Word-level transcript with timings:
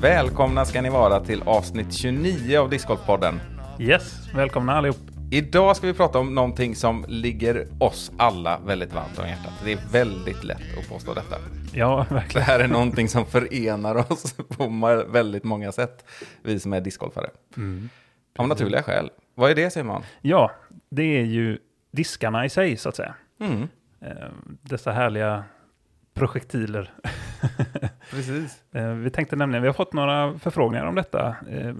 Välkomna 0.00 0.64
ska 0.64 0.82
ni 0.82 0.90
vara 0.90 1.20
till 1.20 1.42
avsnitt 1.42 1.92
29 1.94 2.58
av 2.58 2.70
Discgolfpodden. 2.70 3.40
Yes, 3.78 4.28
välkomna 4.34 4.72
allihop. 4.72 4.96
Idag 5.32 5.76
ska 5.76 5.86
vi 5.86 5.94
prata 5.94 6.18
om 6.18 6.34
någonting 6.34 6.74
som 6.76 7.04
ligger 7.08 7.66
oss 7.80 8.12
alla 8.16 8.58
väldigt 8.66 8.92
varmt 8.92 9.18
om 9.18 9.28
hjärtat. 9.28 9.52
Det 9.64 9.72
är 9.72 9.78
väldigt 9.92 10.44
lätt 10.44 10.78
att 10.78 10.88
påstå 10.88 11.14
detta. 11.14 11.36
Ja, 11.74 12.06
Det 12.08 12.14
verkligen. 12.14 12.46
här 12.46 12.60
är 12.60 12.68
någonting 12.68 13.08
som 13.08 13.26
förenar 13.26 14.12
oss 14.12 14.32
på 14.48 14.68
väldigt 15.08 15.44
många 15.44 15.72
sätt, 15.72 16.04
vi 16.42 16.60
som 16.60 16.72
är 16.72 16.80
discgolfare. 16.80 17.30
Av 18.38 18.48
naturliga 18.48 18.82
skäl. 18.82 19.10
Vad 19.34 19.50
är 19.50 19.54
det 19.54 19.70
Simon? 19.70 20.02
Ja, 20.20 20.50
det 20.90 21.02
är 21.18 21.24
ju 21.24 21.58
diskarna 21.92 22.44
i 22.44 22.48
sig 22.48 22.76
så 22.76 22.88
att 22.88 22.96
säga. 22.96 23.14
Mm, 23.40 23.68
Eh, 24.02 24.28
Dessa 24.62 24.92
härliga 24.92 25.44
projektiler. 26.14 26.90
precis. 28.10 28.62
Eh, 28.72 28.90
Vi 28.92 29.10
tänkte 29.10 29.36
nämligen, 29.36 29.62
vi 29.62 29.68
har 29.68 29.74
fått 29.74 29.92
några 29.92 30.38
förfrågningar 30.38 30.86
om 30.86 30.94
detta 30.94 31.36
eh, 31.50 31.74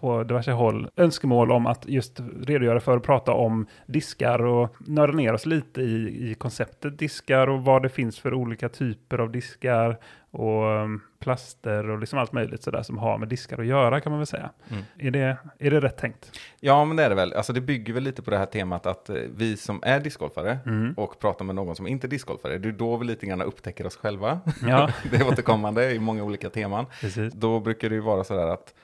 på 0.00 0.22
diverse 0.24 0.52
håll. 0.52 0.88
Önskemål 0.96 1.52
om 1.52 1.66
att 1.66 1.88
just 1.88 2.20
redogöra 2.42 2.80
för 2.80 2.96
och 2.96 3.04
prata 3.04 3.32
om 3.32 3.66
diskar 3.86 4.44
och 4.44 4.76
nörda 4.78 5.12
ner 5.12 5.32
oss 5.32 5.46
lite 5.46 5.82
i, 5.82 6.30
i 6.30 6.34
konceptet 6.34 6.98
diskar 6.98 7.48
och 7.48 7.64
vad 7.64 7.82
det 7.82 7.88
finns 7.88 8.18
för 8.18 8.34
olika 8.34 8.68
typer 8.68 9.18
av 9.18 9.32
diskar 9.32 9.98
och 10.32 10.64
um, 10.64 11.00
plaster 11.18 11.90
och 11.90 11.98
liksom 11.98 12.18
allt 12.18 12.32
möjligt 12.32 12.62
sådär 12.62 12.82
som 12.82 12.98
har 12.98 13.18
med 13.18 13.28
diskar 13.28 13.58
att 13.58 13.66
göra 13.66 14.00
kan 14.00 14.12
man 14.12 14.18
väl 14.18 14.26
säga. 14.26 14.50
Mm. 14.70 14.82
Är, 14.98 15.10
det, 15.10 15.36
är 15.58 15.70
det 15.70 15.80
rätt 15.80 15.96
tänkt? 15.98 16.38
Ja, 16.60 16.84
men 16.84 16.96
det 16.96 17.04
är 17.04 17.08
det 17.08 17.14
väl. 17.14 17.32
Alltså 17.32 17.52
det 17.52 17.60
bygger 17.60 17.92
väl 17.94 18.02
lite 18.02 18.22
på 18.22 18.30
det 18.30 18.38
här 18.38 18.46
temat 18.46 18.86
att 18.86 19.08
eh, 19.10 19.16
vi 19.36 19.56
som 19.56 19.80
är 19.84 20.00
discgolfare 20.00 20.58
Mm. 20.66 20.94
och 20.96 21.18
pratar 21.20 21.44
med 21.44 21.54
någon 21.54 21.76
som 21.76 21.86
inte 21.86 22.06
är 22.06 22.08
discgolfare, 22.08 22.58
det 22.58 22.68
är 22.68 22.72
då 22.72 22.96
vi 22.96 23.04
lite 23.04 23.26
grann 23.26 23.42
upptäcker 23.42 23.86
oss 23.86 23.96
själva. 23.96 24.40
Ja, 24.68 24.90
det 25.10 25.16
är 25.16 25.28
återkommande 25.28 25.92
i 25.92 25.98
många 25.98 26.22
olika 26.24 26.50
teman. 26.50 26.86
precis. 27.00 27.32
Då 27.34 27.60
brukar 27.60 27.88
det 27.88 27.94
ju 27.94 28.00
vara 28.00 28.24
sådär 28.24 28.46
att 28.46 28.74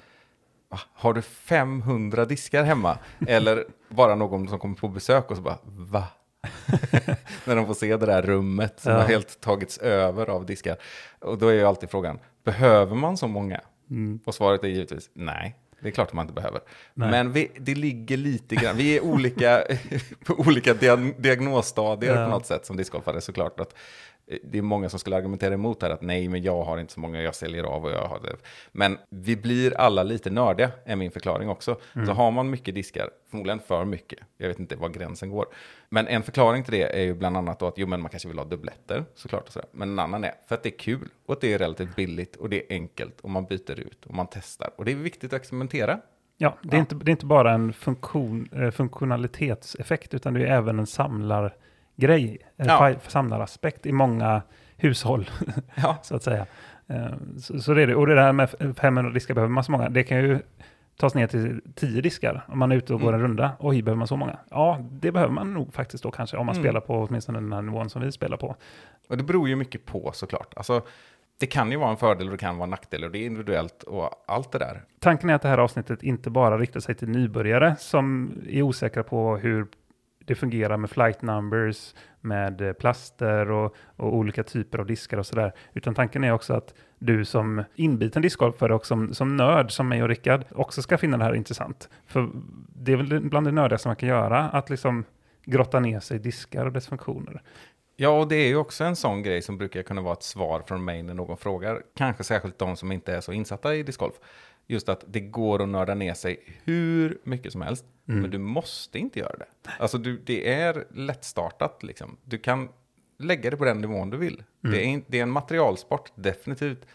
"Ah, 0.71 0.79
har 0.95 1.13
du 1.15 1.23
500 1.23 2.25
diskar 2.25 2.65
hemma? 2.65 2.99
Eller 3.27 3.65
bara 3.89 4.15
någon 4.15 4.49
som 4.49 4.59
kommer 4.59 4.75
på 4.75 4.89
besök 4.89 5.31
och 5.31 5.37
så 5.37 5.43
bara 5.43 5.59
va? 5.65 6.05
När 7.45 7.57
de 7.57 7.67
får 7.67 7.75
se 7.75 7.97
det 7.97 8.07
där 8.07 8.23
rummet 8.23 8.81
som 8.81 8.93
Ja. 8.93 8.99
har 8.99 9.09
helt 9.09 9.41
tagits 9.41 9.79
över 9.79 10.31
av 10.31 10.47
diskar. 10.47 10.77
Och 11.19 11.39
då 11.39 11.49
är 11.49 11.53
ju 11.55 11.65
alltid 11.65 11.91
frågan, 11.91 12.19
behöver 12.45 12.95
man 12.97 13.17
så 13.17 13.29
många? 13.29 13.61
Mm. 13.91 14.21
Och 14.25 14.35
svaret 14.35 14.65
är 14.65 14.69
givetvis 14.69 15.11
nej. 15.13 15.57
Det 15.81 15.89
är 15.89 15.93
klart 15.93 16.09
att 16.09 16.15
man 16.15 16.23
inte 16.25 16.35
behöver. 16.35 16.61
Nej. 16.95 17.11
Men 17.11 17.33
vi, 17.33 17.51
det 17.59 17.75
ligger 17.75 18.17
lite 18.17 18.55
grann, 18.55 18.77
vi 18.77 18.97
är 18.97 19.05
olika, 19.05 19.65
på 20.25 20.35
olika 20.47 20.75
diag 20.75 21.15
diagnosstadier 21.19 22.17
Ja. 22.17 22.25
på 22.25 22.31
något 22.31 22.47
sätt 22.47 22.67
som 22.67 22.77
discgolfare 22.77 23.21
såklart. 23.21 23.61
Att 23.61 23.75
det 24.43 24.59
är 24.59 24.63
många 24.63 24.89
som 24.89 24.99
skulle 24.99 25.17
argumentera 25.17 25.55
emot 25.55 25.83
här 25.83 25.91
att 25.91 26.03
nej, 26.03 26.29
men 26.29 26.43
jag 26.43 26.65
har 26.65 26.79
inte 26.79 26.93
så 26.93 27.01
många, 27.01 27.23
jag 27.23 27.35
säljer 27.35 27.65
av 27.65 27.85
och 27.85 27.91
jag 27.91 28.09
har 28.09 28.21
det. 28.21 28.37
Men 28.73 28.99
vi 29.11 29.37
blir 29.37 29.77
alla 29.77 30.03
lite 30.03 30.31
nördiga, 30.31 30.71
är 30.85 30.97
min 30.97 31.11
förklaring 31.11 31.49
också. 31.49 31.77
Så 32.07 32.13
har 32.13 32.31
man 32.31 32.51
mycket 32.51 32.75
diskar, 32.75 33.11
förmodligen 33.31 33.61
för 33.61 33.85
mycket, 33.85 34.19
jag 34.37 34.49
vet 34.49 34.59
inte 34.59 34.77
var 34.77 34.89
gränsen 34.89 35.31
går. 35.31 35.47
Men 35.89 36.07
en 36.07 36.23
förklaring 36.23 36.65
till 36.65 36.73
det 36.73 36.99
är 36.99 37.03
ju 37.03 37.15
bland 37.15 37.37
annat 37.37 37.59
då 37.59 37.67
att 37.67 37.79
jo, 37.79 37.87
men 37.87 38.01
man 38.01 38.11
kanske 38.11 38.29
vill 38.29 38.39
ha 38.39 38.45
dubbletter 38.45 39.05
såklart. 39.15 39.47
Och 39.47 39.53
sådär. 39.53 39.69
Men 39.73 39.91
en 39.91 39.99
annan 39.99 40.25
är 40.25 40.35
för 40.49 40.55
att 40.55 40.63
det 40.63 40.69
är 40.69 40.79
kul 40.79 41.09
och 41.27 41.33
att 41.33 41.41
det 41.41 41.55
är 41.55 41.59
relativt 41.59 41.97
billigt 41.97 42.37
och 42.37 42.49
det 42.49 42.57
är 42.57 42.77
enkelt 42.77 43.21
och 43.21 43.31
man 43.31 43.45
byter 43.45 43.81
ut 43.81 44.07
och 44.07 44.15
man 44.15 44.27
testar. 44.31 44.71
Och 44.77 44.85
det 44.85 44.93
är 44.93 44.97
viktigt 44.97 45.33
att 45.33 45.41
experimentera. 45.41 46.01
Ja, 46.37 46.59
det 46.63 46.69
är, 46.69 46.73
Ja. 46.73 46.79
Inte, 46.79 46.95
det 46.95 47.11
är 47.11 47.13
inte 47.13 47.27
bara 47.27 47.53
en 47.53 47.73
funktion, 47.73 48.49
eh, 48.53 48.71
funktionalitetseffekt, 48.71 50.15
utan 50.15 50.35
det 50.35 50.47
är 50.47 50.57
även 50.57 50.79
en 50.79 50.87
samlargrej, 50.87 51.59
en 52.57 52.67
Ja. 52.67 52.95
samlaraspekt 53.09 53.87
i 53.87 53.93
många 53.93 54.43
hushåll, 54.77 55.31
Ja, 55.75 55.99
så 56.03 56.17
att 56.17 56.23
säga. 56.23 56.47
Eh, 56.87 57.07
Så, 57.41 57.59
så 57.61 57.75
det 57.75 57.83
är 57.83 57.87
det. 57.87 57.95
Och 57.95 58.07
det 58.07 58.15
där 58.15 58.33
med 58.33 58.49
f- 58.61 58.77
500 58.77 59.13
diskar 59.13 59.35
behöver 59.35 59.53
man 59.53 59.65
så 59.65 59.73
många, 59.73 59.89
det 59.89 60.03
kan 60.03 60.19
ju 60.19 60.39
tas 60.97 61.15
ner 61.15 61.27
till 61.27 61.61
10 61.75 62.01
diskar 62.03 62.45
om 62.49 62.59
man 62.59 62.73
är 62.73 62.77
ute 62.77 62.95
och 62.95 63.01
går 63.01 63.09
Mm. 63.09 63.21
en 63.21 63.27
runda. 63.29 63.51
Oj, 63.59 63.83
behöver 63.83 63.99
man 63.99 64.09
så 64.09 64.17
många? 64.17 64.39
Ja, 64.51 64.79
det 64.91 65.13
behöver 65.13 65.33
man 65.33 65.55
nog 65.55 65.75
faktiskt 65.75 66.03
då 66.03 66.11
kanske, 66.11 66.37
om 66.37 66.47
man 66.47 66.55
Mm. 66.55 66.65
spelar 66.65 66.81
på 66.81 66.95
åtminstone 67.03 67.41
den 67.41 67.53
här 67.53 67.63
nivån 67.63 67.91
som 67.91 68.03
vi 68.03 68.13
spelar 68.13 68.37
på. 68.37 68.57
Och 69.09 69.17
det 69.17 69.25
beror 69.25 69.49
ju 69.49 69.57
mycket 69.57 69.85
på 69.87 70.11
såklart. 70.15 70.55
Alltså, 70.57 70.83
det 71.41 71.47
kan 71.47 71.71
ju 71.71 71.77
vara 71.77 71.91
en 71.91 71.97
fördel 71.97 72.27
och 72.27 72.33
det 72.33 72.39
kan 72.39 72.57
vara 72.57 72.65
en 72.65 72.71
nackdel 72.71 73.05
och 73.05 73.11
det 73.11 73.19
är 73.19 73.27
individuellt 73.27 73.83
och 73.83 74.11
allt 74.27 74.53
det 74.53 74.59
där. 74.59 74.83
Tanken 75.01 75.31
är 75.31 75.35
att 75.35 75.43
det 75.43 75.49
här 75.49 75.59
avsnittet 75.59 76.03
inte 76.03 76.31
bara 76.31 76.59
riktar 76.59 76.81
sig 76.81 76.95
till 76.95 77.09
nybörjare 77.09 77.77
som 77.79 78.33
är 78.49 78.63
osäkra 78.63 79.03
på 79.03 79.37
hur 79.37 79.67
det 80.29 80.35
fungerar 80.35 80.77
med 80.77 80.91
flight 80.91 81.23
numbers, 81.23 81.95
med 82.21 82.61
eh, 82.61 82.73
plaster 82.73 83.51
och, 83.51 83.77
och 83.97 84.15
olika 84.15 84.43
typer 84.43 84.79
av 84.79 84.87
diskar 84.87 85.19
och 85.19 85.27
sådär. 85.27 85.53
Utan 85.73 85.95
tanken 85.95 86.25
är 86.25 86.33
också 86.33 86.55
att 86.55 86.75
du 86.99 87.25
som 87.25 87.65
inbiten 87.75 88.23
discgolfare 88.23 88.75
och 88.75 88.87
som, 88.87 89.15
som 89.15 89.37
nörd, 89.37 89.73
som 89.73 89.89
mig 89.89 90.03
och 90.03 90.09
Rickard, 90.09 90.45
också 90.51 90.83
ska 90.83 90.99
finna 90.99 91.17
det 91.17 91.25
här 91.25 91.35
intressant. 91.35 91.89
För 92.07 92.31
det 92.75 92.93
är 92.93 92.97
väl 92.97 93.21
bland 93.21 93.47
det 93.47 93.53
nördigaste 93.53 93.89
man 93.89 93.97
kan 93.97 94.09
göra, 94.09 94.49
att 94.49 94.71
liksom 94.71 95.05
grotta 95.45 95.81
ner 95.81 96.01
sig 96.01 96.17
i 96.17 96.21
diskar 96.21 96.67
och 96.67 96.73
dess 96.73 96.89
funktioner. 96.89 97.43
Ja, 97.97 98.11
och 98.11 98.29
det 98.29 98.37
är 98.37 98.49
ju 98.49 98.57
också 98.57 98.85
en 98.85 98.97
sån 98.97 99.23
grej 99.23 99.43
som 99.43 99.59
brukar 99.59 99.83
kunna 99.83 100.01
vara 100.01 100.13
ett 100.13 100.23
svar 100.23 100.63
från 100.67 100.85
mig 100.85 101.03
när 101.03 101.15
någon 101.15 101.37
frågar. 101.37 101.83
Kanske 101.97 102.25
särskilt 102.25 102.59
de 102.59 102.77
som 102.77 102.93
inte 102.93 103.15
är 103.15 103.21
så 103.21 103.33
insatta 103.33 103.75
i 103.75 103.83
discgolf. 103.83 104.15
Just 104.67 104.89
att 104.89 105.05
det 105.07 105.21
går 105.21 105.63
att 105.63 105.69
nörda 105.69 105.95
ner 105.95 106.15
sig 106.15 106.61
hur 106.65 107.19
mycket 107.25 107.53
som 107.53 107.63
helst. 107.63 107.85
Mm. 108.09 108.21
Men 108.21 108.31
du 108.31 108.39
måste 108.39 108.99
inte 108.99 109.19
göra 109.19 109.37
det. 109.37 109.47
Alltså 109.79 109.99
du, 109.99 110.19
det 110.19 110.53
är 110.53 110.85
lättstartat 110.91 111.83
liksom. 111.83 112.17
Du 112.25 112.39
kan 112.39 112.69
lägga 113.19 113.51
det 113.51 113.57
på 113.57 113.65
den 113.65 113.81
nivån 113.81 114.11
du 114.11 114.17
vill. 114.17 114.43
Mm. 114.65 114.73
Det, 114.77 114.83
är, 114.85 114.85
in- 114.85 115.05
det 115.07 115.19
är 115.19 115.23
en 115.23 115.31
materialsport, 115.31 116.13
definitivt. 116.15 116.87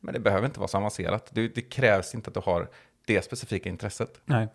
Men 0.00 0.14
det 0.14 0.20
behöver 0.20 0.46
inte 0.46 0.60
vara 0.60 0.68
så 0.68 0.78
avancerat. 0.78 1.30
Det, 1.32 1.48
det 1.48 1.60
krävs 1.60 2.14
inte 2.14 2.28
att 2.28 2.34
du 2.34 2.40
har 2.40 2.68
det 3.06 3.22
specifika 3.22 3.68
intresset. 3.68 4.20
Nej. 4.24 4.48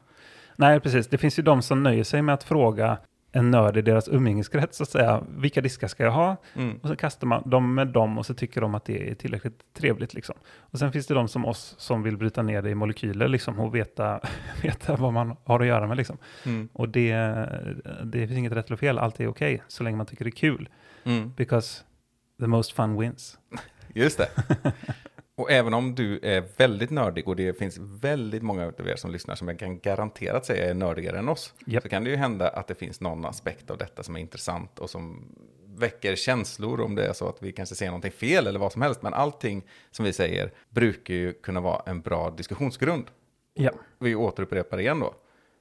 Nej, 0.56 0.80
precis. 0.80 1.08
Det 1.08 1.18
finns 1.18 1.40
ju 1.40 1.44
de 1.44 1.62
som 1.62 1.84
nöjer 1.84 2.04
sig 2.04 2.22
med 2.22 2.34
att 2.34 2.44
fråga 2.44 2.98
en 3.38 3.52
nörd 3.52 3.78
i 3.78 3.82
deras 3.82 4.08
umgängeskrets, 4.08 4.78
så 4.78 4.84
att 4.84 4.90
säga, 4.90 5.24
vilka 5.38 5.62
diskar 5.62 5.88
ska 5.88 6.04
jag 6.04 6.12
ha? 6.12 6.38
Mm. 6.56 6.78
Och 6.78 6.90
så 6.90 6.96
kastar 6.96 7.28
man 7.28 7.50
dem 7.50 7.76
med 7.76 7.88
dem 7.88 8.18
och 8.18 8.26
så 8.26 8.34
tycker 8.34 8.62
de 8.62 8.76
att 8.76 8.86
det 8.86 9.12
är 9.12 9.16
tillräckligt 9.16 9.74
trevligt. 9.74 10.14
Liksom. 10.14 10.36
Och 10.46 10.80
sen 10.80 10.92
finns 10.92 11.08
det 11.08 11.14
de 11.14 11.28
som 11.28 11.46
oss 11.46 11.76
som 11.78 12.04
vill 12.04 12.18
bryta 12.18 12.42
ner 12.42 12.62
det 12.62 12.70
i 12.70 12.76
molekyler 12.76 13.28
liksom, 13.28 13.60
och 13.60 13.76
veta, 13.76 14.20
veta 14.64 14.96
vad 14.96 15.14
man 15.14 15.36
har 15.44 15.60
att 15.60 15.68
göra 15.68 15.88
med. 15.88 15.98
Liksom. 15.98 16.18
Mm. 16.46 16.70
Och 16.74 16.90
det, 16.90 17.14
det 18.04 18.28
finns 18.28 18.38
inget 18.38 18.54
rätt 18.54 18.68
eller 18.68 18.78
fel, 18.78 19.00
allt 19.00 19.20
är 19.20 19.28
okej 19.28 19.64
så 19.68 19.84
länge 19.84 19.98
man 19.98 20.06
tycker 20.06 20.26
det 20.26 20.30
är 20.30 20.32
kul. 20.32 20.70
Mm. 21.04 21.34
Because 21.38 21.84
the 22.40 22.48
most 22.48 22.72
fun 22.72 23.00
wins. 23.00 23.40
Just 23.94 24.18
det. 24.18 24.30
Och 25.38 25.52
även 25.52 25.74
om 25.74 25.96
du 25.96 26.20
är 26.24 26.44
väldigt 26.58 26.90
nördig 26.90 27.28
och 27.28 27.36
det 27.36 27.58
finns 27.58 27.78
väldigt 27.78 28.44
många 28.44 28.66
av 28.80 28.88
er 28.88 28.96
som 28.96 29.12
lyssnar 29.12 29.36
som 29.36 29.48
jag 29.48 29.60
kan 29.60 29.80
garanterat 29.80 30.46
säga 30.46 30.70
är 30.70 30.74
nördigare 30.74 31.18
än 31.18 31.30
oss. 31.30 31.54
Japp. 31.66 31.84
Så 31.84 31.90
kan 31.90 32.04
det 32.04 32.10
ju 32.10 32.16
hända 32.16 32.50
att 32.50 32.68
det 32.68 32.76
finns 32.76 33.02
någon 33.02 33.26
aspekt 33.26 33.72
av 33.72 33.78
detta 33.78 34.04
som 34.04 34.16
är 34.16 34.20
intressant 34.20 34.80
och 34.80 34.90
som 34.90 35.36
väcker 35.66 36.16
känslor 36.16 36.82
om 36.82 36.96
det 36.96 37.06
är 37.06 37.14
så 37.14 37.30
att 37.30 37.44
vi 37.44 37.52
kanske 37.52 37.76
ser 37.76 37.86
någonting 37.86 38.12
fel 38.12 38.48
eller 38.48 38.60
vad 38.60 38.72
som 38.72 38.82
helst. 38.82 39.02
Men 39.02 39.14
allting 39.14 39.64
som 39.92 40.06
vi 40.06 40.14
säger 40.14 40.52
brukar 40.70 41.14
ju 41.14 41.34
kunna 41.34 41.60
vara 41.62 41.82
en 41.86 42.02
bra 42.02 42.30
diskussionsgrund. 42.38 43.06
Ja, 43.54 43.72
Vi 44.00 44.16
återupprepar 44.16 44.80
igen 44.80 45.00
då. 45.00 45.14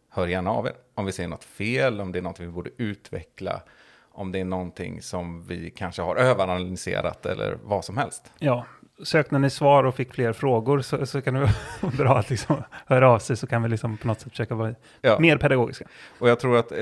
Hör 0.08 0.26
gärna 0.26 0.50
av 0.50 0.66
er. 0.66 0.74
Om 0.94 1.06
vi 1.06 1.12
ser 1.12 1.28
något 1.28 1.44
fel, 1.44 2.00
om 2.00 2.12
det 2.12 2.18
är 2.18 2.22
något 2.22 2.40
vi 2.40 2.48
borde 2.48 2.70
utveckla, 2.76 3.62
om 4.10 4.32
det 4.32 4.40
är 4.40 4.44
någonting 4.44 5.02
som 5.02 5.42
vi 5.42 5.70
kanske 5.70 6.02
har 6.02 6.16
överanalyserat 6.16 7.26
eller 7.26 7.58
vad 7.62 7.84
som 7.84 7.96
helst. 7.96 8.32
ja. 8.38 8.66
Sökte 9.04 9.38
ni 9.38 9.50
svar 9.50 9.84
och 9.84 9.94
fick 9.94 10.14
fler 10.14 10.32
frågor 10.32 10.80
så, 10.80 11.06
så 11.06 11.22
kan 11.22 11.34
det 11.34 11.40
vara 11.40 11.92
bra 11.96 12.18
att 12.18 12.30
liksom 12.30 12.62
höra 12.86 13.10
av 13.10 13.18
sig 13.18 13.36
så 13.36 13.46
kan 13.46 13.62
vi 13.62 13.68
liksom 13.68 13.96
på 13.96 14.06
något 14.06 14.20
sätt 14.20 14.30
försöka 14.30 14.54
vara 14.54 14.74
Ja. 15.00 15.18
mer 15.20 15.36
pedagogiska. 15.38 15.84
Och 16.18 16.28
jag 16.28 16.40
tror 16.40 16.58
att 16.58 16.72
eh, 16.72 16.78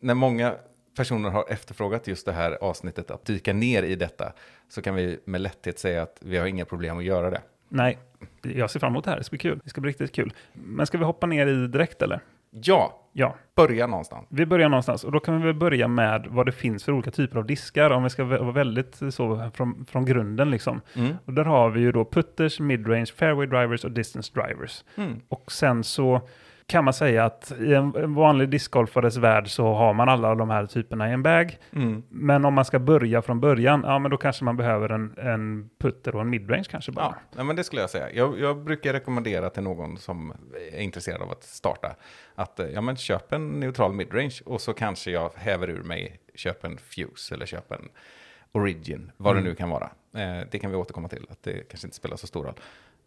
när 0.00 0.14
många 0.14 0.54
personer 0.96 1.30
har 1.30 1.44
efterfrågat 1.48 2.06
just 2.06 2.26
det 2.26 2.32
här 2.32 2.58
avsnittet, 2.60 3.10
att 3.10 3.24
dyka 3.24 3.52
ner 3.52 3.82
i 3.82 3.94
detta, 3.96 4.32
så 4.68 4.82
kan 4.82 4.94
vi 4.94 5.18
med 5.24 5.40
lätthet 5.40 5.78
säga 5.78 6.02
att 6.02 6.16
vi 6.20 6.36
har 6.36 6.46
inga 6.46 6.64
problem 6.64 6.98
att 6.98 7.04
göra 7.04 7.30
det. 7.30 7.40
Nej, 7.68 7.98
jag 8.42 8.70
ser 8.70 8.80
fram 8.80 8.92
emot 8.92 9.04
det 9.04 9.10
här. 9.10 9.18
Det 9.18 9.24
ska 9.24 9.30
bli 9.30 9.38
kul. 9.38 9.60
Det 9.64 9.70
ska 9.70 9.80
bli 9.80 9.90
riktigt 9.90 10.12
kul. 10.12 10.32
Men 10.52 10.86
ska 10.86 10.98
vi 10.98 11.04
hoppa 11.04 11.26
ner 11.26 11.46
i 11.46 11.66
direkt 11.66 12.02
eller? 12.02 12.20
Ja, 12.50 13.00
Ja, 13.16 13.36
börja 13.56 13.86
någonstans. 13.86 14.26
vi 14.28 14.46
börjar 14.46 14.68
någonstans 14.68 15.04
och 15.04 15.12
då 15.12 15.20
kan 15.20 15.38
vi 15.38 15.46
väl 15.46 15.54
börja 15.54 15.88
med 15.88 16.26
vad 16.30 16.46
det 16.46 16.52
finns 16.52 16.84
för 16.84 16.92
olika 16.92 17.10
typer 17.10 17.38
av 17.38 17.46
diskar 17.46 17.90
om 17.90 18.02
vi 18.02 18.10
ska 18.10 18.24
vara 18.24 18.52
väldigt 18.52 19.00
så 19.10 19.50
från, 19.54 19.86
från 19.86 20.04
grunden 20.04 20.50
liksom. 20.50 20.80
Mm. 20.96 21.14
Och 21.24 21.32
där 21.32 21.44
har 21.44 21.70
vi 21.70 21.80
ju 21.80 21.92
då 21.92 22.04
putters, 22.04 22.60
midrange, 22.60 23.06
fairway 23.06 23.46
drivers 23.46 23.84
och 23.84 23.90
distance 23.90 24.32
drivers. 24.34 24.84
Mm. 24.96 25.20
Och 25.28 25.52
sen 25.52 25.84
så 25.84 26.20
kan 26.66 26.84
man 26.84 26.94
säga 26.94 27.24
att 27.24 27.52
i 27.60 27.74
en 27.74 28.14
vanlig 28.14 28.48
discgolfares 28.48 29.16
värld 29.16 29.48
så 29.50 29.74
har 29.74 29.94
man 29.94 30.08
alla 30.08 30.34
de 30.34 30.50
här 30.50 30.66
typerna 30.66 31.10
i 31.10 31.12
en 31.12 31.22
bag. 31.22 31.58
Mm. 31.72 32.02
Men 32.08 32.44
om 32.44 32.54
man 32.54 32.64
ska 32.64 32.78
börja 32.78 33.22
från 33.22 33.40
början, 33.40 33.82
ja 33.86 33.98
men 33.98 34.10
då 34.10 34.16
kanske 34.16 34.44
man 34.44 34.56
behöver 34.56 34.88
en, 34.88 35.14
en 35.18 35.70
putter 35.78 36.14
och 36.14 36.20
en 36.20 36.30
midrange 36.30 36.64
kanske 36.70 36.92
bara. 36.92 37.14
Ja, 37.36 37.44
men 37.44 37.56
det 37.56 37.64
skulle 37.64 37.80
jag 37.80 37.90
säga. 37.90 38.10
Jag, 38.12 38.38
jag 38.40 38.64
brukar 38.64 38.92
rekommendera 38.92 39.50
till 39.50 39.62
någon 39.62 39.96
som 39.98 40.32
är 40.72 40.80
intresserad 40.80 41.22
av 41.22 41.30
att 41.30 41.42
starta 41.44 41.94
att 42.34 42.60
eh, 42.60 42.66
ja, 42.66 42.80
men 42.80 42.96
köp 42.96 43.32
en 43.32 43.48
neutral 43.60 43.92
midrange 43.92 44.40
och 44.46 44.60
så 44.60 44.72
kanske 44.72 45.10
jag 45.10 45.30
häver 45.34 45.70
ur 45.70 45.82
mig, 45.82 46.20
köp 46.34 46.64
en 46.64 46.76
Fuse 46.78 47.34
eller 47.34 47.46
köp 47.46 47.72
en 47.72 47.88
Origin, 48.52 49.10
vad 49.16 49.32
Mm. 49.32 49.44
det 49.44 49.50
nu 49.50 49.56
kan 49.56 49.70
vara. 49.70 49.90
Eh, 50.16 50.46
det 50.50 50.58
kan 50.58 50.70
vi 50.70 50.76
återkomma 50.76 51.08
till, 51.08 51.26
att 51.30 51.42
det 51.42 51.68
kanske 51.68 51.86
inte 51.86 51.96
spelar 51.96 52.16
så 52.16 52.26
stor 52.26 52.44
roll. 52.44 52.54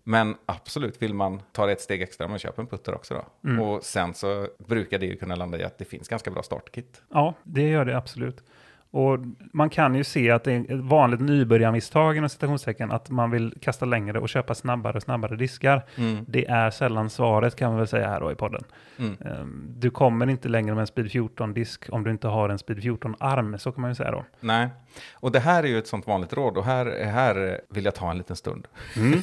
Men 0.10 0.36
absolut, 0.46 1.02
vill 1.02 1.14
man 1.14 1.42
ta 1.52 1.66
det 1.66 1.72
ett 1.72 1.82
steg 1.82 2.02
extra, 2.02 2.28
men 2.28 2.40
köp 2.40 2.60
en 2.60 2.68
putter 2.68 2.96
också 2.96 3.14
då. 3.14 3.50
Mm. 3.50 3.62
Och 3.62 3.84
sen 3.84 4.14
så 4.14 4.48
brukar 4.58 5.00
det 5.00 5.06
ju 5.06 5.16
kunna 5.16 5.36
landa 5.36 5.60
i 5.60 5.64
att 5.64 5.78
det 5.78 5.86
finns 5.86 6.08
ganska 6.08 6.32
bra 6.32 6.44
startkit. 6.44 7.02
Ja, 7.10 7.34
det 7.44 7.70
gör 7.70 7.86
det 7.86 7.98
absolut. 7.98 8.44
Och 8.92 9.20
man 9.54 9.70
kan 9.70 9.96
ju 9.96 10.04
se 10.04 10.32
att 10.32 10.44
det 10.44 10.54
är 10.54 10.62
ett 10.62 10.82
vanligt 10.82 11.20
nybörjarmisstag 11.20 12.18
inom 12.18 12.30
citationstecken 12.30 12.92
att 12.92 13.10
man 13.10 13.32
vill 13.32 13.54
kasta 13.62 13.86
längre 13.86 14.20
och 14.20 14.30
köpa 14.30 14.56
snabbare 14.56 14.98
och 14.98 15.04
snabbare 15.04 15.36
diskar. 15.36 15.86
Mm. 15.98 16.26
Det 16.28 16.46
är 16.48 16.70
sällan 16.70 17.10
svaret 17.10 17.56
kan 17.56 17.70
man 17.70 17.78
väl 17.78 17.88
säga 17.88 18.08
här 18.08 18.20
då 18.20 18.32
i 18.32 18.36
podden. 18.36 18.64
Mm. 19.00 19.18
Ehm, 19.26 19.74
Du 19.78 19.90
kommer 19.90 20.30
inte 20.30 20.50
längre 20.50 20.76
med 20.76 20.82
en 20.82 20.88
Speed 20.88 21.06
14-disk 21.06 21.90
om 21.90 22.04
du 22.04 22.12
inte 22.12 22.28
har 22.28 22.50
en 22.50 22.60
Speed 22.60 22.80
14-arm, 22.80 23.60
så 23.60 23.72
kan 23.72 23.82
man 23.82 23.92
ju 23.92 23.96
säga 23.96 24.12
då. 24.12 24.26
Nej, 24.40 24.70
och 25.14 25.32
det 25.32 25.40
här 25.40 25.64
är 25.64 25.68
ju 25.68 25.78
ett 25.78 25.88
sånt 25.88 26.08
vanligt 26.08 26.34
råd 26.34 26.58
och 26.58 26.66
här, 26.66 27.06
här 27.06 27.62
vill 27.70 27.86
jag 27.86 27.96
ta 27.96 28.12
en 28.12 28.18
liten 28.18 28.36
stund. 28.36 28.68
Mm. 28.96 29.20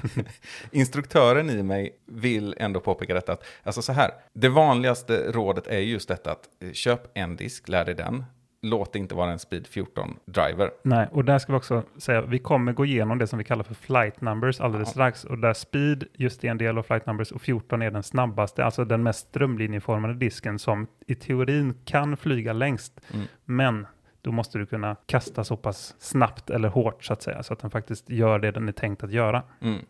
Instruktören 0.70 1.50
i 1.50 1.62
mig 1.62 1.96
vill 2.06 2.54
ändå 2.58 2.80
påpeka 2.80 3.14
detta. 3.14 3.32
Att, 3.32 3.44
alltså 3.62 3.82
så 3.82 3.92
här, 3.92 4.10
det 4.32 4.48
vanligaste 4.48 5.32
rådet 5.32 5.66
är 5.66 5.78
just 5.78 6.08
detta 6.08 6.32
att 6.32 6.48
eh, 6.60 6.72
köp 6.72 7.00
en 7.14 7.36
disk, 7.36 7.68
lär 7.68 7.84
dig 7.84 7.94
den. 7.94 8.24
Låt 8.70 8.92
det 8.92 8.98
inte 8.98 9.14
vara 9.14 9.32
en 9.32 9.38
Speed 9.38 9.66
14 9.66 10.16
driver. 10.24 10.70
Nej, 10.82 11.08
och 11.12 11.24
där 11.24 11.38
ska 11.38 11.52
vi 11.52 11.58
också 11.58 11.82
säga, 11.96 12.20
vi 12.20 12.38
kommer 12.38 12.72
gå 12.72 12.84
igenom 12.84 13.18
det 13.18 13.26
som 13.26 13.38
vi 13.38 13.44
kallar 13.44 13.64
för 13.64 13.74
flight 13.74 14.20
numbers 14.20 14.60
alldeles 14.60 14.88
Ja. 14.88 14.92
strax. 14.92 15.24
Och 15.24 15.38
där 15.38 15.52
speed 15.52 16.04
just 16.12 16.44
är 16.44 16.48
en 16.48 16.58
del 16.58 16.78
av 16.78 16.82
flight 16.82 17.06
numbers 17.06 17.32
och 17.32 17.40
14 17.42 17.82
är 17.82 17.90
den 17.90 18.02
snabbaste, 18.02 18.64
alltså 18.64 18.84
den 18.84 19.02
mest 19.02 19.28
strömlinjeformade 19.28 20.14
disken 20.14 20.58
som 20.58 20.86
i 21.06 21.14
teorin 21.14 21.74
kan 21.84 22.16
flyga 22.16 22.52
längst. 22.52 23.00
Mm. 23.14 23.26
Men 23.44 23.86
då 24.22 24.32
måste 24.32 24.58
du 24.58 24.66
kunna 24.66 24.96
kasta 25.06 25.44
så 25.44 25.56
pass 25.56 25.94
snabbt 25.98 26.50
eller 26.50 26.68
hårt 26.68 27.04
så 27.04 27.12
att 27.12 27.22
säga, 27.22 27.42
så 27.42 27.52
att 27.52 27.58
den 27.58 27.70
faktiskt 27.70 28.10
gör 28.10 28.38
det 28.38 28.50
den 28.50 28.68
är 28.68 28.72
tänkt 28.72 29.04
att 29.04 29.12
göra. 29.12 29.42
Mm. 29.60 29.80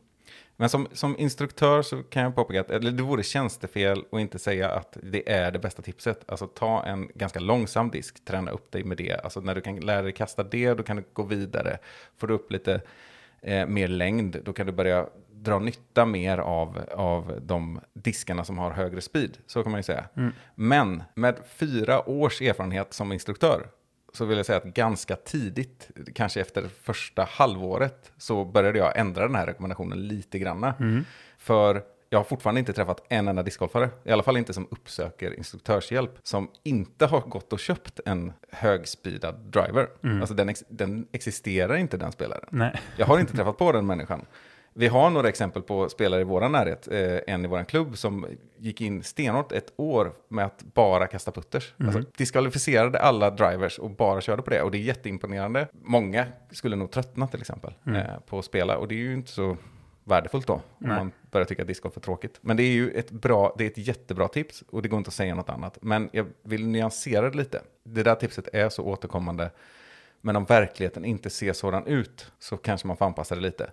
Men 0.57 0.69
som, 0.69 0.89
som 0.93 1.19
instruktör 1.19 1.83
så 1.83 2.03
kan 2.03 2.23
jag 2.23 2.35
påpeka 2.35 2.61
att 2.61 2.71
eller 2.71 2.91
det 2.91 3.03
vore 3.03 3.23
tjänstefel 3.23 4.05
att 4.13 4.21
inte 4.21 4.39
säga 4.39 4.71
att 4.71 4.97
det 5.03 5.33
är 5.33 5.51
det 5.51 5.59
bästa 5.59 5.83
tipset. 5.83 6.31
Alltså 6.31 6.47
ta 6.47 6.85
en 6.85 7.09
ganska 7.15 7.41
långsam 7.41 7.91
disk, 7.91 8.25
träna 8.25 8.51
upp 8.51 8.73
dig 8.73 8.85
med 8.85 8.97
det. 8.97 9.21
Alltså 9.25 9.41
när 9.41 9.55
du 9.55 9.61
kan 9.61 9.77
lära 9.77 10.03
dig 10.03 10.13
kasta 10.13 10.43
det, 10.43 10.75
då 10.75 10.83
kan 10.83 10.97
du 10.97 11.05
gå 11.13 11.23
vidare. 11.23 11.79
Får 12.17 12.27
du 12.27 12.35
upp 12.35 12.53
lite 12.53 12.81
eh, 13.43 13.67
mer 13.67 13.89
längd, 13.89 14.37
då 14.45 14.53
kan 14.53 14.67
du 14.67 14.73
börja 14.73 15.07
dra 15.31 15.59
nytta 15.59 16.07
mer 16.07 16.39
av, 16.39 16.81
av 16.91 17.41
de 17.43 17.81
diskarna 17.93 18.45
som 18.45 18.59
har 18.59 18.71
högre 18.71 19.01
speed. 19.01 19.39
Så 19.47 19.63
kan 19.63 19.73
man 19.73 19.79
ju 19.79 19.83
säga. 19.83 20.05
Mm. 20.17 20.33
Men 20.55 21.03
med 21.15 21.37
fyra 21.49 22.09
års 22.09 22.43
erfarenhet 22.43 22.93
som 22.93 23.13
instruktör 23.13 23.67
så 24.17 24.25
vill 24.25 24.37
jag 24.37 24.47
säga 24.47 24.59
att 24.59 24.65
ganska 24.65 25.17
tidigt, 25.17 25.91
kanske 26.15 26.41
efter 26.41 26.69
första 26.83 27.25
halvåret, 27.31 28.13
så 28.19 28.45
började 28.45 28.79
jag 28.79 28.99
ändra 28.99 29.27
den 29.27 29.35
här 29.35 29.47
rekommendationen 29.47 30.09
lite 30.09 30.39
granna. 30.39 30.75
Mm. 30.81 31.05
För 31.39 31.83
jag 32.11 32.19
har 32.19 32.25
fortfarande 32.25 32.59
inte 32.59 32.73
träffat 32.73 33.07
en 33.09 33.29
enda 33.29 33.43
discgolfare, 33.43 33.91
i 34.05 34.11
alla 34.11 34.23
fall 34.23 34.37
inte 34.37 34.53
som 34.53 34.69
uppsöker 34.71 35.35
instruktörshjälp, 35.35 36.11
som 36.23 36.51
inte 36.63 37.07
har 37.07 37.21
gått 37.21 37.53
och 37.53 37.59
köpt 37.59 38.01
en 38.07 38.33
högspeedad 38.51 39.35
driver. 39.35 39.89
Mm. 40.03 40.21
Alltså 40.21 40.35
den, 40.35 40.49
ex 40.49 40.65
den 40.69 41.07
existerar 41.13 41.77
inte 41.77 41.97
den 41.97 42.13
spelaren. 42.13 42.49
Nej, 42.51 42.81
Jag 42.97 43.07
har 43.07 43.19
inte 43.19 43.37
träffat 43.37 43.59
på 43.59 43.73
den 43.73 43.87
människan. 43.87 44.27
Vi 44.79 44.89
har 44.89 45.11
några 45.11 45.29
exempel 45.29 45.63
på 45.63 45.89
spelare 45.89 46.21
i 46.21 46.25
vår 46.25 46.49
närhet, 46.49 46.89
eh, 46.89 47.19
en 47.35 47.45
i 47.45 47.49
vår 47.49 47.65
klubb 47.65 47.99
som 47.99 48.27
gick 48.59 48.81
in 48.81 49.03
stenhårt 49.03 49.53
ett 49.53 49.73
år 49.77 50.13
med 50.29 50.45
att 50.47 50.63
bara 50.63 51.07
kasta 51.07 51.31
putters. 51.31 51.75
Mhm. 51.77 51.89
Alltså, 51.89 52.11
diskvalificerade 52.17 52.99
alla 52.99 53.31
drivers 53.31 53.79
och 53.79 53.91
bara 53.91 54.21
körde 54.21 54.43
på 54.43 54.51
det. 54.51 54.63
Och 54.63 54.71
det 54.71 54.79
är 54.79 54.83
jätteimponerande. 54.83 55.69
Många 55.73 56.27
skulle 56.51 56.77
nog 56.77 56.91
tröttna 56.91 57.27
till 57.27 57.41
exempel 57.41 57.75
Mm. 57.87 58.01
eh, 58.01 58.19
på 58.27 58.39
att 58.39 58.45
spela 58.45 58.77
och 58.79 58.89
det 58.89 58.95
är 58.95 58.99
ju 58.99 59.13
inte 59.15 59.31
så 59.31 59.57
värdefullt 60.05 60.47
då 60.47 60.53
om 60.53 60.61
Nej. 60.79 60.97
man 60.97 61.13
börjar 61.31 61.45
tycka 61.45 61.63
att 61.63 61.69
discgolf 61.69 61.97
är 61.97 62.01
tråkigt. 62.01 62.39
Men 62.41 62.57
det 62.57 62.63
är 62.63 62.73
ju 62.73 62.91
ett, 62.91 63.11
bra, 63.11 63.55
det 63.59 63.65
är 63.65 63.71
ett 63.71 63.79
jättebra 63.89 64.29
tips 64.29 64.65
och 64.71 64.83
det 64.83 64.89
går 64.89 64.99
inte 64.99 65.09
att 65.09 65.15
säga 65.15 65.35
något 65.35 65.51
annat. 65.51 65.79
Men 65.81 66.09
jag 66.13 66.27
vill 66.43 66.67
nyansera 66.67 67.31
det 67.31 67.37
lite. 67.37 67.63
Det 67.85 68.03
där 68.03 68.15
tipset 68.15 68.49
är 68.53 68.69
så 68.69 68.85
återkommande. 68.85 69.51
Men 70.21 70.37
om 70.37 70.45
verkligheten 70.45 71.05
inte 71.05 71.31
ser 71.31 71.53
sådan 71.53 71.87
ut 71.87 72.33
så 72.39 72.57
kanske 72.57 72.87
man 72.87 72.97
får 72.97 73.05
anpassa 73.05 73.35
det 73.35 73.41
lite. 73.41 73.71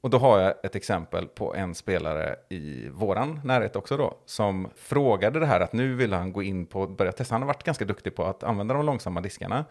Och 0.00 0.10
då 0.10 0.18
har 0.18 0.38
jag 0.38 0.54
ett 0.62 0.76
exempel 0.76 1.26
på 1.26 1.54
en 1.54 1.74
spelare 1.74 2.36
i 2.48 2.88
våran 2.88 3.40
närhet 3.44 3.76
också 3.76 3.96
då, 3.96 4.18
som 4.26 4.68
frågade 4.76 5.40
det 5.40 5.46
här 5.46 5.60
att 5.60 5.72
nu 5.72 5.94
vill 5.94 6.12
han 6.12 6.32
gå 6.32 6.42
in 6.42 6.66
på 6.66 6.86
börja 6.86 7.12
testa. 7.12 7.34
Han 7.34 7.42
har 7.42 7.46
varit 7.46 7.64
ganska 7.64 7.84
duktig 7.84 8.14
på 8.14 8.24
att 8.24 8.42
använda 8.42 8.74
de 8.74 8.86
långsamma 8.86 9.20
diskarna. 9.20 9.64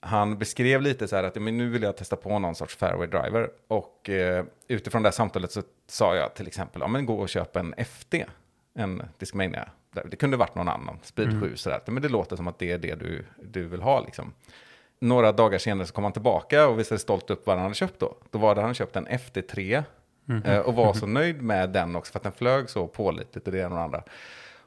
Han 0.00 0.38
beskrev 0.38 0.82
lite 0.82 1.08
så 1.08 1.16
här 1.16 1.24
att 1.24 1.34
men 1.34 1.56
nu 1.56 1.68
vill 1.68 1.82
jag 1.82 1.96
testa 1.96 2.16
på 2.16 2.38
någon 2.38 2.54
sorts 2.54 2.76
fairway 2.76 3.06
driver. 3.06 3.50
Och 3.68 4.10
eh, 4.10 4.44
utifrån 4.68 5.02
det 5.02 5.06
här 5.06 5.12
samtalet 5.12 5.52
så 5.52 5.62
sa 5.86 6.16
jag 6.16 6.34
till 6.34 6.46
exempel, 6.46 6.80
ja 6.80 6.88
men 6.88 7.06
gå 7.06 7.14
och 7.14 7.28
köp 7.28 7.56
en 7.56 7.74
FD, 7.78 8.26
en 8.74 9.02
Discmania. 9.18 9.68
Det 10.04 10.16
kunde 10.16 10.36
varit 10.36 10.54
någon 10.54 10.68
annan, 10.68 10.98
Speed 11.02 11.28
Mm. 11.28 11.40
7 11.40 11.56
sådär. 11.56 11.80
Men 11.86 12.02
det 12.02 12.08
låter 12.08 12.36
som 12.36 12.48
att 12.48 12.58
det 12.58 12.72
är 12.72 12.78
det 12.78 12.94
du, 12.94 13.24
du 13.42 13.68
vill 13.68 13.82
ha 13.82 14.00
liksom. 14.00 14.32
Några 15.00 15.32
dagar 15.32 15.58
senare 15.58 15.86
så 15.86 15.92
kom 15.94 16.04
han 16.04 16.12
tillbaka 16.12 16.68
och 16.68 16.78
visade 16.78 16.98
stolt 16.98 17.30
upp 17.30 17.46
vad 17.46 17.56
han 17.56 17.62
hade 17.62 17.74
köpt 17.74 17.98
då. 17.98 18.16
Då 18.30 18.38
var 18.38 18.54
det 18.54 18.60
han 18.60 18.74
köpt 18.74 18.96
en 18.96 19.06
FD3 19.06 19.82
Mhm. 20.24 20.42
eh, 20.42 20.58
och 20.58 20.74
var 20.74 20.92
så 20.94 21.06
nöjd 21.06 21.42
med 21.42 21.70
den 21.70 21.96
också 21.96 22.12
för 22.12 22.18
att 22.18 22.22
den 22.22 22.32
flög 22.32 22.70
så 22.70 22.86
pålitligt 22.86 23.46
och 23.46 23.52
det 23.52 23.58
ena 23.58 23.68
och 23.68 23.76
det 23.76 23.82
andra. 23.84 24.02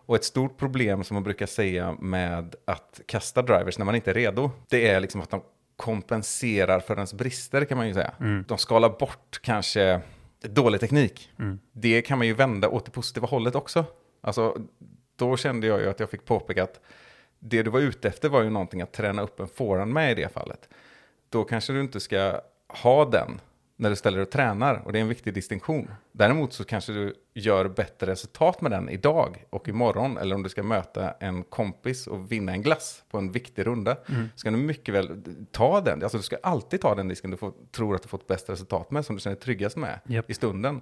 Och 0.05 0.15
ett 0.15 0.23
stort 0.23 0.57
problem 0.57 1.03
som 1.03 1.13
man 1.15 1.23
brukar 1.23 1.45
säga 1.45 1.95
med 1.99 2.55
att 2.65 3.01
kasta 3.05 3.41
drivers 3.41 3.77
när 3.77 3.85
man 3.85 3.95
inte 3.95 4.09
är 4.09 4.13
redo, 4.13 4.51
det 4.69 4.87
är 4.89 4.99
liksom 4.99 5.21
att 5.21 5.29
de 5.29 5.41
kompenserar 5.75 6.79
för 6.79 6.95
ens 6.95 7.13
brister 7.13 7.65
kan 7.65 7.77
man 7.77 7.87
ju 7.87 7.93
säga. 7.93 8.11
Mm. 8.19 8.45
De 8.47 8.57
skalar 8.57 8.89
bort 8.89 9.39
kanske 9.41 10.01
dålig 10.41 10.79
teknik. 10.79 11.31
Mm. 11.39 11.59
Det 11.71 12.01
kan 12.01 12.17
man 12.17 12.27
ju 12.27 12.33
vända 12.33 12.69
åt 12.69 12.85
det 12.85 12.91
positiva 12.91 13.27
hållet 13.27 13.55
också. 13.55 13.85
Alltså, 14.21 14.57
då 15.15 15.37
kände 15.37 15.67
jag 15.67 15.81
ju 15.81 15.89
att 15.89 15.99
jag 15.99 16.09
fick 16.09 16.25
påpeka 16.25 16.63
att 16.63 16.79
det 17.43 17.63
du 17.63 17.69
var 17.69 17.79
ute 17.79 18.07
efter 18.07 18.29
var 18.29 18.43
ju 18.43 18.49
någonting 18.49 18.81
att 18.81 18.91
träna 18.93 19.21
upp 19.21 19.39
en 19.39 19.47
forehand 19.47 19.93
med 19.93 20.11
i 20.11 20.21
det 20.21 20.33
fallet. 20.33 20.69
Då 21.29 21.43
kanske 21.43 21.73
du 21.73 21.81
inte 21.81 21.99
ska 21.99 22.41
ha 22.67 23.05
den 23.05 23.41
när 23.75 23.89
du 23.89 23.95
ställer 23.95 24.17
dig 24.17 24.23
och 24.23 24.31
tränar 24.31 24.81
och 24.85 24.93
det 24.93 24.99
är 24.99 25.01
en 25.01 25.07
viktig 25.07 25.33
distinktion. 25.33 25.91
Däremot 26.11 26.53
så 26.53 26.63
kanske 26.63 26.93
du 26.93 27.13
gör 27.33 27.67
bättre 27.67 28.11
resultat 28.11 28.61
med 28.61 28.71
den 28.71 28.89
idag 28.89 29.45
och 29.49 29.67
imorgon 29.67 30.17
eller 30.17 30.35
om 30.35 30.43
du 30.43 30.49
ska 30.49 30.63
möta 30.63 31.11
en 31.11 31.43
kompis 31.43 32.07
och 32.07 32.31
vinna 32.31 32.51
en 32.51 32.61
glass 32.61 33.03
på 33.11 33.17
en 33.17 33.31
viktig 33.31 33.67
runda. 33.67 33.97
Mm. 34.09 34.29
Ska 34.35 34.51
du 34.51 34.57
mycket 34.57 34.95
väl 34.95 35.23
ta 35.51 35.81
den, 35.81 36.03
alltså 36.03 36.17
du 36.17 36.23
ska 36.23 36.37
alltid 36.43 36.81
ta 36.81 36.95
den 36.95 37.07
disken 37.07 37.31
du 37.31 37.37
får, 37.37 37.53
tror 37.71 37.95
att 37.95 38.01
du 38.01 38.07
fått 38.07 38.27
bäst 38.27 38.49
resultat 38.49 38.91
med 38.91 39.05
som 39.05 39.15
du 39.15 39.21
känner 39.21 39.35
dig 39.35 39.43
tryggast 39.43 39.77
med 39.77 39.99
Japp. 40.05 40.29
i 40.29 40.33
stunden. 40.33 40.81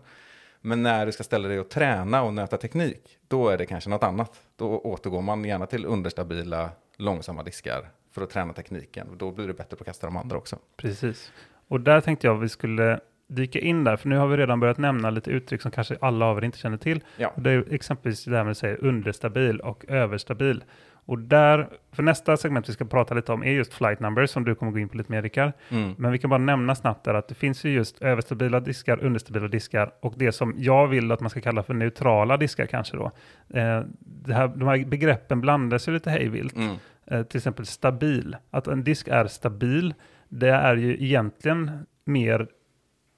Men 0.62 0.84
när 0.84 1.06
du 1.06 1.12
ska 1.12 1.24
ställa 1.24 1.48
dig 1.48 1.60
och 1.60 1.70
träna 1.70 2.24
och 2.24 2.34
nöta 2.34 2.58
teknik, 2.58 3.18
då 3.28 3.50
är 3.50 3.58
det 3.58 3.66
kanske 3.66 3.90
något 3.90 4.04
annat. 4.04 4.42
Då 4.56 4.80
återgår 4.80 5.22
man 5.22 5.46
gärna 5.46 5.66
till 5.66 5.86
understabila, 5.86 6.70
långsamma 6.98 7.44
diskar 7.44 7.90
för 8.12 8.22
att 8.22 8.30
träna 8.30 8.54
tekniken. 8.54 9.08
Då 9.18 9.32
blir 9.32 9.48
det 9.48 9.54
bättre 9.54 9.78
på 9.78 9.82
att 9.82 9.88
kasta 9.88 10.08
de 10.08 10.18
andra 10.18 10.38
också. 10.38 10.58
Precis. 10.78 11.32
Och 11.68 11.82
där 11.82 12.02
tänkte 12.02 12.28
jag 12.28 12.36
vi 12.36 12.50
skulle 12.50 13.00
dyka 13.28 13.60
in 13.60 13.84
där, 13.84 13.98
för 13.98 14.10
nu 14.10 14.18
har 14.18 14.28
vi 14.28 14.38
redan 14.38 14.60
börjat 14.60 14.78
nämna 14.78 15.10
lite 15.10 15.32
uttryck 15.32 15.62
som 15.62 15.72
kanske 15.72 15.98
alla 16.02 16.26
av 16.26 16.38
er 16.38 16.44
inte 16.44 16.58
känner 16.58 16.78
till. 16.78 17.04
Ja. 17.18 17.28
Och 17.36 17.42
det 17.42 17.52
är 17.52 17.74
exempelvis 17.74 18.26
det 18.26 18.38
här 18.38 18.44
med 18.44 18.52
att 18.52 18.58
säga 18.58 18.76
understabil 18.76 19.60
och 19.60 19.86
överstabil. 19.88 20.64
Och 21.12 21.20
där, 21.20 21.70
för 21.92 22.04
nästa 22.04 22.38
segment 22.38 22.70
vi 22.70 22.74
ska 22.74 22.86
prata 22.86 23.14
lite 23.14 23.32
om 23.32 23.44
är 23.44 23.52
just 23.52 23.74
flight 23.74 24.00
numbers 24.00 24.30
som 24.30 24.46
du 24.46 24.56
kommer 24.56 24.72
gå 24.72 24.80
in 24.80 24.90
på 24.90 24.98
lite 24.98 25.12
mer 25.12 25.22
Rickard. 25.22 25.52
Mm. 25.70 25.96
Men 25.98 26.12
vi 26.12 26.18
kan 26.18 26.30
bara 26.30 26.38
nämna 26.38 26.76
snabbt 26.76 27.06
där 27.06 27.14
att 27.14 27.28
det 27.28 27.36
finns 27.36 27.64
ju 27.64 27.70
just 27.70 28.02
överstabila 28.02 28.60
diskar, 28.60 29.04
understabila 29.04 29.48
diskar 29.48 29.92
och 30.00 30.14
det 30.18 30.32
som 30.32 30.56
jag 30.58 30.88
vill 30.88 31.12
att 31.12 31.20
man 31.20 31.30
ska 31.30 31.42
kalla 31.42 31.64
för 31.64 31.74
neutrala 31.74 32.38
diskar 32.38 32.66
kanske 32.66 32.98
då. 32.98 33.12
Eh, 33.50 33.84
här, 34.28 34.48
de 34.48 34.68
här 34.68 34.86
begreppen 34.86 35.42
blandas 35.42 35.88
ju 35.88 35.92
lite 35.92 36.10
hejvilt. 36.10 36.56
Mm. 36.56 36.76
Eh, 37.06 37.24
till 37.24 37.38
exempel 37.38 37.66
stabil. 37.66 38.36
Att 38.50 38.68
en 38.68 38.84
disk 38.84 39.08
är 39.08 39.28
stabil, 39.28 39.94
det 40.30 40.50
är 40.50 40.76
ju 40.76 41.04
egentligen 41.04 41.86
mer 42.06 42.48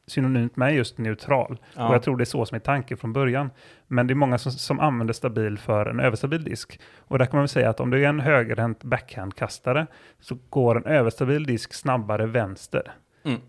synonymt 0.08 0.56
med 0.56 0.76
just 0.76 0.98
neutral. 0.98 1.58
Ja. 1.76 1.88
Och 1.88 1.96
jag 1.96 2.04
tror 2.04 2.18
det 2.18 2.24
är 2.24 2.26
så 2.26 2.46
som 2.46 2.56
är 2.56 2.60
tanken 2.60 2.98
från 2.98 3.14
början. 3.14 3.50
Men 3.88 4.08
det 4.08 4.14
är 4.14 4.16
många 4.16 4.38
som, 4.38 4.52
som 4.52 4.80
använder 4.80 5.14
stabil 5.14 5.58
för 5.58 5.86
en 5.86 6.00
överstabil 6.00 6.44
disk. 6.44 6.80
Och 6.98 7.20
där 7.20 7.26
kan 7.26 7.38
man 7.38 7.48
säga 7.48 7.70
att 7.70 7.80
om 7.80 7.90
du 7.90 8.06
är 8.06 8.10
en 8.10 8.20
högerhänt 8.20 8.84
backhandkastare 8.84 9.88
så 10.20 10.38
går 10.50 10.78
en 10.78 10.86
överstabil 10.86 11.44
disk 11.44 11.74
snabbare 11.74 12.26
vänster. 12.26 12.92
Mm. 13.24 13.42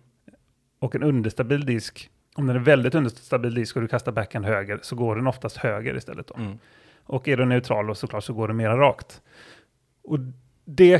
Och 0.78 0.94
en 0.94 1.02
understabil 1.02 1.66
disk 1.66 2.10
om 2.34 2.46
den 2.46 2.56
är 2.56 2.60
väldigt 2.60 2.94
understabil 2.94 3.54
disk 3.54 3.76
och 3.76 3.82
du 3.82 3.88
kastar 3.88 4.12
backhand 4.12 4.46
höger 4.46 4.78
så 4.82 4.96
går 4.96 5.16
den 5.16 5.26
oftast 5.26 5.56
höger 5.56 5.96
istället. 5.96 6.26
Då. 6.26 6.34
Mm. 6.34 6.58
Och 7.04 7.28
är 7.28 7.36
du 7.36 7.44
neutral 7.44 7.86
då 7.86 7.94
såklart 7.94 8.24
så 8.24 8.32
går 8.32 8.48
det 8.48 8.54
mera 8.54 8.76
rakt. 8.76 9.22
Och 10.04 10.18
det 10.64 10.98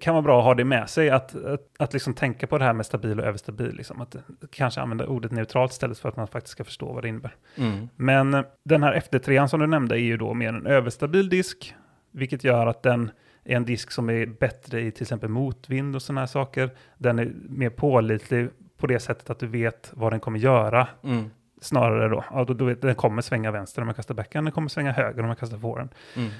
kan 0.00 0.14
vara 0.14 0.22
bra 0.22 0.38
att 0.38 0.44
ha 0.44 0.54
det 0.54 0.64
med 0.64 0.90
sig, 0.90 1.10
att, 1.10 1.44
att, 1.44 1.60
att 1.78 1.92
liksom 1.92 2.14
tänka 2.14 2.46
på 2.46 2.58
det 2.58 2.64
här 2.64 2.72
med 2.72 2.86
stabil 2.86 3.20
och 3.20 3.26
överstabil. 3.26 3.74
Liksom. 3.74 4.00
Att 4.00 4.16
kanske 4.50 4.80
använda 4.80 5.06
ordet 5.06 5.32
neutralt 5.32 5.72
istället 5.72 5.98
för 5.98 6.08
att 6.08 6.16
man 6.16 6.26
faktiskt 6.26 6.52
ska 6.52 6.64
förstå 6.64 6.92
vad 6.92 7.04
det 7.04 7.08
innebär. 7.08 7.36
Mm. 7.56 7.88
Men 7.96 8.34
eh, 8.34 8.42
den 8.64 8.82
här 8.82 9.00
FD3 9.00 9.46
som 9.46 9.60
du 9.60 9.66
nämnde 9.66 9.94
är 9.94 10.04
ju 10.04 10.16
då 10.16 10.34
mer 10.34 10.48
en 10.48 10.66
överstabil 10.66 11.28
disk, 11.28 11.74
vilket 12.10 12.44
gör 12.44 12.66
att 12.66 12.82
den 12.82 13.10
är 13.44 13.56
en 13.56 13.64
disk 13.64 13.90
som 13.90 14.10
är 14.10 14.26
bättre 14.26 14.80
i 14.80 14.90
till 14.90 15.02
exempel 15.02 15.28
motvind 15.28 15.96
och 15.96 16.02
sådana 16.02 16.20
här 16.20 16.26
saker. 16.26 16.70
Den 16.98 17.18
är 17.18 17.32
mer 17.48 17.70
pålitlig 17.70 18.48
på 18.76 18.86
det 18.86 19.00
sättet 19.00 19.30
att 19.30 19.38
du 19.38 19.46
vet 19.46 19.90
vad 19.94 20.12
den 20.12 20.20
kommer 20.20 20.38
göra. 20.38 20.88
Mm. 21.04 21.30
Snarare 21.60 22.08
då, 22.08 22.24
ja, 22.32 22.44
då, 22.44 22.54
då 22.54 22.74
den 22.74 22.94
kommer 22.94 23.22
svänga 23.22 23.50
vänster 23.50 23.82
om 23.82 23.86
man 23.86 23.94
kastar 23.94 24.14
backhand, 24.14 24.46
den 24.46 24.52
kommer 24.52 24.68
svänga 24.68 24.92
höger 24.92 25.20
om 25.20 25.26
man 25.26 25.36
kastar 25.36 25.58
forehand. 25.58 25.90
Mm. 26.16 26.30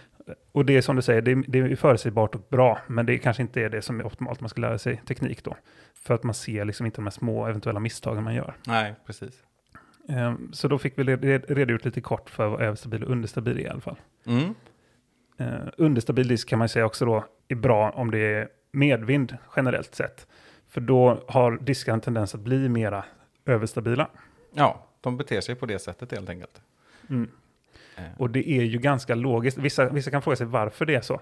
Och 0.52 0.64
det 0.64 0.76
är 0.76 0.83
som 0.83 0.97
du 0.97 1.02
säger, 1.02 1.23
det 1.23 1.31
är, 1.31 1.45
det 1.49 1.59
är 1.59 1.76
förutsägbart 1.76 2.35
och 2.35 2.47
bra, 2.49 2.79
men 2.87 3.07
det 3.07 3.19
kanske 3.19 3.43
inte 3.43 3.61
är 3.61 3.69
det 3.69 3.83
som 3.83 4.00
är 4.00 4.07
optimalt 4.07 4.41
man 4.41 4.49
ska 4.49 4.61
lära 4.61 4.79
sig 4.79 5.02
teknik 5.07 5.45
då. 5.45 5.57
För 5.95 6.14
att 6.14 6.23
man 6.23 6.35
ser 6.35 6.64
liksom 6.64 6.87
inte 6.87 6.97
de 6.97 7.05
här 7.05 7.11
små 7.11 7.47
eventuella 7.47 7.81
misstagen 7.81 8.25
man 8.25 8.35
gör. 8.35 8.57
Nej, 8.67 8.95
precis. 9.07 9.43
Ehm, 10.09 10.52
så 10.52 10.69
då 10.69 10.79
fick 10.79 10.99
vi 10.99 11.05
red- 11.05 11.45
redogjort 11.49 11.85
lite 11.85 12.00
kort 12.00 12.31
för 12.31 12.49
vad 12.49 12.61
överstabil 12.61 13.05
och 13.05 13.11
understabil 13.11 13.59
är 13.59 13.62
i 13.62 13.69
alla 13.69 13.81
fall. 13.81 13.97
Mm. 14.26 14.55
Uh, 15.41 15.69
understabil 15.76 16.29
disk 16.29 16.49
kan 16.49 16.59
man 16.59 16.69
säga 16.69 16.87
också 16.87 17.05
då 17.05 17.25
är 17.49 17.55
bra 17.55 17.91
om 17.91 18.11
det 18.11 18.19
är 18.19 18.49
medvind 18.73 19.37
generellt 19.57 19.95
sett. 19.95 20.26
För 20.69 20.81
då 20.81 21.25
har 21.29 21.59
diskar 21.59 21.93
en 21.93 22.00
tendens 22.00 22.35
att 22.35 22.41
bli 22.41 22.69
mera 22.69 23.05
överstabila. 23.47 24.09
Ja, 24.55 24.87
de 25.00 25.17
beter 25.17 25.41
sig 25.41 25.55
på 25.55 25.67
det 25.67 25.79
sättet 25.79 26.12
helt 26.12 26.29
enkelt. 26.29 26.62
Mm. 27.11 27.31
Eh, 27.96 28.02
Och 28.18 28.30
det 28.30 28.49
är 28.50 28.62
ju 28.62 28.78
ganska 28.78 29.14
logiskt. 29.14 29.58
Vissa, 29.58 29.88
vissa 29.88 30.11
kan 30.11 30.22
fråga 30.22 30.37
sig 30.37 30.46
varför 30.46 30.87
det 30.87 30.94
är 30.94 31.00
så. 31.00 31.20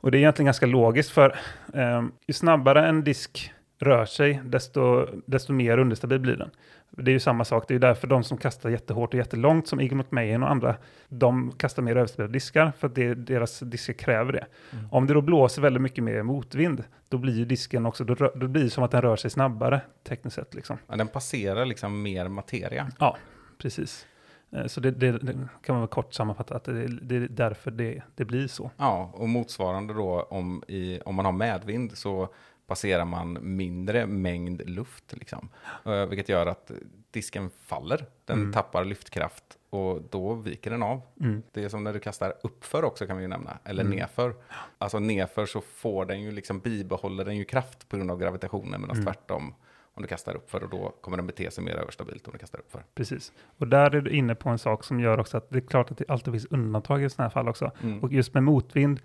Och 0.00 0.10
det 0.10 0.16
är 0.16 0.20
egentligen 0.20 0.46
ganska 0.46 0.66
logiskt 0.66 1.10
för 1.10 1.36
ehm, 1.74 2.12
ju 2.26 2.34
snabbare 2.34 2.86
en 2.86 3.04
disk 3.04 3.52
rör 3.78 4.04
sig, 4.04 4.40
desto, 4.44 5.06
desto 5.26 5.52
mer 5.52 5.78
understabil 5.78 6.20
blir 6.20 6.36
den. 6.36 6.50
Det 6.90 7.10
är 7.10 7.12
ju 7.12 7.20
samma 7.20 7.44
sak, 7.44 7.64
det 7.68 7.72
är 7.72 7.76
ju 7.76 7.78
därför 7.80 8.06
de 8.06 8.24
som 8.24 8.38
kastar 8.38 8.70
jättehårt 8.70 9.14
och 9.14 9.18
jättelångt, 9.18 9.68
som 9.68 9.80
Eagle 9.80 9.96
McMahon 9.96 10.42
och 10.42 10.50
andra, 10.50 10.76
de 11.08 11.52
kastar 11.56 11.82
mer 11.82 11.96
överstabila 11.96 12.32
diskar, 12.32 12.72
för 12.78 12.86
att 12.88 12.94
det, 12.94 13.14
deras 13.14 13.60
diskar 13.60 13.92
kräver 13.92 14.32
det. 14.32 14.46
Mm. 14.72 14.84
Om 14.90 15.06
det 15.06 15.14
då 15.14 15.20
blåser 15.20 15.62
väldigt 15.62 15.82
mycket 15.82 16.04
mer 16.04 16.22
motvind, 16.22 16.84
då 17.08 17.18
blir 17.18 17.32
ju 17.34 17.44
disken 17.44 17.86
också, 17.86 18.04
då, 18.04 18.14
rö- 18.14 18.38
då 18.38 18.48
blir 18.48 18.64
det 18.64 18.70
som 18.70 18.84
att 18.84 18.90
den 18.90 19.02
rör 19.02 19.16
sig 19.16 19.30
snabbare, 19.30 19.80
tekniskt 20.08 20.36
sett. 20.36 20.54
Liksom. 20.54 20.78
Ja, 20.88 20.96
den 20.96 21.08
passerar 21.08 21.66
liksom 21.66 22.02
mer 22.02 22.28
materia. 22.28 22.88
Ja, 22.98 23.16
precis. 23.58 24.06
Eh, 24.52 24.66
Så 24.66 24.80
det, 24.80 24.90
det, 24.90 25.12
det 25.18 25.32
kan 25.62 25.74
man 25.74 25.80
väl 25.80 25.88
kort 25.88 26.14
sammanfatta, 26.14 26.54
att 26.54 26.64
det, 26.64 26.86
det 26.86 27.16
är 27.16 27.28
därför 27.30 27.70
det, 27.70 28.02
blir 28.24 28.48
så. 28.48 28.70
Ja, 28.76 29.10
och 29.14 29.28
motsvarande 29.28 29.94
då 29.94 30.22
om, 30.22 30.62
i, 30.68 31.00
om 31.00 31.14
man 31.14 31.24
har 31.24 31.32
medvind 31.32 31.92
så 31.98 32.28
passerar 32.66 33.04
man 33.04 33.38
mindre 33.56 34.06
mängd 34.06 34.68
luft, 34.70 35.12
liksom. 35.16 35.48
Eh, 35.84 36.06
vilket 36.06 36.28
gör 36.28 36.46
att 36.46 36.70
disken 37.10 37.50
faller, 37.62 38.06
den 38.24 38.38
Mm. 38.38 38.52
tappar 38.52 38.84
lyftkraft 38.84 39.44
och 39.70 40.02
då 40.10 40.34
viker 40.34 40.70
den 40.70 40.82
av. 40.82 41.00
Mm. 41.20 41.42
Det 41.52 41.64
är 41.64 41.68
som 41.68 41.84
när 41.84 41.92
du 41.92 41.98
kastar 42.00 42.34
uppför 42.42 42.84
också 42.84 43.06
kan 43.06 43.16
vi 43.16 43.22
ju 43.22 43.28
nämna, 43.28 43.58
eller 43.64 43.84
Mm. 43.84 43.96
nerför. 43.98 44.34
Alltså 44.78 44.98
nerför 44.98 45.46
så 45.46 45.60
får 45.60 46.04
den 46.04 46.20
ju 46.22 46.30
liksom 46.32 46.58
bibehåller 46.60 47.24
den 47.24 47.36
ju 47.36 47.44
kraft 47.44 47.88
på 47.88 47.96
grund 47.96 48.10
av 48.10 48.18
gravitationen, 48.18 48.80
medan 48.80 48.96
Mm. 48.96 49.04
tvärtom 49.06 49.54
om 49.94 50.02
du 50.02 50.08
kastar 50.08 50.36
uppför 50.36 50.62
och 50.62 50.70
då 50.70 50.94
kommer 51.00 51.16
den 51.16 51.26
bete 51.26 51.50
sig 51.50 51.64
mer 51.64 51.76
överstabilt 51.76 52.26
om 52.26 52.32
du 52.32 52.38
kastar 52.38 52.58
uppför. 52.58 52.84
Precis. 52.94 53.32
Och 53.58 53.68
där 53.68 53.94
är 53.94 54.00
du 54.00 54.10
inne 54.10 54.34
på 54.34 54.48
en 54.48 54.58
sak 54.58 54.84
som 54.84 55.00
gör 55.00 55.20
också 55.20 55.36
att 55.36 55.50
det 55.50 55.58
är 55.58 55.66
klart 55.66 55.90
att 55.90 55.98
det 55.98 56.04
alltid 56.08 56.32
finns 56.32 56.46
undantag 56.46 57.02
i 57.04 57.10
sådana 57.10 57.28
här 57.28 57.32
fall 57.32 57.48
också. 57.48 57.70
Mm. 57.82 58.00
Och 58.00 58.12
just 58.12 58.34
med 58.34 58.42
motvind 58.42 59.00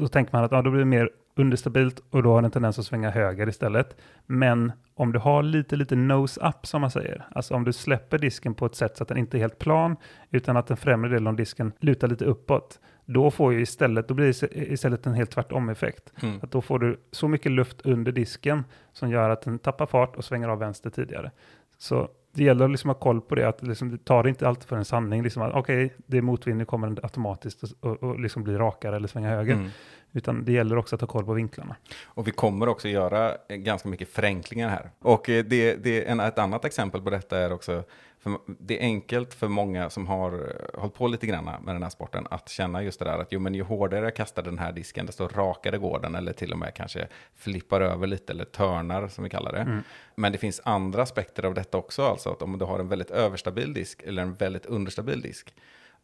så 0.00 0.08
tänker 0.08 0.32
man 0.32 0.44
att 0.44 0.52
ja, 0.52 0.62
då 0.62 0.70
blir 0.70 0.78
det 0.78 0.86
mer 0.86 1.10
understabilt 1.36 2.02
och 2.10 2.22
då 2.22 2.30
har 2.30 2.36
den 2.36 2.44
en 2.44 2.50
tendens 2.50 2.78
att 2.78 2.84
svänga 2.84 3.10
höger 3.10 3.48
istället. 3.48 3.96
Men 4.26 4.72
om 4.94 5.12
du 5.12 5.18
har 5.18 5.42
lite, 5.42 5.76
lite 5.76 5.96
nose 5.96 6.48
up 6.48 6.66
som 6.66 6.80
man 6.80 6.90
säger, 6.90 7.26
alltså 7.30 7.54
om 7.54 7.64
du 7.64 7.72
släpper 7.72 8.18
disken 8.18 8.54
på 8.54 8.66
ett 8.66 8.74
sätt 8.74 8.96
så 8.96 9.02
att 9.02 9.08
den 9.08 9.18
inte 9.18 9.36
är 9.36 9.40
helt 9.40 9.58
plan, 9.58 9.96
utan 10.30 10.56
att 10.56 10.66
den 10.66 10.76
främre 10.76 11.10
delen 11.10 11.26
av 11.26 11.36
disken 11.36 11.72
lutar 11.80 12.08
lite 12.08 12.24
uppåt, 12.24 12.80
då 13.04 13.30
får 13.30 13.52
ju 13.52 13.60
istället, 13.60 14.08
då 14.08 14.14
blir 14.14 14.26
det 14.26 14.72
istället 14.72 15.06
en 15.06 15.14
helt 15.14 15.30
tvärtom 15.30 15.68
effekt. 15.68 16.12
Mm. 16.22 16.40
Att 16.42 16.50
då 16.50 16.62
får 16.62 16.78
du 16.78 17.00
så 17.10 17.28
mycket 17.28 17.52
luft 17.52 17.80
under 17.86 18.12
disken 18.12 18.64
som 18.92 19.10
gör 19.10 19.30
att 19.30 19.42
den 19.42 19.58
tappar 19.58 19.86
fart 19.86 20.16
och 20.16 20.24
svänger 20.24 20.48
av 20.48 20.58
vänster 20.58 20.90
tidigare. 20.90 21.30
Så 21.78 22.08
det 22.32 22.44
gäller 22.44 22.64
att 22.64 22.70
liksom 22.70 22.90
ha 22.90 22.94
koll 22.94 23.20
på 23.20 23.34
det, 23.34 23.48
att 23.48 23.62
liksom, 23.62 23.90
det 23.90 24.04
tar 24.04 24.28
inte 24.28 24.48
alltid 24.48 24.68
för 24.68 24.76
en 24.76 24.84
sanning. 24.84 25.22
Liksom 25.22 25.42
att, 25.42 25.54
Okej, 25.54 25.94
det 26.06 26.18
är 26.18 26.22
motvind, 26.22 26.58
nu 26.58 26.64
kommer 26.64 26.86
den 26.86 26.98
automatiskt 27.02 27.62
och, 27.62 27.70
och, 27.80 28.02
och 28.02 28.20
liksom 28.20 28.44
bli 28.44 28.56
rakare 28.56 28.96
eller 28.96 29.08
svänga 29.08 29.28
höger. 29.28 29.54
Mm. 29.54 29.70
Utan 30.12 30.44
det 30.44 30.52
gäller 30.52 30.78
också 30.78 30.94
att 30.94 31.00
ha 31.00 31.08
koll 31.08 31.24
på 31.24 31.32
vinklarna. 31.32 31.76
Och 32.04 32.28
vi 32.28 32.30
kommer 32.30 32.68
också 32.68 32.88
göra 32.88 33.32
eh, 33.48 33.56
ganska 33.56 33.88
mycket 33.88 34.08
förenklingar 34.08 34.68
här. 34.68 34.90
Och 34.98 35.30
eh, 35.30 35.44
det, 35.44 35.74
det, 35.74 36.08
en, 36.08 36.20
ett 36.20 36.38
annat 36.38 36.64
exempel 36.64 37.02
på 37.02 37.10
detta 37.10 37.38
är 37.38 37.52
också, 37.52 37.82
för 38.20 38.38
det 38.46 38.78
är 38.78 38.82
enkelt 38.82 39.34
för 39.34 39.48
många 39.48 39.90
som 39.90 40.06
har 40.06 40.32
eh, 40.32 40.80
hållit 40.80 40.94
på 40.94 41.08
lite 41.08 41.26
grann 41.26 41.44
med 41.44 41.74
den 41.74 41.82
här 41.82 41.90
sporten 41.90 42.26
att 42.30 42.48
känna 42.48 42.82
just 42.82 42.98
det 42.98 43.04
där 43.04 43.18
att 43.18 43.32
jo, 43.32 43.40
men 43.40 43.54
ju 43.54 43.62
hårdare 43.62 44.04
jag 44.04 44.16
kastar 44.16 44.42
den 44.42 44.58
här 44.58 44.72
disken, 44.72 45.06
desto 45.06 45.28
rakare 45.28 45.78
går 45.78 46.00
den, 46.00 46.14
eller 46.14 46.32
till 46.32 46.52
och 46.52 46.58
med 46.58 46.74
kanske 46.74 47.08
flippar 47.34 47.80
över 47.80 48.06
lite, 48.06 48.32
eller 48.32 48.44
törnar 48.44 49.08
som 49.08 49.24
vi 49.24 49.30
kallar 49.30 49.52
det. 49.52 49.58
Mm. 49.58 49.82
Men 50.14 50.32
det 50.32 50.38
finns 50.38 50.60
andra 50.64 51.02
aspekter 51.02 51.44
av 51.44 51.54
detta 51.54 51.78
också, 51.78 52.02
alltså 52.02 52.30
att 52.30 52.42
om 52.42 52.58
du 52.58 52.64
har 52.64 52.78
en 52.78 52.88
väldigt 52.88 53.10
överstabil 53.10 53.74
disk 53.74 54.02
eller 54.02 54.22
en 54.22 54.34
väldigt 54.34 54.66
understabil 54.66 55.20
disk, 55.20 55.54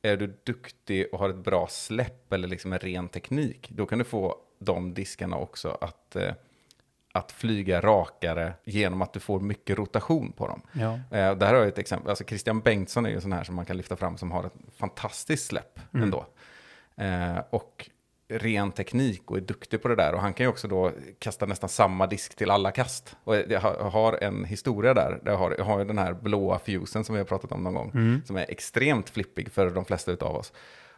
är 0.02 0.16
du 0.16 0.38
duktig 0.44 1.06
och 1.12 1.18
har 1.18 1.30
ett 1.30 1.44
bra 1.44 1.66
släpp 1.66 2.32
eller 2.32 2.48
liksom 2.48 2.72
en 2.72 2.78
ren 2.78 3.08
teknik, 3.08 3.68
då 3.70 3.86
kan 3.86 3.98
du 3.98 4.04
få 4.04 4.36
de 4.58 4.94
diskarna 4.94 5.36
också 5.36 5.78
att, 5.80 6.16
eh, 6.16 6.32
att 7.16 7.32
flyga 7.32 7.80
rakare 7.80 8.52
genom 8.64 9.02
att 9.02 9.12
du 9.12 9.20
får 9.20 9.40
mycket 9.40 9.78
rotation 9.78 10.32
på 10.32 10.46
dem. 10.48 10.62
Ja. 10.72 10.92
Eh, 10.94 11.34
där 11.36 11.46
har 11.46 11.54
jag 11.54 11.68
ett 11.68 11.78
exempel, 11.78 12.10
alltså 12.10 12.24
Christian 12.24 12.60
Bengtsson 12.60 13.06
är 13.06 13.10
ju 13.10 13.14
en 13.16 13.20
sån 13.22 13.32
här 13.32 13.44
som 13.44 13.54
man 13.54 13.64
kan 13.64 13.76
lyfta 13.76 13.96
fram 13.96 14.16
som 14.16 14.30
har 14.30 14.44
ett 14.44 14.52
fantastiskt 14.78 15.46
släpp 15.46 15.78
Mm. 15.94 16.04
ändå. 16.04 16.26
Eh, 16.96 17.38
och 17.50 17.90
ren 18.28 18.72
teknik 18.72 19.30
och 19.30 19.36
är 19.36 19.40
duktig 19.40 19.82
på 19.82 19.88
det 19.88 19.96
där. 19.96 20.14
Och 20.14 20.20
han 20.20 20.34
kan 20.34 20.44
ju 20.44 20.50
också 20.50 20.68
då 20.68 20.92
kasta 21.18 21.46
nästan 21.46 21.68
samma 21.68 22.06
disk 22.06 22.36
till 22.36 22.50
alla 22.50 22.70
kast. 22.70 23.16
Och 23.24 23.36
jag 23.36 23.60
har- 23.60 24.22
en 24.24 24.44
historia 24.44 24.94
där. 24.94 25.20
jag, 25.24 25.36
har, 25.36 25.54
jag 25.58 25.64
har 25.64 25.78
ju 25.78 25.84
den 25.84 25.98
här 25.98 26.12
blåa 26.14 26.58
fusen 26.58 27.04
som 27.04 27.14
vi 27.14 27.18
har 27.20 27.26
pratat 27.26 27.52
om 27.52 27.62
någon 27.64 27.74
gång. 27.74 27.90
Mm. 27.94 28.22
Som 28.26 28.36
är 28.36 28.46
extremt 28.50 29.10
flippig 29.10 29.52
för 29.52 29.70
de 29.70 29.84
flesta 29.84 30.12
utav 30.12 30.36
oss. 30.36 30.52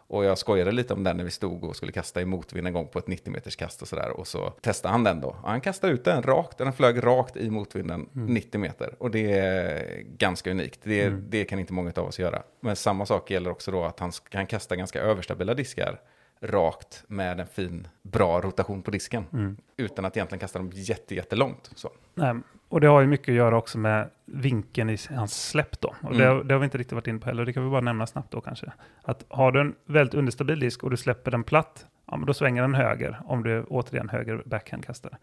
Och 0.08 0.24
jag 0.24 0.38
skojade 0.38 0.72
lite 0.72 0.94
om 0.94 1.04
den 1.04 1.16
när 1.16 1.24
vi 1.24 1.30
stod 1.30 1.64
och 1.64 1.76
skulle 1.76 1.92
kasta 1.92 2.20
i 2.20 2.24
motvind 2.24 2.66
en 2.66 2.72
gång 2.72 2.88
på 2.88 2.98
ett 2.98 3.06
90 3.06 3.32
meters 3.32 3.56
kast 3.56 3.82
och 3.82 3.88
sådär. 3.88 4.10
Och 4.10 4.26
så 4.26 4.50
testade 4.50 4.92
han 4.92 5.04
den 5.04 5.20
då. 5.20 5.28
Och 5.28 5.48
han 5.48 5.60
kastade 5.60 5.92
ut 5.92 6.04
den 6.04 6.22
rakt, 6.22 6.58
den 6.58 6.72
flög 6.72 7.04
rakt 7.06 7.36
i 7.36 7.50
motvinden 7.50 8.08
90 8.12 8.60
meter. 8.60 8.94
Och 8.98 9.10
det 9.10 9.32
är 9.32 10.00
ganska 10.02 10.50
unikt. 10.50 10.80
Det, 10.82 11.02
Mm. 11.04 11.24
det 11.28 11.44
kan 11.44 11.58
inte 11.58 11.72
många 11.72 11.92
av 11.96 12.04
oss 12.06 12.18
göra. 12.18 12.42
Men 12.60 12.76
samma 12.76 13.06
sak 13.06 13.30
gäller 13.30 13.50
också 13.50 13.70
då 13.70 13.84
att 13.84 14.00
han 14.00 14.12
kan 14.28 14.46
kasta 14.46 14.76
ganska 14.76 15.00
överstabila 15.00 15.54
diskar 15.54 16.00
rakt 16.40 17.04
med 17.06 17.40
en 17.40 17.46
fin, 17.46 17.88
bra 18.02 18.40
rotation 18.40 18.82
på 18.82 18.90
disken. 18.90 19.24
Mm. 19.32 19.56
Utan 19.76 20.04
att 20.04 20.16
egentligen 20.16 20.40
kasta 20.40 20.58
dem 20.58 20.70
jätte, 20.74 21.14
jättelångt. 21.14 21.70
Så. 21.74 21.90
Nej, 22.14 22.34
och 22.68 22.80
det 22.80 22.86
har 22.86 23.00
ju 23.00 23.06
mycket 23.06 23.28
att 23.28 23.36
göra 23.36 23.56
också 23.56 23.78
med 23.78 24.10
vinkeln 24.26 24.90
i 24.90 24.96
hans 25.10 25.48
släpp 25.48 25.80
då. 25.80 25.94
Och 26.02 26.14
Mm. 26.14 26.18
det, 26.36 26.42
det 26.44 26.54
har 26.54 26.58
vi 26.58 26.64
inte 26.64 26.78
riktigt 26.78 26.92
varit 26.92 27.06
inne 27.06 27.18
på 27.18 27.26
heller. 27.26 27.44
Det 27.44 27.52
kan 27.52 27.64
vi 27.64 27.70
bara 27.70 27.80
nämna 27.80 28.06
snabbt 28.06 28.30
då 28.32 28.40
kanske. 28.40 28.72
Att 29.02 29.24
har 29.28 29.52
du 29.52 29.60
en 29.60 29.74
väldigt 29.86 30.14
understabil 30.14 30.60
disk 30.60 30.84
och 30.84 30.90
du 30.90 30.96
släpper 30.96 31.30
den 31.30 31.44
platt, 31.44 31.86
ja, 32.06 32.16
men 32.16 32.26
då 32.26 32.34
svänger 32.34 32.62
den 32.62 32.74
höger 32.74 33.20
om 33.24 33.42
du 33.42 33.62
återigen 33.62 34.08
höger 34.08 34.42
backhandkastar. 34.46 35.18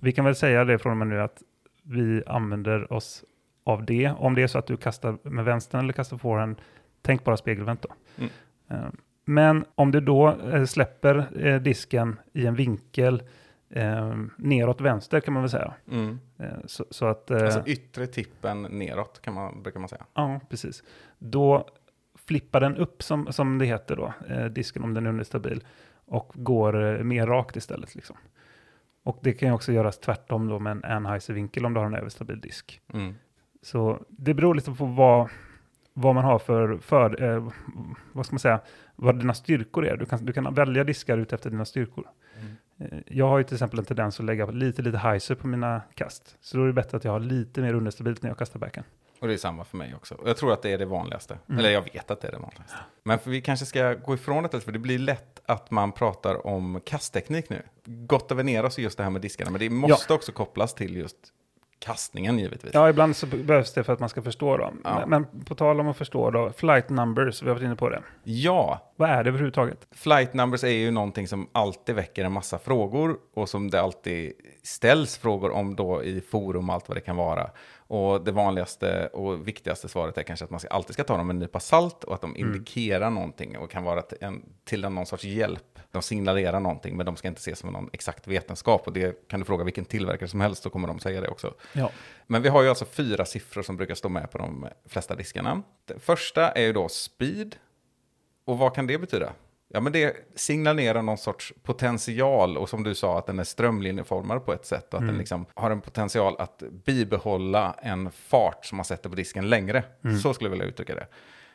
Vi 0.00 0.12
kan 0.12 0.24
väl 0.24 0.34
säga 0.34 0.64
det 0.64 0.78
från 0.78 0.90
och 0.90 0.96
med 0.98 1.06
nu 1.06 1.20
att 1.20 1.42
vi 1.82 2.22
använder 2.26 2.92
oss 2.92 3.24
av 3.64 3.84
det. 3.84 4.12
Om 4.18 4.34
det 4.34 4.42
är 4.42 4.46
så 4.46 4.58
att 4.58 4.66
du 4.66 4.76
kastar 4.76 5.18
med 5.22 5.44
vänstern 5.44 5.80
eller 5.80 5.92
kastar 5.92 6.18
forehand, 6.18 6.56
tänk 7.02 7.24
bara 7.24 7.36
spegelvänt 7.36 7.82
då. 7.82 7.88
Mm. 8.18 8.30
Eh, 8.70 8.90
Men 9.24 9.64
om 9.74 9.90
du 9.90 10.00
då 10.00 10.28
eh, 10.52 10.64
släpper 10.64 11.44
eh, 11.46 11.60
disken 11.60 12.18
i 12.32 12.46
en 12.46 12.54
vinkel 12.54 13.22
eh, 13.70 14.14
neråt 14.36 14.80
vänster 14.80 15.20
kan 15.20 15.34
man 15.34 15.42
väl 15.42 15.50
säga. 15.50 15.74
Mm. 15.90 16.18
Eh, 16.40 16.48
Så, 16.66 16.84
så 16.90 17.06
att... 17.06 17.30
eh, 17.30 17.42
Alltså 17.42 17.62
yttre 17.66 18.06
tippen 18.06 18.62
neråt 18.62 19.22
kan 19.22 19.34
man, 19.34 19.62
brukar 19.62 19.80
man 19.80 19.88
säga. 19.88 20.06
Ja, 20.14 20.40
precis. 20.50 20.82
Då 21.18 21.68
flippar 22.14 22.60
den 22.60 22.76
upp, 22.76 23.02
som, 23.02 23.32
som 23.32 23.58
det 23.58 23.64
heter 23.66 23.96
då, 23.96 24.12
eh, 24.28 24.44
disken 24.44 24.84
om 24.84 24.94
den 24.94 25.06
är 25.06 25.10
understabil, 25.10 25.64
och 26.06 26.32
går 26.34 27.02
mer 27.02 27.26
rakt 27.26 27.56
istället. 27.56 27.94
Liksom. 27.94 28.16
Och 29.02 29.18
det 29.22 29.32
kan 29.32 29.48
ju 29.48 29.54
också 29.54 29.72
göras 29.72 29.98
tvärtom 29.98 30.48
då 30.48 30.58
med 30.58 30.72
en 30.72 30.84
Anheuser-vinkel 30.84 31.66
om 31.66 31.74
du 31.74 31.80
har 31.80 31.86
en 31.86 31.94
överstabil 31.94 32.40
disk. 32.40 32.80
Mm. 32.92 33.14
Så 33.62 34.04
det 34.08 34.34
beror 34.34 34.54
lite 34.54 34.72
på 34.72 34.84
vad, 34.86 35.28
vad 35.92 36.14
man 36.14 36.24
har 36.24 36.38
för, 36.38 36.78
för 36.78 37.22
eh, 37.22 37.48
vad 38.12 38.26
ska 38.26 38.34
man 38.34 38.38
säga, 38.40 38.60
vad 38.96 39.18
dina 39.18 39.34
styrkor 39.34 39.86
är. 39.86 39.96
Du 39.96 40.06
kan, 40.06 40.24
du 40.24 40.32
kan 40.32 40.54
välja 40.54 40.84
diskar 40.84 41.18
ut 41.18 41.32
efter 41.32 41.50
dina 41.50 41.64
styrkor. 41.64 42.08
Eh, 42.36 42.44
Jag 43.06 43.28
har 43.28 43.38
ju 43.38 43.44
till 43.44 43.54
exempel 43.54 43.78
en 43.78 43.84
tendens 43.84 44.20
att 44.20 44.26
lägga 44.26 44.46
lite, 44.46 44.82
lite 44.82 44.98
heiser 44.98 45.34
på 45.34 45.46
mina 45.46 45.82
kast. 45.94 46.36
Så 46.40 46.56
då 46.56 46.62
är 46.62 46.66
det 46.66 46.72
bättre 46.72 46.96
att 46.96 47.04
jag 47.04 47.12
har 47.12 47.20
lite 47.20 47.60
mer 47.60 47.74
understabilt 47.74 48.22
när 48.22 48.30
jag 48.30 48.38
kastar 48.38 48.60
backhand. 48.60 48.86
Och 49.20 49.28
det 49.28 49.34
är 49.34 49.38
samma 49.38 49.64
för 49.64 49.76
mig 49.76 49.94
också. 49.94 50.16
Jag 50.24 50.36
tror 50.36 50.52
att 50.52 50.62
det 50.62 50.70
är 50.70 50.78
det 50.78 50.86
vanligaste. 50.86 51.38
Mm. 51.48 51.58
Eller 51.58 51.70
jag 51.70 51.82
vet 51.82 52.10
att 52.10 52.20
det 52.20 52.28
är 52.28 52.32
det 52.32 52.38
vanligaste. 52.38 52.76
Men 53.02 53.18
för 53.18 53.30
vi 53.30 53.40
kanske 53.40 53.66
ska 53.66 53.94
gå 53.94 54.14
ifrån 54.14 54.42
detta, 54.42 54.60
för 54.60 54.72
det 54.72 54.78
blir 54.78 54.98
lätt 54.98 55.40
att 55.46 55.70
man 55.70 55.92
pratar 55.92 56.46
om 56.46 56.80
kastteknik 56.84 57.48
nu. 57.48 57.62
Gott 57.84 58.32
över 58.32 58.42
ner 58.42 58.64
oss 58.64 58.78
just 58.78 58.96
det 58.96 59.02
här 59.02 59.10
med 59.10 59.22
diskarna, 59.22 59.50
men 59.50 59.60
det 59.60 59.70
måste 59.70 60.14
också 60.14 60.32
kopplas 60.32 60.74
till 60.74 60.96
just 60.96 61.16
kastningen 61.80 62.38
givetvis. 62.38 62.74
Ja, 62.74 62.88
ibland 62.90 63.16
så 63.16 63.26
behövs 63.26 63.72
det 63.72 63.84
för 63.84 63.92
att 63.92 64.00
man 64.00 64.08
ska 64.08 64.22
förstå 64.22 64.56
dem. 64.56 64.80
Ja. 64.84 65.04
Men, 65.06 65.26
men 65.32 65.44
på 65.44 65.54
tal 65.54 65.80
om 65.80 65.88
att 65.88 65.96
förstå 65.96 66.30
då, 66.30 66.52
flight 66.52 66.88
numbers, 66.88 67.42
vi 67.42 67.46
har 67.46 67.54
varit 67.54 67.64
inne 67.64 67.76
på 67.76 67.88
det. 67.88 68.02
ja, 68.22 68.92
Vad 68.96 69.10
är 69.10 69.24
det 69.24 69.30
överhuvudtaget? 69.30 69.86
Flight 69.90 70.34
numbers 70.34 70.64
är 70.64 70.68
ju 70.68 70.90
någonting 70.90 71.28
som 71.28 71.48
alltid 71.52 71.94
väcker 71.94 72.24
en 72.24 72.32
massa 72.32 72.58
frågor 72.58 73.16
och 73.34 73.48
som 73.48 73.70
det 73.70 73.80
alltid 73.80 74.32
ställs 74.62 75.18
frågor 75.18 75.50
om 75.50 75.76
då 75.76 76.04
i 76.04 76.20
forum 76.20 76.68
och 76.68 76.74
allt 76.74 76.88
vad 76.88 76.96
det 76.96 77.00
kan 77.00 77.16
vara. 77.16 77.50
Och 77.76 78.24
det 78.24 78.32
vanligaste 78.32 79.06
och 79.06 79.48
viktigaste 79.48 79.88
svaret 79.88 80.18
är 80.18 80.22
kanske 80.22 80.44
att 80.44 80.50
man 80.50 80.60
alltid 80.70 80.94
ska 80.94 81.04
ta 81.04 81.16
dem 81.16 81.26
med 81.26 81.34
en 81.34 81.40
nypa 81.40 81.60
salt 81.60 82.04
och 82.04 82.14
att 82.14 82.20
de 82.20 82.36
indikerar 82.36 83.10
någonting 83.10 83.58
och 83.58 83.70
kan 83.70 83.84
vara 83.84 84.02
till, 84.02 84.18
en, 84.20 84.42
till 84.64 84.84
en 84.84 84.94
någon 84.94 85.06
sorts 85.06 85.24
hjälp. 85.24 85.79
De 85.92 86.02
signalerar 86.02 86.60
någonting 86.60 86.96
men 86.96 87.06
de 87.06 87.16
ska 87.16 87.28
inte 87.28 87.38
ses 87.38 87.58
som 87.58 87.72
någon 87.72 87.90
exakt 87.92 88.26
vetenskap 88.26 88.86
och 88.86 88.92
det 88.92 89.28
kan 89.28 89.40
du 89.40 89.46
fråga 89.46 89.64
vilken 89.64 89.84
tillverkare 89.84 90.28
som 90.28 90.40
helst 90.40 90.62
så 90.62 90.70
kommer 90.70 90.88
de 90.88 90.98
säga 90.98 91.20
det 91.20 91.28
också. 91.28 91.54
Ja. 91.72 91.90
Men 92.26 92.42
vi 92.42 92.48
har 92.48 92.62
ju 92.62 92.68
alltså 92.68 92.84
fyra 92.84 93.24
siffror 93.24 93.62
som 93.62 93.76
brukar 93.76 93.94
stå 93.94 94.08
med 94.08 94.30
på 94.30 94.38
de 94.38 94.68
flesta 94.86 95.14
diskarna. 95.14 95.62
Det 95.84 95.98
första 95.98 96.50
är 96.50 96.62
ju 96.62 96.72
då 96.72 96.88
speed. 96.88 97.56
Och 98.44 98.58
vad 98.58 98.74
kan 98.74 98.86
det 98.86 98.98
betyda? 98.98 99.32
Ja, 99.72 99.80
men 99.80 99.92
det 99.92 100.16
signalerar 100.34 101.02
någon 101.02 101.18
sorts 101.18 101.52
potential 101.62 102.58
och 102.58 102.68
som 102.68 102.82
du 102.82 102.94
sa 102.94 103.18
att 103.18 103.26
den 103.26 103.38
är 103.38 103.44
strömlinjeformad 103.44 104.46
på 104.46 104.52
ett 104.52 104.66
sätt 104.66 104.94
och 104.94 105.00
att 105.00 105.06
den 105.06 105.18
liksom 105.18 105.46
har 105.54 105.70
en 105.70 105.80
potential 105.80 106.36
att 106.38 106.62
bibehålla 106.84 107.76
en 107.82 108.10
fart 108.10 108.66
som 108.66 108.76
man 108.76 108.84
sätter 108.84 109.10
på 109.10 109.16
disken 109.16 109.48
längre. 109.48 109.84
Så 110.22 110.34
skulle 110.34 110.48
jag 110.48 110.50
vilja 110.50 110.66
uttrycka 110.66 110.94
det. 110.94 111.06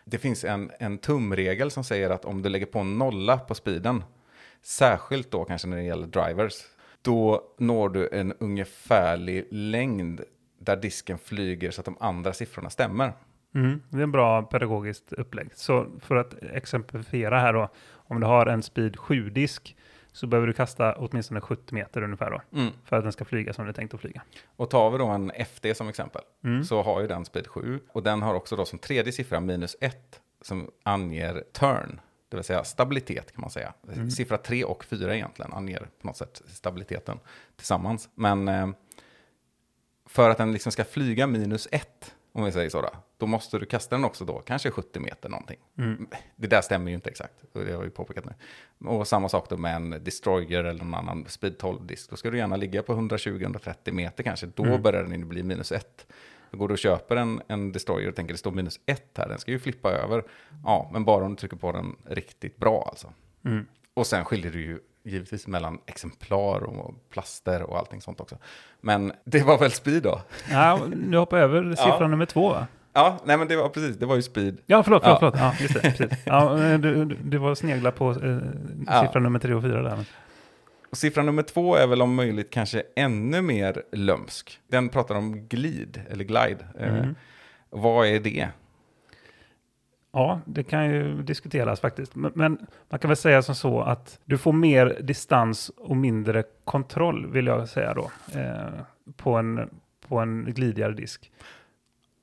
Det 0.06 0.18
finns 0.18 0.44
en, 0.44 0.72
en 0.80 0.98
tumregel 0.98 1.72
som 1.72 1.84
säger 1.84 2.10
att 2.10 2.26
om 2.26 2.42
du 2.42 2.50
lägger 2.50 2.66
på 2.66 2.80
en 2.80 2.98
nolla 2.98 3.38
på 3.38 3.56
speeden, 3.56 4.04
särskilt 4.66 5.32
då 5.32 5.46
kanske 5.46 5.68
när 5.68 5.78
det 5.78 5.84
gäller 5.84 6.08
drivers, 6.08 6.54
då 7.02 7.44
når 7.58 7.90
du 7.90 8.10
en 8.12 8.34
ungefärlig 8.40 9.48
längd 9.52 10.22
där 10.60 10.76
disken 10.76 11.18
flyger 11.18 11.72
så 11.72 11.82
att 11.82 11.86
de 11.86 11.98
andra 12.00 12.34
siffrorna 12.34 12.70
stämmer. 12.70 13.14
Mm, 13.56 13.82
det 13.90 13.98
är 13.98 14.04
en 14.04 14.12
bra 14.12 14.42
pedagogiskt 14.44 15.14
upplägg. 15.14 15.50
Så 15.56 15.88
för 16.00 16.16
att 16.16 16.34
exemplifiera 16.44 17.40
här 17.40 17.54
då, 17.54 17.70
om 17.94 18.20
du 18.20 18.28
har 18.28 18.46
en 18.46 18.64
speed 18.64 18.96
7-disk 18.96 19.76
så 20.12 20.28
behöver 20.28 20.48
du 20.48 20.54
kasta 20.54 20.96
åtminstone 20.96 21.42
70 21.42 21.74
meter 21.74 22.02
ungefär 22.02 22.32
då, 22.32 22.42
Mm. 22.60 22.74
för 22.86 22.96
att 22.98 23.04
den 23.04 23.12
ska 23.12 23.26
flyga 23.26 23.54
som 23.54 23.66
det 23.66 23.72
är 23.72 23.74
tänkt 23.74 23.94
att 23.94 24.00
flyga. 24.02 24.22
Och 24.56 24.70
tar 24.70 24.90
vi 24.92 24.98
då 24.98 25.08
en 25.08 25.32
FD 25.36 25.76
som 25.76 25.90
exempel, 25.90 26.22
Mm. 26.44 26.64
så 26.64 26.82
har 26.82 27.02
ju 27.02 27.08
den 27.08 27.26
speed 27.26 27.48
7. 27.48 27.80
Och 27.92 28.04
den 28.04 28.22
har 28.22 28.34
också 28.34 28.56
då 28.56 28.66
som 28.66 28.80
tredje 28.80 29.12
siffra 29.12 29.40
minus 29.40 29.76
1 29.82 30.22
som 30.42 30.72
anger 30.84 31.44
turn, 31.54 32.00
det 32.30 32.38
vill 32.38 32.44
säga 32.44 32.64
stabilitet 32.64 33.32
kan 33.32 33.42
man 33.42 33.50
säga. 33.50 33.74
Mm. 33.94 34.12
Siffra 34.12 34.38
3 34.38 34.64
och 34.64 34.84
4 34.86 35.16
egentligen 35.16 35.54
anger 35.54 35.90
på 36.02 36.08
något 36.08 36.18
sätt 36.18 36.42
stabiliteten 36.48 37.20
tillsammans. 37.56 38.10
Men 38.16 38.48
eh, 38.48 38.68
för 40.06 40.30
att 40.30 40.38
den 40.38 40.52
liksom 40.52 40.72
ska 40.72 40.84
flyga 40.84 41.28
minus 41.28 41.68
1, 41.72 42.16
om 42.32 42.44
vi 42.46 42.52
säger 42.52 42.70
så 42.70 42.82
då, 42.82 42.90
då 43.18 43.26
måste 43.28 43.60
du 43.60 43.66
kasta 43.66 43.96
den 43.96 44.06
också 44.06 44.26
då, 44.26 44.40
kanske 44.40 44.72
70 44.72 45.00
meter 45.00 45.30
någonting. 45.30 45.60
Mm. 45.78 46.08
Det 46.36 46.48
där 46.48 46.62
stämmer 46.62 46.90
ju 46.92 46.96
inte 46.96 47.10
exakt, 47.10 47.34
det 47.54 47.74
har 47.74 47.84
vi 47.84 47.90
påpekat 47.90 48.26
nu. 48.26 48.34
Och 48.88 49.08
samma 49.08 49.30
sak 49.30 49.50
då 49.50 49.58
med 49.58 49.76
en 49.76 50.04
destroyer 50.04 50.64
eller 50.64 50.84
någon 50.84 50.94
annan 50.94 51.26
speed 51.28 51.58
12-disk. 51.58 52.10
Då 52.10 52.16
ska 52.16 52.32
du 52.32 52.38
gärna 52.38 52.56
ligga 52.56 52.84
på 52.84 52.94
120-130 52.96 53.92
meter 53.92 54.24
kanske. 54.24 54.46
Då 54.48 54.66
Mm. 54.66 54.82
börjar 54.82 55.04
den 55.04 55.30
bli 55.30 55.44
minus 55.44 55.72
1. 55.72 56.08
Går 56.58 56.68
du 56.68 56.72
och 56.74 56.78
köper 56.78 57.16
en, 57.16 57.42
en 57.48 57.72
destroyer 57.72 58.10
och 58.10 58.16
tänker 58.16 58.34
det 58.34 58.38
står 58.38 58.52
minus 58.52 58.80
1 58.86 59.04
här, 59.18 59.28
den 59.30 59.40
ska 59.40 59.52
ju 59.52 59.60
flippa 59.60 59.92
över. 59.92 60.24
Ja, 60.64 60.90
men 60.94 61.06
bara 61.06 61.26
om 61.26 61.30
du 61.32 61.36
trycker 61.36 61.58
på 61.58 61.72
den 61.72 61.96
riktigt 62.10 62.58
bra 62.58 62.88
alltså. 62.90 63.08
Mm. 63.46 63.66
Och 63.94 64.08
sen 64.08 64.26
skiljer 64.26 64.52
det 64.52 64.58
ju 64.60 64.80
givetvis 65.04 65.48
mellan 65.48 65.80
exemplar 65.86 66.64
och 66.64 66.94
plaster 67.10 67.64
och 67.64 67.78
allting 67.78 68.02
sånt 68.02 68.20
också. 68.20 68.38
Men 68.82 69.12
det 69.24 69.44
var 69.44 69.58
väl 69.58 69.72
speed 69.72 70.04
då? 70.04 70.22
Ja, 70.52 70.80
nu 70.96 71.18
hoppar 71.18 71.38
jag 71.38 71.44
över 71.44 71.76
siffra 71.76 71.98
Ja. 72.00 72.08
nummer 72.08 72.26
två 72.26 72.50
va? 72.50 72.68
Ja, 72.94 73.18
nej 73.26 73.38
men 73.38 73.48
det 73.48 73.56
var 73.56 73.70
precis, 73.70 73.98
det 73.98 74.06
var 74.06 74.16
ju 74.16 74.22
speed. 74.22 74.58
Ja, 74.66 74.84
förlåt, 74.84 75.04
förlåt, 75.04 75.22
Ja. 75.22 75.32
förlåt. 75.32 75.36
Ja, 75.40 75.54
just 75.64 75.74
det, 75.74 75.80
precis. 75.82 76.20
Ja, 76.26 76.54
du, 76.78 76.78
du, 77.06 77.06
du 77.24 77.38
var 77.38 77.56
snegla 77.56 77.92
på 77.92 78.12
eh, 78.12 78.38
Ja. 78.88 79.02
siffra 79.02 79.20
nummer 79.20 79.40
tre 79.40 79.54
och 79.54 79.62
fyra 79.64 79.82
där. 79.82 80.06
Och 80.96 81.00
siffra 81.00 81.24
nummer 81.24 81.44
två 81.44 81.76
är 81.76 81.88
väl 81.88 82.02
om 82.02 82.16
möjligt 82.16 82.50
kanske 82.52 82.84
ännu 82.96 83.42
mer 83.42 83.84
lömsk. 83.92 84.60
Den 84.68 84.90
pratar 84.90 85.16
om 85.16 85.48
glid, 85.48 86.02
eller 86.10 86.24
glide. 86.24 86.66
Eh, 86.80 86.96
Mm. 86.98 87.16
vad 87.70 88.08
är 88.08 88.20
det? 88.20 88.50
Ja, 90.12 90.42
det 90.46 90.64
kan 90.64 90.86
ju 90.92 91.24
diskuteras 91.24 91.80
faktiskt. 91.80 92.16
Men, 92.16 92.32
men 92.36 92.68
man 92.90 93.00
kan 93.00 93.08
väl 93.10 93.18
säga 93.18 93.42
som 93.42 93.56
så 93.56 93.82
att 93.82 94.20
du 94.26 94.38
får 94.38 94.54
mer 94.54 94.98
distans 95.02 95.70
och 95.78 95.98
mindre 95.98 96.44
kontroll, 96.64 97.32
vill 97.32 97.46
jag 97.46 97.70
säga 97.70 97.94
då, 97.94 98.12
eh, 98.40 98.82
på, 99.16 99.34
en, 99.36 99.70
på 100.08 100.18
en 100.20 100.46
glidigare 100.54 100.94
disk. 100.94 101.32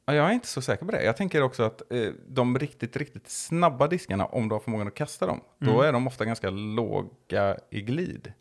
Ja, 0.06 0.14
jag 0.14 0.28
är 0.28 0.32
inte 0.32 0.48
så 0.48 0.62
säker 0.62 0.84
på 0.86 0.92
det. 0.92 1.02
Jag 1.04 1.16
tänker 1.16 1.42
också 1.42 1.62
att 1.62 1.92
eh, 1.92 2.08
de 2.28 2.58
riktigt, 2.58 2.96
riktigt 2.96 3.28
snabba 3.28 3.86
diskarna, 3.88 4.26
om 4.26 4.48
du 4.48 4.54
har 4.54 4.60
förmågan 4.60 4.86
att 4.88 4.94
kasta 4.94 5.26
dem, 5.26 5.40
då 5.58 5.70
Mm. 5.70 5.84
är 5.88 5.92
de 5.92 6.06
ofta 6.06 6.24
ganska 6.24 6.50
låga 6.50 7.56
i 7.70 7.80
glid. 7.82 8.32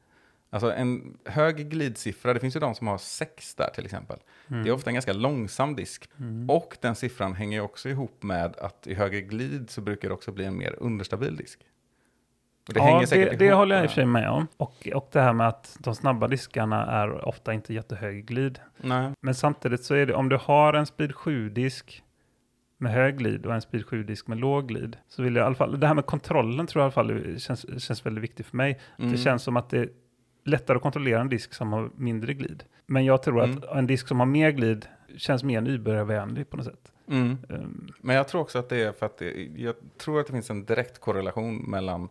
Alltså 0.53 0.73
en 0.73 1.17
hög 1.25 1.69
glidsiffra, 1.69 2.33
det 2.33 2.39
finns 2.39 2.55
ju 2.55 2.59
de 2.59 2.75
som 2.75 2.87
har 2.87 2.97
sex 2.97 3.55
där 3.55 3.69
till 3.69 3.85
exempel. 3.85 4.17
Mm. 4.47 4.63
Det 4.63 4.69
är 4.69 4.73
ofta 4.73 4.89
en 4.89 4.93
ganska 4.93 5.13
långsam 5.13 5.75
disk. 5.75 6.09
Och 6.47 6.77
den 6.81 6.95
siffran 6.95 7.33
hänger 7.33 7.57
ju 7.57 7.61
också 7.61 7.89
ihop 7.89 8.23
med 8.23 8.55
att 8.55 8.87
i 8.87 8.93
högre 8.93 9.21
glid 9.21 9.69
så 9.69 9.81
brukar 9.81 10.07
det 10.07 10.13
också 10.13 10.31
bli 10.31 10.45
en 10.45 10.57
mer 10.57 10.75
understabil 10.79 11.35
disk. 11.35 11.59
Och 12.69 12.77
ja, 12.77 12.83
hänger 12.83 13.05
säkert 13.05 13.39
det, 13.39 13.45
det 13.45 13.53
håller 13.53 13.75
jag 13.75 13.83
i 13.83 13.87
och 13.87 13.91
för 13.91 13.95
sig 13.95 14.05
med 14.05 14.29
om. 14.29 14.47
Och, 14.57 14.87
och 14.93 15.09
det 15.11 15.21
här 15.21 15.33
med 15.33 15.47
att 15.47 15.77
de 15.79 15.95
snabba 15.95 16.27
diskarna 16.27 16.85
är 16.85 17.25
ofta 17.27 17.53
inte 17.53 17.73
jättehög 17.73 18.25
glid. 18.25 18.59
Nej. 18.77 19.11
Men 19.21 19.35
samtidigt 19.35 19.83
så 19.83 19.95
är 19.95 20.05
det 20.05 20.13
om 20.13 20.29
du 20.29 20.37
har 20.37 20.73
en 20.73 20.85
speed 20.85 21.11
7-disk 21.11 22.03
med 22.77 22.91
hög 22.91 23.17
glid 23.17 23.45
och 23.45 23.53
en 23.53 23.61
speed 23.61 23.85
7-disk 23.85 24.27
med 24.27 24.37
låg 24.37 24.67
glid. 24.67 24.97
Så 25.07 25.23
vill 25.23 25.35
jag 25.35 25.43
i 25.43 25.45
alla 25.45 25.55
fall, 25.55 25.79
det 25.79 25.87
här 25.87 25.93
med 25.93 26.05
kontrollen 26.05 26.67
tror 26.67 26.83
jag 26.83 26.91
i 26.91 26.99
alla 26.99 27.07
fall 27.07 27.39
känns, 27.39 27.83
känns 27.83 28.05
väldigt 28.05 28.23
viktigt 28.23 28.45
för 28.45 28.57
mig. 28.57 28.79
Mm. 28.99 29.11
Det 29.11 29.17
känns 29.17 29.43
som 29.43 29.57
att 29.57 29.69
det 29.69 29.89
lättare 30.43 30.75
att 30.75 30.81
kontrollera 30.83 31.21
en 31.21 31.29
disk 31.29 31.53
som 31.53 31.73
har 31.73 31.89
mindre 31.95 32.33
glid. 32.33 32.63
Men 32.85 33.05
jag 33.05 33.23
tror 33.23 33.43
Mm. 33.43 33.57
att 33.57 33.63
en 33.77 33.87
disk 33.87 34.07
som 34.07 34.19
har 34.19 34.27
mer 34.27 34.51
glid 34.51 34.85
känns 35.17 35.43
mer 35.43 35.61
nybörjarvänlig 35.61 36.49
på 36.49 36.57
något 36.57 36.65
sätt. 36.65 36.91
Mm. 37.07 37.37
Um, 37.49 37.91
Men 38.01 38.15
jag 38.15 38.27
tror 38.27 38.41
också 38.41 38.59
att 38.59 38.69
det 38.69 38.83
är 38.83 38.91
för 38.91 39.05
att 39.05 39.17
det, 39.17 39.49
jag 39.55 39.75
tror 39.97 40.19
att 40.19 40.27
det 40.27 40.33
finns 40.33 40.49
en 40.49 40.65
direkt 40.65 40.99
korrelation 40.99 41.57
mellan 41.57 42.09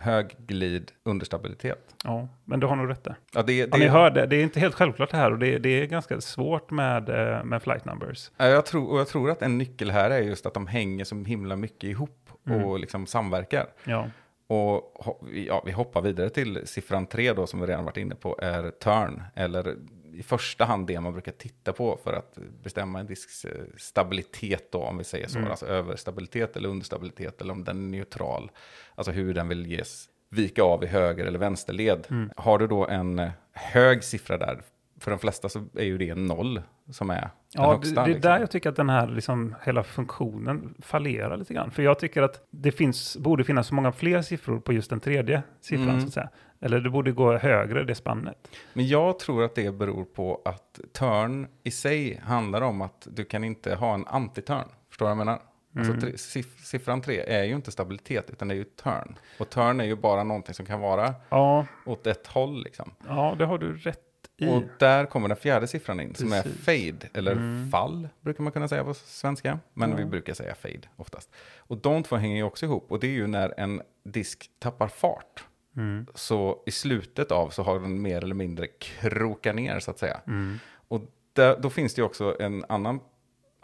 hög 0.00 0.36
glid 0.46 0.92
understabilitet. 1.02 1.94
ja, 2.04 2.28
men 2.44 2.60
du 2.60 2.66
har 2.66 2.76
nog 2.76 2.90
rätt 2.90 3.04
där. 3.04 3.16
Ja, 3.34 3.42
det, 3.42 3.52
Ja, 3.56 3.66
det, 3.66 3.78
ni 3.78 3.86
hör 3.88 4.10
det, 4.10 4.26
det 4.26 4.36
är 4.36 4.42
inte 4.42 4.60
helt 4.60 4.74
självklart 4.74 5.10
det 5.10 5.16
här 5.16 5.32
och 5.32 5.38
det, 5.38 5.58
det 5.58 5.68
är 5.82 5.86
ganska 5.86 6.20
svårt 6.20 6.70
med, 6.70 7.08
eh, 7.08 7.44
med 7.44 7.62
flight 7.62 7.84
numbers. 7.84 8.30
Ja, 8.36 8.46
jag, 8.46 8.66
tror, 8.66 8.90
och 8.90 8.98
jag 9.00 9.08
tror 9.08 9.30
att 9.30 9.42
en 9.42 9.58
nyckel 9.58 9.90
här 9.90 10.10
är 10.10 10.18
just 10.20 10.46
att 10.46 10.54
de 10.54 10.66
hänger 10.66 11.04
så 11.04 11.16
himla 11.24 11.56
mycket 11.56 11.84
ihop 11.90 12.14
Mm. 12.46 12.64
och 12.64 12.78
liksom 12.78 13.06
samverkar. 13.06 13.66
Ja, 13.84 14.06
Och 14.50 14.96
ja, 15.32 15.62
vi 15.66 15.72
hoppar 15.72 16.02
vidare 16.02 16.30
till 16.30 16.66
siffran 16.66 17.06
3 17.06 17.32
då 17.32 17.46
som 17.46 17.60
vi 17.60 17.66
redan 17.66 17.84
varit 17.84 17.96
inne 17.96 18.14
på 18.14 18.38
är 18.42 18.70
turn. 18.70 19.22
Eller 19.34 19.76
i 20.12 20.22
första 20.22 20.64
hand 20.64 20.86
det 20.86 21.00
man 21.00 21.12
brukar 21.12 21.32
titta 21.32 21.72
på 21.72 21.98
för 22.04 22.12
att 22.12 22.38
bestämma 22.62 23.00
en 23.00 23.06
disks 23.06 23.44
eh, 23.44 23.64
stabilitet 23.76 24.72
då 24.72 24.78
om 24.78 24.98
vi 24.98 25.04
säger 25.04 25.28
så. 25.28 25.38
Mm. 25.38 25.50
Alltså 25.50 25.66
överstabilitet 25.66 26.56
eller 26.56 26.68
understabilitet 26.68 27.40
eller 27.40 27.52
om 27.52 27.64
den 27.64 27.76
är 27.76 27.98
neutral. 27.98 28.50
Alltså 28.94 29.12
hur 29.12 29.34
den 29.34 29.48
vill 29.48 29.66
ges 29.66 30.08
vika 30.30 30.62
av 30.62 30.84
i 30.84 30.86
höger 30.86 31.24
eller 31.24 31.38
vänsterled. 31.38 32.06
Mm. 32.10 32.30
Har 32.36 32.58
du 32.58 32.66
då 32.66 32.86
en 32.86 33.18
eh, 33.18 33.30
hög 33.52 34.04
siffra 34.04 34.38
där, 34.38 34.62
för 35.00 35.10
de 35.10 35.18
flesta 35.20 35.48
så 35.48 35.64
är 35.74 35.84
ju 35.84 35.98
det 35.98 36.14
noll 36.14 36.62
som 36.90 37.10
är 37.10 37.20
den 37.20 37.30
Ja, 37.52 37.62
det, 37.62 37.68
högsta. 37.68 37.94
det 37.94 38.00
är 38.00 38.06
liksom. 38.14 38.20
där 38.30 38.38
jag 38.40 38.50
tycker 38.50 38.68
att 38.70 38.76
den 38.76 38.88
här 38.90 39.06
liksom, 39.06 39.54
hela 39.64 39.82
funktionen 39.82 40.74
fallerar 40.82 41.36
lite 41.36 41.54
grann. 41.54 41.70
För 41.70 41.82
jag 41.82 41.98
tycker 41.98 42.22
att 42.22 42.46
det 42.50 42.72
finns, 42.72 43.16
borde 43.16 43.44
finnas 43.44 43.66
så 43.66 43.74
många 43.74 43.92
fler 43.92 44.22
siffror 44.22 44.60
på 44.60 44.72
just 44.72 44.90
den 44.90 45.00
tredje 45.00 45.42
siffran, 45.60 45.88
Mm. 45.88 46.00
så 46.00 46.06
att 46.06 46.12
säga. 46.12 46.28
Eller 46.60 46.80
det 46.80 46.90
borde 46.90 47.12
gå 47.12 47.36
högre, 47.38 47.84
det 47.84 47.94
spannet. 47.94 48.50
Men 48.72 48.88
jag 48.88 49.18
tror 49.18 49.44
att 49.44 49.54
det 49.54 49.74
beror 49.74 50.04
på 50.04 50.42
att 50.44 50.80
turn 50.98 51.46
i 51.62 51.70
sig 51.70 52.20
handlar 52.24 52.60
om 52.62 52.82
att 52.82 53.08
du 53.10 53.24
kan 53.24 53.44
inte 53.44 53.74
ha 53.74 53.94
en 53.94 54.04
anti-turn. 54.06 54.64
Förstår 54.88 55.06
du 55.06 55.08
vad 55.08 55.10
jag 55.10 55.26
menar? 55.26 55.38
Alltså, 55.76 55.92
Mm. 55.92 56.00
tre, 56.00 56.18
siff, 56.18 56.64
siffran 56.66 57.00
3 57.00 57.20
är 57.20 57.44
ju 57.44 57.54
inte 57.54 57.70
stabilitet, 57.72 58.30
utan 58.30 58.48
det 58.48 58.54
är 58.54 58.56
ju 58.56 58.64
turn. 58.64 59.14
Och 59.38 59.50
turn 59.50 59.80
är 59.80 59.84
ju 59.84 59.96
bara 59.96 60.24
någonting 60.24 60.54
som 60.54 60.66
kan 60.66 60.80
vara 60.80 61.14
Ja, 61.28 61.66
åt 61.86 62.06
ett 62.06 62.26
håll. 62.26 62.62
Liksom. 62.62 62.90
ja 63.08 63.34
det 63.38 63.44
har 63.46 63.58
du 63.58 63.76
rätt 63.76 64.07
i. 64.38 64.48
Och 64.48 64.62
där 64.78 65.06
kommer 65.06 65.28
den 65.28 65.36
fjärde 65.36 65.66
siffran 65.66 66.00
in, 66.00 66.14
som 66.14 66.32
är 66.32 66.42
Precis. 66.42 66.64
fade, 66.64 67.08
eller 67.18 67.32
Mm. 67.32 67.70
fall, 67.70 68.08
brukar 68.20 68.42
man 68.44 68.52
kunna 68.52 68.68
säga 68.68 68.84
på 68.84 68.94
svenska. 68.94 69.58
Men 69.74 69.90
Ja. 69.90 69.96
vi 69.96 70.04
brukar 70.04 70.34
säga 70.34 70.54
fade 70.54 70.80
oftast. 70.96 71.30
Och 71.58 71.76
de 71.78 72.02
två 72.02 72.16
hänger 72.16 72.36
ju 72.36 72.42
också 72.42 72.66
ihop, 72.66 72.86
och 72.92 73.00
det 73.00 73.06
är 73.06 73.10
ju 73.12 73.26
när 73.26 73.54
en 73.56 73.82
disk 74.04 74.50
tappar 74.58 74.88
fart. 74.88 75.44
Mm. 75.76 76.06
Så 76.14 76.62
i 76.66 76.70
slutet 76.70 77.32
av 77.32 77.50
så 77.50 77.62
har 77.62 77.80
den 77.80 78.02
mer 78.02 78.24
eller 78.24 78.34
mindre 78.34 78.66
krokar 78.66 79.52
ner, 79.52 79.80
så 79.80 79.90
att 79.90 79.98
säga. 79.98 80.20
Mm. 80.26 80.58
Och 80.88 81.00
där, 81.32 81.56
då 81.60 81.70
finns 81.70 81.94
det 81.94 82.00
ju 82.00 82.06
också 82.06 82.36
en 82.40 82.64
annan 82.68 83.00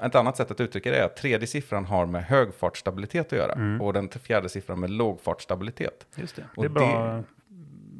Ett 0.02 0.14
annat 0.14 0.36
sätt 0.36 0.50
att 0.50 0.60
uttrycka 0.60 0.90
det 0.90 0.96
är 0.98 1.04
att 1.04 1.16
tredje 1.16 1.46
siffran 1.46 1.84
har 1.84 2.06
med 2.06 2.24
högfartsstabilitet 2.24 3.26
att 3.26 3.38
göra 3.38 3.52
Mm. 3.52 3.80
och 3.80 3.92
den 3.92 4.08
fjärde 4.08 4.48
siffran 4.48 4.80
med 4.80 4.90
lågfartsstabilitet. 4.90 6.06
Just 6.16 6.36
det. 6.36 6.44
Och 6.56 6.62
Det 6.62 6.66
är 6.66 6.70
bra 6.70 7.22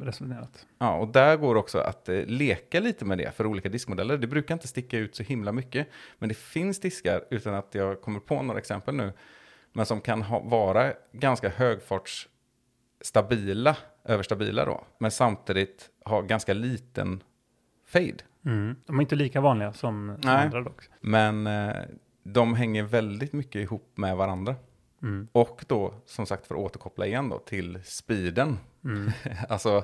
resonerat. 0.02 0.66
Ja, 0.78 0.96
och 0.96 1.08
där 1.08 1.36
går 1.36 1.54
också 1.54 1.78
att 1.78 2.08
eh, 2.08 2.24
leka 2.26 2.80
lite 2.80 3.04
med 3.04 3.18
det 3.18 3.36
för 3.36 3.46
olika 3.46 3.68
diskmodeller. 3.68 4.18
Det 4.18 4.26
brukar 4.26 4.54
inte 4.54 4.68
sticka 4.68 4.98
ut 4.98 5.16
så 5.16 5.22
himla 5.22 5.52
mycket, 5.52 5.88
men 6.18 6.28
det 6.28 6.34
finns 6.34 6.80
diskar, 6.80 7.24
utan 7.30 7.54
att 7.54 7.74
jag 7.74 8.00
kommer 8.00 8.20
på 8.20 8.42
några 8.42 8.58
exempel 8.58 8.94
nu, 8.94 9.12
men 9.72 9.86
som 9.86 10.00
kan 10.00 10.22
ha, 10.22 10.40
vara 10.40 10.92
ganska 11.12 11.48
högfartsstabila, 11.48 13.76
överstabila 14.04 14.64
då, 14.64 14.84
men 14.98 15.10
samtidigt 15.10 15.90
ha 16.04 16.20
ganska 16.20 16.54
liten 16.54 17.22
fade. 17.86 18.24
Mm. 18.44 18.76
De 18.86 18.98
är 18.98 19.02
inte 19.02 19.16
lika 19.16 19.40
vanliga 19.40 19.72
som, 19.72 20.18
som 20.22 20.30
andra 20.30 20.60
dock. 20.60 20.88
Men 21.00 21.46
eh, 21.46 21.74
de 22.22 22.54
hänger 22.54 22.82
väldigt 22.82 23.32
mycket 23.32 23.62
ihop 23.62 23.92
med 23.94 24.16
varandra. 24.16 24.54
Mm. 25.04 25.28
Och 25.32 25.64
då, 25.68 25.94
som 26.06 26.26
sagt, 26.26 26.46
för 26.46 26.54
att 26.54 26.60
återkoppla 26.60 27.06
igen 27.06 27.28
då 27.28 27.38
till 27.38 27.80
speeden. 27.84 28.58
Mm. 28.84 29.10
alltså, 29.48 29.82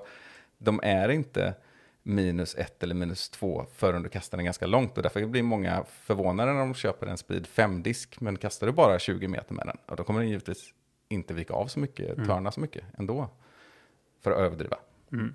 de 0.58 0.80
är 0.82 1.08
inte 1.08 1.54
minus 2.02 2.54
ett 2.54 2.82
eller 2.82 2.94
minus 2.94 3.28
två 3.30 3.66
förrän 3.74 4.02
du 4.02 4.08
kastar 4.08 4.38
den 4.38 4.44
ganska 4.44 4.66
långt. 4.66 4.96
Och 4.96 5.02
därför 5.02 5.26
blir 5.26 5.42
många 5.42 5.84
förvånade 5.90 6.52
när 6.52 6.60
de 6.60 6.74
köper 6.74 7.06
en 7.06 7.16
speed 7.18 7.46
5-disk, 7.46 8.20
men 8.20 8.36
kastar 8.36 8.66
du 8.66 8.72
bara 8.72 8.98
20 8.98 9.28
meter 9.28 9.54
med 9.54 9.66
den, 9.66 9.76
och 9.86 9.96
då 9.96 10.04
kommer 10.04 10.20
den 10.20 10.28
givetvis 10.28 10.74
inte 11.08 11.34
vika 11.34 11.54
av 11.54 11.66
så 11.66 11.80
mycket, 11.80 12.14
Mm. 12.14 12.26
törna 12.28 12.50
så 12.50 12.60
mycket 12.60 12.84
ändå. 12.98 13.28
För 14.22 14.30
att 14.30 14.38
överdriva. 14.38 14.76
Mm. 15.12 15.34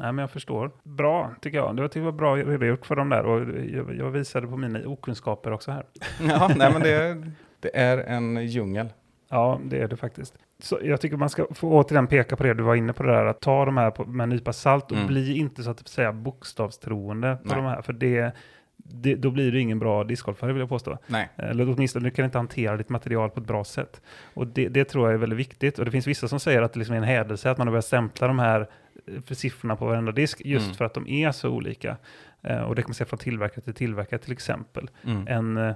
Nej, 0.00 0.12
men 0.12 0.18
jag 0.18 0.30
förstår. 0.30 0.70
Bra, 0.82 1.34
tycker 1.40 1.58
jag. 1.58 1.76
Det 1.76 1.82
var, 1.82 1.88
tycker 1.88 2.00
jag 2.00 2.04
var 2.12 2.18
bra 2.18 2.36
redogjort 2.36 2.86
för 2.86 2.96
dem 2.96 3.08
där. 3.08 3.24
Och 3.24 3.40
jag, 3.70 3.96
jag 3.96 4.10
visade 4.10 4.46
på 4.46 4.56
mina 4.56 4.88
okunskaper 4.88 5.50
också 5.52 5.70
här. 5.70 5.86
Ja, 6.20 6.50
nej 6.56 6.72
men 6.72 6.82
det, 6.82 7.30
det 7.62 7.70
är 7.76 7.98
en 7.98 8.46
djungel. 8.46 8.88
Ja, 9.28 9.60
det 9.64 9.78
är 9.78 9.88
det 9.88 9.96
faktiskt. 9.96 10.34
Så 10.58 10.78
jag 10.82 11.00
tycker 11.00 11.16
man 11.16 11.30
ska 11.30 11.46
få 11.54 11.68
återigen 11.72 12.06
peka 12.06 12.36
på 12.36 12.42
det 12.42 12.54
du 12.54 12.62
var 12.62 12.74
inne 12.74 12.92
på 12.92 13.02
det 13.02 13.12
där, 13.12 13.24
att 13.26 13.40
ta 13.40 13.64
de 13.64 13.76
här 13.76 13.90
på, 13.90 14.04
med 14.04 14.24
en 14.24 14.30
nypa 14.30 14.52
salt 14.52 14.84
och 14.90 14.96
Mm. 14.96 15.06
bli 15.08 15.38
inte 15.38 15.62
så 15.62 15.70
att 15.70 15.88
säga 15.88 16.12
bokstavstroende 16.12 17.36
på 17.42 17.48
Nej. 17.48 17.56
de 17.56 17.64
här, 17.64 17.82
för 17.82 17.92
det, 17.92 18.32
det, 18.76 19.14
då 19.14 19.30
blir 19.30 19.52
det 19.52 19.60
ingen 19.60 19.78
bra 19.78 20.04
discgolfare 20.04 20.52
vill 20.52 20.60
jag 20.60 20.68
påstå. 20.68 20.98
Nej, 21.06 21.28
Eller 21.36 21.68
åtminstone, 21.70 22.04
du 22.04 22.10
kan 22.10 22.24
inte 22.24 22.38
hantera 22.38 22.76
ditt 22.76 22.88
material 22.88 23.30
på 23.30 23.40
ett 23.40 23.46
bra 23.46 23.64
sätt. 23.64 24.00
Och 24.34 24.46
det, 24.46 24.68
det 24.68 24.84
tror 24.84 25.06
jag 25.06 25.14
är 25.14 25.18
väldigt 25.18 25.38
viktigt. 25.38 25.78
Och 25.78 25.84
det 25.84 25.90
finns 25.90 26.06
vissa 26.06 26.28
som 26.28 26.40
säger 26.40 26.62
att 26.62 26.72
det 26.72 26.78
liksom 26.78 26.94
är 26.94 26.98
en 26.98 27.04
hädelse 27.04 27.50
att 27.50 27.58
man 27.58 27.66
har 27.66 27.72
börjat 27.72 27.84
stämpla 27.84 28.26
de 28.26 28.38
här 28.38 28.60
eh, 29.06 29.20
för 29.26 29.34
siffrorna 29.34 29.76
på 29.76 29.86
varenda 29.86 30.12
disk, 30.12 30.42
just 30.44 30.64
Mm. 30.66 30.76
för 30.76 30.84
att 30.84 30.94
de 30.94 31.08
är 31.08 31.32
så 31.32 31.48
olika. 31.50 31.96
Eh, 32.42 32.62
och 32.62 32.74
det 32.74 32.82
kan 32.82 32.88
man 32.88 32.94
se 32.94 33.04
från 33.04 33.18
tillverkare 33.18 33.60
till 33.64 33.74
tillverkare 33.74 34.20
till 34.20 34.32
exempel. 34.32 34.90
mm. 35.06 35.26
En, 35.28 35.56
eh, 35.56 35.74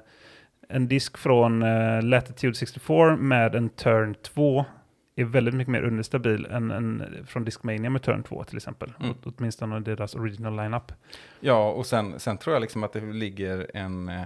en 0.69 0.89
disk 0.89 1.19
från 1.19 1.63
eh, 1.63 2.03
Latitude 2.03 2.55
64 2.55 3.17
med 3.17 3.55
en 3.55 3.69
Turn 3.69 4.15
2 4.15 4.65
är 5.17 5.25
väldigt 5.25 5.55
mycket 5.55 5.71
mer 5.73 5.83
understabil 5.83 6.47
än 6.47 6.71
en 6.71 7.03
från 7.27 7.45
Discmania 7.45 7.91
med 7.91 8.03
Turn 8.03 8.23
2 8.23 8.45
till 8.45 8.57
exempel. 8.57 8.93
Mm. 9.01 9.11
Åt, 9.11 9.19
åtminstone 9.39 9.81
deras 9.81 10.15
original 10.15 10.57
lineup. 10.57 10.93
Ja, 11.41 11.71
och 11.73 11.87
sen, 11.87 12.21
sen 12.21 12.39
tror 12.39 12.55
jag 12.55 12.61
liksom 12.61 12.85
att 12.85 12.93
det 12.93 13.01
ligger 13.01 13.71
en, 13.75 14.09
eh, 14.09 14.23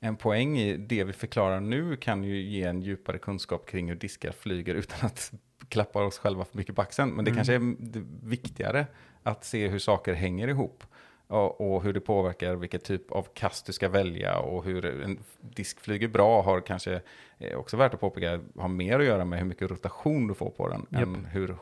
en 0.00 0.16
poäng 0.16 0.58
i 0.58 0.76
det 0.76 1.04
vi 1.04 1.12
förklarar 1.12 1.60
nu 1.60 1.96
kan 1.96 2.24
ju 2.24 2.40
ge 2.42 2.62
en 2.62 2.82
djupare 2.82 3.18
kunskap 3.18 3.68
kring 3.68 3.88
hur 3.88 3.96
diskar 3.96 4.32
flyger 4.32 4.74
utan 4.74 5.06
att 5.06 5.32
klappa 5.68 6.04
oss 6.04 6.18
själva 6.18 6.44
för 6.44 6.56
mycket 6.56 6.74
på 6.76 6.82
axeln. 6.82 7.10
Men 7.10 7.24
det 7.24 7.30
Mm. 7.30 7.36
kanske 7.36 7.54
är 7.54 7.74
det 7.78 8.02
viktigare 8.22 8.86
att 9.22 9.44
se 9.44 9.68
hur 9.68 9.78
saker 9.78 10.14
hänger 10.14 10.48
ihop 10.48 10.84
och, 11.28 11.60
och 11.60 11.82
hur 11.82 11.92
det 11.92 12.00
påverkar 12.00 12.54
vilken 12.54 12.80
typ 12.80 13.12
av 13.12 13.26
kast 13.34 13.66
du 13.66 13.72
ska 13.72 13.88
välja 13.88 14.38
och 14.38 14.64
hur 14.64 14.84
en 15.02 15.18
disk 15.40 15.80
flyger 15.80 16.08
bra 16.08 16.42
har 16.42 16.60
kanske 16.60 17.00
eh, 17.38 17.58
också 17.58 17.76
värt 17.76 17.94
att 17.94 18.00
påpeka 18.00 18.40
har 18.58 18.68
mer 18.68 18.98
att 18.98 19.04
göra 19.04 19.24
med 19.24 19.38
hur 19.38 19.46
mycket 19.46 19.70
rotation 19.70 20.26
du 20.26 20.34
får 20.34 20.50
på 20.50 20.68
den 20.68 20.86
Japp. 20.90 21.02
än 21.02 21.24
hur 21.24 21.56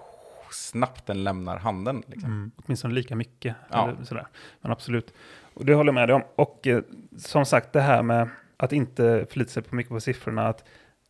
snabbt 0.50 1.07
den 1.07 1.24
lämnar 1.24 1.57
handen. 1.57 2.03
Liksom. 2.07 2.31
Mm. 2.31 2.50
Åtminstone 2.57 2.94
lika 2.94 3.16
mycket. 3.16 3.57
Ja. 3.70 3.92
Sådär. 4.05 4.27
Men 4.61 4.72
absolut. 4.72 5.14
Och 5.55 5.64
det 5.64 5.74
håller 5.74 5.88
jag 5.88 5.94
med 5.94 6.09
dig 6.09 6.14
om. 6.14 6.22
Och 6.35 6.66
eh, 6.66 6.83
som 7.18 7.46
sagt, 7.46 7.72
det 7.72 7.81
här 7.81 8.03
med 8.03 8.29
att 8.57 8.72
inte 8.72 9.27
förlita 9.31 9.50
sig 9.50 9.62
på 9.62 9.74
mycket 9.74 9.90
på 9.90 10.00
siffrorna. 10.00 10.48
Att 10.48 10.64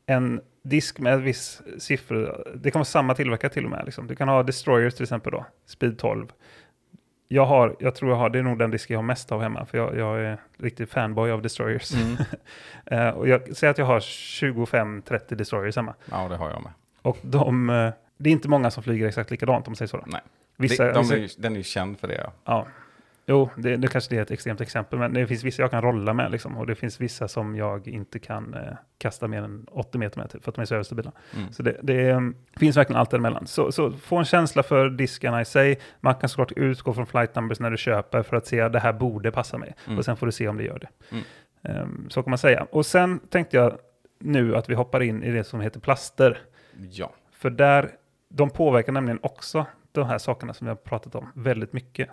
en 0.07 0.41
disk 0.63 0.99
med 0.99 1.13
en 1.13 1.23
viss 1.23 1.63
siffror, 1.79 2.53
det 2.57 2.71
kan 2.71 2.79
vara 2.79 2.85
samma 2.85 3.15
tillverkare 3.15 3.53
till 3.53 3.65
och 3.65 3.71
med. 3.71 3.85
Liksom. 3.85 4.07
Du 4.07 4.17
kan 4.17 4.29
ha 4.29 4.43
Destroyers 4.43 4.95
till 4.95 5.03
exempel 5.03 5.33
då, 5.33 5.47
Speed 5.67 5.99
12. 5.99 6.33
Jag, 7.35 7.47
har, 7.47 7.77
jag 7.79 7.95
tror 7.95 8.11
jag 8.11 8.17
har, 8.19 8.31
det 8.31 8.39
är 8.39 8.43
nog 8.43 8.59
den 8.59 8.71
disk 8.71 8.91
jag 8.91 8.99
har 8.99 9.03
mest 9.03 9.33
av 9.33 9.43
hemma, 9.43 9.67
för 9.67 9.79
jag, 9.79 9.97
jag 9.97 10.21
är 10.21 10.39
riktig 10.59 10.89
fanboy 10.89 11.31
av 11.31 11.43
Destroyers. 11.43 11.95
Mm. 11.95 12.17
Eh, 12.87 13.09
och 13.09 13.29
jag 13.29 13.57
säger 13.57 13.71
att 13.71 13.79
jag 13.79 13.85
har 13.87 14.01
25-30 14.01 15.35
Destroyers 15.35 15.77
hemma. 15.77 15.95
Ja, 16.11 16.29
det 16.29 16.37
har 16.37 16.51
jag 16.51 16.63
med. 16.63 16.73
Och 17.03 17.19
de, 17.23 17.71
eh, 17.71 17.91
det 18.17 18.31
är 18.31 18.33
inte 18.33 18.49
många 18.49 18.71
som 18.71 18.83
flyger 18.83 19.09
exakt 19.09 19.31
likadant 19.31 19.67
om 19.67 19.71
man 19.71 19.77
säger 19.77 19.89
så. 19.89 20.05
Nej. 20.07 20.21
Vissa, 20.57 20.85
det, 20.85 20.93
de 20.93 21.03
vissa- 21.03 21.17
är, 21.39 21.43
den 21.43 21.53
är 21.53 21.57
ju 21.57 21.63
känd 21.63 21.99
för 21.99 22.09
det. 22.09 22.21
Ja. 22.25 22.33
Ja, 22.45 22.67
jo, 23.27 23.51
det, 23.57 23.77
det 23.77 23.89
kanske 23.89 24.15
det 24.15 24.19
är 24.19 24.23
ett 24.23 24.31
extremt 24.31 24.61
exempel, 24.61 24.99
men 24.99 25.15
det 25.15 25.27
finns 25.27 25.45
vissa 25.45 25.63
jag 25.63 25.71
kan 25.71 25.83
rolla 25.83 26.13
med 26.13 26.31
liksom, 26.31 26.57
och 26.57 26.67
det 26.67 26.75
finns 26.75 27.01
vissa 27.01 27.29
som 27.29 27.57
jag 27.57 27.89
inte 27.89 28.19
kan 28.19 28.55
eh, 28.55 28.61
kasta 28.99 29.29
mer 29.29 29.43
än 29.43 29.67
80 29.71 29.99
meter 29.99 30.19
med, 30.19 30.31
typ, 30.31 30.45
för 30.45 30.51
att 30.51 30.55
de 30.55 30.61
är 30.61 30.67
så 30.67 30.75
överstabila. 30.75 31.13
Mm. 31.37 31.53
Så 31.53 31.63
det, 31.63 31.77
det 31.83 32.09
eh, 32.09 32.21
finns 32.57 32.77
verkligen 32.77 33.01
allt 33.01 33.11
däremellan. 33.11 33.47
Så, 33.47 33.73
så 33.73 33.93
få 33.93 34.17
en 34.17 34.25
känsla 34.25 34.63
för 34.63 34.91
diskarna 34.91 35.41
i 35.41 35.45
sig. 35.45 35.81
Man 36.01 36.15
kan 36.15 36.29
såklart 36.29 36.53
utgå 36.53 36.95
från 36.95 37.07
flight 37.07 37.35
numbers 37.35 37.61
när 37.61 37.71
du 37.71 37.77
köper 37.77 38.23
för 38.23 38.37
att 38.37 38.47
se 38.47 38.61
att 38.61 38.73
det 38.73 38.81
här 38.81 38.93
borde 38.93 39.31
passa 39.31 39.59
mig. 39.59 39.75
Mm. 39.87 39.99
Och 39.99 40.05
sen 40.05 40.17
får 40.17 40.27
du 40.27 40.33
se 40.33 40.49
om 40.49 40.57
det 40.57 40.65
gör 40.65 40.79
det. 40.79 40.89
Mm. 41.11 41.25
Ehm, 41.63 42.11
så 42.11 42.23
kan 42.23 42.31
man 42.31 42.39
säga. 42.39 42.67
Och 42.71 42.87
sen 42.87 43.19
tänkte 43.19 43.57
jag 43.57 43.79
nu 44.19 44.57
att 44.57 44.71
vi 44.71 44.75
hoppar 44.75 45.03
in 45.03 45.23
i 45.23 45.31
det 45.31 45.45
som 45.45 45.61
heter 45.61 45.81
plaster. 45.81 46.39
ja. 46.91 47.13
För 47.33 47.51
där, 47.51 47.91
de 48.29 48.51
påverkar 48.51 48.93
nämligen 48.93 49.19
också 49.23 49.67
de 49.93 50.07
här 50.07 50.19
sakerna 50.19 50.55
som 50.55 50.65
vi 50.65 50.69
har 50.69 50.77
pratat 50.77 51.15
om 51.15 51.33
väldigt 51.35 51.73
mycket. 51.73 52.09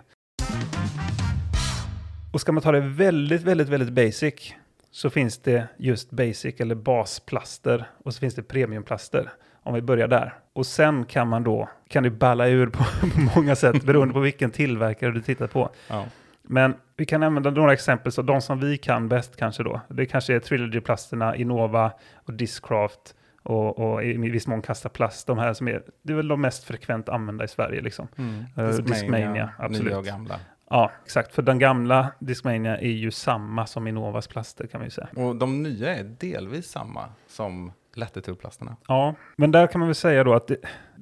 Och 2.32 2.40
ska 2.40 2.52
man 2.52 2.62
ta 2.62 2.72
det 2.72 2.80
väldigt, 2.80 3.42
väldigt, 3.42 3.68
väldigt 3.68 3.90
basic 3.92 4.54
så 4.90 5.10
finns 5.10 5.38
det 5.38 5.68
just 5.76 6.10
basic 6.10 6.60
eller 6.60 6.74
basplaster 6.74 7.90
och 8.04 8.14
så 8.14 8.20
finns 8.20 8.34
det 8.34 8.42
premiumplaster. 8.42 9.32
Om 9.64 9.74
vi 9.74 9.82
börjar 9.82 10.08
där. 10.08 10.34
Och 10.52 10.66
sen 10.66 11.04
kan 11.04 11.28
man 11.28 11.44
då, 11.44 11.68
kan 11.88 12.02
det 12.02 12.10
balla 12.10 12.48
ur 12.48 12.66
på, 12.66 12.84
på 13.14 13.20
många 13.36 13.56
sätt 13.56 13.84
beroende 13.84 14.14
på 14.14 14.20
vilken 14.20 14.50
tillverkare 14.50 15.12
du 15.12 15.20
tittar 15.20 15.46
på. 15.46 15.70
ja. 15.88 16.04
Men 16.42 16.74
vi 16.96 17.06
kan 17.06 17.22
använda 17.22 17.50
några 17.50 17.72
exempel, 17.72 18.12
så 18.12 18.22
de 18.22 18.40
som 18.40 18.60
vi 18.60 18.78
kan 18.78 19.08
bäst 19.08 19.36
kanske 19.36 19.62
då. 19.62 19.80
Det 19.88 20.06
kanske 20.06 20.34
är 20.34 20.40
Trilogy-plasterna, 20.40 21.36
Innova 21.36 21.92
och 22.14 22.32
Discraft 22.32 23.14
och, 23.42 23.78
och 23.78 24.04
i 24.04 24.16
viss 24.16 24.46
mån 24.46 24.62
Kasta 24.62 24.88
Plast. 24.88 25.26
De 25.26 25.38
här 25.38 25.52
som 25.52 25.68
är, 25.68 25.82
det 26.02 26.12
är 26.12 26.16
väl 26.16 26.28
de 26.28 26.40
mest 26.40 26.64
frekvent 26.64 27.08
använda 27.08 27.44
i 27.44 27.48
Sverige 27.48 27.80
liksom. 27.80 28.08
Mm. 28.16 28.44
Eh, 28.56 28.76
Discmania, 28.76 29.50
absolut. 29.58 29.84
Nya 29.84 29.98
och 29.98 30.04
gamla. 30.04 30.40
Ja, 30.72 30.90
exakt. 31.04 31.34
För 31.34 31.42
den 31.42 31.58
gamla 31.58 32.12
Discmania 32.18 32.78
är 32.78 32.90
ju 32.90 33.10
samma 33.10 33.66
som 33.66 33.86
Innovas 33.86 34.28
plaster 34.28 34.66
kan 34.66 34.80
vi 34.80 34.86
ju 34.86 34.90
säga. 34.90 35.08
Och 35.16 35.36
de 35.36 35.62
nya 35.62 35.96
är 35.96 36.04
delvis 36.04 36.66
samma 36.70 37.08
som 37.28 37.72
Latitude-plasterna. 37.94 38.76
Ja, 38.88 39.14
men 39.36 39.50
där 39.50 39.66
kan 39.66 39.78
man 39.78 39.88
väl 39.88 39.94
säga 39.94 40.24
då 40.24 40.34
att 40.34 40.46
det, 40.48 40.54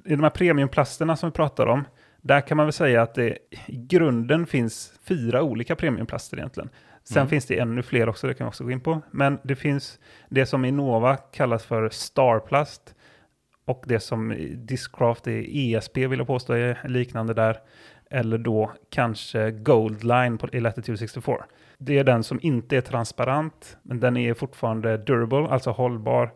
i 0.05 0.11
de 0.11 0.23
här 0.23 0.31
premiumplasterna 0.31 1.17
som 1.17 1.31
vi 1.31 1.35
pratar 1.35 1.67
om, 1.67 1.85
där 2.23 2.41
kan 2.41 2.57
man 2.57 2.67
väl 2.67 2.73
säga 2.73 3.03
att 3.03 3.15
det 3.15 3.39
i 3.67 3.77
grunden 3.77 4.47
finns 4.47 4.93
fyra 5.05 5.43
olika 5.43 5.77
premiumplaster 5.77 6.37
egentligen. 6.37 6.71
Sen 7.05 7.17
Mm. 7.19 7.29
finns 7.29 7.47
det 7.47 7.59
ännu 7.59 7.83
fler 7.83 8.09
också, 8.09 8.27
det 8.27 8.35
kan 8.35 8.45
vi 8.45 8.49
också 8.49 8.65
gå 8.65 8.71
in 8.71 8.81
på. 8.81 9.03
Men 9.11 9.39
det 9.43 9.57
finns 9.57 9.99
det 10.29 10.47
som 10.47 10.65
Innova 10.65 11.17
kallas 11.17 11.65
för 11.65 11.89
Starplast 11.89 12.95
och 13.65 13.85
det 13.87 14.01
som 14.01 14.33
i 14.33 14.55
Discraft 14.55 15.27
är 15.27 15.45
ESP 15.49 15.97
vill 15.97 16.19
jag 16.19 16.27
påstå 16.27 16.53
är 16.53 16.79
liknande 16.89 17.35
där. 17.35 17.57
Eller 18.11 18.39
då 18.39 18.73
kanske 18.91 19.51
Goldline 19.51 20.39
i 20.53 20.61
Latitude 20.61 20.99
64. 20.99 21.45
Det 21.79 21.99
är 21.99 22.05
den 22.05 22.25
som 22.25 22.39
inte 22.43 22.77
är 22.77 22.81
transparent, 22.81 23.77
men 23.83 24.01
den 24.01 24.17
är 24.17 24.35
fortfarande 24.35 24.97
durable, 24.97 25.49
alltså 25.49 25.71
hållbar. 25.71 26.31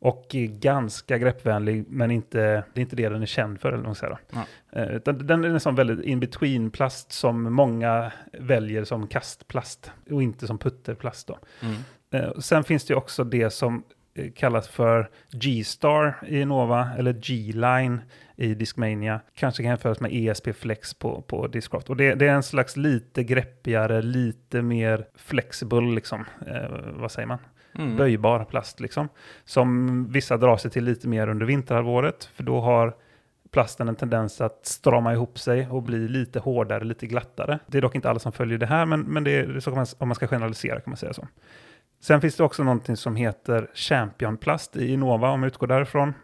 Och 0.00 0.26
ganska 0.48 1.18
greppvänlig, 1.18 1.84
men 1.88 2.10
inte, 2.10 2.38
det 2.74 2.80
är 2.80 2.82
inte 2.82 2.96
det 2.96 3.08
den 3.08 3.22
är 3.22 3.26
känd 3.26 3.60
för. 3.60 3.72
Eller 3.72 4.08
då. 4.08 4.18
Ja. 4.30 4.44
Eh, 4.72 4.88
utan 4.88 5.26
den 5.26 5.44
är 5.44 5.48
en 5.48 5.60
sån 5.60 5.74
väldigt 5.74 6.06
in-between-plast 6.06 7.12
som 7.12 7.52
många 7.54 8.12
väljer 8.32 8.84
som 8.84 9.06
kastplast 9.06 9.92
och 10.10 10.22
inte 10.22 10.46
som 10.46 10.58
putterplast. 10.58 11.30
Mm. 11.62 11.76
Eh, 12.10 12.38
sen 12.38 12.64
finns 12.64 12.84
det 12.84 12.94
också 12.94 13.24
det 13.24 13.50
som 13.50 13.82
eh, 14.14 14.32
kallas 14.32 14.68
för 14.68 15.10
G-Star 15.30 16.18
i 16.26 16.44
Nova, 16.44 16.88
eller 16.98 17.12
G-Line 17.12 18.00
i 18.38 18.54
Discmania. 18.54 19.20
Kanske 19.34 19.62
kan 19.62 19.70
jämföras 19.70 20.00
med 20.00 20.10
ESP 20.14 20.48
Flex 20.56 20.94
på, 20.94 21.22
på 21.22 21.46
Discraft. 21.46 21.90
Och 21.90 21.96
det, 21.96 22.14
det 22.14 22.26
är 22.26 22.34
en 22.34 22.42
slags 22.42 22.76
lite 22.76 23.24
greppigare, 23.24 24.02
lite 24.02 24.62
mer 24.62 25.06
flexible, 25.14 25.94
liksom, 25.94 26.24
eh, 26.46 26.70
vad 26.92 27.12
säger 27.12 27.26
man? 27.26 27.38
Mm. 27.74 27.96
böjbar 27.96 28.44
plast 28.44 28.80
liksom. 28.80 29.08
Som 29.44 30.06
vissa 30.12 30.36
drar 30.36 30.56
sig 30.56 30.70
till 30.70 30.84
lite 30.84 31.08
mer 31.08 31.28
under 31.28 31.46
vinterhalvåret. 31.46 32.24
För 32.24 32.42
då 32.42 32.60
har 32.60 32.94
plasten 33.50 33.88
en 33.88 33.96
tendens 33.96 34.40
att 34.40 34.66
strama 34.66 35.12
ihop 35.12 35.38
sig 35.38 35.68
och 35.68 35.82
bli 35.82 36.08
lite 36.08 36.38
hårdare, 36.38 36.84
lite 36.84 37.06
glattare. 37.06 37.58
Det 37.66 37.78
är 37.78 37.82
dock 37.82 37.94
inte 37.94 38.10
alla 38.10 38.18
som 38.18 38.32
följer 38.32 38.58
det 38.58 38.66
här, 38.66 38.86
men, 38.86 39.00
men 39.00 39.24
det 39.24 39.30
är 39.30 39.60
så 39.60 39.70
man, 39.70 39.86
om 39.98 40.08
man 40.08 40.14
ska 40.14 40.26
generalisera 40.26 40.80
kan 40.80 40.90
man 40.90 40.96
säga 40.96 41.12
så. 41.12 41.28
Sen 42.00 42.20
finns 42.20 42.36
det 42.36 42.44
också 42.44 42.62
någonting 42.64 42.96
som 42.96 43.16
heter 43.16 43.70
Championplast 43.74 44.76
i 44.76 44.92
Innova, 44.92 45.30
om 45.30 45.42
jag 45.42 45.46
utgår 45.46 45.66
därifrån. 45.66 46.14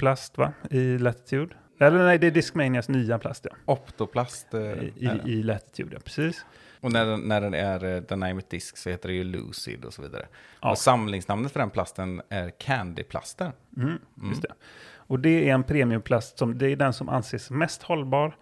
Neoplast 0.00 0.38
va, 0.38 0.52
i 0.70 0.98
Latitude. 0.98 1.54
Eller 1.78 2.04
nej, 2.04 2.18
det 2.18 2.26
är 2.26 2.30
Discmanias 2.30 2.88
nya 2.88 3.18
plast 3.18 3.46
ja. 3.50 3.56
Optoplast. 3.72 4.54
eh, 4.54 4.60
I, 4.60 5.20
i 5.24 5.42
Latitude, 5.42 5.90
ja 5.96 6.00
precis. 6.04 6.44
Och 6.80 6.92
när 6.92 7.06
den, 7.06 7.20
när 7.20 7.40
den 7.40 7.54
är 7.54 7.84
eh, 7.84 8.00
Dynamic 8.02 8.44
Disk 8.48 8.76
så 8.76 8.90
heter 8.90 9.08
det 9.08 9.14
ju 9.14 9.24
Lucid 9.24 9.84
och 9.84 9.94
så 9.94 10.02
vidare. 10.02 10.26
Ja. 10.62 10.70
Och 10.70 10.78
samlingsnamnet 10.78 11.52
för 11.52 11.60
den 11.60 11.70
plasten 11.70 12.22
är 12.28 12.50
Candyplaster. 12.50 13.52
Mm, 13.76 13.98
just 14.30 14.42
det. 14.42 14.52
Och 14.94 15.20
det 15.20 15.48
är 15.50 15.54
en 15.54 15.62
premiumplast 15.64 16.38
som 16.38 16.58
det 16.58 16.66
är 16.66 16.76
den 16.76 16.92
som 16.92 17.08
anses 17.08 17.50
mest 17.50 17.82
hållbar 17.82 18.36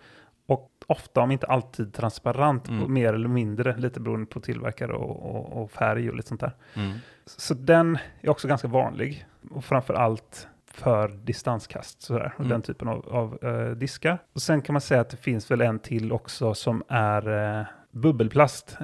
och 0.46 0.70
ofta, 0.86 1.20
om 1.20 1.30
inte 1.30 1.46
alltid, 1.46 1.94
transparent 1.94 2.68
Mm. 2.68 2.92
mer 2.92 3.12
eller 3.12 3.28
mindre, 3.28 3.76
lite 3.76 4.00
beroende 4.00 4.26
på 4.26 4.40
tillverkare 4.40 4.92
och, 4.92 5.36
och, 5.36 5.62
och 5.62 5.70
färg 5.70 6.10
och 6.10 6.16
lite 6.16 6.28
sånt 6.28 6.40
där. 6.40 6.52
Mm. 6.74 6.98
Så 7.26 7.54
den 7.54 7.98
är 8.20 8.28
också 8.30 8.48
ganska 8.48 8.68
vanlig 8.68 9.26
och 9.50 9.64
framför 9.64 9.94
allt 9.94 10.48
för 10.78 11.08
distanskast 11.08 12.02
sådär, 12.02 12.32
och 12.34 12.40
Mm. 12.40 12.48
den 12.50 12.62
typen 12.62 12.88
av, 12.88 13.08
av 13.08 13.38
eh, 13.42 13.70
diskar. 13.70 14.18
Och 14.32 14.42
sen 14.42 14.62
kan 14.62 14.72
man 14.72 14.80
säga 14.80 15.00
att 15.00 15.10
det 15.10 15.16
finns 15.16 15.50
väl 15.50 15.60
en 15.60 15.78
till 15.78 16.12
också 16.12 16.54
som 16.54 16.82
är 16.88 17.28
eh, 17.58 17.66
bubbelplast. 17.90 18.76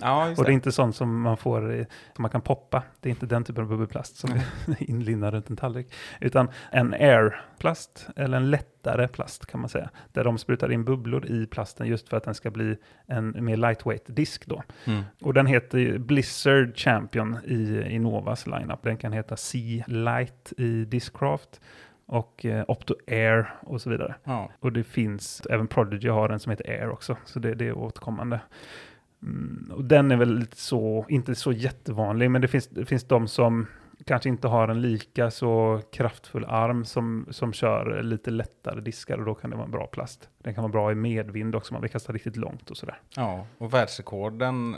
Ja, 0.00 0.30
Och 0.36 0.44
det 0.44 0.50
är 0.50 0.54
inte 0.54 0.72
sånt 0.72 0.96
som 0.96 1.20
man 1.20 1.36
får, 1.36 1.86
som 2.14 2.22
man 2.22 2.30
kan 2.30 2.40
poppa. 2.40 2.82
Det 3.00 3.08
är 3.08 3.10
inte 3.10 3.26
den 3.26 3.44
typen 3.44 3.64
av 3.64 3.70
bubbelplast 3.70 4.16
som 4.16 4.30
är 4.30 4.42
inlindad 4.78 5.34
runt 5.34 5.50
en 5.50 5.56
tallrik. 5.56 5.92
Utan 6.20 6.48
en 6.70 6.94
airplast, 6.94 8.08
eller 8.16 8.36
en 8.36 8.50
lättare 8.50 9.08
plast 9.08 9.46
kan 9.46 9.60
man 9.60 9.68
säga. 9.68 9.90
Där 10.12 10.24
de 10.24 10.38
sprutar 10.38 10.72
in 10.72 10.84
bubblor 10.84 11.26
i 11.26 11.46
plasten 11.46 11.86
just 11.86 12.08
för 12.08 12.16
att 12.16 12.24
den 12.24 12.34
ska 12.34 12.50
bli 12.50 12.76
en 13.06 13.44
mer 13.44 13.56
lightweight 13.56 14.04
disk 14.06 14.46
då. 14.46 14.62
Mm. 14.84 15.02
Och 15.20 15.34
den 15.34 15.46
heter 15.46 15.78
ju 15.78 15.98
Blizzard 15.98 16.78
Champion 16.78 17.38
i 17.44 17.86
Innovas 17.90 18.46
lineup. 18.46 18.82
Den 18.82 18.96
kan 18.96 19.12
heta 19.12 19.36
Sea 19.36 19.84
Light 19.86 20.52
i 20.56 20.84
Discraft 20.84 21.60
och 22.06 22.44
eh, 22.44 22.64
Opto 22.68 22.94
Air 23.06 23.54
och 23.60 23.80
så 23.80 23.90
vidare. 23.90 24.14
Ja. 24.24 24.50
Och 24.60 24.72
det 24.72 24.84
finns, 24.84 25.42
även 25.50 25.68
Prodigy 25.68 26.08
har 26.08 26.28
en 26.28 26.40
som 26.40 26.50
heter 26.50 26.70
Air 26.70 26.90
också, 26.90 27.16
så 27.24 27.38
det, 27.38 27.54
det 27.54 27.68
är 27.68 27.78
återkommande. 27.78 28.40
Mm, 29.22 29.72
och 29.74 29.84
den 29.84 30.10
är 30.10 30.16
väl 30.16 30.38
lite 30.38 30.56
så, 30.56 31.06
inte 31.08 31.34
så 31.34 31.52
jättevanlig, 31.52 32.30
men 32.30 32.42
det 32.42 32.48
finns, 32.48 32.68
det 32.68 32.84
finns 32.84 33.04
de 33.04 33.28
som 33.28 33.66
kanske 34.04 34.28
inte 34.28 34.48
har 34.48 34.68
en 34.68 34.80
lika 34.80 35.30
så 35.30 35.80
kraftfull 35.92 36.44
arm 36.44 36.84
som, 36.84 37.26
som 37.30 37.52
kör 37.52 38.02
lite 38.02 38.30
lättare 38.30 38.80
diskar 38.80 39.18
och 39.18 39.24
då 39.24 39.34
kan 39.34 39.50
det 39.50 39.56
vara 39.56 39.64
en 39.64 39.70
bra 39.70 39.86
plast. 39.86 40.28
Den 40.38 40.54
kan 40.54 40.62
vara 40.62 40.72
bra 40.72 40.92
i 40.92 40.94
medvind 40.94 41.54
också, 41.54 41.72
man 41.72 41.82
vill 41.82 41.90
kasta 41.90 42.12
riktigt 42.12 42.36
långt 42.36 42.70
och 42.70 42.76
sådär. 42.76 43.00
ja, 43.16 43.46
och 43.58 43.74
världsrekorden 43.74 44.76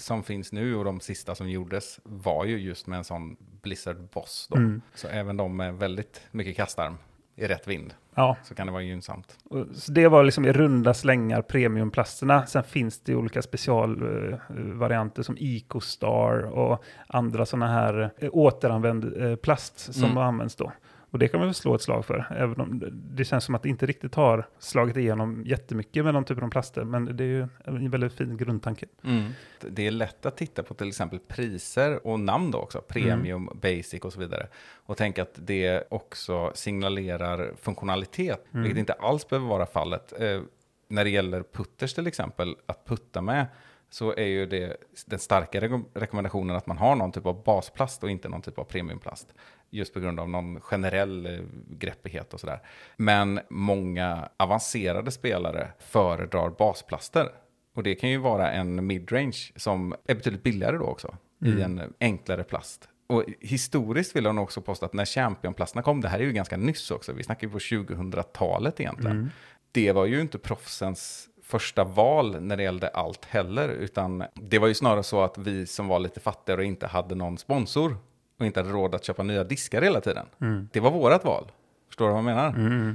som 0.00 0.22
finns 0.22 0.52
nu 0.52 0.76
och 0.76 0.84
de 0.84 1.00
sista 1.00 1.34
som 1.34 1.50
gjordes 1.50 2.00
var 2.04 2.44
ju 2.44 2.58
just 2.58 2.86
med 2.86 2.96
en 2.96 3.04
sån 3.04 3.36
Blizzard 3.62 3.96
Boss 4.12 4.46
då. 4.50 4.56
Mm. 4.56 4.82
Så 4.94 5.08
även 5.08 5.36
de 5.36 5.56
med 5.56 5.74
väldigt 5.74 6.20
mycket 6.30 6.56
kastarm 6.56 6.96
i 7.36 7.46
rätt 7.46 7.68
vind 7.68 7.94
Ja, 8.14 8.36
så 8.44 8.54
kan 8.54 8.66
det 8.66 8.72
vara 8.72 8.82
gynnsamt. 8.82 9.36
Så 9.74 9.92
det 9.92 10.08
var 10.08 10.24
liksom 10.24 10.44
i 10.44 10.52
runda 10.52 10.94
slängar 10.94 11.42
premiumplasterna. 11.42 12.46
Sen 12.46 12.64
finns 12.64 13.00
det 13.00 13.14
olika 13.14 13.42
specialvarianter 13.42 15.22
som 15.22 15.36
Ecostar 15.40 16.42
och 16.42 16.84
andra 17.06 17.46
sådana 17.46 17.68
här 17.72 18.10
eh, 18.18 18.28
återanvänd 18.32 19.22
eh, 19.22 19.36
plast 19.36 19.94
som 19.94 20.04
Mm. 20.04 20.18
används 20.18 20.56
då. 20.56 20.72
Och 21.10 21.18
det 21.18 21.28
kan 21.28 21.40
man 21.40 21.48
väl 21.48 21.54
slå 21.54 21.74
ett 21.74 21.82
slag 21.82 22.04
för, 22.04 22.26
även 22.36 22.60
om 22.60 22.82
det 22.92 23.24
känns 23.24 23.44
som 23.44 23.54
att 23.54 23.62
det 23.62 23.68
inte 23.68 23.86
riktigt 23.86 24.14
har 24.14 24.48
slagit 24.58 24.96
igenom 24.96 25.42
jättemycket 25.46 26.04
med 26.04 26.14
de 26.14 26.24
typen 26.24 26.44
av 26.44 26.50
plaster. 26.50 26.84
Men 26.84 27.16
det 27.16 27.24
är 27.24 27.28
ju 27.28 27.48
en 27.64 27.90
väldigt 27.90 28.12
fin 28.12 28.36
grundtanke. 28.36 28.86
Mm. 29.04 29.30
Det 29.60 29.86
är 29.86 29.90
lätt 29.90 30.26
att 30.26 30.36
titta 30.36 30.62
på 30.62 30.74
till 30.74 30.88
exempel 30.88 31.18
priser 31.18 32.06
och 32.06 32.20
namn 32.20 32.50
då 32.50 32.58
också, 32.58 32.80
premium, 32.80 33.50
basic 33.62 34.00
och 34.02 34.12
så 34.12 34.20
vidare. 34.20 34.48
Och 34.86 34.96
tänka 34.96 35.22
att 35.22 35.34
det 35.34 35.84
också 35.90 36.52
signalerar 36.54 37.52
funktionalitet, 37.60 38.44
vilket 38.50 38.78
inte 38.78 38.92
alls 38.92 39.28
behöver 39.28 39.48
vara 39.48 39.66
fallet. 39.66 40.12
Eh, 40.20 40.40
när 40.88 41.04
det 41.04 41.10
gäller 41.10 41.42
putters 41.42 41.94
till 41.94 42.06
exempel, 42.06 42.56
att 42.66 42.84
putta 42.84 43.20
med, 43.20 43.46
så 43.90 44.12
är 44.12 44.26
ju 44.26 44.46
det 44.46 44.76
den 45.06 45.18
starka 45.18 45.60
re- 45.60 45.84
rekommendationen 45.94 46.56
att 46.56 46.66
man 46.66 46.78
har 46.78 46.96
någon 46.96 47.12
typ 47.12 47.26
av 47.26 47.44
basplast 47.44 48.04
och 48.04 48.10
inte 48.10 48.28
någon 48.28 48.42
typ 48.42 48.58
av 48.58 48.64
premiumplast. 48.64 49.34
Just 49.70 49.94
på 49.94 50.00
grund 50.00 50.20
av 50.20 50.28
någon 50.28 50.60
generell 50.60 51.26
eh, 51.26 51.40
greppighet 51.68 52.34
och 52.34 52.40
sådär. 52.40 52.60
Men 52.96 53.40
många 53.50 54.28
avancerade 54.36 55.10
spelare 55.10 55.68
föredrar 55.78 56.50
basplaster. 56.50 57.28
Och 57.74 57.82
det 57.82 57.94
kan 57.94 58.10
ju 58.10 58.18
vara 58.18 58.52
en 58.52 58.86
midrange 58.86 59.52
som 59.56 59.94
är 60.04 60.14
betydligt 60.14 60.42
billigare 60.42 60.76
då 60.76 60.84
också. 60.84 61.16
I 61.44 61.62
en 61.62 61.94
enklare 62.00 62.44
plast. 62.44 62.88
Och 63.06 63.24
historiskt 63.40 64.16
vill 64.16 64.24
jag 64.24 64.34
nog 64.34 64.44
också 64.44 64.60
påstå 64.60 64.86
att 64.86 64.92
när 64.92 65.04
championplasterna 65.04 65.82
kom, 65.82 66.00
det 66.00 66.08
här 66.08 66.18
är 66.18 66.24
ju 66.24 66.32
ganska 66.32 66.56
nyss 66.56 66.90
också, 66.90 67.12
vi 67.12 67.22
snackar 67.22 67.46
ju 67.46 67.52
på 67.52 67.58
2000-talet 67.58 68.80
egentligen. 68.80 69.30
Det 69.72 69.92
var 69.92 70.06
ju 70.06 70.20
inte 70.20 70.38
proffsens 70.38 71.28
första 71.42 71.84
val 71.84 72.40
när 72.40 72.56
det 72.56 72.62
gällde 72.62 72.88
allt 72.88 73.24
heller, 73.24 73.68
utan 73.68 74.24
det 74.34 74.58
var 74.58 74.68
ju 74.68 74.74
snarare 74.74 75.02
så 75.02 75.22
att 75.22 75.38
vi 75.38 75.66
som 75.66 75.88
var 75.88 75.98
lite 75.98 76.20
fattigare 76.20 76.60
och 76.60 76.66
inte 76.66 76.86
hade 76.86 77.14
någon 77.14 77.38
sponsor 77.38 77.96
och 78.40 78.46
inte 78.46 78.60
hade 78.60 78.72
råd 78.72 78.94
att 78.94 79.04
köpa 79.04 79.22
nya 79.22 79.44
diskar 79.44 79.82
hela 79.82 80.00
tiden. 80.00 80.26
Det 80.72 80.80
var 80.80 80.90
vårat 80.90 81.24
val. 81.24 81.52
Förstår 81.88 82.06
du 82.06 82.10
vad 82.10 82.18
jag 82.18 82.24
menar? 82.24 82.52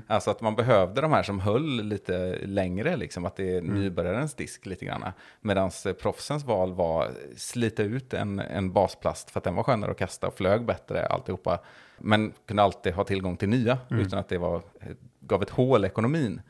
Alltså 0.07 0.31
att 0.31 0.41
man 0.41 0.55
behövde 0.55 1.01
de 1.01 1.11
här 1.11 1.23
som 1.23 1.39
höll 1.39 1.83
lite 1.83 2.39
längre, 2.45 2.95
liksom 2.97 3.25
att 3.25 3.35
det 3.35 3.57
är 3.57 3.61
nybörjarens 3.61 4.33
disk 4.33 4.65
lite 4.65 4.85
grann. 4.85 5.03
Medan 5.41 5.71
proffsens 6.01 6.45
val 6.45 6.73
var 6.73 7.07
slita 7.37 7.83
ut 7.83 8.13
en, 8.13 8.39
en 8.39 8.71
basplast 8.73 9.29
för 9.31 9.39
att 9.39 9.43
den 9.43 9.55
var 9.55 9.63
skönare 9.63 9.91
att 9.91 9.97
kasta 9.97 10.27
och 10.27 10.33
flög 10.33 10.65
bättre 10.65 11.05
alltihopa. 11.05 11.59
Men 11.97 12.33
kunde 12.45 12.63
alltid 12.63 12.93
ha 12.93 13.03
tillgång 13.03 13.37
till 13.37 13.49
nya 13.49 13.77
utan 13.89 14.19
att 14.19 14.29
det 14.29 14.37
var, 14.37 14.61
gav 15.19 15.41
ett 15.41 15.49
hål 15.49 15.83
i 15.85 15.87
ekonomin. 15.87 16.41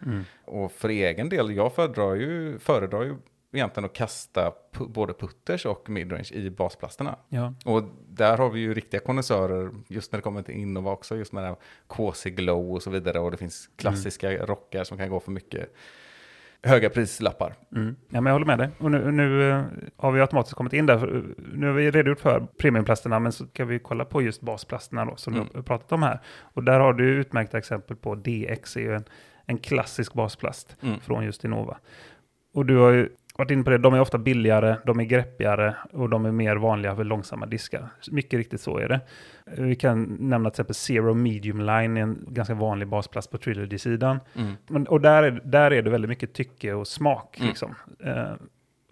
Och 0.45 0.71
för 0.71 0.89
egen 0.89 1.29
del, 1.29 1.55
jag 1.55 1.73
föredrar 1.73 2.15
ju, 2.15 2.59
föredrar 2.59 3.03
ju 3.03 3.15
egentligen 3.55 3.85
att 3.85 3.93
kasta 3.93 4.53
både 4.89 5.13
putters 5.13 5.65
och 5.65 5.89
midrange 5.89 6.29
i 6.33 6.49
basplasterna. 6.49 7.15
Ja. 7.29 7.53
Och 7.65 7.83
där 8.09 8.37
har 8.37 8.49
vi 8.49 8.59
ju 8.59 8.73
riktiga 8.73 8.99
konnässörer 9.01 9.71
just 9.87 10.11
när 10.11 10.17
det 10.17 10.23
kommer 10.23 10.41
till 10.41 10.55
Innova 10.55 10.91
också, 10.91 11.15
just 11.17 11.33
med 11.33 11.43
det 11.43 11.47
här 11.47 11.57
KC 11.87 12.29
Glow 12.29 12.71
och 12.73 12.83
så 12.83 12.89
vidare. 12.89 13.19
Och 13.19 13.31
det 13.31 13.37
finns 13.37 13.69
klassiska 13.75 14.45
rockar 14.45 14.83
som 14.83 14.97
kan 14.97 15.09
gå 15.09 15.19
för 15.19 15.31
mycket 15.31 15.73
höga 16.63 16.89
prislappar. 16.89 17.55
Mm. 17.75 17.95
Ja, 18.09 18.21
men 18.21 18.25
jag 18.25 18.33
håller 18.33 18.45
med 18.45 18.57
dig. 18.59 18.69
Och 18.77 18.91
nu, 18.91 19.11
nu 19.11 19.49
eh, 19.51 19.63
har 19.97 20.11
vi 20.11 20.21
automatiskt 20.21 20.55
kommit 20.55 20.73
in 20.73 20.85
där. 20.85 21.15
Eh, 21.15 21.21
nu 21.53 21.67
har 21.67 21.73
vi 21.73 21.91
redogjort 21.91 22.19
för 22.19 22.47
premiumplasterna, 22.59 23.19
men 23.19 23.31
så 23.31 23.47
kan 23.47 23.67
vi 23.67 23.79
kolla 23.79 24.05
på 24.05 24.21
just 24.21 24.41
basplasterna 24.41 25.05
då, 25.05 25.15
som 25.15 25.33
Mm. 25.33 25.47
du 25.51 25.57
har 25.57 25.63
pratat 25.63 25.91
om 25.91 26.03
här. 26.03 26.19
Och 26.39 26.63
där 26.63 26.79
har 26.79 26.93
du 26.93 27.09
utmärkta 27.09 27.57
exempel 27.57 27.97
på 27.97 28.15
DX, 28.15 28.75
är 28.77 28.81
ju 28.81 28.95
en, 28.95 29.03
en 29.45 29.57
klassisk 29.57 30.13
basplast 30.13 30.75
Mm. 30.81 30.99
från 30.99 31.25
just 31.25 31.43
Innova. 31.43 31.77
Och 32.53 32.65
du 32.65 32.77
har 32.77 32.91
ju 32.91 33.09
varit 33.37 33.51
inne 33.51 33.63
på 33.63 33.69
det, 33.69 33.77
de 33.77 33.93
är 33.93 33.99
ofta 33.99 34.17
billigare, 34.17 34.77
de 34.85 34.99
är 34.99 35.03
greppigare 35.03 35.75
och 35.91 36.09
de 36.09 36.25
är 36.25 36.31
mer 36.31 36.55
vanliga 36.55 36.95
för 36.95 37.03
långsamma 37.03 37.45
diskar. 37.45 37.87
Mycket 38.11 38.37
riktigt 38.37 38.61
så 38.61 38.77
är 38.77 38.87
det. 38.87 38.99
Vi 39.57 39.75
kan 39.75 40.03
nämna 40.19 40.49
till 40.49 40.53
exempel 40.53 40.75
Zero 40.75 41.13
Medium 41.13 41.61
Line, 41.61 41.97
en 41.97 42.25
ganska 42.27 42.53
vanlig 42.53 42.87
basplast 42.87 43.31
på 43.31 43.37
Trilogy-sidan. 43.37 44.19
Mm. 44.69 44.83
Och 44.83 45.01
där 45.01 45.23
är, 45.23 45.41
där 45.43 45.71
är 45.71 45.81
det 45.81 45.89
väldigt 45.89 46.09
mycket 46.09 46.33
tycke 46.33 46.73
och 46.73 46.87
smak. 46.87 47.37
Mm. 47.37 47.49
Liksom. 47.49 47.75
Eh, 47.99 48.33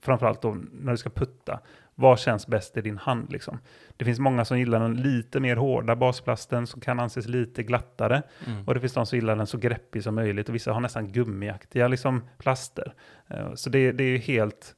framförallt 0.01 0.41
då 0.41 0.57
när 0.71 0.91
du 0.91 0.97
ska 0.97 1.09
putta. 1.09 1.59
Vad 1.95 2.19
känns 2.19 2.47
bäst 2.47 2.77
i 2.77 2.81
din 2.81 2.97
hand? 2.97 3.31
Liksom? 3.31 3.59
Det 3.97 4.05
finns 4.05 4.19
många 4.19 4.45
som 4.45 4.59
gillar 4.59 4.79
den 4.79 5.01
lite 5.01 5.39
mer 5.39 5.55
hårda 5.55 5.95
basplasten 5.95 6.67
som 6.67 6.81
kan 6.81 6.99
anses 6.99 7.27
lite 7.27 7.63
glattare. 7.63 8.21
Mm. 8.47 8.67
Och 8.67 8.73
det 8.73 8.79
finns 8.79 8.93
de 8.93 9.05
som 9.05 9.17
gillar 9.17 9.35
den 9.35 9.47
så 9.47 9.57
greppig 9.57 10.03
som 10.03 10.15
möjligt. 10.15 10.49
Och 10.49 10.55
vissa 10.55 10.73
har 10.73 10.79
nästan 10.79 11.11
gummiaktiga 11.11 11.87
liksom, 11.87 12.21
plaster. 12.37 12.93
Eh, 13.27 13.53
så 13.53 13.69
det, 13.69 13.91
det 13.91 14.03
är 14.03 14.17
helt... 14.17 14.75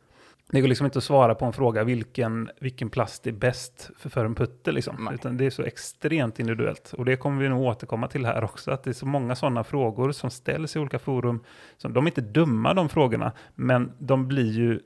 Det 0.52 0.62
går 0.62 0.68
liksom 0.68 0.86
inte 0.86 0.98
att 0.98 1.04
svara 1.04 1.36
på 1.36 1.46
en 1.46 1.54
fråga 1.54 1.84
vilken, 1.84 2.50
vilken 2.60 2.90
plast 2.90 3.28
är 3.28 3.32
bäst 3.32 3.90
för, 3.98 4.10
för 4.10 4.26
en 4.26 4.36
putter. 4.36 4.72
Liksom. 4.72 5.10
Utan 5.14 5.38
det 5.38 5.46
är 5.46 5.50
så 5.50 5.64
extremt 5.64 6.40
individuellt. 6.40 6.94
Och 6.98 7.06
det 7.06 7.18
kommer 7.18 7.42
vi 7.42 7.50
nog 7.50 7.62
återkomma 7.62 8.08
till 8.08 8.26
här 8.26 8.44
också. 8.44 8.72
Att 8.72 8.84
det 8.84 8.92
är 8.92 8.94
så 8.94 9.06
många 9.06 9.36
sådana 9.36 9.64
frågor 9.64 10.12
som 10.12 10.30
ställs 10.30 10.76
i 10.76 10.80
olika 10.80 11.00
forum. 11.00 11.44
Som, 11.78 11.94
de 11.94 12.06
är 12.06 12.10
inte 12.10 12.22
dumma 12.22 12.74
de 12.74 12.90
frågorna, 12.90 13.32
men 13.56 13.92
de 14.00 14.28
blir 14.28 14.52
ju 14.52 14.80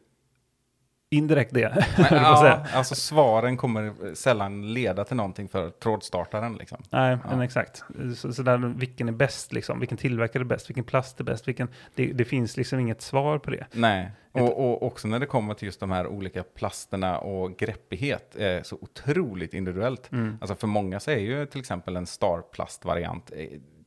indirekt 1.11 1.53
det. 1.53 1.85
Men, 1.97 2.05
ja, 2.11 2.61
alltså 2.73 2.95
svaren 2.95 3.57
kommer 3.57 4.15
sällan 4.15 4.73
leda 4.73 5.03
till 5.05 5.15
någonting 5.17 5.49
för 5.49 5.69
trådstartaren. 5.69 6.55
Liksom. 6.55 6.83
Nej, 6.89 7.17
Ja. 7.23 7.29
men 7.29 7.41
exakt. 7.41 7.83
Så, 8.15 8.33
så 8.33 8.43
där, 8.43 8.57
vilken 8.57 9.07
är 9.07 9.11
bäst 9.11 9.53
liksom? 9.53 9.79
Vilken 9.79 9.97
tillverkare 9.97 10.43
är 10.43 10.45
bäst? 10.45 10.69
Vilken 10.69 10.83
plast 10.83 11.19
är 11.19 11.23
bäst? 11.23 11.47
Vilken, 11.47 11.67
det, 11.95 12.05
det 12.13 12.25
finns 12.25 12.57
liksom 12.57 12.79
inget 12.79 13.01
svar 13.01 13.37
på 13.37 13.51
det. 13.51 13.65
Nej, 13.71 14.11
och, 14.31 14.59
och 14.69 14.83
också 14.83 15.07
när 15.07 15.19
det 15.19 15.25
kommer 15.25 15.53
till 15.53 15.65
just 15.65 15.79
de 15.79 15.91
här 15.91 16.07
olika 16.07 16.43
plasterna 16.43 17.19
och 17.19 17.57
greppighet 17.57 18.35
är 18.35 18.63
så 18.63 18.77
otroligt 18.81 19.53
individuellt. 19.53 20.11
Mm. 20.11 20.37
Alltså 20.41 20.55
för 20.55 20.67
många 20.67 20.99
så 20.99 21.11
är 21.11 21.17
ju 21.17 21.45
till 21.45 21.59
exempel 21.59 21.95
en 21.95 22.05
starplastvariant 22.05 23.31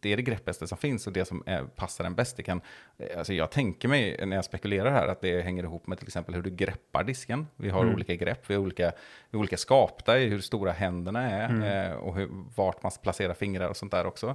inte 0.02 0.08
är 0.12 0.16
det 0.16 0.22
greppigaste 0.22 0.66
som 0.66 0.78
finns 0.78 1.06
och 1.06 1.12
det 1.12 1.24
som 1.24 1.42
är, 1.46 1.62
passar 1.64 2.04
en 2.04 2.14
bäst. 2.14 2.36
Det 2.36 2.42
kan, 2.42 2.60
eh, 2.98 3.18
alltså 3.18 3.32
jag 3.32 3.50
tänker 3.50 3.88
mig 3.88 4.26
när 4.26 4.36
jag 4.36 4.44
spekulerar 4.44 4.90
här 4.90 5.08
att 5.08 5.20
det 5.20 5.42
hänger 5.42 5.62
ihop 5.64 5.86
med 5.86 5.98
till 5.98 6.06
exempel 6.08 6.34
hur 6.34 6.42
du 6.42 6.50
greppar 6.50 7.04
disken. 7.04 7.46
Vi 7.56 7.68
har 7.70 7.82
Mm. 7.82 7.94
olika 7.94 8.14
grepp, 8.14 8.50
vi 8.50 8.54
är 8.54 8.58
olika, 8.58 8.92
vi 9.30 9.38
olika 9.38 9.56
skapta 9.56 10.18
i 10.18 10.28
hur 10.28 10.40
stora 10.40 10.72
händerna 10.72 11.30
är 11.30 11.48
Mm. 11.50 11.62
eh, 11.62 11.96
och 11.96 12.14
hur, 12.16 12.28
vart 12.56 12.82
man 12.82 12.92
placerar 13.02 13.34
fingrar 13.34 13.68
och 13.68 13.76
sånt 13.76 13.92
där 13.92 14.06
också. 14.06 14.34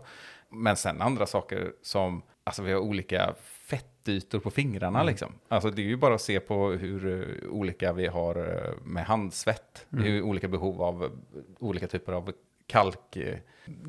Men 0.49 0.75
sen 0.75 1.01
andra 1.01 1.25
saker 1.25 1.71
som, 1.81 2.21
alltså 2.43 2.63
vi 2.63 2.71
har 2.71 2.79
olika 2.79 3.33
fettytor 3.41 4.39
på 4.39 4.51
fingrarna 4.51 4.99
Mm. 4.99 5.09
liksom. 5.11 5.33
Alltså 5.47 5.69
det 5.69 5.81
är 5.81 5.85
ju 5.85 5.97
bara 5.97 6.15
att 6.15 6.21
se 6.21 6.39
på 6.39 6.69
hur 6.71 7.07
eh, 7.43 7.49
olika 7.49 7.93
vi 7.93 8.07
har 8.07 8.35
eh, 8.35 8.73
med 8.83 9.05
handsvett, 9.05 9.85
Mm. 9.93 10.03
hur 10.05 10.21
olika 10.21 10.47
behov 10.47 10.81
av 10.81 11.11
olika 11.59 11.87
typer 11.87 12.13
av 12.13 12.31
kalk. 12.67 13.15
eh, 13.17 13.35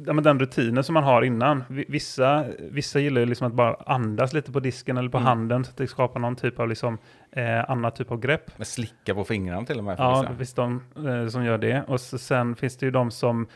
Ja, 0.07 0.13
men 0.13 0.25
den 0.25 0.41
rutinen 0.41 0.85
som 0.85 0.95
man 0.95 1.05
har 1.05 1.23
innan. 1.23 1.65
Vi- 1.69 1.85
Vissa, 1.89 2.45
vissa 2.59 3.01
gillar 3.01 3.21
ju 3.21 3.27
liksom 3.27 3.47
att 3.47 3.53
bara 3.53 3.75
andas 3.75 4.33
lite 4.33 4.53
på 4.53 4.61
disken 4.61 4.97
eller 4.97 5.09
på 5.11 5.17
Mm. 5.19 5.27
handen 5.27 5.65
så 5.65 5.71
att 5.71 5.77
det 5.77 5.87
skapar 5.87 6.21
någon 6.21 6.37
typ 6.37 6.59
av 6.61 6.69
liksom, 6.69 6.99
eh, 7.33 7.71
annan 7.71 7.93
typ 7.93 8.11
av 8.11 8.21
grepp. 8.21 8.59
Med 8.59 8.67
slicka 8.67 9.15
på 9.15 9.25
fingrarna 9.25 9.67
till 9.67 9.79
och 9.79 9.85
med 9.85 9.97
Ja, 9.99 10.11
vissa. 10.21 10.31
det 10.33 10.37
finns 10.37 10.55
de 10.55 10.83
eh, 11.09 11.29
som 11.29 11.45
gör 11.45 11.59
det. 11.59 11.83
Och 11.89 12.01
så, 12.01 12.19
sen 12.19 12.57
finns 12.57 12.77
det 12.77 12.87
ju 12.87 12.93
de 12.93 13.11
som 13.11 13.47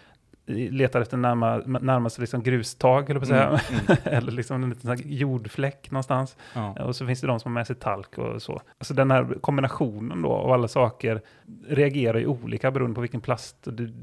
letar 0.46 1.00
efter 1.00 1.16
närma, 1.16 1.56
närmaste 1.66 2.20
liksom 2.20 2.42
grustag, 2.42 3.10
eller 3.10 3.20
på 3.20 3.26
säga. 3.26 3.48
Mm, 3.48 3.60
mm. 3.86 3.96
eller 4.04 4.32
liksom 4.32 4.62
en 4.62 4.68
liten 4.70 4.96
jordfläck 5.04 5.90
någonstans. 5.90 6.36
Ja. 6.54 6.84
Och 6.84 6.96
så 6.96 7.06
finns 7.06 7.20
det 7.20 7.26
de 7.26 7.40
som 7.40 7.52
har 7.52 7.54
med 7.60 7.66
sig 7.66 7.76
talk 7.76 8.18
och 8.18 8.42
så. 8.42 8.62
Alltså 8.78 8.94
den 8.94 9.10
här 9.10 9.24
kombinationen 9.40 10.22
då 10.22 10.28
av 10.32 10.52
alla 10.52 10.68
saker 10.68 11.20
reagerar 11.68 12.18
ju 12.18 12.26
olika 12.26 12.70
beroende 12.70 12.94
på 12.94 13.00
vilken 13.00 13.20
plast 13.20 13.56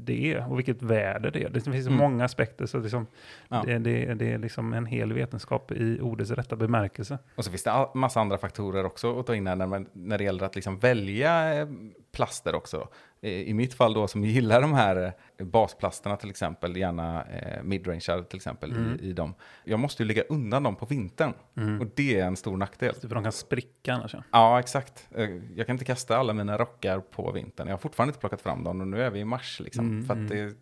det, 0.04 0.32
är 0.34 0.50
och 0.50 0.58
vilket 0.58 0.82
väder 0.82 1.30
det 1.30 1.44
är. 1.44 1.48
Det 1.48 1.60
finns 1.60 1.84
så 1.84 1.90
Mm. 1.90 1.98
många 2.02 2.24
aspekter 2.24 2.66
så 2.66 2.78
liksom, 2.78 3.06
Ja. 3.48 3.62
det, 3.66 3.78
det, 3.78 4.14
det 4.14 4.32
är 4.32 4.38
liksom 4.38 4.72
en 4.72 4.86
hel 4.86 5.12
vetenskap 5.12 5.72
i 5.72 6.00
ordets 6.00 6.30
rätta 6.30 6.56
bemärkelse. 6.56 7.18
Och 7.36 7.44
så 7.44 7.50
finns 7.50 7.62
det 7.62 7.86
massa 7.94 8.20
andra 8.20 8.38
faktorer 8.38 8.84
också 8.84 9.20
att 9.20 9.26
ta 9.26 9.34
in 9.34 9.46
här 9.46 9.56
när, 9.56 9.66
man, 9.66 9.86
när 9.92 10.18
det 10.18 10.24
gäller 10.24 10.44
att 10.44 10.54
liksom 10.54 10.78
välja 10.78 11.54
eh, 11.60 11.68
plaster 12.12 12.54
också. 12.54 12.88
I 13.22 13.54
mitt 13.54 13.74
fall 13.74 13.94
då 13.94 14.08
som 14.08 14.24
gillar 14.24 14.60
de 14.62 14.72
här 14.72 15.12
eh, 15.38 15.46
basplasterna 15.46 16.16
till 16.16 16.30
exempel, 16.30 16.76
gärna 16.76 17.24
eh, 17.24 17.62
midrangear 17.62 18.22
till 18.22 18.36
exempel 18.36 18.70
Mm. 18.72 18.98
i, 19.00 19.04
i 19.08 19.12
dem. 19.12 19.34
Jag 19.64 19.78
måste 19.80 20.02
ju 20.02 20.06
lägga 20.06 20.22
undan 20.22 20.62
dem 20.62 20.76
på 20.76 20.86
vintern 20.86 21.32
och 21.80 21.86
det 21.94 22.20
är 22.20 22.24
en 22.26 22.36
stor 22.36 22.56
nackdel. 22.56 22.94
För 22.94 23.08
de 23.08 23.22
kan 23.22 23.32
spricka 23.32 23.92
annars. 23.94 24.14
Ja. 24.14 24.22
Ja, 24.32 24.60
exakt. 24.60 25.08
Eh, 25.14 25.30
Jag 25.54 25.66
kan 25.66 25.74
inte 25.74 25.84
kasta 25.84 26.16
alla 26.16 26.32
mina 26.32 26.58
rockar 26.58 27.00
på 27.00 27.32
vintern. 27.32 27.66
Jag 27.66 27.72
har 27.74 27.78
fortfarande 27.78 28.10
inte 28.10 28.20
plockat 28.20 28.40
fram 28.40 28.64
dem 28.64 28.80
och 28.80 28.88
nu 28.88 29.02
är 29.02 29.10
vi 29.10 29.20
i 29.20 29.24
mars. 29.24 29.60
Liksom, 29.64 29.84
Mm, 29.86 30.04
för 30.06 30.14
att 30.14 30.28
det, 30.28 30.54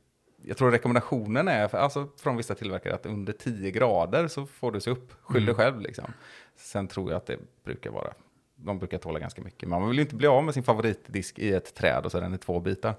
jag 0.43 0.57
tror 0.57 0.71
rekommendationen 0.71 1.49
är, 1.49 1.69
för, 1.69 1.79
alltså 1.79 2.09
från 2.23 2.37
vissa 2.37 2.55
tillverkare, 2.55 2.95
att 2.95 3.07
under 3.07 3.33
10 3.33 3.71
grader 3.71 4.29
så 4.29 4.47
får 4.47 4.73
du 4.73 4.81
se 4.81 4.91
upp. 4.91 5.13
Skyll 5.23 5.47
dig 5.47 5.55
Mm. 5.55 5.65
själv 5.65 5.81
liksom. 5.81 6.13
Sen 6.57 6.89
tror 6.89 7.11
jag 7.11 7.17
att 7.17 7.27
det 7.27 7.39
brukar 7.65 7.91
vara, 7.91 8.13
de 8.61 8.79
brukar 8.79 8.99
tåla 8.99 9.19
ganska 9.19 9.43
mycket. 9.43 9.69
Man 9.69 9.89
vill 9.89 9.97
ju 9.99 10.03
inte 10.03 10.15
bli 10.17 10.27
av 10.27 10.45
med 10.45 10.55
sin 10.55 10.63
favoritdisk 10.63 11.39
i 11.39 11.53
ett 11.53 11.75
träd 11.75 12.05
och 12.05 12.11
så 12.13 12.19
är 12.19 12.23
den 12.23 12.35
i 12.35 12.39
två 12.39 12.61
bitar. 12.61 12.95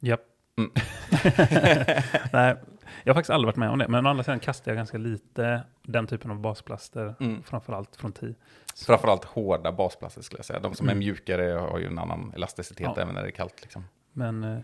Japp. 0.00 0.20
Mm. 0.58 0.70
Nej, 2.32 2.56
jag 3.04 3.12
har 3.12 3.14
faktiskt 3.14 3.30
aldrig 3.30 3.46
varit 3.46 3.56
med 3.56 3.70
om 3.70 3.78
det. 3.78 3.88
Men 3.88 4.06
å 4.06 4.10
andra 4.10 4.24
sidan 4.24 4.40
kastar 4.40 4.70
jag 4.70 4.76
ganska 4.76 4.98
lite 4.98 5.62
den 5.82 6.06
typen 6.06 6.30
av 6.30 6.40
basplaster. 6.40 7.14
Mm. 7.20 7.42
Framförallt 7.42 7.96
från 7.96 8.12
TI. 8.12 8.34
Så- 8.74 8.84
Framförallt 8.84 9.24
hårda 9.24 9.72
basplaster 9.72 10.22
skulle 10.22 10.38
jag 10.38 10.44
säga. 10.46 10.60
De 10.60 10.74
som 10.74 10.86
är 10.88 10.92
Mm. 10.92 10.98
mjukare 10.98 11.42
har 11.52 11.78
ju 11.78 11.86
en 11.86 11.98
annan 11.98 12.32
elasticitet 12.36 12.86
Ja. 12.96 13.02
även 13.02 13.14
när 13.14 13.22
det 13.22 13.28
är 13.28 13.32
kallt. 13.32 13.62
Liksom. 13.62 13.84
Men 14.12 14.44
eh, 14.44 14.58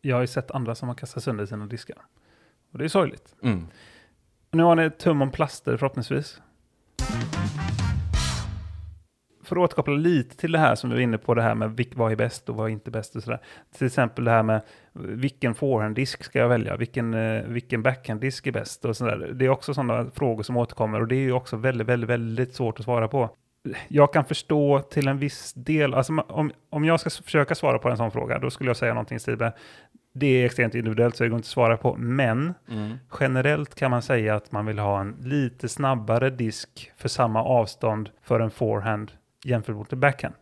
jag 0.00 0.16
har 0.16 0.20
ju 0.20 0.26
sett 0.26 0.50
andra 0.50 0.74
som 0.74 0.88
har 0.88 0.94
kastat 0.94 1.22
sönder 1.24 1.46
sina 1.46 1.66
diskar. 1.66 1.96
Och 2.72 2.78
det 2.78 2.84
är 2.84 2.88
sorgligt. 2.88 3.34
Mm. 3.42 3.66
Nu 4.50 4.62
har 4.62 4.74
ni 4.76 4.90
tum 4.90 5.22
om 5.22 5.30
plaster 5.30 5.76
förhoppningsvis. 5.76 6.40
För 9.44 9.56
att 9.56 9.62
återkoppla 9.62 9.94
lite 9.94 10.36
till 10.36 10.52
det 10.52 10.58
här 10.58 10.74
som 10.74 10.90
vi 10.90 10.96
var 10.96 11.02
inne 11.02 11.18
på, 11.18 11.34
det 11.34 11.42
här 11.42 11.54
med 11.54 11.86
vad 11.94 12.12
är 12.12 12.16
bäst 12.16 12.48
och 12.48 12.56
vad 12.56 12.66
är 12.66 12.72
inte 12.72 12.90
bäst 12.90 13.16
och 13.16 13.22
sådär. 13.22 13.40
Till 13.78 13.86
exempel 13.86 14.24
det 14.24 14.30
här 14.30 14.42
med 14.42 14.60
vilken 14.92 15.54
forehanddisk 15.54 16.24
ska 16.24 16.38
jag 16.38 16.48
välja, 16.48 16.76
vilken, 16.76 17.14
eh, 17.14 17.42
vilken 17.42 17.82
backhanddisk 17.82 18.46
är 18.46 18.52
bäst 18.52 18.84
och 18.84 18.96
sådär. 18.96 19.30
Det 19.34 19.44
är 19.44 19.48
också 19.48 19.74
sådana 19.74 20.10
frågor 20.14 20.42
som 20.42 20.56
återkommer 20.56 21.00
och 21.00 21.08
det 21.08 21.16
är 21.16 21.20
ju 21.20 21.32
också 21.32 21.56
väldigt, 21.56 21.86
väldigt, 21.86 22.10
väldigt 22.10 22.54
svårt 22.54 22.78
att 22.78 22.84
svara 22.84 23.08
på. 23.08 23.30
Jag 23.88 24.12
kan 24.12 24.24
förstå 24.24 24.80
till 24.80 25.08
en 25.08 25.18
viss 25.18 25.52
del, 25.52 25.94
alltså 25.94 26.24
om, 26.28 26.52
om 26.70 26.84
jag 26.84 27.00
ska 27.00 27.10
försöka 27.10 27.54
svara 27.54 27.78
på 27.78 27.88
en 27.88 27.96
sån 27.96 28.10
fråga, 28.10 28.38
då 28.38 28.50
skulle 28.50 28.70
jag 28.70 28.76
säga 28.76 28.94
någonting 28.94 29.16
i 29.16 29.36
det 30.12 30.26
är 30.26 30.46
extremt 30.46 30.74
individuellt 30.74 31.16
så 31.16 31.24
det 31.24 31.28
går 31.28 31.36
inte 31.36 31.46
att 31.46 31.50
svara 31.50 31.76
på, 31.76 31.96
men 31.98 32.54
Mm. 32.68 32.96
Generellt 33.20 33.74
kan 33.74 33.90
man 33.90 34.02
säga 34.02 34.34
att 34.34 34.52
man 34.52 34.66
vill 34.66 34.78
ha 34.78 35.00
en 35.00 35.16
lite 35.20 35.68
snabbare 35.68 36.30
disk 36.30 36.92
för 36.96 37.08
samma 37.08 37.44
avstånd 37.44 38.10
för 38.22 38.40
en 38.40 38.50
forehand 38.50 39.12
jämfört 39.44 39.76
mot 39.76 39.92
backhand. 39.92 40.34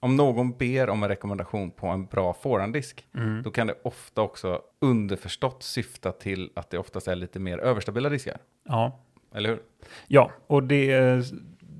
Om 0.00 0.16
någon 0.16 0.52
ber 0.52 0.90
om 0.90 1.02
en 1.02 1.08
rekommendation 1.08 1.70
på 1.70 1.86
en 1.86 2.06
bra 2.06 2.32
forehanddisk, 2.32 3.06
Mm. 3.14 3.42
då 3.42 3.50
kan 3.50 3.66
det 3.66 3.74
ofta 3.84 4.22
också 4.22 4.60
underförstått 4.80 5.62
syfta 5.62 6.12
till 6.12 6.50
att 6.56 6.70
det 6.70 6.78
oftast 6.78 7.08
är 7.08 7.14
lite 7.16 7.38
mer 7.38 7.58
överstabila 7.58 8.08
diskar. 8.08 8.36
Ja. 8.68 9.00
Eller 9.34 9.48
hur? 9.48 9.58
ja, 10.06 10.30
och 10.46 10.62
det, 10.62 10.98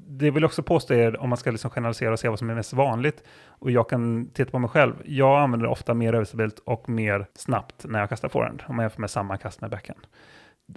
det 0.09 0.31
vill 0.31 0.45
också 0.45 0.63
påstå 0.63 0.95
är, 0.95 1.21
om 1.21 1.29
man 1.29 1.39
ska 1.39 1.51
liksom 1.51 1.71
generalisera 1.71 2.13
och 2.13 2.21
se 2.21 2.29
vad 2.29 2.39
som 2.39 2.51
är 2.51 2.55
mest 2.55 2.73
vanligt, 2.73 3.23
och 3.47 3.71
jag 3.71 3.89
kan 3.89 4.29
titta 4.29 4.51
på 4.51 4.59
mig 4.59 4.71
själv, 4.71 4.95
jag 5.05 5.41
använder 5.43 5.67
ofta 5.69 5.95
mer 5.95 6.13
överstabilt 6.13 6.59
och 6.59 6.89
mer 6.89 7.27
snabbt 7.35 7.85
när 7.89 8.01
jag 8.01 8.09
kastar 8.09 8.29
forehand, 8.29 8.63
om 8.67 8.77
man 8.77 8.83
jämför 8.83 9.01
med 9.01 9.11
samma 9.11 9.37
kast 9.37 9.61
med 9.61 9.71
backhand. 9.71 10.07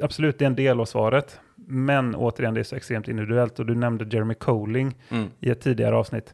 Absolut, 0.01 0.39
det 0.39 0.45
är 0.45 0.47
en 0.47 0.55
del 0.55 0.79
av 0.79 0.85
svaret, 0.85 1.39
men 1.55 2.15
återigen, 2.15 2.53
det 2.53 2.59
är 2.59 2.63
så 2.63 2.75
extremt 2.75 3.07
individuellt, 3.07 3.59
och 3.59 3.65
du 3.65 3.75
nämnde 3.75 4.05
Jeremy 4.15 4.33
Colling, 4.33 4.95
Mm. 5.09 5.27
i 5.39 5.49
ett 5.49 5.61
tidigare 5.61 5.95
avsnitt. 5.95 6.33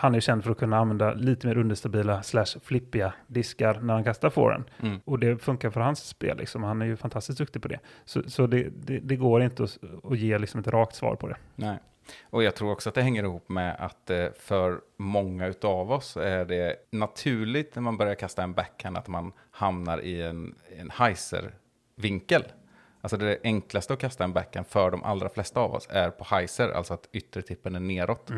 Han 0.00 0.14
är 0.14 0.20
känd 0.20 0.44
för 0.44 0.50
att 0.50 0.58
kunna 0.58 0.78
använda 0.78 1.14
lite 1.14 1.46
mer 1.46 1.58
understabila 1.58 2.22
slash 2.22 2.46
flippiga 2.62 3.12
diskar 3.26 3.80
när 3.80 3.94
han 3.94 4.04
kastar 4.04 4.30
forehand. 4.30 4.64
Mm. 4.82 5.00
Och 5.04 5.18
det 5.18 5.38
funkar 5.42 5.70
för 5.70 5.80
hans 5.80 6.08
spel. 6.08 6.36
Liksom. 6.36 6.62
Han 6.62 6.82
är 6.82 6.86
ju 6.86 6.96
fantastiskt 6.96 7.38
duktig 7.38 7.62
på 7.62 7.68
det. 7.68 7.78
Så, 8.04 8.22
så 8.30 8.46
det, 8.46 8.68
det, 8.74 8.98
det 8.98 9.16
går 9.16 9.42
inte 9.42 9.64
att, 9.64 9.78
att 10.04 10.18
ge 10.18 10.38
liksom 10.38 10.60
ett 10.60 10.68
rakt 10.68 10.94
svar 10.94 11.14
på 11.14 11.28
det. 11.28 11.36
Nej. 11.56 11.78
Och 12.30 12.42
jag 12.42 12.54
tror 12.54 12.72
också 12.72 12.88
att 12.88 12.94
det 12.94 13.02
hänger 13.02 13.22
ihop 13.22 13.48
med 13.48 13.76
att 13.78 14.10
eh, 14.10 14.26
för 14.38 14.80
många 14.96 15.46
utav 15.46 15.92
oss 15.92 16.16
är 16.16 16.44
det 16.44 16.76
naturligt 16.90 17.74
när 17.74 17.82
man 17.82 17.96
börjar 17.96 18.14
kasta 18.14 18.42
en 18.42 18.52
backhand 18.52 18.96
att 18.96 19.08
man 19.08 19.32
hamnar 19.50 20.00
i 20.00 20.22
en, 20.22 20.54
en 20.78 20.90
heiser-vinkel. 20.90 22.44
Alltså 23.00 23.16
det 23.16 23.38
enklaste 23.44 23.92
att 23.92 23.98
kasta 23.98 24.24
en 24.24 24.32
backhand 24.32 24.66
för 24.66 24.90
de 24.90 25.04
allra 25.04 25.28
flesta 25.28 25.60
av 25.60 25.74
oss 25.74 25.88
är 25.90 26.10
på 26.10 26.24
heiser, 26.24 26.70
alltså 26.70 26.94
att 26.94 27.08
yttertippen 27.12 27.74
är 27.74 27.80
neråt. 27.80 28.30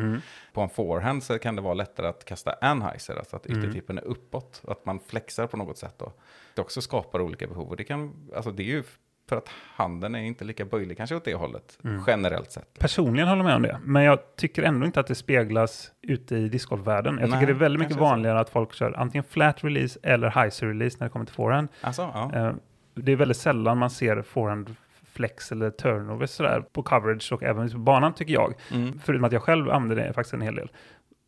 På 0.53 0.61
en 0.61 0.69
forehand 0.69 1.23
så 1.23 1.39
kan 1.39 1.55
det 1.55 1.61
vara 1.61 1.73
lättare 1.73 2.07
att 2.07 2.25
kasta 2.25 2.53
en 2.53 2.81
heiser, 2.81 3.15
alltså 3.15 3.35
att 3.35 3.45
yttertippen 3.45 3.97
är 3.97 4.03
uppåt, 4.03 4.61
att 4.67 4.85
man 4.85 4.99
flexar 4.99 5.47
på 5.47 5.57
något 5.57 5.77
sätt. 5.77 5.95
Då. 5.97 6.13
Det 6.55 6.61
också 6.61 6.81
skapar 6.81 7.21
olika 7.21 7.47
behov 7.47 7.69
och 7.69 7.77
det, 7.77 7.83
kan, 7.83 8.29
alltså 8.35 8.51
det 8.51 8.63
är 8.63 8.67
ju 8.67 8.83
för 9.29 9.37
att 9.37 9.49
handen 9.75 10.15
är 10.15 10.19
inte 10.19 10.45
lika 10.45 10.65
böjlig 10.65 10.97
kanske 10.97 11.15
åt 11.15 11.25
det 11.25 11.35
hållet, 11.35 11.79
generellt 12.07 12.51
sett. 12.51 12.79
Personligen 12.79 13.27
håller 13.27 13.41
jag 13.41 13.45
med 13.45 13.55
om 13.55 13.61
det, 13.61 13.79
men 13.83 14.03
jag 14.03 14.35
tycker 14.35 14.63
ändå 14.63 14.85
inte 14.85 14.99
att 14.99 15.07
det 15.07 15.15
speglas 15.15 15.91
ute 16.01 16.35
i 16.35 16.49
discgolfvärlden. 16.49 17.17
Jag 17.21 17.29
Nej, 17.29 17.39
tycker 17.39 17.53
det 17.53 17.57
är 17.57 17.59
väldigt 17.59 17.79
mycket 17.79 17.95
så. 17.95 17.99
vanligare 18.01 18.39
att 18.39 18.49
folk 18.49 18.73
kör 18.73 18.93
antingen 18.97 19.23
flat 19.23 19.63
release 19.63 19.99
eller 20.03 20.29
heiser 20.29 20.67
release 20.67 20.97
när 20.99 21.07
det 21.07 21.11
kommer 21.11 21.25
till 21.25 21.35
forehand. 21.35 21.67
Alltså, 21.81 22.01
ja. 22.13 22.53
Det 22.95 23.11
är 23.11 23.15
väldigt 23.15 23.37
sällan 23.37 23.77
man 23.77 23.89
ser 23.89 24.21
forehand 24.21 24.75
flex 25.13 25.51
eller 25.51 25.69
turnover 25.69 26.25
sådär 26.25 26.61
på 26.71 26.83
coverage 26.83 27.31
och 27.33 27.43
även 27.43 27.69
på 27.69 27.77
banan 27.77 28.13
tycker 28.13 28.33
jag. 28.33 28.53
Mm. 28.71 28.99
Förutom 29.03 29.23
att 29.23 29.31
jag 29.31 29.41
själv 29.41 29.69
använder 29.69 30.05
det 30.07 30.13
faktiskt 30.13 30.33
en 30.33 30.41
hel 30.41 30.55
del. 30.55 30.71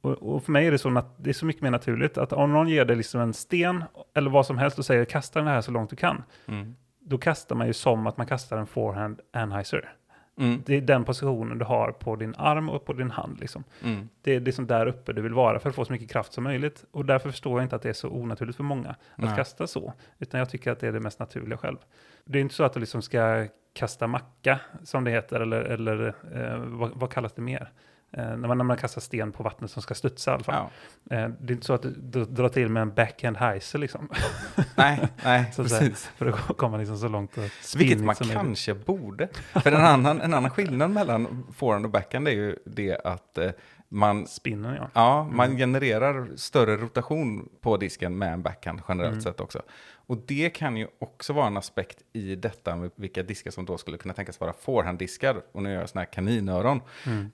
Och, 0.01 0.12
och 0.12 0.43
för 0.43 0.51
mig 0.51 0.67
är 0.67 0.71
det 0.71 0.78
så, 0.78 0.89
nat- 0.89 1.15
det 1.17 1.30
är 1.30 1.34
så 1.34 1.45
mycket 1.45 1.62
mer 1.62 1.71
naturligt 1.71 2.17
att 2.17 2.34
om 2.34 2.54
någon 2.54 2.67
ger 2.67 2.86
dig 2.86 2.95
liksom 2.95 3.21
en 3.21 3.34
sten 3.34 3.84
eller 4.15 4.30
vad 4.30 4.45
som 4.45 4.58
helst 4.58 4.80
och 4.80 4.86
säger 4.86 5.06
kasta 5.06 5.39
den 5.39 5.47
här 5.47 5.62
så 5.62 5.71
långt 5.71 5.89
du 5.89 5.95
kan. 5.95 6.23
Mm. 6.47 6.75
Då 6.99 7.17
kastar 7.17 7.56
man 7.56 7.67
ju 7.67 7.73
som 7.73 8.08
att 8.08 8.17
man 8.17 8.28
kastar 8.28 8.58
en 8.58 8.67
forehand 8.67 9.19
anhyzer. 9.34 9.93
Mm. 10.38 10.62
Det 10.65 10.76
är 10.76 10.82
den 10.82 11.06
positionen 11.06 11.58
du 11.58 11.65
har 11.65 11.91
på 11.91 12.15
din 12.15 12.36
arm 12.38 12.69
och 12.69 12.86
på 12.86 12.93
din 12.93 13.12
hand. 13.12 13.39
Liksom. 13.39 13.63
Mm. 13.84 14.10
Det 14.21 14.36
är 14.36 14.39
liksom 14.39 14.67
där 14.67 14.88
uppe 14.88 15.13
du 15.13 15.21
vill 15.21 15.34
vara 15.34 15.60
för 15.60 15.69
att 15.69 15.76
få 15.76 15.86
så 15.86 15.91
mycket 15.91 16.10
kraft 16.10 16.34
som 16.34 16.43
möjligt. 16.43 16.86
Och 16.91 17.06
därför 17.06 17.30
förstår 17.32 17.60
jag 17.60 17.65
inte 17.65 17.76
att 17.76 17.82
det 17.82 17.89
är 17.89 17.93
så 17.93 18.10
onaturligt 18.10 18.55
för 18.55 18.64
många 18.64 18.89
att 18.89 18.97
Nej. 19.16 19.36
kasta 19.36 19.68
så. 19.68 19.93
Utan 20.20 20.39
jag 20.39 20.49
tycker 20.49 20.72
att 20.72 20.80
det 20.80 20.88
är 20.88 20.91
det 20.91 20.99
mest 20.99 21.20
naturliga 21.20 21.57
själv. 21.57 21.78
Det 22.26 22.39
är 22.39 22.41
inte 22.41 22.55
så 22.55 22.64
att 22.64 22.74
du 22.74 22.80
liksom 22.80 23.01
ska 23.01 23.47
kasta 23.74 24.07
macka, 24.07 24.59
som 24.84 25.03
det 25.03 25.12
heter, 25.12 25.39
eller, 25.39 25.62
eller 25.62 26.14
eh, 26.34 26.57
vad, 26.57 26.91
vad 26.95 27.12
kallas 27.12 27.34
det 27.34 27.41
mer? 27.41 27.72
Eh, 28.18 28.38
när, 28.38 28.47
man, 28.47 28.57
när 28.57 28.66
man 28.66 28.78
kastar 28.78 29.01
sten 29.01 29.32
på 29.32 29.43
vattnet 29.43 29.72
som 29.72 29.82
ska 29.82 29.95
studsa 29.95 30.32
i 30.32 30.34
alla 30.34 30.43
fall. 30.43 30.70
Ja. 31.09 31.16
Eh, 31.16 31.30
det 31.39 31.51
är 31.51 31.55
inte 31.55 31.66
så 31.66 31.74
att 31.74 31.86
du, 31.97 32.26
drar 32.26 32.49
till 32.49 32.70
med 32.70 32.82
en 32.82 32.93
backhand 32.93 33.38
heiser 33.38 33.80
liksom. 33.80 34.09
Nej, 34.76 34.99
nej, 35.24 35.51
precis. 35.55 36.11
för 36.16 36.26
att 36.26 36.57
komma 36.57 36.78
liksom 36.78 36.97
så 36.97 37.07
långt 37.07 37.38
Vilket 37.78 38.03
man 38.03 38.16
kanske 38.16 38.74
borde. 38.74 39.28
För 39.53 39.72
en 39.72 39.86
annan, 39.86 40.22
en 40.22 40.34
annan 40.34 40.51
skillnad 40.51 40.91
mellan 40.91 41.47
forehand 41.55 41.86
och 41.86 41.91
backhand 41.91 42.28
är 42.28 42.32
ju 42.32 42.55
det 42.66 43.01
att 43.03 43.38
eh, 43.38 43.51
man 43.89 44.28
Spinnen 44.28 44.76
ja. 44.76 44.89
Ja, 44.93 45.24
man 45.32 45.57
genererar 45.57 46.28
större 46.36 46.78
rotation 46.78 47.49
på 47.61 47.78
disken 47.78 48.18
med 48.18 48.34
en 48.34 48.41
backhand 48.41 48.82
generellt 48.88 49.24
sett 49.24 49.39
också. 49.39 49.61
Och 50.08 50.18
det 50.18 50.49
kan 50.49 50.78
ju 50.78 50.88
också 50.99 51.34
vara 51.34 51.47
en 51.47 51.58
aspekt 51.58 52.03
i 52.14 52.36
detta 52.36 52.76
med 52.76 52.91
vilka 52.95 53.24
diskar 53.24 53.51
som 53.51 53.66
då 53.66 53.78
skulle 53.78 53.97
kunna 53.97 54.14
tänkas 54.14 54.39
vara 54.39 54.53
forehanddiskar. 54.53 55.43
Och 55.51 55.64
nu 55.64 55.72
gör 55.72 55.80
jag 55.80 55.89
sådana 55.89 56.06
här 56.06 56.14
kaninöron, 56.14 56.82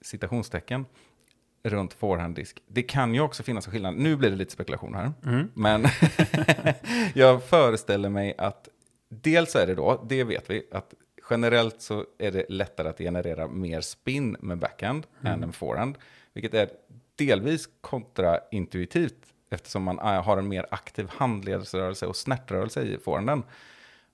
citationstecken, 0.00 0.86
runt 1.62 1.94
forehanddisk. 1.94 2.62
Det 2.66 2.82
kan 2.82 3.14
ju 3.14 3.20
också 3.20 3.42
finnas 3.42 3.66
en 3.66 3.72
skillnad. 3.72 3.94
Nu 3.94 4.16
blir 4.16 4.30
det 4.30 4.36
lite 4.36 4.52
spekulation 4.52 4.94
här. 4.94 5.12
Men 5.54 5.86
jag 7.14 7.44
föreställer 7.44 8.08
mig 8.08 8.34
att 8.38 8.68
dels 9.08 9.56
är 9.56 9.66
det 9.66 9.74
då, 9.74 10.04
det 10.08 10.24
vet 10.24 10.50
vi, 10.50 10.66
att 10.72 10.94
generellt 11.30 11.80
så 11.80 12.06
är 12.18 12.32
det 12.32 12.46
lättare 12.48 12.88
att 12.88 12.98
generera 12.98 13.48
mer 13.48 13.80
spin 13.80 14.36
med 14.40 14.58
backhand 14.58 15.06
än 15.22 15.42
en 15.42 15.52
forehand. 15.52 15.98
Vilket 16.32 16.54
är 16.54 16.68
delvis 17.16 17.68
kontraintuitivt 17.80 19.31
eftersom 19.52 19.82
man 19.82 19.98
äh, 19.98 20.22
har 20.22 20.36
en 20.36 20.48
mer 20.48 20.66
aktiv 20.70 21.08
handledsrörelse 21.10 22.06
och 22.06 22.16
snärtrörelse 22.16 22.82
i 22.82 22.98
forehanden. 22.98 23.42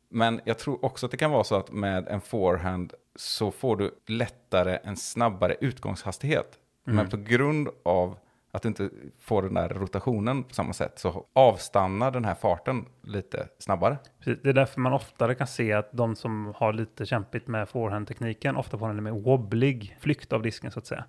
Men 0.09 0.41
jag 0.45 0.59
tror 0.59 0.85
också 0.85 1.07
att 1.07 1.11
det 1.11 1.19
kan 1.19 1.31
vara 1.31 1.45
så 1.45 1.55
att 1.55 1.73
med 1.73 2.09
en 2.09 2.21
forehand 2.21 2.93
så 3.17 3.51
får 3.51 3.77
du 3.77 3.95
lättare 4.07 4.79
en 4.85 4.97
snabbare 4.97 5.57
utgångshastighet. 5.61 6.59
Men 6.85 7.09
på 7.09 7.17
grund 7.17 7.69
av 7.83 8.19
att 8.51 8.63
du 8.63 8.69
inte 8.69 8.91
får 9.19 9.43
den 9.43 9.55
där 9.55 9.69
rotationen 9.69 10.45
på 10.45 10.55
samma 10.55 10.73
sätt 10.73 10.99
så 10.99 11.27
avstannar 11.33 12.11
den 12.11 12.25
här 12.25 12.35
farten 12.35 12.85
lite 13.03 13.49
snabbare. 13.59 13.99
Precis. 14.19 14.43
Det 14.43 14.49
är 14.49 14.53
därför 14.53 14.81
man 14.81 14.93
oftare 14.93 15.35
kan 15.35 15.47
se 15.47 15.73
att 15.73 15.93
de 15.93 16.17
som 16.17 16.55
har 16.57 16.73
lite 16.73 17.07
kämpigt 17.07 17.47
med 17.47 17.69
forehand-tekniken 17.69 18.57
ofta 18.57 18.79
får 18.79 18.91
en 18.91 19.03
mer 19.03 19.11
wobblig 19.11 19.97
flykt 20.01 20.33
av 20.33 20.43
disken 20.43 20.71
så 20.71 20.79
att 20.79 20.87
säga. 20.87 21.05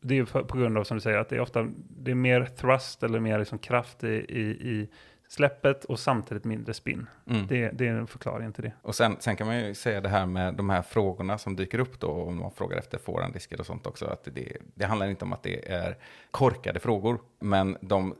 Det 0.00 0.18
är 0.18 0.24
på 0.24 0.58
grund 0.58 0.78
av 0.78 0.84
som 0.84 0.96
du 0.96 1.00
säger 1.00 1.18
att 1.18 1.28
det 1.28 1.36
är 1.36 1.40
ofta 1.40 1.68
det 1.76 2.10
är 2.10 2.14
mer 2.14 2.44
thrust 2.44 3.02
eller 3.02 3.20
mer 3.20 3.38
liksom 3.38 3.58
kraft 3.58 4.04
i, 4.04 4.08
i, 4.08 4.40
i 4.70 4.88
släppet 5.28 5.84
och 5.84 5.98
samtidigt 5.98 6.44
mindre 6.44 6.74
spin. 6.74 7.06
Mm. 7.26 7.46
Det, 7.46 7.70
det 7.70 7.86
är 7.86 7.92
en 7.92 8.06
förklaring 8.06 8.52
till 8.52 8.64
det. 8.64 8.72
Och 8.82 8.94
sen, 8.94 9.16
sen 9.20 9.36
kan 9.36 9.46
man 9.46 9.58
ju 9.58 9.74
säga 9.74 10.00
det 10.00 10.08
här 10.08 10.26
med 10.26 10.54
de 10.54 10.70
här 10.70 10.82
frågorna 10.82 11.38
som 11.38 11.56
dyker 11.56 11.78
upp 11.78 12.00
då, 12.00 12.08
om 12.08 12.38
man 12.38 12.50
frågar 12.50 12.78
efter 12.78 12.98
forehanddiskar 12.98 13.60
och 13.60 13.66
sånt 13.66 13.86
också, 13.86 14.06
att 14.06 14.28
det, 14.34 14.56
det 14.74 14.84
handlar 14.84 15.06
inte 15.06 15.24
om 15.24 15.32
att 15.32 15.42
det 15.42 15.72
är 15.72 15.96
korkade 16.30 16.80
frågor, 16.80 17.20
men 17.38 17.76
de 17.80 18.14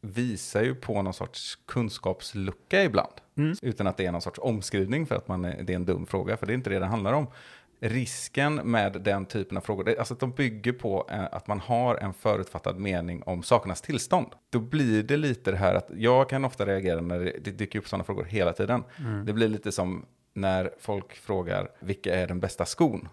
visar 0.00 0.62
ju 0.62 0.74
på 0.74 1.02
någon 1.02 1.14
sorts 1.14 1.58
kunskapslucka 1.66 2.84
ibland, 2.84 3.12
Mm. 3.36 3.56
utan 3.62 3.86
att 3.86 3.96
det 3.96 4.06
är 4.06 4.12
någon 4.12 4.20
sorts 4.20 4.38
omskrivning 4.42 5.06
för 5.06 5.14
att 5.14 5.28
man 5.28 5.42
det 5.42 5.70
är 5.70 5.70
en 5.70 5.84
dum 5.84 6.06
fråga, 6.06 6.36
för 6.36 6.46
det 6.46 6.52
är 6.52 6.54
inte 6.54 6.70
det 6.70 6.78
det 6.78 6.86
handlar 6.86 7.12
om. 7.12 7.26
Risken 7.80 8.54
med 8.54 8.92
den 8.92 9.26
typen 9.26 9.56
av 9.56 9.60
frågor, 9.60 9.98
alltså 9.98 10.14
att 10.14 10.20
de 10.20 10.32
bygger 10.32 10.72
på 10.72 11.08
eh, 11.10 11.24
att 11.32 11.46
man 11.46 11.60
har 11.60 11.96
en 11.96 12.12
förutfattad 12.14 12.78
mening 12.78 13.22
om 13.22 13.42
sakernas 13.42 13.80
tillstånd. 13.80 14.26
Då 14.50 14.58
blir 14.58 15.02
det 15.02 15.16
lite 15.16 15.50
det 15.50 15.56
här 15.56 15.74
att 15.74 15.90
jag 15.96 16.28
kan 16.28 16.44
ofta 16.44 16.66
reagera 16.66 17.00
när 17.00 17.18
det, 17.18 17.50
dyker 17.50 17.78
upp 17.78 17.88
sådana 17.88 18.04
frågor 18.04 18.24
hela 18.24 18.52
tiden. 18.52 18.84
Det 19.26 19.32
blir 19.32 19.48
lite 19.48 19.72
som 19.72 20.04
när 20.34 20.70
folk 20.80 21.14
frågar 21.14 21.68
vilka 21.80 22.14
är 22.14 22.26
den 22.26 22.40
bästa 22.40 22.64
skon? 22.66 23.08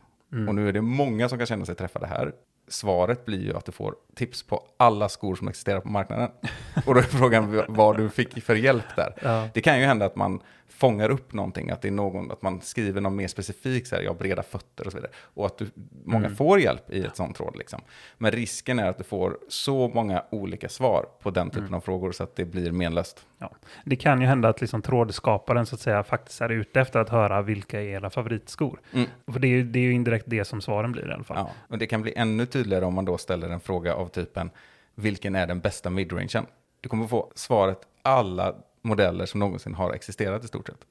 Och 0.47 0.55
nu 0.55 0.69
är 0.69 0.73
det 0.73 0.81
många 0.81 1.29
som 1.29 1.37
kan 1.37 1.47
känna 1.47 1.65
sig 1.65 1.75
träffade 1.75 2.07
här. 2.07 2.33
Svaret 2.67 3.25
blir 3.25 3.41
ju 3.41 3.57
att 3.57 3.65
du 3.65 3.71
får 3.71 3.95
tips 4.15 4.43
på 4.43 4.67
alla 4.77 5.09
skor 5.09 5.35
som 5.35 5.47
existerar 5.47 5.79
på 5.79 5.89
marknaden. 5.89 6.29
Och 6.85 6.93
då 6.93 6.99
är 6.99 7.03
frågan 7.03 7.63
vad 7.67 7.97
du 7.97 8.09
fick 8.09 8.43
för 8.43 8.55
hjälp 8.55 8.95
där. 8.95 9.15
Ja. 9.21 9.49
Det 9.53 9.61
kan 9.61 9.79
ju 9.79 9.85
hända 9.85 10.05
att 10.05 10.15
man 10.15 10.41
fångar 10.69 11.09
upp 11.09 11.33
någonting, 11.33 11.69
att 11.69 11.81
det 11.81 11.87
är 11.87 11.91
någon, 11.91 12.31
att 12.31 12.41
man 12.41 12.61
skriver 12.61 13.01
något 13.01 13.13
mer 13.13 13.27
specifikt, 13.27 13.87
så 13.87 13.95
här, 13.95 14.03
jag 14.03 14.09
har 14.09 14.15
breda 14.15 14.43
fötter 14.43 14.85
och 14.85 14.91
så 14.91 14.97
vidare. 14.97 15.11
Och 15.17 15.45
att 15.45 15.57
du, 15.57 15.69
många 16.05 16.29
får 16.29 16.59
hjälp 16.59 16.93
i 16.93 17.05
ett 17.05 17.15
sånt 17.15 17.39
råd 17.39 17.55
liksom. 17.57 17.81
Men 18.17 18.31
risken 18.31 18.79
är 18.79 18.89
att 18.89 18.97
du 18.97 19.03
får 19.03 19.37
så 19.47 19.87
många 19.87 20.23
olika 20.29 20.69
svar 20.69 21.05
på 21.21 21.31
den 21.31 21.49
typen 21.49 21.73
av 21.73 21.81
frågor 21.81 22.11
så 22.11 22.23
att 22.23 22.35
det 22.35 22.45
blir 22.45 22.71
menlöst. 22.71 23.25
Ja. 23.37 23.51
Det 23.85 23.95
kan 23.95 24.21
ju 24.21 24.27
hända 24.27 24.49
att 24.49 24.61
liksom 24.61 24.81
trådskaparen 24.81 25.65
så 25.65 25.75
att 25.75 25.81
säga 25.81 26.03
faktiskt 26.03 26.41
är 26.41 26.49
ute 26.49 26.81
efter 26.81 26.99
att 26.99 27.09
höra 27.09 27.41
vilka 27.41 27.81
är 27.81 27.85
era 27.85 28.09
favoritskor. 28.09 28.79
Mm. 28.93 29.07
För 29.27 29.39
det 29.39 29.47
är, 29.47 29.49
ju, 29.49 29.63
det 29.63 29.79
är 29.79 29.83
ju 29.83 29.93
indirekt 29.93 30.25
det 30.27 30.45
som 30.45 30.61
svaren 30.61 30.91
blir 30.91 31.09
i 31.09 31.13
alla 31.13 31.23
fall. 31.23 31.37
Ja, 31.37 31.51
och 31.67 31.77
det 31.77 31.87
kan 31.87 32.01
bli 32.01 32.13
ännu 32.15 32.45
tydligare 32.45 32.85
om 32.85 32.93
man 32.93 33.05
då 33.05 33.17
ställer 33.17 33.49
en 33.49 33.59
fråga 33.59 33.95
av 33.95 34.07
typen 34.07 34.49
vilken 34.95 35.35
är 35.35 35.47
den 35.47 35.59
bästa 35.59 35.89
midrangen? 35.89 36.45
Du 36.81 36.89
kommer 36.89 37.07
få 37.07 37.31
svaret 37.35 37.79
alla 38.01 38.55
modeller 38.85 39.25
som 39.25 39.39
någonsin 39.39 39.75
har 39.75 39.93
existerat 39.93 40.43
i 40.43 40.47
stort 40.47 40.67
sett. 40.67 40.85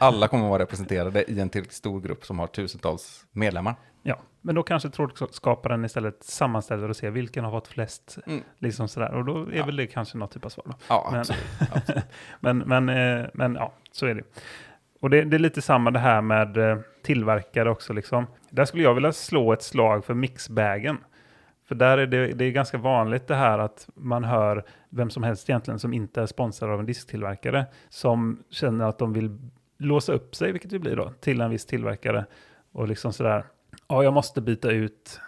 Alla 0.00 0.28
kommer 0.28 0.44
att 0.44 0.50
vara 0.50 0.62
representerade 0.62 1.30
i 1.30 1.40
en 1.40 1.48
tillräckligt 1.48 1.74
stor 1.76 2.00
grupp 2.00 2.24
som 2.24 2.38
har 2.38 2.46
tusentals 2.46 3.24
medlemmar. 3.32 3.74
Ja, 4.02 4.16
men 4.40 4.54
då 4.54 4.62
kanske 4.62 4.90
trådskaparen 4.90 5.84
istället 5.84 6.24
sammanställer 6.24 6.88
och 6.88 6.96
ser 6.96 7.10
vilken 7.10 7.44
har 7.44 7.50
fått 7.50 7.68
flest. 7.68 8.18
Mm. 8.26 8.40
Liksom 8.58 8.88
sådär. 8.88 9.14
Och 9.14 9.24
då 9.24 9.42
är 9.46 9.56
Ja. 9.56 9.64
väl 9.66 9.76
det 9.76 9.86
kanske 9.86 10.18
något 10.18 10.30
typ 10.30 10.44
av 10.44 10.48
svar. 10.48 10.64
Då. 10.66 10.74
Ja, 10.88 11.08
Men- 11.10 11.20
absolut. 11.20 11.42
absolut. 11.74 12.04
Men, 12.40 12.58
men, 12.58 12.88
eh, 12.88 13.26
men 13.34 13.54
ja, 13.54 13.72
så 13.92 14.06
är 14.06 14.14
det. 14.14 14.22
Och 15.00 15.10
det, 15.10 15.22
det 15.22 15.36
är 15.36 15.38
lite 15.38 15.62
samma 15.62 15.90
det 15.90 15.98
här 15.98 16.20
med 16.20 16.56
eh, 16.56 16.78
tillverkare 17.02 17.70
också. 17.70 17.92
Liksom. 17.92 18.26
Där 18.50 18.64
skulle 18.64 18.82
jag 18.82 18.94
vilja 18.94 19.12
slå 19.12 19.52
ett 19.52 19.62
slag 19.62 20.04
för 20.04 20.14
mixbagen. 20.14 20.96
För 21.68 21.74
där 21.74 21.98
är 21.98 22.06
det, 22.06 22.26
det 22.26 22.44
är 22.44 22.50
ganska 22.50 22.78
vanligt 22.78 23.26
det 23.28 23.34
här 23.34 23.58
att 23.58 23.88
man 23.94 24.24
hör 24.24 24.64
vem 24.90 25.10
som 25.10 25.22
helst 25.22 25.50
egentligen 25.50 25.78
som 25.78 25.92
inte 25.92 26.22
är 26.22 26.26
sponsrad 26.26 26.70
av 26.70 26.80
en 26.80 26.86
disktillverkare 26.86 27.66
som 27.88 28.42
känner 28.50 28.84
att 28.84 28.98
de 28.98 29.12
vill 29.12 29.38
låsa 29.78 30.12
upp 30.12 30.34
sig, 30.34 30.52
vilket 30.52 30.70
det 30.70 30.78
blir 30.78 30.96
då, 30.96 31.12
till 31.20 31.40
en 31.40 31.50
viss 31.50 31.66
tillverkare. 31.66 32.26
Och 32.72 32.88
liksom 32.88 33.12
sådär, 33.12 33.44
ja 33.88 34.02
jag 34.04 34.12
måste 34.12 34.40
byta 34.40 34.70
ut 34.70 35.20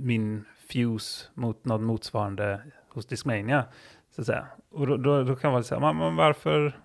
min 0.00 0.44
Fuse 0.68 1.26
mot 1.34 1.64
något 1.64 1.80
motsvarande 1.80 2.60
hos 2.88 3.06
Discmania. 3.06 3.64
Så 4.10 4.20
att 4.20 4.26
säga. 4.26 4.46
Och 4.70 4.86
då, 4.86 4.96
då, 4.96 5.22
då 5.22 5.36
kan 5.36 5.52
man 5.52 5.64
säga, 5.64 5.80
men, 5.80 5.96
men 5.96 6.16
varför? 6.16 6.80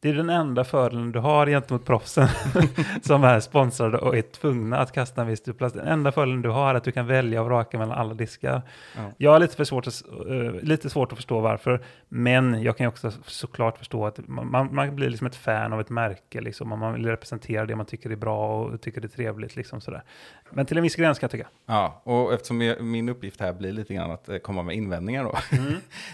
Det 0.00 0.08
är 0.08 0.14
den 0.14 0.30
enda 0.30 0.64
fördelen 0.64 1.12
du 1.12 1.18
har 1.18 1.46
gentemot 1.46 1.84
proffsen 1.84 2.28
som 3.02 3.24
är 3.24 3.40
sponsrade 3.40 3.98
och 3.98 4.16
är 4.16 4.22
tvungna 4.22 4.78
att 4.78 4.92
kasta 4.92 5.20
en 5.22 5.28
viss 5.28 5.42
plast. 5.58 5.74
Den 5.74 5.86
enda 5.86 6.12
fördelen 6.12 6.42
du 6.42 6.48
har 6.48 6.70
är 6.70 6.74
att 6.74 6.84
du 6.84 6.92
kan 6.92 7.06
välja 7.06 7.40
och 7.40 7.46
vraka 7.46 7.78
mellan 7.78 7.98
alla 7.98 8.14
diskar. 8.14 8.62
Ja. 8.96 9.02
Jag 9.16 9.30
har 9.30 9.38
lite, 9.38 9.56
för 9.56 9.64
svårt 9.64 9.86
att, 9.86 10.02
eh, 10.28 10.62
lite 10.62 10.90
svårt 10.90 11.12
att 11.12 11.18
förstå 11.18 11.40
varför, 11.40 11.84
men 12.08 12.62
jag 12.62 12.76
kan 12.76 12.86
också 12.86 13.12
såklart 13.26 13.78
förstå 13.78 14.06
att 14.06 14.28
man, 14.28 14.74
man, 14.74 14.96
blir 14.96 15.10
liksom 15.10 15.26
ett 15.26 15.36
fan 15.36 15.72
av 15.72 15.80
ett 15.80 15.90
märke, 15.90 16.40
liksom, 16.40 16.72
och 16.72 16.78
man 16.78 16.92
vill 16.92 17.06
representera 17.06 17.66
det 17.66 17.76
man 17.76 17.86
tycker 17.86 18.10
är 18.10 18.16
bra 18.16 18.62
och 18.62 18.80
tycker 18.80 19.00
det 19.00 19.06
är 19.06 19.16
trevligt. 19.16 19.56
Liksom, 19.56 19.80
sådär. 19.80 20.02
Men 20.50 20.66
till 20.66 20.76
en 20.76 20.82
viss 20.82 20.96
gräns 20.96 21.18
kan 21.18 21.26
jag 21.26 21.30
tycka. 21.30 21.48
Ja, 21.66 22.00
och 22.04 22.32
eftersom 22.32 22.62
jag, 22.62 22.84
min 22.84 23.08
uppgift 23.08 23.40
här 23.40 23.52
blir 23.52 23.72
lite 23.72 23.94
grann 23.94 24.10
att 24.10 24.28
eh, 24.28 24.38
komma 24.38 24.62
med 24.62 24.76
invändningar 24.76 25.24
då. 25.24 25.38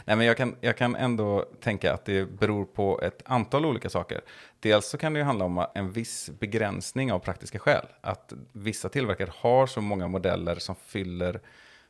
Nej, 0.05 0.17
men 0.17 0.27
jag 0.27 0.37
kan, 0.37 0.57
jag 0.61 0.77
kan 0.77 0.97
ändå 0.97 1.45
tänka 1.61 1.95
att 1.95 2.05
det 2.05 2.39
beror 2.39 2.65
på 2.65 3.01
ett 3.03 3.23
antal 3.25 3.67
olika 3.67 3.72
saker. 3.91 4.21
Dels 4.61 4.87
så 4.87 4.99
kan 4.99 5.13
det 5.13 5.19
ju 5.19 5.25
handla 5.25 5.45
om 5.45 5.67
en 5.75 5.91
viss 5.91 6.31
begränsning 6.39 7.13
av 7.13 7.19
praktiska 7.19 7.59
skäl. 7.59 7.87
Att 8.01 8.33
vissa 8.53 8.89
tillverkare 8.89 9.31
har 9.35 9.67
så 9.67 9.81
många 9.81 10.09
modeller 10.09 10.57
som 10.57 10.75
fyller 10.75 11.41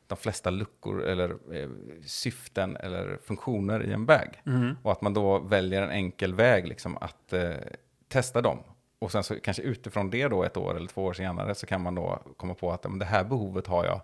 de 0.07 0.17
flesta 0.17 0.49
luckor 0.49 1.03
eller 1.03 1.29
eh, 1.29 1.69
syften 2.05 2.77
eller 2.77 3.17
funktioner 3.23 3.83
i 3.83 3.93
en 3.93 4.05
bag. 4.05 4.41
Och 4.83 4.91
att 4.91 5.01
man 5.01 5.13
då 5.13 5.39
väljer 5.39 5.81
en 5.81 5.89
enkel 5.89 6.33
väg 6.33 6.67
liksom 6.67 6.97
att 6.97 7.33
eh, 7.33 7.51
testa 8.07 8.41
dem. 8.41 8.59
Och 8.99 9.11
sen 9.11 9.23
så 9.23 9.39
kanske 9.39 9.63
utifrån 9.63 10.09
det 10.09 10.27
då 10.27 10.43
ett 10.43 10.57
år 10.57 10.75
eller 10.75 10.87
två 10.87 11.03
år 11.03 11.13
senare 11.13 11.55
så 11.55 11.65
kan 11.65 11.81
man 11.81 11.95
då 11.95 12.19
komma 12.37 12.53
på 12.53 12.71
att 12.71 12.83
men 12.83 12.99
det 12.99 13.05
här 13.05 13.23
behovet 13.23 13.67
har 13.67 13.85
jag. 13.85 14.01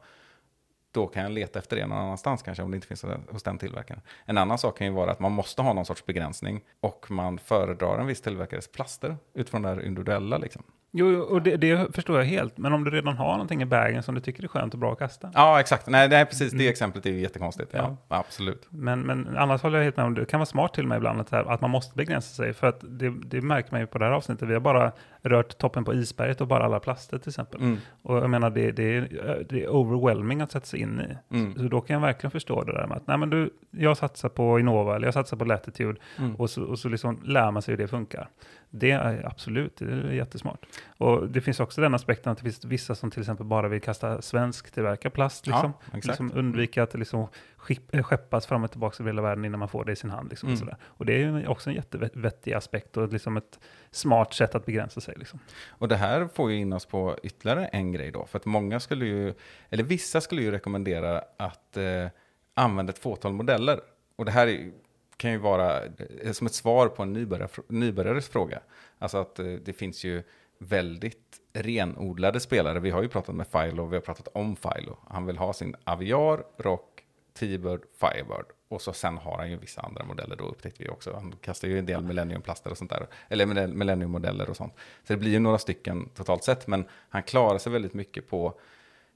Då 0.92 1.08
kan 1.08 1.24
jag 1.24 1.32
leta 1.32 1.60
efter 1.60 1.76
det 1.76 1.88
någon 1.88 1.98
annanstans 1.98 2.42
kanske 2.42 2.64
om 2.64 2.72
det 2.72 2.76
inte 2.76 2.88
finns 2.88 3.06
hos 3.32 3.44
den 3.44 3.58
tillverkaren. 3.58 4.02
En 4.26 4.38
annan 4.38 4.58
sak 4.58 4.78
kan 4.78 4.88
ju 4.88 4.94
vara 4.94 5.12
att 5.12 5.20
man 5.20 5.32
måste 5.32 5.62
ha 5.62 5.74
någon 5.74 5.86
sorts 5.86 6.06
begränsning 6.06 6.62
och 6.80 7.12
man 7.12 7.40
föredrar 7.40 8.00
en 8.00 8.08
viss 8.08 8.22
tillverkares 8.22 8.68
plaster 8.68 9.18
utifrån 9.34 9.62
det 9.62 9.70
här 9.70 9.86
individuella 9.86 10.38
liksom. 10.38 10.64
Jo, 10.92 11.20
och 11.22 11.42
det, 11.42 11.58
det 11.58 11.96
förstår 11.96 12.18
jag 12.18 12.26
helt. 12.26 12.58
Men 12.58 12.74
om 12.74 12.84
du 12.84 12.92
redan 12.92 13.18
har 13.18 13.32
någonting 13.32 13.62
i 13.62 13.66
bagen 13.66 14.04
som 14.04 14.16
du 14.16 14.22
tycker 14.22 14.44
är 14.44 14.48
skönt 14.48 14.74
och 14.74 14.80
bra 14.80 14.92
att 14.92 15.00
kasta. 15.00 15.32
Ja, 15.34 15.60
exakt. 15.60 15.88
Nej, 15.88 16.10
nej 16.10 16.26
precis. 16.26 16.52
Det 16.54 16.68
exemplet 16.68 17.06
är 17.06 17.10
ju 17.10 17.20
jättekonstigt. 17.20 17.70
Ja, 17.74 17.98
Ja. 18.08 18.18
absolut. 18.18 18.68
Men, 18.70 19.00
men 19.02 19.38
annars 19.38 19.62
håller 19.62 19.78
jag 19.78 19.84
helt 19.84 19.98
med 19.98 20.06
om 20.06 20.14
det 20.14 20.26
kan 20.26 20.40
vara 20.40 20.46
smart 20.46 20.74
till 20.74 20.84
och 20.84 20.90
med 20.90 20.98
ibland 20.98 21.20
att, 21.22 21.34
att 21.34 21.62
man 21.62 21.70
måste 21.70 21.96
begränsa 21.98 22.36
sig. 22.36 22.54
För 22.54 22.68
att 22.68 22.80
det, 22.82 23.10
det 23.26 23.42
märker 23.42 23.72
man 23.72 23.82
ju 23.82 23.88
på 23.88 23.98
det 23.98 24.06
här 24.06 24.12
avsnittet. 24.12 24.50
Vi 24.50 24.54
har 24.54 24.62
bara 24.62 24.92
rört 25.22 25.58
toppen 25.58 25.84
på 25.86 25.94
isberget 25.94 26.42
och 26.42 26.48
bara 26.48 26.64
alla 26.66 26.80
plaster 26.80 27.18
till 27.18 27.30
exempel. 27.30 27.62
Mm. 27.62 27.78
Och 28.02 28.18
jag 28.18 28.30
menar 28.30 28.50
det, 28.50 28.72
det, 28.72 28.84
är, 28.98 29.46
det 29.50 29.64
är 29.64 29.70
overwhelming 29.70 30.42
att 30.42 30.52
sätta 30.52 30.66
sig 30.66 30.80
in 30.80 31.02
i. 31.02 31.36
Mm. 31.36 31.54
Så 31.56 31.62
då 31.62 31.82
kan 31.82 31.94
jag 31.94 32.02
verkligen 32.02 32.32
förstå 32.32 32.64
det 32.64 32.74
där 32.74 32.88
med 32.88 32.98
att 32.98 33.08
nej 33.08 33.18
men 33.18 33.30
du, 33.30 33.50
jag 33.72 33.98
satsar 33.98 34.30
på 34.30 34.60
Innova 34.60 34.96
eller 34.96 35.08
jag 35.08 35.14
satsar 35.14 35.38
på 35.38 35.46
Latitude 35.46 36.00
Mm. 36.18 36.36
och 36.36 36.50
så, 36.50 36.64
och 36.64 36.80
så 36.80 36.90
liksom 36.90 37.22
lär 37.26 37.52
man 37.52 37.62
sig 37.62 37.72
hur 37.72 37.78
det 37.78 37.88
funkar. 37.88 38.30
Det 38.72 38.92
är 38.92 39.26
absolut, 39.28 39.76
det 39.78 39.86
är 39.86 40.12
jättesmart. 40.12 40.66
Och 40.98 41.30
det 41.30 41.42
finns 41.42 41.60
också 41.60 41.82
den 41.82 41.94
aspekten 41.94 42.32
att 42.32 42.38
det 42.38 42.44
finns 42.44 42.66
vissa 42.66 42.96
som 42.96 43.12
till 43.12 43.20
exempel 43.20 43.46
bara 43.46 43.68
vill 43.68 43.82
kasta 43.82 44.22
svensk 44.22 44.72
tillverkad 44.72 45.14
plast. 45.14 45.48
Liksom. 45.48 45.74
Ja, 45.80 45.88
exakt. 45.88 46.06
liksom 46.06 46.32
undvika 46.36 46.84
att 46.84 46.94
liksom 46.94 47.28
skip- 47.58 47.90
eh, 47.96 48.04
skeppas 48.04 48.46
fram 48.48 48.64
och 48.64 48.72
tillbaka 48.72 49.04
över 49.04 49.12
hela 49.12 49.22
världen 49.22 49.46
innan 49.46 49.60
man 49.60 49.70
får 49.70 49.86
det 49.86 49.92
i 49.92 49.96
sin 49.96 50.10
hand. 50.10 50.30
Liksom, 50.30 50.48
och, 50.48 50.52
Mm. 50.52 50.60
sådär. 50.60 50.78
och 50.84 51.06
det 51.06 51.14
är 51.14 51.18
ju 51.18 51.48
också 51.48 51.70
en 51.70 51.76
jättevettig 51.76 52.54
aspekt 52.54 52.98
och 52.98 53.14
liksom 53.14 53.38
ett 53.38 53.60
smart 53.92 54.34
sätt 54.34 54.56
att 54.56 54.66
begränsa 54.66 55.02
sig. 55.02 55.16
Liksom. 55.18 55.40
Och 55.70 55.88
det 55.88 55.96
här 55.96 56.28
får 56.34 56.52
ju 56.52 56.58
in 56.58 56.74
oss 56.74 56.86
på 56.86 57.18
ytterligare 57.24 57.66
en 57.66 57.92
grej 57.92 58.12
då. 58.12 58.26
För 58.26 58.38
att 58.40 58.46
många 58.46 58.80
skulle 58.80 59.06
ju, 59.06 59.34
eller 59.70 59.84
vissa 59.84 60.22
skulle 60.22 60.42
ju 60.42 60.52
rekommendera 60.52 61.22
att 61.38 61.78
eh, 61.78 62.08
använda 62.54 62.90
ett 62.92 63.00
fåtal 63.00 63.34
modeller. 63.34 63.80
Och 64.16 64.26
det 64.26 64.32
här 64.32 64.48
är, 64.48 64.72
kan 65.20 65.32
ju 65.32 65.38
vara 65.38 65.86
eh, 66.24 66.32
som 66.32 66.48
ett 66.48 66.54
svar 66.54 66.88
på 66.88 67.04
en 67.04 67.14
nybörjare, 67.14 67.50
nybörjares 67.68 68.30
fråga. 68.30 68.60
Alltså 69.00 69.18
att 69.18 69.40
eh, 69.40 69.46
det 69.46 69.74
finns 69.74 70.04
ju 70.04 70.24
väldigt 70.58 71.42
renodlade 71.54 72.40
spelare. 72.40 72.80
Vi 72.80 72.90
har 72.90 73.02
ju 73.02 73.10
pratat 73.10 73.36
med 73.36 73.52
Philo, 73.52 73.86
vi 73.86 73.96
har 73.96 74.02
pratat 74.02 74.28
om 74.34 74.56
Philo. 74.56 74.98
Han 75.10 75.26
vill 75.26 75.38
ha 75.38 75.54
sin 75.54 75.76
Aviar, 75.84 76.44
Rock, 76.58 77.04
T-Bird, 77.40 77.82
Firebird. 77.98 78.46
Och 78.68 78.82
så 78.82 78.94
sen 78.94 79.18
har 79.18 79.38
han 79.38 79.52
ju 79.52 79.58
vissa 79.58 79.82
andra 79.82 80.04
modeller 80.04 80.36
då 80.36 80.44
upptäckte 80.44 80.84
vi 80.84 80.90
också. 80.90 81.14
Han 81.14 81.36
kastar 81.42 81.68
ju 81.68 81.80
en 81.80 81.86
del 81.86 82.04
Millennium-plaster 82.04 82.72
och 82.72 82.78
sånt 82.78 82.90
där. 82.90 83.08
Eller 83.30 83.46
millenniummodeller 83.46 83.96
Millennium-modeller 83.96 84.50
och 84.50 84.58
sånt. 84.58 84.74
Så 85.04 85.14
det 85.14 85.18
blir 85.18 85.32
ju 85.32 85.40
några 85.40 85.58
stycken 85.58 86.10
totalt 86.10 86.44
sett. 86.44 86.68
Men 86.68 86.86
han 87.10 87.24
klarar 87.24 87.58
sig 87.58 87.72
väldigt 87.72 87.94
mycket 87.94 88.30
på 88.30 88.60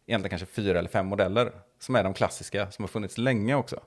egentligen 0.07 0.29
kanske 0.29 0.55
fyra 0.55 0.79
eller 0.79 0.89
fem 0.89 1.05
modeller. 1.05 1.51
Som 1.79 1.95
är 1.95 2.03
de 2.03 2.13
klassiska, 2.13 2.71
som 2.71 2.83
har 2.83 2.87
funnits 2.87 3.17
länge 3.17 3.55
också. 3.55 3.79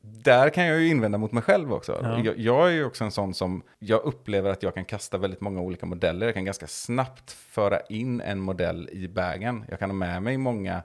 Där 0.00 0.50
kan 0.50 0.64
jag 0.66 0.80
ju 0.80 0.88
invända 0.88 1.18
mot 1.18 1.32
mig 1.32 1.42
själv 1.42 1.72
också. 1.72 1.98
Ja. 2.02 2.20
Jag, 2.24 2.38
jag 2.38 2.68
är 2.68 2.72
ju 2.72 2.84
också 2.84 3.04
en 3.04 3.10
sån 3.10 3.34
som, 3.34 3.62
jag 3.78 4.04
upplever 4.04 4.50
att 4.50 4.62
jag 4.62 4.74
kan 4.74 4.84
kasta 4.84 5.18
väldigt 5.18 5.40
många 5.40 5.60
olika 5.60 5.86
modeller. 5.86 6.26
Jag 6.26 6.34
kan 6.34 6.44
ganska 6.44 6.66
snabbt 6.66 7.30
föra 7.32 7.80
in 7.80 8.20
en 8.20 8.40
modell 8.40 8.88
i 8.92 9.08
bagen. 9.08 9.64
Jag 9.68 9.78
kan 9.78 9.90
ha 9.90 9.94
med 9.94 10.22
mig 10.22 10.36
många 10.38 10.82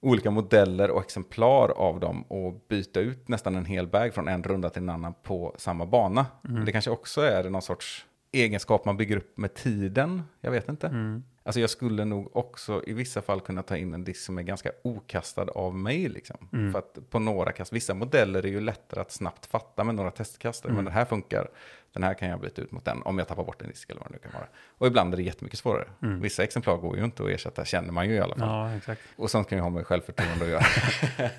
olika 0.00 0.30
modeller 0.30 0.90
och 0.90 1.00
exemplar 1.00 1.68
av 1.68 2.00
dem 2.00 2.22
och 2.22 2.64
byta 2.68 3.00
ut 3.00 3.28
nästan 3.28 3.56
en 3.56 3.64
hel 3.64 3.86
bag 3.86 4.14
från 4.14 4.28
en 4.28 4.42
runda 4.42 4.70
till 4.70 4.82
en 4.82 4.88
annan 4.88 5.14
på 5.22 5.54
samma 5.58 5.86
bana. 5.86 6.26
Men 6.42 6.64
Det 6.64 6.72
kanske 6.72 6.90
också 6.90 7.20
är 7.20 7.50
någon 7.50 7.62
sorts 7.62 8.06
egenskap 8.32 8.84
man 8.84 8.96
bygger 8.96 9.16
upp 9.16 9.38
med 9.38 9.54
tiden. 9.54 10.22
Jag 10.40 10.50
vet 10.50 10.68
inte. 10.68 10.86
Mm. 10.86 11.22
Alltså 11.44 11.60
jag 11.60 11.70
skulle 11.70 12.04
nog 12.04 12.36
också 12.36 12.82
i 12.86 12.92
vissa 12.92 13.22
fall 13.22 13.40
kunna 13.40 13.62
ta 13.62 13.76
in 13.76 13.94
en 13.94 14.04
disk 14.04 14.20
som 14.20 14.38
är 14.38 14.42
ganska 14.42 14.70
okastad 14.82 15.46
av 15.54 15.74
mig. 15.74 16.08
Liksom. 16.08 16.48
Mm. 16.52 16.72
För 16.72 16.78
att 16.78 17.10
på 17.10 17.18
några 17.18 17.52
kast, 17.52 17.72
vissa 17.72 17.94
modeller 17.94 18.46
är 18.46 18.48
ju 18.48 18.60
lättare 18.60 19.00
att 19.00 19.12
snabbt 19.12 19.46
fatta 19.46 19.84
med 19.84 19.94
några 19.94 20.10
testkast. 20.10 20.64
Mm. 20.64 20.76
Men 20.76 20.84
den 20.84 20.94
här 20.94 21.04
funkar, 21.04 21.48
den 21.92 22.02
här 22.02 22.14
kan 22.14 22.28
jag 22.28 22.40
byta 22.40 22.62
ut 22.62 22.72
mot 22.72 22.84
den 22.84 23.02
om 23.02 23.18
jag 23.18 23.28
tappar 23.28 23.44
bort 23.44 23.62
en 23.62 23.68
disk 23.68 23.90
eller 23.90 24.00
vad 24.00 24.10
det 24.10 24.12
nu 24.12 24.18
kan 24.18 24.32
vara. 24.32 24.46
Och 24.78 24.86
ibland 24.86 25.12
är 25.12 25.16
det 25.16 25.22
jättemycket 25.22 25.58
svårare. 25.58 25.88
Vissa 25.98 26.42
exemplar 26.42 26.76
går 26.76 26.96
ju 26.96 27.04
inte 27.04 27.22
att 27.22 27.28
ersätta, 27.28 27.64
känner 27.64 27.92
man 27.92 28.08
ju 28.08 28.14
i 28.14 28.20
alla 28.20 28.34
fall. 28.34 28.48
Mm. 28.48 28.54
Ja, 28.54 28.76
exakt. 28.76 29.00
Och 29.16 29.30
sånt 29.30 29.48
kan 29.48 29.58
ju 29.58 29.62
ha 29.62 29.70
med 29.70 29.86
självförtroende 29.86 30.44
att 30.44 30.50
göra. 30.50 30.64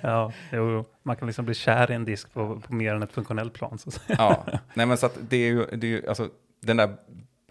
Ja, 0.00 0.32
jo, 0.52 0.84
man 1.02 1.16
kan 1.16 1.26
liksom 1.26 1.44
bli 1.44 1.54
kär 1.54 1.90
i 1.90 1.94
en 1.94 2.04
disk 2.04 2.32
på, 2.32 2.60
på 2.60 2.74
mer 2.74 2.94
än 2.94 3.02
ett 3.02 3.12
funktionellt 3.12 3.52
plan. 3.52 3.78
Så 3.78 3.90
ja, 4.06 4.46
nej 4.74 4.86
men 4.86 4.96
så 4.96 5.06
att 5.06 5.18
det 5.20 5.36
är 5.36 5.50
ju, 5.50 5.66
det 5.66 5.86
är 5.86 5.90
ju 5.90 6.08
alltså 6.08 6.28
den 6.66 6.76
där 6.76 6.96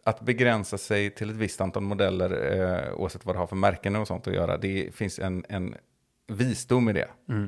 att 0.04 0.22
begränsa 0.22 0.78
sig 0.78 1.10
till 1.10 1.30
ett 1.30 1.36
visst 1.36 1.62
antal 1.62 1.84
modeller, 1.84 2.60
eh, 2.62 2.94
oavsett 2.94 3.26
vad 3.26 3.36
det 3.36 3.40
har 3.40 3.48
för 3.48 3.56
märken 3.56 3.96
och 3.96 4.08
sånt 4.08 4.28
att 4.28 4.34
göra, 4.34 4.58
det 4.58 4.96
finns 4.96 5.20
en, 5.20 5.46
en 5.50 5.76
visdom 6.28 6.90
i 6.90 6.94
det. 6.94 7.08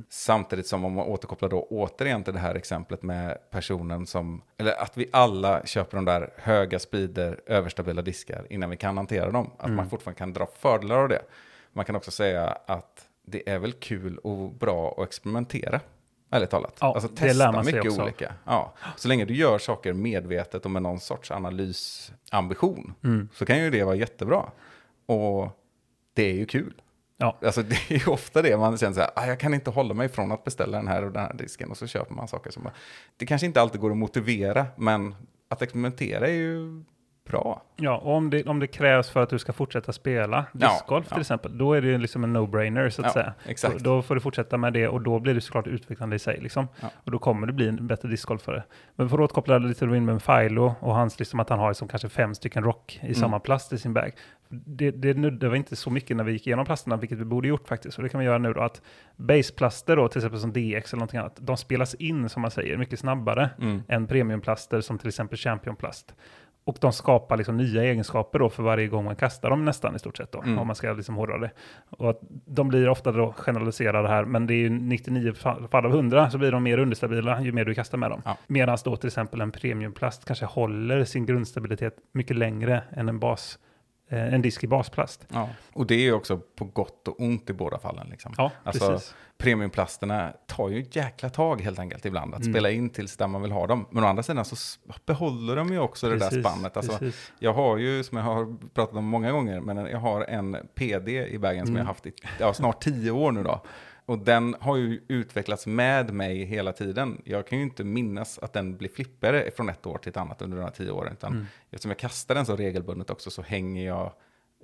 Samtidigt 0.10 0.68
som 0.68 0.86
om 0.86 0.94
man 0.94 1.06
återkopplar 1.06 1.50
då 1.50 1.68
återigen 1.70 2.24
till 2.24 2.34
det 2.34 2.40
här 2.40 2.56
exemplet 2.56 3.04
med 3.04 3.38
personen 3.52 4.08
som, 4.08 4.42
eller 4.58 4.82
att 4.82 4.98
vi 4.98 5.10
alla 5.12 5.66
köper 5.66 5.98
de 5.98 6.06
där 6.06 6.34
höga 6.38 6.80
speeder, 6.80 7.40
överstabila 7.46 8.02
diskar 8.02 8.48
innan 8.50 8.70
vi 8.70 8.78
kan 8.78 8.98
hantera 8.98 9.32
dem. 9.32 9.52
Att 9.58 9.72
man 9.72 9.90
fortfarande 9.90 10.18
kan 10.18 10.34
dra 10.34 10.48
fördelar 10.60 10.98
av 10.98 11.10
det. 11.10 11.22
Man 11.74 11.86
kan 11.86 11.96
också 11.96 12.12
säga 12.12 12.58
att 12.66 13.08
det 13.26 13.50
är 13.50 13.60
väl 13.60 13.74
kul 13.74 14.18
och 14.18 14.52
bra 14.52 14.96
att 14.98 15.08
experimentera. 15.08 15.80
Ärligt 16.30 16.50
talat. 16.50 16.78
Ja, 16.82 16.94
alltså 16.94 17.10
det 17.10 17.16
testa 17.16 17.64
mycket 17.64 17.86
också. 17.86 18.04
olika. 18.04 18.34
Ja. 18.46 18.74
Så 18.96 19.08
länge 19.08 19.26
du 19.26 19.36
gör 19.36 19.58
saker 19.58 19.94
medvetet 19.94 20.66
och 20.66 20.72
med 20.72 20.82
någon 20.82 21.00
sorts 21.00 21.32
analysambition 21.32 22.94
Mm. 23.04 23.30
så 23.34 23.46
kan 23.46 23.58
ju 23.64 23.70
det 23.70 23.84
vara 23.84 23.96
jättebra. 23.96 24.46
Och 25.06 25.50
det 26.14 26.24
är 26.24 26.34
ju 26.34 26.46
kul. 26.46 26.82
Ja, 27.18 27.38
Alltså 27.46 27.62
det 27.64 27.76
är 27.90 28.00
ju 28.06 28.12
ofta 28.12 28.42
det 28.42 28.58
man 28.58 28.78
känner 28.78 28.94
så 28.94 29.00
här, 29.00 29.10
ah, 29.16 29.26
jag 29.26 29.40
kan 29.40 29.54
inte 29.54 29.70
hålla 29.70 29.94
mig 29.94 30.10
från 30.10 30.32
att 30.32 30.44
beställa 30.44 30.78
den 30.78 30.88
här 30.88 31.04
och 31.04 31.12
den 31.12 31.22
här 31.22 31.34
disken 31.34 31.72
och 31.72 31.78
så 31.78 31.88
köper 31.88 32.14
man 32.14 32.28
saker 32.28 32.52
som, 32.52 32.70
det 33.18 33.26
kanske 33.26 33.48
inte 33.48 33.62
alltid 33.62 33.82
går 33.82 33.92
att 33.92 33.98
motivera, 33.98 34.66
men 34.76 35.16
att 35.50 35.62
experimentera 35.62 36.28
är 36.28 36.32
ju 36.34 36.84
bra. 37.30 37.62
ja 37.76 37.98
om 37.98 38.30
det, 38.30 38.44
om 38.48 38.60
det 38.60 38.68
krävs 38.68 39.10
för 39.10 39.24
att 39.24 39.30
du 39.30 39.40
ska 39.40 39.54
fortsätta 39.54 39.94
spela 39.94 40.46
discgolf 40.52 41.06
ja. 41.10 41.14
till 41.16 41.22
exempel, 41.22 41.58
då 41.58 41.74
är 41.74 41.82
det 41.82 41.88
ju 41.88 41.98
liksom 41.98 42.24
en 42.24 42.38
no-brainer 42.38 42.90
så 42.90 43.02
att 43.02 43.06
Ja, 43.06 43.14
säga. 43.14 43.34
exakt. 43.46 43.80
Då, 43.80 43.96
då 43.96 44.02
får 44.02 44.16
du 44.16 44.22
fortsätta 44.22 44.58
med 44.58 44.74
det 44.74 44.88
och 44.88 45.02
då 45.02 45.20
blir 45.20 45.34
det 45.34 45.42
såklart 45.42 45.68
utvecklande 45.68 46.16
i 46.16 46.20
sig. 46.20 46.40
Liksom. 46.42 46.68
Ja. 46.82 46.88
Och 47.04 47.12
då 47.12 47.20
kommer 47.20 47.48
det 47.48 47.54
bli 47.54 47.68
en 47.68 47.88
bättre 47.88 48.08
discgolfare. 48.10 48.64
Men 48.96 49.10
för 49.10 49.18
att 49.18 49.24
återkoppla 49.24 49.58
lite 49.58 49.80
till 49.80 49.88
med 49.88 50.24
Philo 50.26 50.76
och 50.80 50.96
hans, 50.96 51.20
liksom 51.20 51.40
att 51.40 51.50
han 51.50 51.60
har 51.60 51.74
som 51.74 51.88
kanske 51.88 52.10
fem 52.10 52.36
stycken 52.36 52.64
rock 52.64 53.00
Mm. 53.02 53.12
i 53.12 53.16
samma 53.16 53.40
plast 53.40 53.74
i 53.74 53.78
sin 53.78 53.94
bag. 53.94 54.12
Det, 54.50 54.92
det 54.92 55.14
nuddade 55.18 55.58
inte 55.58 55.76
så 55.76 55.90
mycket 55.90 56.18
när 56.18 56.24
vi 56.24 56.32
gick 56.32 56.48
igenom 56.48 56.66
plasterna, 56.66 56.98
vilket 56.98 57.18
vi 57.18 57.26
borde 57.26 57.48
gjort 57.48 57.68
faktiskt. 57.68 57.98
Och 57.98 58.04
det 58.04 58.10
kan 58.10 58.20
vi 58.20 58.26
göra 58.26 58.38
nu 58.38 58.54
då, 58.54 58.62
att 58.62 58.82
baseplaster 59.16 59.96
då, 59.96 60.08
till 60.08 60.18
exempel 60.20 60.40
som 60.40 60.54
DX 60.54 60.94
eller 60.94 61.00
någonting 61.00 61.20
annat, 61.20 61.38
de 61.42 61.58
spelas 61.58 61.94
in 61.96 62.30
som 62.30 62.42
man 62.42 62.52
säger 62.52 62.78
mycket 62.78 63.00
snabbare 63.00 63.50
Mm. 63.62 63.84
än 63.88 64.08
premiumplaster 64.08 64.82
som 64.82 64.98
till 64.98 65.08
exempel 65.08 65.38
championplast. 65.38 66.16
Och 66.68 66.78
de 66.82 66.94
skapar 66.94 67.38
liksom 67.38 67.58
nya 67.58 67.84
egenskaper 67.84 68.40
då 68.40 68.50
för 68.50 68.64
varje 68.64 68.88
gång 68.88 69.06
man 69.06 69.16
kastar 69.16 69.50
dem 69.50 69.66
nästan 69.66 69.96
i 69.96 70.00
stort 70.00 70.18
sett 70.18 70.32
då, 70.32 70.42
Mm. 70.42 70.60
om 70.60 70.68
man 70.68 70.76
ska 70.76 70.94
liksom 70.94 71.16
hårdra 71.16 71.38
det. 71.38 71.52
Och 71.90 72.10
att 72.10 72.20
de 72.46 72.68
blir 72.68 72.90
ofta 72.90 73.12
då 73.12 73.32
generaliserade 73.38 74.08
här, 74.08 74.26
men 74.26 74.48
det 74.48 74.54
är 74.54 74.58
ju 74.58 74.70
99 74.70 75.32
fa- 75.32 75.68
fall 75.68 75.86
av 75.86 75.92
100 75.92 76.30
så 76.30 76.38
blir 76.38 76.52
de 76.52 76.64
mer 76.64 76.78
understabila 76.78 77.42
ju 77.42 77.52
mer 77.52 77.66
du 77.66 77.74
kastar 77.74 77.98
med 77.98 78.10
dem. 78.12 78.22
Ja. 78.26 78.38
Medan 78.48 78.78
då 78.86 78.96
till 78.98 79.08
exempel 79.08 79.42
en 79.42 79.52
premiumplast 79.52 80.26
kanske 80.26 80.46
håller 80.46 81.04
sin 81.04 81.26
grundstabilitet 81.26 81.96
mycket 82.12 82.38
längre 82.38 82.84
än 82.92 83.10
en 83.10 83.20
bas, 83.20 83.60
en 84.20 84.42
disk 84.42 84.64
i 84.64 84.68
basplast. 84.68 85.28
Ja. 85.34 85.50
Och 85.74 85.86
det 85.88 85.96
är 85.96 86.00
ju 86.00 86.14
också 86.14 86.38
på 86.56 86.66
gott 86.66 87.08
och 87.08 87.20
ont 87.22 87.50
i 87.50 87.54
båda 87.54 87.80
fallen. 87.80 88.08
Liksom. 88.10 88.34
Ja, 88.38 88.52
Alltså, 88.64 88.90
precis. 88.90 89.16
Premiumplasterna 89.38 90.34
tar 90.48 90.70
ju 90.70 90.80
ett 90.82 90.96
jäkla 90.96 91.30
tag 91.30 91.62
helt 91.62 91.80
enkelt 91.80 92.06
ibland 92.06 92.34
att 92.34 92.42
Mm. 92.42 92.54
spela 92.54 92.70
in 92.72 92.90
tills 92.90 93.18
där 93.18 93.28
man 93.28 93.42
vill 93.42 93.52
ha 93.52 93.68
dem. 93.68 93.86
Men 93.92 94.04
å 94.04 94.08
andra 94.08 94.24
sidan 94.24 94.46
så 94.46 94.56
behåller 95.06 95.56
de 95.56 95.70
ju 95.74 95.80
också 95.80 96.10
det 96.10 96.16
där 96.18 96.20
Precis, 96.30 96.46
spannet. 96.46 96.78
Alltså, 96.78 96.98
precis. 96.98 97.32
jag 97.40 97.54
har 97.54 97.78
ju, 97.78 98.04
som 98.04 98.18
jag 98.18 98.26
har 98.26 98.58
pratat 98.74 98.96
om 98.96 99.06
många 99.06 99.32
gånger, 99.32 99.60
men 99.60 99.78
jag 99.78 100.00
har 100.00 100.22
en 100.22 100.58
PD 100.76 101.28
i 101.28 101.38
bagen 101.40 101.66
som 101.66 101.76
Mm. 101.76 101.78
jag 101.78 101.84
har 101.84 101.88
haft 101.88 102.06
i 102.06 102.14
ja, 102.40 102.54
snart 102.54 102.84
tio 102.84 103.12
år 103.12 103.32
nu 103.32 103.44
då. 103.44 103.62
Och 104.06 104.20
den 104.20 104.56
har 104.60 104.78
ju 104.78 105.02
utvecklats 105.08 105.68
med 105.68 106.14
mig 106.14 106.44
hela 106.44 106.74
tiden. 106.74 107.22
Jag 107.24 107.48
kan 107.48 107.58
ju 107.58 107.64
inte 107.64 107.84
minnas 107.84 108.40
att 108.40 108.54
den 108.54 108.78
blir 108.78 108.90
flippigare 108.90 109.52
från 109.56 109.70
ett 109.70 109.86
år 109.86 109.98
till 109.98 110.10
ett 110.10 110.18
annat 110.18 110.42
under 110.42 110.58
de 110.58 110.64
här 110.64 110.72
tio 110.72 110.92
åren. 110.92 111.14
Utan 111.14 111.34
Mm. 111.34 111.46
eftersom 111.70 111.92
jag 111.92 111.98
kastar 112.00 112.36
den 112.36 112.46
så 112.46 112.56
regelbundet 112.56 113.10
också 113.10 113.30
så 113.30 113.42
hänger 113.42 113.86
jag, 113.86 114.12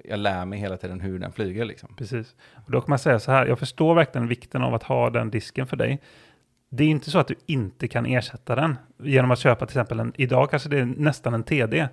jag 0.03 0.19
lär 0.19 0.45
mig 0.45 0.59
hela 0.59 0.77
tiden 0.77 0.99
hur 0.99 1.19
den 1.19 1.31
flyger 1.31 1.65
liksom. 1.65 1.95
Precis. 1.95 2.35
Och 2.65 2.71
då 2.71 2.81
kan 2.81 2.89
man 2.89 2.99
säga 2.99 3.19
så 3.19 3.31
här, 3.31 3.45
jag 3.45 3.59
förstår 3.59 3.95
verkligen 3.95 4.27
vikten 4.27 4.61
av 4.61 4.73
att 4.73 4.83
ha 4.83 5.09
den 5.09 5.29
disken 5.29 5.67
för 5.67 5.77
dig. 5.77 6.01
Det 6.69 6.83
är 6.83 6.87
inte 6.87 7.11
så 7.11 7.19
att 7.19 7.27
du 7.27 7.35
inte 7.45 7.87
kan 7.87 8.05
ersätta 8.05 8.55
den 8.55 8.77
genom 9.03 9.31
att 9.31 9.39
köpa 9.39 9.65
till 9.65 9.73
exempel 9.77 9.99
en, 9.99 10.13
idag 10.17 10.49
kanske 10.49 10.69
det 10.69 10.79
är 10.79 10.85
nästan 10.85 11.33
en 11.33 11.43
TD. 11.43 11.87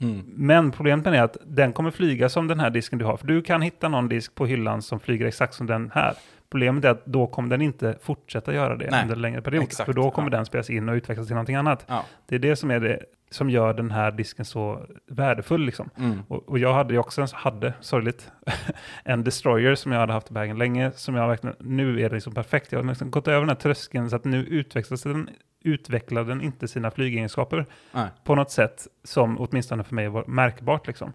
Mm. 0.00 0.24
Men 0.26 0.70
problemet 0.72 1.06
är 1.06 1.22
att 1.22 1.36
den 1.44 1.72
kommer 1.72 1.90
flyga 1.90 2.28
som 2.28 2.48
den 2.48 2.60
här 2.60 2.70
disken 2.70 2.98
du 2.98 3.04
har. 3.04 3.16
För 3.16 3.26
du 3.26 3.42
kan 3.42 3.62
hitta 3.62 3.88
någon 3.88 4.08
disk 4.08 4.34
på 4.34 4.46
hyllan 4.46 4.82
som 4.82 5.00
flyger 5.00 5.26
exakt 5.26 5.54
som 5.54 5.66
den 5.66 5.90
här. 5.94 6.14
Problemet 6.50 6.84
är 6.84 6.88
att 6.88 7.06
då 7.06 7.26
kommer 7.26 7.48
den 7.48 7.62
inte 7.62 7.98
fortsätta 8.02 8.54
göra 8.54 8.76
det 8.76 8.90
Nej, 8.90 9.02
under 9.02 9.14
en 9.14 9.22
längre 9.22 9.42
period. 9.42 9.62
exakt, 9.62 9.86
för 9.86 9.92
då 9.92 10.10
kommer 10.10 10.30
ja. 10.30 10.36
den 10.36 10.46
spelas 10.46 10.70
in 10.70 10.88
och 10.88 10.94
utvecklas 10.94 11.26
till 11.26 11.34
någonting 11.34 11.56
annat. 11.56 11.84
Ja. 11.88 12.04
Det 12.26 12.34
är 12.34 12.38
det 12.38 12.56
som 12.56 12.70
är 12.70 12.80
det 12.80 13.04
som 13.30 13.50
gör 13.50 13.74
den 13.74 13.90
här 13.90 14.10
disken 14.10 14.44
så 14.44 14.86
värdefull. 15.06 15.64
Liksom. 15.66 15.90
Mm. 15.98 16.22
Och, 16.28 16.48
och 16.48 16.58
jag 16.58 16.74
hade 16.74 16.92
ju 16.92 16.98
också, 16.98 17.22
en, 17.22 17.28
hade, 17.32 17.74
sorgligt, 17.80 18.30
en 19.04 19.24
destroyer 19.24 19.74
som 19.74 19.92
jag 19.92 20.00
hade 20.00 20.12
haft 20.12 20.30
i 20.30 20.34
bagen 20.34 20.58
länge, 20.58 20.92
som 20.92 21.14
jag 21.14 21.28
verkligen, 21.28 21.56
nu 21.60 22.00
är 22.00 22.08
det 22.08 22.14
liksom 22.14 22.34
perfekt. 22.34 22.72
Jag 22.72 22.78
har 22.78 22.88
liksom 22.88 23.10
gått 23.10 23.28
över 23.28 23.40
den 23.40 23.48
här 23.48 23.56
tröskeln 23.56 24.10
så 24.10 24.16
att 24.16 24.24
nu 24.24 24.44
utvecklas 24.44 25.02
den, 25.02 25.30
utvecklar 25.64 26.24
den 26.24 26.42
inte 26.42 26.68
sina 26.68 26.90
flygegenskaper 26.90 27.66
Nej. 27.92 28.08
på 28.24 28.34
något 28.34 28.50
sätt 28.50 28.86
som 29.04 29.40
åtminstone 29.40 29.84
för 29.84 29.94
mig 29.94 30.08
var 30.08 30.24
märkbart. 30.26 30.86
Liksom. 30.86 31.12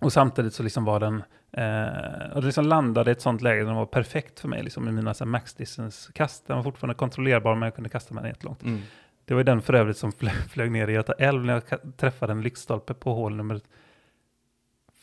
Och 0.00 0.12
samtidigt 0.12 0.54
så 0.54 0.62
liksom 0.62 0.84
var 0.84 1.00
den, 1.00 1.22
eh, 1.52 2.32
och 2.34 2.40
det 2.40 2.46
liksom 2.46 2.66
landade 2.66 3.10
i 3.10 3.12
ett 3.12 3.20
sånt 3.20 3.42
läge 3.42 3.60
där 3.60 3.66
den 3.66 3.76
var 3.76 3.86
perfekt 3.86 4.40
för 4.40 4.48
mig 4.48 4.62
liksom, 4.62 4.88
i 4.88 4.92
mina 4.92 5.14
så 5.14 5.24
här, 5.24 5.30
max 5.30 5.54
distance-kast. 5.54 6.46
Den 6.46 6.56
var 6.56 6.62
fortfarande 6.62 6.94
kontrollerbar 6.94 7.54
men 7.54 7.66
jag 7.66 7.74
kunde 7.74 7.90
kasta 7.90 8.14
den 8.14 8.24
jättelångt. 8.24 8.62
Mm. 8.62 8.80
Det 9.24 9.34
var 9.34 9.40
ju 9.40 9.44
den 9.44 9.62
för 9.62 9.74
övrigt 9.74 9.96
som 9.96 10.12
flög, 10.12 10.34
flög 10.34 10.70
ner 10.70 10.88
i 10.88 10.92
Göta 10.92 11.12
älv 11.12 11.44
när 11.44 11.52
jag 11.52 11.96
träffade 11.96 12.32
en 12.32 12.42
lyktstolpe 12.42 12.94
på 12.94 13.14
hål 13.14 13.36
nummer 13.36 13.60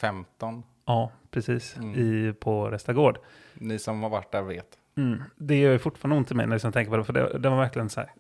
15. 0.02 0.64
Ja, 0.86 1.12
precis. 1.32 1.78
Mm. 1.78 1.96
I, 1.96 2.34
på 2.34 2.70
Restagård. 2.70 3.18
Ni 3.54 3.80
som 3.80 4.04
har 4.04 4.10
varit 4.10 4.32
där 4.32 4.42
vet. 4.42 4.78
Mm. 4.98 5.24
Det 5.36 5.60
gör 5.60 5.72
ju 5.72 5.80
fortfarande 5.80 6.18
ont 6.18 6.32
i 6.32 6.34
mig 6.34 6.46
när 6.46 6.52
jag 6.52 6.56
liksom 6.56 6.72
tänker 6.72 6.92
på 6.92 6.98
det, 6.98 7.04
för 7.04 7.14
det, 7.14 7.38
det 7.38 7.50
var 7.50 7.58
verkligen 7.58 7.90
så 7.90 8.00
här 8.00 8.12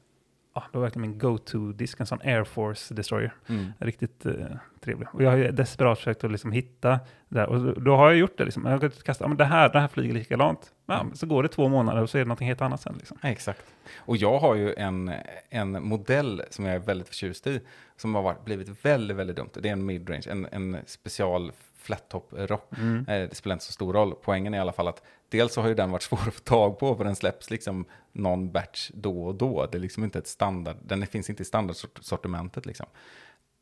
ja, 0.54 0.64
det 0.72 0.78
var 0.78 0.82
verkligen 0.84 1.10
min 1.10 1.20
go-to-disk, 1.20 2.00
en 2.00 2.06
sån 2.06 2.20
Air 2.24 2.44
Force 2.44 2.94
Destroyer. 2.94 3.34
Mm. 3.50 3.66
Riktigt 3.80 4.26
eh, 4.26 4.34
trevlig. 4.80 5.08
Och 5.14 5.24
jag 5.24 5.30
har 5.30 5.38
ju 5.38 5.52
desperat 5.52 5.98
försökt 5.98 6.24
att 6.24 6.32
liksom 6.32 6.52
hitta 6.52 7.00
där. 7.30 7.46
Och 7.46 7.82
då, 7.82 7.96
har 7.96 8.10
jag 8.10 8.18
gjort 8.18 8.38
det. 8.38 8.44
Liksom. 8.46 8.66
Jag 8.66 8.72
har 8.72 8.80
kastat, 8.90 9.20
ja, 9.20 9.28
men 9.28 9.38
det 9.38 9.46
här, 9.46 9.70
det 9.70 9.80
här 9.80 9.88
flyger 9.88 10.14
likadant. 10.14 10.74
Ja, 10.86 11.00
Mm. 11.02 11.16
så 11.16 11.26
går 11.26 11.44
det 11.44 11.50
två 11.50 11.68
månader 11.68 12.02
och 12.02 12.10
så 12.10 12.18
är 12.18 12.20
det 12.20 12.26
någonting 12.28 12.48
helt 12.48 12.62
annat 12.62 12.82
sen. 12.82 12.96
Liksom. 12.98 13.18
Ja, 13.22 13.30
Exakt. 13.30 13.66
Och 13.98 14.18
jag 14.18 14.40
har 14.40 14.56
ju 14.56 14.74
en, 14.74 15.12
en 15.50 15.84
modell 15.84 16.42
som 16.50 16.66
jag 16.66 16.76
är 16.76 16.80
väldigt 16.80 17.08
förtjust 17.08 17.48
i, 17.48 17.62
som 17.98 18.16
har 18.16 18.22
varit, 18.22 18.46
blivit 18.46 18.86
väldigt, 18.86 19.18
väldigt 19.18 19.36
dumt. 19.36 19.50
Det 19.54 19.70
är 19.70 19.74
en 19.74 19.86
midrange, 19.86 20.24
en, 20.30 20.48
en 20.52 20.78
special 20.86 21.52
flat 21.82 22.10
top 22.10 22.34
rock. 22.34 22.72
Mm. 22.78 23.06
Eh, 23.08 23.30
Det 23.30 23.36
spelar 23.36 23.54
inte 23.54 23.66
så 23.66 23.72
stor 23.72 23.94
roll. 23.94 24.16
Poängen 24.22 24.54
är 24.54 24.58
i 24.58 24.62
alla 24.62 24.74
fall 24.74 24.88
att 24.88 25.04
dels 25.30 25.54
så 25.54 25.62
har 25.62 25.68
ju 25.68 25.76
den 25.76 25.92
varit 25.92 26.02
svår 26.10 26.20
att 26.28 26.34
få 26.34 26.40
tag 26.44 26.80
på, 26.80 26.96
för 26.96 27.04
den 27.04 27.16
släpps 27.16 27.50
liksom 27.50 27.86
någon 28.12 28.52
batch 28.52 28.92
då 28.94 29.24
och 29.24 29.36
då. 29.36 29.68
Det 29.72 29.78
är 29.78 29.80
liksom 29.80 30.04
inte 30.04 30.20
ett 30.20 30.28
standard, 30.28 30.76
den 30.84 31.08
finns 31.08 31.30
inte 31.30 31.42
i 31.42 31.46
standardsortimentet 31.46 32.66
liksom. 32.66 32.86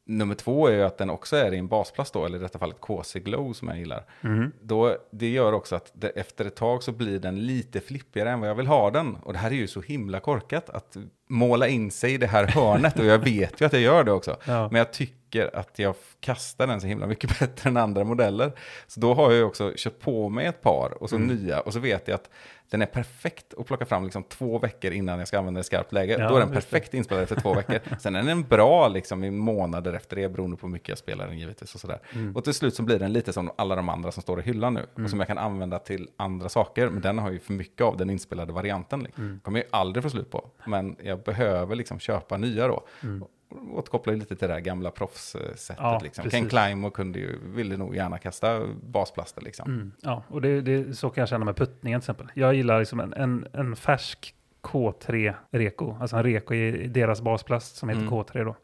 Nummer 0.10 0.36
två 0.36 0.68
är 0.68 0.72
ju 0.72 0.84
att 0.84 0.98
den 0.98 1.10
också 1.10 1.36
är 1.36 1.54
i 1.54 1.58
en 1.58 1.68
basplast 1.68 2.14
då, 2.14 2.26
eller 2.26 2.38
i 2.38 2.42
detta 2.42 2.60
fallet 2.60 2.80
KC 2.80 3.20
Glow 3.20 3.54
som 3.54 3.68
jag 3.68 3.78
gillar. 3.78 4.04
Mm. 4.22 4.52
Då, 4.62 4.98
det 5.12 5.30
gör 5.30 5.54
också 5.54 5.76
att 5.76 5.92
det, 5.94 6.08
efter 6.10 6.46
ett 6.46 6.56
tag 6.56 6.84
så 6.84 6.92
blir 6.92 7.20
den 7.20 7.46
lite 7.46 7.80
flippigare 7.82 8.30
än 8.32 8.40
vad 8.40 8.50
jag 8.50 8.56
vill 8.56 8.68
ha 8.68 8.92
den. 8.92 9.16
Och 9.16 9.34
det 9.34 9.40
här 9.40 9.52
är 9.52 9.56
ju 9.56 9.68
så 9.68 9.82
himla 9.82 10.20
korkat 10.20 10.70
att 10.70 10.98
måla 11.30 11.68
in 11.68 11.92
sig 11.92 12.14
i 12.14 12.18
det 12.18 12.28
här 12.28 12.48
hörnet. 12.48 13.00
Och 13.00 13.06
jag 13.06 13.20
vet 13.20 13.62
ju 13.62 13.66
att 13.66 13.74
jag 13.74 13.82
gör 13.82 14.04
det 14.04 14.12
också. 14.12 14.38
Ja. 14.46 14.68
Men 14.72 14.80
jag 14.80 14.94
tycker 14.94 15.56
att 15.56 15.80
jag 15.80 15.96
kastar 16.20 16.68
den 16.68 16.82
så 16.82 16.88
himla 16.88 17.08
mycket 17.08 17.40
bättre 17.40 17.70
än 17.70 17.78
andra 17.78 18.04
modeller. 18.04 18.52
Så 18.88 19.00
då 19.00 19.14
har 19.14 19.24
jag 19.24 19.34
ju 19.38 19.44
också 19.44 19.74
köpt 19.76 20.02
på 20.04 20.30
mig 20.30 20.46
ett 20.46 20.62
par 20.62 21.04
och 21.04 21.10
så 21.10 21.16
Mm. 21.16 21.28
nya. 21.36 21.60
Och 21.60 21.74
så 21.74 21.80
vet 21.80 22.08
jag 22.08 22.16
att 22.16 22.30
den 22.70 22.82
är 22.82 22.86
perfekt 22.86 23.54
att 23.58 23.66
plocka 23.66 23.86
fram 23.86 24.04
liksom 24.04 24.24
två 24.24 24.60
veckor 24.60 24.92
innan 24.92 25.20
jag 25.20 25.28
ska 25.28 25.38
använda 25.38 25.58
den 25.58 25.62
i 25.62 25.64
skarpt 25.64 25.94
läge. 25.94 26.16
Ja, 26.20 26.30
då 26.30 26.36
är 26.36 26.40
den 26.40 26.50
det. 26.50 26.56
perfekt 26.56 26.94
inspelad 26.94 27.24
efter 27.24 27.36
två 27.36 27.54
veckor. 27.54 27.80
Sen 28.00 28.16
är 28.16 28.24
den 28.24 28.44
bra 28.44 28.88
liksom 28.88 29.24
i 29.24 29.32
månader 29.32 29.94
efter 29.94 30.16
det, 30.16 30.30
beroende 30.30 30.58
på 30.58 30.68
hur 30.68 30.72
mycket 30.72 30.90
jag 30.90 30.98
spelar 30.98 31.28
den 31.28 31.40
givetvis. 31.40 31.76
Och, 31.76 31.82
sådär. 31.82 32.00
Mm. 32.14 32.36
och 32.36 32.44
till 32.44 32.54
slut 32.54 32.76
så 32.76 32.84
blir 32.84 33.00
den 33.00 33.14
lite 33.14 33.34
som 33.34 33.52
alla 33.56 33.76
de 33.76 33.90
andra 33.90 34.12
som 34.12 34.24
står 34.24 34.40
i 34.40 34.44
hyllan 34.44 34.74
nu. 34.74 35.04
Och 35.04 35.10
som 35.10 35.20
jag 35.20 35.28
kan 35.28 35.38
använda 35.38 35.80
till 35.80 36.10
andra 36.18 36.50
saker. 36.50 36.90
Men 36.90 37.02
den 37.02 37.20
har 37.20 37.32
ju 37.32 37.40
för 37.40 37.54
mycket 37.54 37.82
av 37.82 37.98
den 37.98 38.10
inspelade 38.10 38.54
varianten. 38.54 39.04
Liksom. 39.04 39.24
Mm. 39.24 39.40
kommer 39.40 39.60
jag 39.60 39.66
ju 39.66 39.70
aldrig 39.72 40.04
få 40.04 40.10
slut 40.10 40.32
på. 40.32 40.50
Men 40.66 40.96
jag 41.04 41.24
behöver 41.24 41.76
liksom 41.76 42.00
köpa 42.00 42.38
nya 42.38 42.68
då. 42.68 42.88
Mm. 43.04 43.24
Återkopplar 43.72 44.14
ju 44.14 44.20
lite 44.20 44.36
till 44.36 44.48
det 44.48 44.54
här 44.54 44.62
gamla 44.62 44.92
proffssättet. 44.92 45.76
Ja, 45.78 46.00
liksom. 46.04 46.24
precis. 46.24 46.40
Ken 46.40 46.50
Climo 46.50 46.90
kunde 46.90 47.20
ju, 47.20 47.40
ville 47.44 47.78
nog 47.78 47.96
gärna 47.96 48.18
kasta 48.18 48.68
basplaster. 48.84 49.42
Liksom. 49.42 49.72
Mm. 49.72 49.92
Ja, 50.02 50.24
och 50.28 50.42
det, 50.42 50.62
det, 50.62 50.94
så 50.98 51.10
kan 51.10 51.22
jag 51.22 51.30
känna 51.30 51.46
med 51.46 51.56
puttningen 51.56 52.02
till 52.02 52.04
exempel. 52.04 52.32
Jag 52.34 52.54
gillar 52.54 52.80
liksom 52.80 53.00
en, 53.00 53.14
en, 53.14 53.48
en 53.54 53.76
färsk 53.76 54.36
K3 54.62 55.34
Reko, 55.52 55.98
alltså 56.00 56.18
en 56.18 56.24
Reko 56.24 56.54
i 56.54 56.88
deras 56.88 57.22
basplast 57.22 57.76
som 57.76 57.90
heter 57.90 58.02
Mm. 58.02 58.14
K3 58.14 58.46
då. 58.46 58.56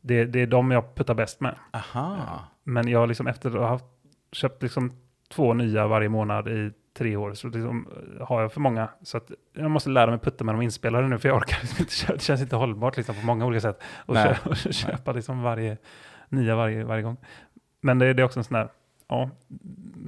Det, 0.00 0.24
det 0.24 0.40
är 0.40 0.46
de 0.46 0.70
jag 0.70 0.94
puttar 0.94 1.14
bäst 1.14 1.40
med. 1.40 1.54
Aha. 1.72 2.40
Men 2.64 2.88
jag 2.88 3.08
liksom 3.08 3.26
efter 3.26 3.50
att 3.50 3.80
ha 3.80 3.80
köpt 4.32 4.62
liksom 4.62 4.92
två 5.28 5.54
nya 5.54 5.86
varje 5.86 6.08
månad 6.08 6.48
i 6.48 6.72
tre 6.98 7.16
år 7.16 7.34
så 7.34 7.48
liksom 7.48 7.88
eh, 8.20 8.26
har 8.26 8.42
jag 8.42 8.52
för 8.52 8.60
många. 8.60 8.88
Så 9.02 9.16
att 9.16 9.30
jag 9.52 9.70
måste 9.70 9.90
lära 9.90 10.10
mig 10.10 10.18
putta 10.20 10.44
med 10.44 10.54
de 10.54 10.62
inspelade 10.62 11.08
nu 11.08 11.18
för 11.18 11.28
jag 11.28 11.36
orkar 11.36 11.58
liksom 11.60 11.76
inte 11.82 11.92
köra. 11.92 12.16
Det 12.16 12.22
känns 12.22 12.40
inte 12.40 12.56
hållbart 12.56 12.96
liksom 12.96 13.14
på 13.14 13.26
många 13.26 13.46
olika 13.46 13.60
sätt. 13.60 13.82
Och, 14.06 14.14
Nej. 14.14 14.24
köpa, 14.34 14.50
och 14.50 14.56
köpa 14.56 15.12
liksom 15.12 15.42
varje, 15.42 15.76
nya 16.28 16.56
varje, 16.56 16.84
varje 16.84 17.02
gång. 17.02 17.16
Men 17.80 17.98
det, 17.98 18.12
det 18.14 18.22
är 18.22 18.24
också 18.24 18.40
en 18.40 18.44
sån 18.44 18.54
där, 18.58 18.68
ja, 19.08 19.30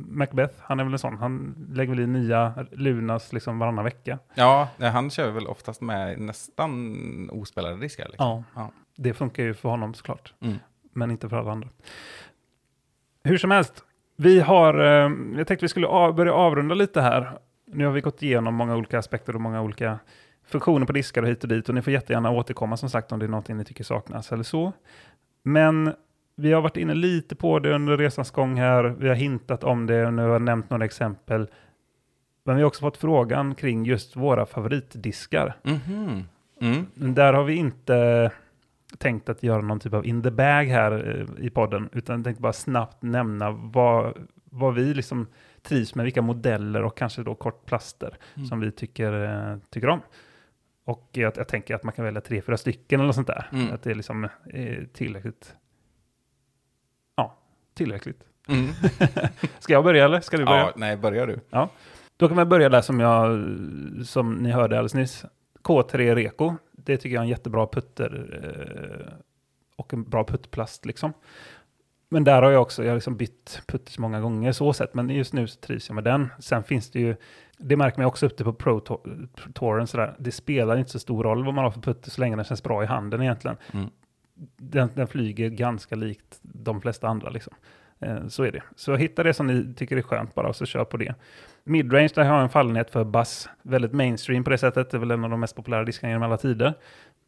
Macbeth, 0.09 0.55
han 0.59 0.81
är 0.81 0.85
väl 0.85 0.93
en 0.93 0.99
sån. 0.99 1.17
Han 1.17 1.67
lägger 1.73 1.91
väl 1.91 2.01
i 2.01 2.07
nya 2.07 2.67
Lunas 2.73 3.33
liksom 3.33 3.59
varannan 3.59 3.85
vecka. 3.85 4.19
Ja, 4.35 4.69
han 4.79 5.11
kör 5.11 5.31
väl 5.31 5.47
oftast 5.47 5.81
med 5.81 6.21
nästan 6.21 7.31
ospelade 7.33 7.77
diskar. 7.77 8.05
Liksom. 8.09 8.27
Ja, 8.27 8.45
Ja. 8.55 8.71
det 8.97 9.15
funkar 9.15 9.43
ju 9.43 9.55
för 9.55 9.69
honom 9.69 9.95
såklart. 9.95 10.35
Mm. 10.41 10.59
men 10.93 11.11
inte 11.11 11.29
för 11.29 11.37
alla 11.37 11.53
andra. 11.53 11.69
Hur 13.25 13.39
som 13.39 13.51
helst, 13.51 13.85
vi 14.23 14.41
har, 14.41 14.75
eh, 14.79 15.11
jag 15.37 15.47
tänkte 15.47 15.65
vi 15.65 15.69
skulle 15.69 15.87
börja 16.13 16.33
avrunda 16.33 16.75
lite 16.75 17.01
här. 17.01 17.39
Nu 17.67 17.85
har 17.85 17.93
vi 17.93 18.01
gått 18.01 18.23
igenom 18.23 18.55
många 18.55 18.77
olika 18.77 18.99
aspekter 18.99 19.35
och 19.35 19.41
många 19.41 19.63
olika 19.63 19.99
funktioner 20.45 20.87
på 20.87 20.93
diskar 20.93 21.23
och 21.23 21.29
hit 21.29 21.43
och 21.43 21.49
dit 21.49 21.69
och 21.69 21.75
ni 21.75 21.83
får 21.83 21.93
jättegärna 21.93 22.31
återkomma 22.31 22.77
som 22.77 22.91
sagt 22.91 23.13
om 23.13 23.19
det 23.19 23.27
är 23.27 23.29
någonting 23.29 23.57
ni 23.57 23.65
tycker 23.65 23.85
saknas 23.85 24.33
eller 24.33 24.43
så. 24.43 24.73
Men 25.43 25.93
vi 26.37 26.53
har 26.53 26.63
varit 26.63 26.77
inne 26.77 26.95
lite 26.95 27.37
på 27.37 27.59
det 27.59 27.75
under 27.75 27.97
resans 27.97 28.31
gång 28.31 28.57
här. 28.57 28.85
Vi 28.85 29.09
har 29.09 29.15
hintat 29.15 29.65
om 29.65 29.87
det 29.87 30.07
och 30.07 30.15
nu 30.15 30.23
har 30.23 30.29
jag 30.29 30.43
nämnt 30.43 30.71
några 30.71 30.85
exempel. 30.85 31.49
Men 32.45 32.57
vi 32.57 32.63
har 32.63 32.67
också 32.67 32.81
fått 32.81 32.97
frågan 32.97 33.55
kring 33.55 33.85
just 33.85 34.17
våra 34.17 34.47
favoritdiskar. 34.47 35.57
Mhm. 35.63 36.25
Mm. 36.61 36.87
Där 37.15 37.33
har 37.33 37.45
vi 37.45 37.55
inte 37.55 38.31
tänkt 38.99 39.29
att 39.29 39.43
göra 39.43 39.63
någon 39.63 39.81
typ 39.81 39.95
av 39.95 40.07
in 40.07 40.23
the 40.23 40.31
bag 40.31 40.65
här 40.65 41.19
eh, 41.39 41.45
i 41.47 41.51
podden, 41.51 41.89
utan 41.93 42.25
tänkte 42.25 42.43
bara 42.43 42.53
snabbt 42.53 43.03
nämna 43.03 43.51
vad, 43.51 44.29
vad 44.45 44.75
vi 44.75 44.95
liksom 44.95 45.27
trivs 45.63 45.95
med, 45.95 46.05
vilka 46.05 46.23
modeller 46.23 46.83
och 46.83 46.97
kanske 46.97 47.23
då 47.23 47.35
kort 47.35 47.67
plaster 47.67 48.17
Mm. 48.37 48.47
som 48.47 48.61
vi 48.61 48.73
tycker, 48.73 49.13
eh, 49.25 49.57
tycker 49.71 49.89
om. 49.89 50.01
Och 50.85 51.09
jag, 51.13 51.33
jag 51.37 51.49
tänker 51.49 51.75
att 51.75 51.83
man 51.85 51.93
kan 51.93 52.05
välja 52.05 52.21
tre, 52.21 52.43
fyra 52.43 52.57
stycken 52.57 53.01
eller 53.01 53.07
något 53.07 53.15
sånt 53.15 53.27
där. 53.27 53.47
Mm. 53.53 53.75
Att 53.75 53.83
det 53.83 53.91
är 53.91 53.95
liksom 53.95 54.25
eh, 54.51 54.85
tillräckligt. 54.93 55.55
Ja, 57.17 57.39
tillräckligt. 57.75 58.25
Mm. 58.49 58.67
Ska 59.59 59.73
jag 59.73 59.85
börja 59.85 60.05
eller 60.05 60.21
ska 60.21 60.37
du 60.37 60.45
börja? 60.45 60.61
Ja, 60.61 60.73
nej, 60.77 60.97
börjar 60.97 61.27
du. 61.27 61.41
Då 62.17 62.29
kan 62.29 62.37
vi 62.37 62.45
börja 62.45 62.69
där 62.69 62.81
som, 62.81 63.01
jag, 63.01 63.47
som 64.07 64.35
ni 64.35 64.51
hörde 64.51 64.77
alldeles 64.77 64.95
nyss. 64.95 65.25
K3 65.63 66.15
Reko. 66.15 66.55
Det 66.73 66.97
tycker 66.97 67.15
jag 67.15 67.21
är 67.21 67.25
en 67.25 67.29
jättebra 67.29 67.67
putter 67.67 68.41
eh, 68.43 69.13
och 69.77 69.95
en 69.95 70.05
bra 70.05 70.25
puttplast 70.25 70.87
liksom. 70.87 71.13
Men 72.09 72.25
där 72.25 72.43
har 72.43 72.51
jag 72.51 72.63
också, 72.63 72.83
jag 72.85 72.91
har 72.91 72.97
liksom 72.97 73.17
bytt 73.17 73.63
putters 73.67 73.99
många 73.99 74.21
gånger 74.21 74.53
så 74.53 74.73
sett, 74.73 74.95
men 74.95 75.11
just 75.11 75.33
nu 75.33 75.47
så 75.47 75.61
trivs 75.61 75.89
jag 75.89 75.95
med 75.95 76.05
den. 76.05 76.29
Sen 76.39 76.63
finns 76.65 76.91
det 76.91 77.01
ju, 77.01 77.17
det 77.59 77.77
märker 77.77 77.99
man 77.99 78.07
också 78.07 78.27
ute 78.27 78.45
på 78.45 78.53
Pro 78.53 78.81
Tour- 78.81 79.29
Touren 79.55 79.87
sådär, 79.87 80.15
det 80.19 80.33
spelar 80.33 80.77
inte 80.77 80.91
så 80.91 80.99
stor 80.99 81.25
roll 81.25 81.45
vad 81.45 81.55
man 81.55 81.65
har 81.65 81.71
för 81.71 81.81
putter 81.81 82.11
så 82.11 82.21
länge 82.21 82.37
den 82.37 82.45
känns 82.45 82.63
bra 82.63 82.83
i 82.83 82.87
handen 82.87 83.23
egentligen. 83.23 83.57
Mm. 83.73 83.87
Den, 84.57 84.91
den 84.95 85.07
flyger 85.07 85.49
ganska 85.49 85.97
likt 85.97 86.39
de 86.43 86.81
flesta 86.81 87.09
andra 87.09 87.31
liksom. 87.31 87.55
Eh, 88.01 88.27
så 88.27 88.43
är 88.43 88.53
det. 88.53 88.63
Så 88.77 88.97
hitta 88.97 89.23
det 89.23 89.35
som 89.35 89.47
ni 89.47 89.75
tycker 89.75 89.97
är 89.97 90.03
skönt 90.03 90.35
bara 90.35 90.49
och 90.49 90.57
så 90.57 90.67
kör 90.67 90.85
på 90.85 90.97
det. 90.97 91.15
Midrange, 91.65 92.09
där 92.15 92.25
har 92.25 92.35
jag 92.35 92.43
en 92.43 92.49
fallenhet 92.49 92.91
för 92.91 93.05
bass. 93.05 93.49
Väldigt 93.63 93.93
mainstream 93.93 94.45
på 94.45 94.51
det 94.51 94.59
sättet. 94.59 94.91
Det 94.91 94.97
är 94.97 94.99
väl 94.99 95.11
en 95.11 95.25
av 95.25 95.31
de 95.31 95.41
mest 95.41 95.57
populära 95.57 95.85
diskarna 95.85 96.11
genom 96.11 96.23
alla 96.23 96.37
tider. 96.37 96.75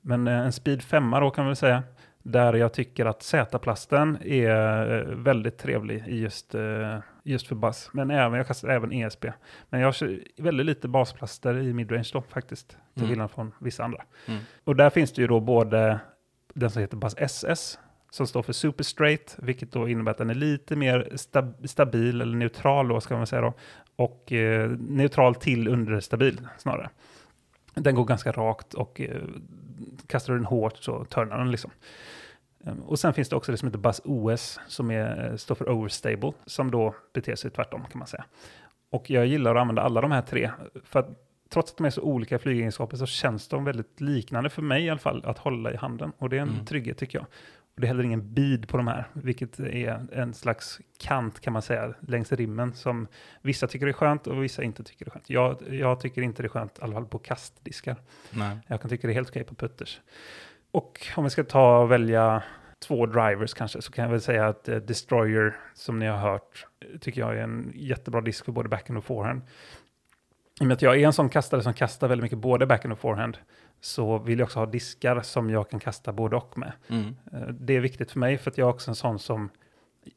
Men 0.01 0.29
eh, 0.29 0.39
en 0.39 0.53
Speed 0.53 0.83
5 0.83 1.11
då 1.11 1.31
kan 1.31 1.45
man 1.45 1.51
väl 1.51 1.57
säga. 1.57 1.83
Där 2.25 2.55
jag 2.55 2.73
tycker 2.73 3.07
att 3.07 3.23
Z-plasten 3.23 4.19
är 4.25 4.99
eh, 4.99 5.15
väldigt 5.17 5.59
trevlig 5.59 6.05
i 6.09 6.21
just, 6.21 6.55
just 7.23 7.47
för 7.47 7.55
bass. 7.55 7.91
Men 7.93 8.11
även, 8.11 8.33
jag 8.39 8.47
kastar 8.47 8.69
även 8.69 8.93
ESP. 8.93 9.25
Men 9.71 9.81
jag 9.81 9.95
kör 9.95 10.19
väldigt 10.37 10.67
lite 10.67 10.89
basplaster 10.89 11.59
i 11.59 11.73
midrange 11.73 12.11
då 12.13 12.23
faktiskt. 12.23 12.69
Till 12.69 12.79
Mm. 13.03 13.09
skillnad 13.09 13.31
från 13.31 13.53
vissa 13.59 13.85
andra. 13.85 14.03
Mm. 14.29 14.41
Och 14.65 14.77
där 14.77 14.91
finns 14.91 15.13
det 15.13 15.23
ju 15.23 15.29
då 15.29 15.41
både 15.41 16.01
den 16.55 16.71
som 16.71 16.81
heter 16.81 16.97
Bass 16.97 17.15
SS 17.19 17.79
som 18.13 18.27
står 18.27 18.43
för 18.43 18.53
super 18.53 18.85
straight, 18.85 19.37
vilket 19.39 19.73
då 19.73 19.89
innebär 19.89 20.11
att 20.11 20.19
den 20.19 20.31
är 20.31 20.35
lite 20.35 20.77
mer 20.77 21.09
stab- 21.13 21.67
stabil 21.67 22.21
eller 22.21 22.37
neutral 22.37 22.89
då 22.89 23.01
ska 23.01 23.17
man 23.17 23.27
säga 23.27 23.43
då. 23.43 23.53
Och 23.97 24.33
eh, 24.33 24.71
neutral 24.71 25.35
till 25.35 25.69
understabil 25.69 26.41
snarare. 26.59 26.91
Den 27.75 27.95
går 27.95 28.05
ganska 28.05 28.33
rakt 28.33 28.75
och 28.75 29.01
eh, 29.01 29.23
kastar 30.07 30.33
du 30.33 30.39
den 30.39 30.47
hårt 30.47 30.77
så 30.77 31.05
törnar 31.05 31.39
den 31.39 31.51
liksom. 31.51 31.71
Ehm, 32.65 32.81
Och 32.81 32.99
sen 32.99 33.15
finns 33.15 33.29
det 33.29 33.37
också 33.37 33.53
det 33.53 33.59
som 33.59 33.69
heter 33.69 33.79
Buzz 33.79 34.01
OS 34.05 34.61
som 34.69 34.91
är, 34.91 35.31
eh, 35.31 35.37
står 35.37 35.55
för 35.55 35.69
overstable, 35.71 36.33
som 36.47 36.71
då 36.71 36.95
beter 37.15 37.35
sig 37.35 37.51
tvärtom 37.51 37.81
kan 37.91 37.99
man 37.99 38.09
säga. 38.09 38.25
Och 38.91 39.11
jag 39.11 39.27
gillar 39.27 39.55
att 39.55 39.61
använda 39.61 39.83
alla 39.83 40.01
de 40.01 40.11
här 40.13 40.23
tre, 40.23 40.51
för 40.85 41.01
att 41.01 41.09
trots 41.51 41.71
att 41.73 41.77
de 41.79 41.85
är 41.87 41.91
så 41.91 42.03
olika 42.03 42.39
flygegenskaper 42.39 42.97
så 42.97 43.07
känns 43.07 43.49
de 43.49 43.65
väldigt 43.65 44.01
liknande 44.01 44.51
för 44.51 44.63
mig 44.63 44.85
i 44.85 44.91
alla 44.91 44.99
fall 44.99 45.25
att 45.25 45.39
hålla 45.39 45.73
i 45.73 45.77
handen. 45.77 46.13
Och 46.19 46.29
det 46.29 46.37
är 46.37 46.41
en 46.43 46.49
Mm. 46.49 46.67
trygghet 46.67 46.99
tycker 46.99 47.19
jag. 47.19 47.27
Och 47.75 47.81
det 47.81 47.87
är 47.87 47.89
heller 47.89 48.05
ingen 48.05 48.35
bid 48.35 48.69
på 48.69 48.77
de 48.77 48.87
här, 48.87 49.09
vilket 49.13 49.61
är 49.61 50.07
en 50.13 50.35
slags 50.35 50.81
kant 50.99 51.41
kan 51.41 51.53
man 51.53 51.63
säga 51.63 51.95
längs 52.01 52.33
rimmen 52.33 52.75
som 52.75 53.09
vissa 53.43 53.67
tycker 53.67 53.87
är 53.87 53.93
skönt 53.93 54.27
och 54.27 54.45
vissa 54.45 54.63
inte 54.63 54.85
tycker 54.85 55.07
är 55.07 55.11
skönt. 55.11 55.31
Jag, 55.31 55.57
jag 55.71 56.01
tycker 56.01 56.23
inte 56.23 56.43
det 56.43 56.47
är 56.47 56.49
skönt, 56.49 56.79
i 56.79 56.83
alla 56.83 56.93
fall 56.93 57.07
på 57.07 57.19
kastdiskar. 57.19 57.97
Nej. 58.31 58.59
Jag 58.67 58.81
kan 58.81 58.91
tycka 58.91 59.07
det 59.07 59.13
är 59.13 59.15
helt 59.15 59.29
okej 59.29 59.45
på 59.45 59.55
putters. 59.55 60.01
Och 60.71 61.07
om 61.17 61.25
vi 61.25 61.31
ska 61.31 61.45
ta 61.45 61.79
och 61.79 61.91
välja 61.91 62.43
två 62.79 63.07
drivers 63.07 63.55
kanske, 63.55 63.83
så 63.83 63.93
kan 63.93 64.05
jag 64.05 64.11
väl 64.11 64.21
säga 64.21 64.47
att 64.49 64.69
eh, 64.69 64.77
Destroyer, 64.77 65.57
som 65.75 65.99
ni 65.99 66.07
har 66.07 66.19
hört, 66.19 66.67
tycker 67.01 67.21
jag 67.21 67.37
är 67.37 67.43
en 67.43 67.73
jättebra 67.75 68.21
disk 68.21 68.45
för 68.45 68.53
både 68.53 68.69
backhand 68.69 68.99
och 68.99 69.05
forehand. 69.05 69.43
I 70.63 70.65
och 70.65 70.69
med 70.69 70.75
att 70.75 70.83
jag 70.83 71.01
är 71.01 71.07
en 71.07 71.13
sån 71.13 71.29
kastare 71.29 71.63
som 71.63 71.75
kastar 71.75 72.09
väldigt 72.09 72.23
mycket 72.23 72.39
både 72.39 72.67
backhand 72.67 72.93
och 72.93 72.99
forehand, 72.99 73.39
så 73.81 74.19
vill 74.19 74.39
jag 74.39 74.47
också 74.47 74.59
ha 74.59 74.67
diskar 74.67 75.21
som 75.21 75.51
jag 75.51 75.71
kan 75.71 75.81
kasta 75.81 76.13
både 76.13 76.37
och 76.37 76.59
med. 76.59 76.73
Mm. 76.89 77.17
Eh, 77.33 77.41
Det 77.41 77.77
är 77.77 77.81
viktigt 77.81 78.11
för 78.11 78.19
mig 78.19 78.39
för 78.39 78.51
att 78.51 78.59
jag 78.59 78.69
är 78.69 78.73
också 78.73 78.91
en 78.91 78.95
sån 78.95 79.19
som 79.19 79.51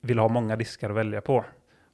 vill 0.02 0.20
ha 0.20 0.28
många 0.28 0.56
diskar 0.56 0.90
att 0.90 0.96
välja 0.96 1.22
på. 1.22 1.46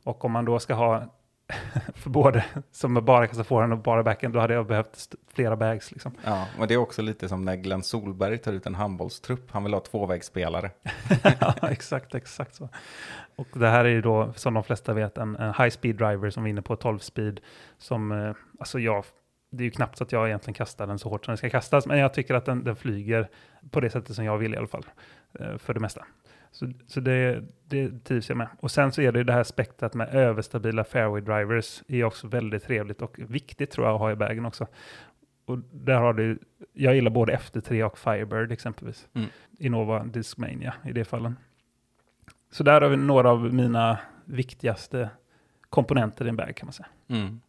Och 0.03 0.25
om 0.25 0.31
man 0.31 0.45
då 0.45 0.59
ska 0.59 0.73
ha 0.73 1.03
för 1.95 2.09
både 2.09 2.45
som 2.71 3.05
bara 3.05 3.27
kastar 3.27 3.43
forehand 3.43 3.73
och 3.73 3.79
bara 3.79 4.03
backhand, 4.03 4.33
då 4.33 4.39
hade 4.39 4.53
jag 4.53 4.67
behövt 4.67 5.15
flera 5.33 5.55
bags 5.55 5.91
liksom. 5.91 6.11
Ja, 6.23 6.47
och 6.59 6.67
det 6.67 6.73
är 6.73 6.77
också 6.77 7.01
lite 7.01 7.29
som 7.29 7.45
när 7.45 7.55
Glenn 7.55 7.83
Solberg 7.83 8.37
tar 8.37 8.53
ut 8.53 8.65
en 8.65 8.75
handbollstrupp. 8.75 9.51
Han 9.51 9.63
vill 9.63 9.73
ha 9.73 9.81
tvåvägsspelare. 9.81 10.71
ja, 11.39 11.55
exakt, 11.69 12.15
exakt 12.15 12.55
så. 12.55 12.69
Och 13.41 13.59
det 13.59 13.67
här 13.67 13.85
är 13.85 13.89
ju 13.89 14.01
då, 14.01 14.33
som 14.35 14.53
de 14.53 14.63
flesta 14.63 14.93
vet, 14.93 15.17
en, 15.17 15.35
en 15.35 15.53
high 15.53 15.69
speed 15.69 15.95
driver 15.95 16.29
som 16.29 16.43
vinner 16.43 16.61
på 16.61 16.75
12 16.75 16.99
speed. 16.99 17.39
Som, 17.77 18.11
eh, 18.11 18.33
alltså 18.59 18.79
jag, 18.79 19.05
det 19.51 19.63
är 19.63 19.65
ju 19.65 19.71
knappt 19.71 19.97
så 19.97 20.03
att 20.03 20.11
jag 20.11 20.27
egentligen 20.27 20.53
kastar 20.53 20.87
den 20.87 20.99
så 20.99 21.09
hårt 21.09 21.25
som 21.25 21.31
den 21.31 21.37
ska 21.37 21.49
kastas, 21.49 21.87
men 21.87 21.97
jag 21.97 22.13
tycker 22.13 22.33
att 22.33 22.45
den, 22.45 22.63
den 22.63 22.75
flyger 22.75 23.29
på 23.71 23.79
det 23.79 23.89
sättet 23.89 24.15
som 24.15 24.25
jag 24.25 24.37
vill 24.37 24.53
i 24.53 24.57
alla 24.57 24.67
fall, 24.67 24.85
eh, 25.39 25.57
för 25.57 25.73
det 25.73 25.79
mesta. 25.79 26.05
Så, 26.51 26.71
så 26.87 26.99
det, 26.99 27.43
det 27.65 28.03
trivs 28.03 28.29
jag 28.29 28.37
med. 28.37 28.47
Och 28.59 28.71
sen 28.71 28.91
så 28.91 29.01
är 29.01 29.11
det 29.11 29.19
ju 29.19 29.23
det 29.23 29.33
här 29.33 29.43
spektrat 29.43 29.93
med 29.93 30.15
överstabila 30.15 30.83
fairway 30.83 31.21
drivers 31.21 31.83
är 31.87 32.03
också 32.03 32.27
väldigt 32.27 32.63
trevligt 32.63 33.01
och 33.01 33.19
viktigt 33.19 33.71
tror 33.71 33.87
jag 33.87 33.93
att 33.93 33.99
ha 33.99 34.11
i 34.11 34.15
bagen 34.15 34.45
också. 34.45 34.67
Och 35.45 35.57
där 35.71 35.99
har 35.99 36.13
du, 36.13 36.39
jag 36.73 36.95
gillar 36.95 37.11
både 37.11 37.35
FD3 37.35 37.83
och 37.83 37.97
Firebird 37.97 38.51
exempelvis. 38.51 39.07
Mm. 39.13 39.29
Innova 39.59 40.03
Discmania 40.03 40.73
i 40.85 40.91
det 40.91 41.05
fallen. 41.05 41.35
Så 42.51 42.63
där 42.63 42.81
har 42.81 42.89
vi 42.89 42.97
några 42.97 43.29
av 43.31 43.53
mina 43.53 43.99
viktigaste 44.25 45.09
komponenter 45.69 46.25
i 46.25 46.29
en 46.29 46.35
bag 46.35 46.55
kan 46.55 46.65
man 46.65 46.73
säga. 46.73 46.87
Mm. 47.07 47.41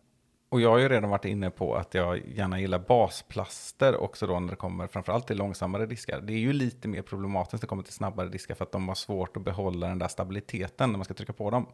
Och 0.49 0.61
jag 0.61 0.71
har 0.71 0.79
ju 0.79 0.89
redan 0.89 1.11
varit 1.11 1.25
inne 1.25 1.51
på 1.51 1.77
att 1.77 1.95
jag 1.95 2.29
gärna 2.29 2.61
gillar 2.61 2.79
basplaster 2.79 3.97
också 3.97 4.27
då 4.27 4.41
när 4.41 4.51
det 4.51 4.57
kommer 4.57 4.87
framförallt 4.87 5.27
till 5.27 5.37
långsammare 5.37 5.87
diskar. 5.87 6.21
Det 6.21 6.33
är 6.33 6.39
ju 6.39 6.53
lite 6.53 6.89
mer 6.89 7.03
problematiskt 7.03 7.53
när 7.53 7.61
det 7.61 7.67
kommer 7.67 7.83
till 7.83 7.93
snabbare 7.93 8.29
diskar 8.29 8.55
för 8.55 8.65
att 8.65 8.73
de 8.73 8.89
har 8.89 8.95
svårt 8.95 9.37
att 9.37 9.45
behålla 9.45 9.89
den 9.89 9.99
där 9.99 10.09
stabiliteten 10.09 10.91
när 10.91 10.99
man 10.99 11.05
ska 11.05 11.15
trycka 11.15 11.33
på 11.33 11.51
dem. 11.51 11.67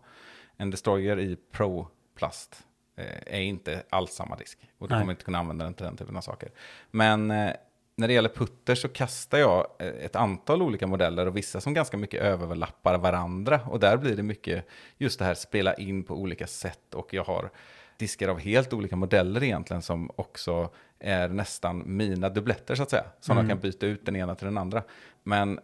En 0.56 0.70
destroyer 0.70 1.18
i 1.18 1.36
Pro-plast 1.52 2.62
eh, 2.96 3.34
är 3.36 3.40
inte 3.40 3.82
alls 3.90 4.10
samma 4.10 4.36
disk 4.36 4.58
och 4.78 4.88
du 4.88 4.94
Nej. 4.94 5.02
kommer 5.02 5.12
inte 5.12 5.24
kunna 5.24 5.38
använda 5.38 5.64
den 5.64 5.74
till 5.74 5.86
den 5.86 5.96
typen 5.96 6.16
av 6.16 6.20
saker. 6.20 6.48
Men 6.90 7.30
eh, 7.30 7.52
när 7.98 8.08
det 8.08 8.14
gäller 8.14 8.28
putter 8.28 8.74
så 8.74 8.88
kastar 8.88 9.38
jag 9.38 9.66
eh, 9.78 9.86
ett 9.88 10.16
antal 10.16 10.62
olika 10.62 10.86
modeller 10.86 11.26
och 11.26 11.36
vissa 11.36 11.60
som 11.60 11.74
ganska 11.74 11.96
mycket 11.96 12.22
överlappar 12.22 12.98
varandra. 12.98 13.60
Och 13.66 13.80
där 13.80 13.96
blir 13.96 14.16
det 14.16 14.22
mycket 14.22 14.64
just 14.98 15.18
det 15.18 15.24
här 15.24 15.34
spela 15.34 15.74
in 15.74 16.04
på 16.04 16.14
olika 16.14 16.46
sätt 16.46 16.94
och 16.94 17.14
jag 17.14 17.24
har 17.24 17.50
diskar 17.96 18.28
av 18.28 18.38
helt 18.38 18.72
olika 18.72 18.96
modeller 18.96 19.42
egentligen 19.42 19.82
som 19.82 20.10
också 20.16 20.70
är 20.98 21.28
nästan 21.28 21.82
mina 21.96 22.28
dubbletter 22.28 22.74
så 22.74 22.82
att 22.82 22.90
säga. 22.90 23.04
Som 23.20 23.32
Mm. 23.38 23.48
de 23.48 23.52
kan 23.54 23.60
byta 23.60 23.86
ut 23.86 24.06
den 24.06 24.16
ena 24.16 24.34
till 24.34 24.44
den 24.44 24.58
andra. 24.58 24.82
Men 25.22 25.60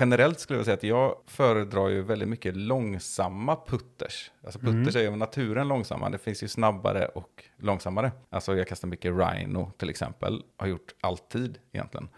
generellt 0.00 0.40
skulle 0.40 0.58
jag 0.58 0.64
säga 0.64 0.74
att 0.74 0.82
jag 0.82 1.16
föredrar 1.26 1.88
ju 1.88 2.02
väldigt 2.02 2.28
mycket 2.28 2.56
långsamma 2.56 3.56
putters. 3.66 4.30
Alltså 4.44 4.58
putters 4.58 4.96
är 4.96 5.00
ju 5.00 5.08
av 5.08 5.16
naturen 5.18 5.68
långsamma. 5.68 6.10
Det 6.10 6.18
finns 6.18 6.42
ju 6.42 6.48
snabbare 6.48 7.06
och 7.06 7.44
långsammare. 7.56 8.12
Alltså 8.30 8.56
jag 8.56 8.68
kastar 8.68 8.88
mycket 8.88 9.12
Rhino 9.12 9.72
till 9.76 9.90
exempel. 9.90 10.42
Har 10.56 10.66
gjort 10.66 10.94
alltid 11.00 11.58
egentligen. 11.72 12.08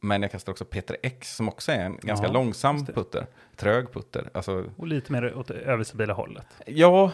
Men 0.00 0.22
jag 0.22 0.30
kastar 0.30 0.52
också 0.52 0.64
Peter 0.64 0.96
X 1.02 1.36
som 1.36 1.48
också 1.48 1.72
är 1.72 1.80
en 1.84 1.98
ganska 2.02 2.26
Ja, 2.26 2.32
långsam 2.32 2.86
putter. 2.86 3.26
Trög 3.56 3.92
putter. 3.92 4.30
Alltså 4.34 4.64
Och 4.76 4.86
lite 4.86 5.12
mer 5.12 5.38
åt 5.38 5.48
det 5.48 5.54
överstabila 5.54 6.12
hållet. 6.12 6.46
Ja, 6.66 7.12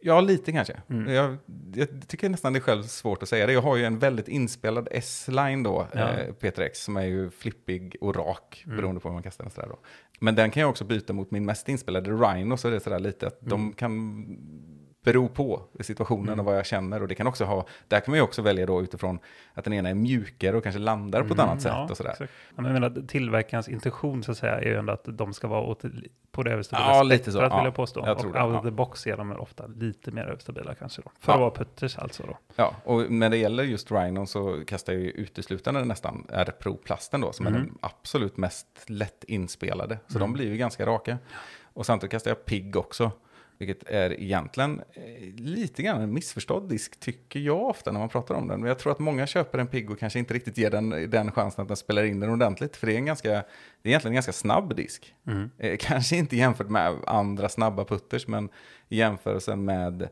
ja 0.00 0.20
lite 0.20 0.52
kanske. 0.52 0.80
Mm. 0.90 1.12
Jag, 1.14 1.36
jag 1.74 1.88
tycker 2.08 2.28
nästan 2.28 2.52
det 2.52 2.58
är 2.58 2.60
själv 2.60 2.82
svårt 2.82 3.22
att 3.22 3.28
säga 3.28 3.46
det. 3.46 3.52
Jag 3.52 3.62
har 3.62 3.76
ju 3.76 3.84
en 3.84 3.98
väldigt 3.98 4.28
inspelad 4.28 4.88
S-line 4.90 5.62
då, 5.62 5.86
Ja. 5.92 5.98
eh, 6.12 6.32
Peter 6.32 6.62
X, 6.62 6.84
som 6.84 6.96
är 6.96 7.04
ju 7.04 7.30
flippig 7.30 7.96
och 8.00 8.16
rak, 8.16 8.62
Mm. 8.66 8.76
beroende 8.76 9.00
på 9.00 9.08
hur 9.08 9.14
man 9.14 9.22
kastar 9.22 9.44
den 9.44 9.50
sådär 9.50 9.68
då. 9.68 9.78
Men 10.20 10.34
den 10.34 10.50
kan 10.50 10.60
jag 10.60 10.70
också 10.70 10.84
byta 10.84 11.12
mot 11.12 11.30
min 11.30 11.44
mest 11.44 11.68
inspelade 11.68 12.10
Rhino, 12.10 12.56
så 12.56 12.70
det 12.70 12.76
är 12.76 12.80
sådär 12.80 12.98
lite 12.98 13.26
att 13.26 13.40
Mm. 13.42 13.50
de 13.50 13.72
kan 13.72 14.24
bero 15.12 15.28
på 15.28 15.62
situationen 15.80 16.38
och 16.38 16.44
vad 16.44 16.56
jag 16.58 16.66
känner. 16.66 17.02
Och 17.02 17.08
det 17.08 17.14
kan 17.14 17.26
också 17.26 17.44
ha, 17.44 17.66
där 17.88 18.00
kan 18.00 18.12
man 18.12 18.18
ju 18.18 18.22
också 18.22 18.42
välja 18.42 18.66
då 18.66 18.82
utifrån 18.82 19.18
att 19.54 19.64
den 19.64 19.72
ena 19.72 19.88
är 19.88 19.94
mjukare 19.94 20.56
och 20.56 20.62
kanske 20.62 20.78
landar 20.78 21.22
på 21.22 21.34
ett 21.34 21.40
annat 21.40 21.62
sätt 21.62 21.72
Mm, 21.72 21.82
ja, 21.84 21.90
och 21.90 21.96
sådär. 21.96 22.10
exakt. 22.10 22.32
Ja, 22.56 22.62
jag 22.64 22.72
menar, 22.72 23.06
tillverkarens 23.08 23.68
intention 23.68 24.22
så 24.22 24.30
att 24.32 24.38
säga 24.38 24.54
är 24.60 24.66
ju 24.66 24.74
ändå 24.78 24.92
att 24.92 25.04
de 25.04 25.32
ska 25.34 25.48
vara 25.48 25.60
åt, 25.60 25.82
på 26.32 26.42
det 26.42 26.52
överstabila 26.52 26.88
Ja, 26.94 27.02
lite 27.02 27.32
så. 27.32 27.40
vill 27.40 27.48
Ja, 27.50 27.64
jag 27.64 27.74
påstå. 27.74 28.02
jag 28.06 28.16
och 28.16 28.22
det, 28.22 28.28
out 28.28 28.36
ja. 28.52 28.58
of 28.58 28.64
the 28.64 28.70
box 28.70 29.06
är 29.06 29.16
de 29.16 29.32
ofta 29.32 29.66
lite 29.66 30.10
mer 30.10 30.22
överstabila 30.22 30.74
kanske 30.74 31.02
då. 31.02 31.10
För 31.20 31.32
Ja. 31.32 31.36
att 31.36 31.40
vara 31.40 31.50
putters 31.50 31.98
alltså 31.98 32.22
då. 32.26 32.38
Ja, 32.56 32.74
och 32.84 33.10
när 33.12 33.30
det 33.30 33.36
gäller 33.36 33.64
just 33.64 33.92
Rhino 33.92 34.26
så 34.26 34.60
kastar 34.66 34.92
jag 34.92 35.02
ju 35.02 35.10
uteslutande 35.10 35.84
nästan 35.84 36.26
R-Pro-plasten 36.32 37.20
då, 37.20 37.32
som 37.32 37.46
är 37.46 37.50
Mm. 37.50 37.62
den 37.62 37.78
absolut 37.80 38.36
mest 38.36 38.66
lätt 38.86 39.24
inspelade. 39.24 39.98
Så 40.06 40.18
Mm. 40.18 40.20
de 40.20 40.32
blir 40.32 40.46
ju 40.46 40.56
ganska 40.56 40.86
raka. 40.86 41.18
Och 41.72 41.86
samtidigt 41.86 42.10
kastar 42.10 42.30
jag 42.30 42.44
Pig 42.44 42.76
också, 42.76 43.10
vilket 43.58 43.88
är 43.88 44.20
egentligen 44.20 44.80
eh, 44.92 45.34
lite 45.34 45.82
grann 45.82 46.00
en 46.00 46.14
missförstådd 46.14 46.68
disk, 46.68 47.00
tycker 47.00 47.40
jag 47.40 47.62
ofta 47.62 47.92
när 47.92 48.00
man 48.00 48.08
pratar 48.08 48.34
om 48.34 48.48
den. 48.48 48.60
Men 48.60 48.68
jag 48.68 48.78
tror 48.78 48.92
att 48.92 48.98
många 48.98 49.26
köper 49.26 49.58
en 49.58 49.66
Pig 49.66 49.90
och 49.90 49.98
kanske 49.98 50.18
inte 50.18 50.34
riktigt 50.34 50.58
ger 50.58 50.70
den, 50.70 51.10
den 51.10 51.32
chansen 51.32 51.62
att 51.62 51.68
den 51.68 51.76
spelar 51.76 52.04
in 52.04 52.20
den 52.20 52.30
ordentligt, 52.30 52.76
för 52.76 52.86
det 52.86 52.92
är, 52.92 52.96
en 52.96 53.06
ganska, 53.06 53.28
det 53.28 53.38
är 53.82 53.88
egentligen 53.88 54.12
en 54.12 54.14
ganska 54.14 54.32
snabb 54.32 54.76
disk. 54.76 55.14
Mm. 55.26 55.50
Eh, 55.58 55.76
Kanske 55.80 56.16
inte 56.16 56.36
jämfört 56.36 56.70
med 56.70 56.96
andra 57.06 57.48
snabba 57.48 57.84
putters, 57.84 58.26
men 58.26 58.48
i 58.88 58.96
jämförelse 58.96 59.56
med 59.56 60.08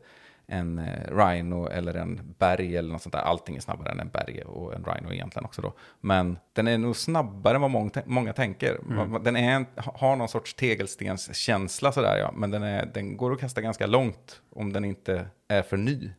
en 0.47 0.79
eh, 0.79 1.17
Rhino 1.17 1.67
eller 1.69 1.93
en 1.93 2.35
Berg 2.39 2.77
eller 2.77 2.91
något 2.91 3.01
sånt 3.01 3.13
där. 3.13 3.19
Allting 3.21 3.55
är 3.55 3.59
snabbare 3.61 3.91
än 3.91 3.99
en 3.99 4.09
Berg 4.09 4.41
och 4.41 4.73
en 4.73 4.83
Rhino 4.83 5.13
egentligen 5.13 5.45
också 5.45 5.61
då. 5.61 5.73
Men 6.01 6.37
den 6.53 6.67
är 6.67 6.77
nog 6.77 6.95
snabbare 6.95 7.55
än 7.55 7.61
vad 7.61 7.71
många, 7.71 7.91
många 8.05 8.33
tänker. 8.33 8.79
Mm. 8.89 9.23
Den 9.23 9.35
är, 9.35 9.65
har 9.75 10.15
någon 10.15 10.29
sorts 10.29 10.53
tegelstenskänsla 10.53 11.91
sådär 11.91 12.17
ja, 12.17 12.31
men 12.35 12.51
den, 12.51 12.63
är, 12.63 12.85
den 12.93 13.17
går 13.17 13.33
att 13.33 13.39
kasta 13.39 13.61
ganska 13.61 13.85
långt 13.85 14.41
om 14.55 14.73
den 14.73 14.85
inte 14.85 15.25
är 15.47 15.61
för 15.61 15.77
ny 15.77 16.09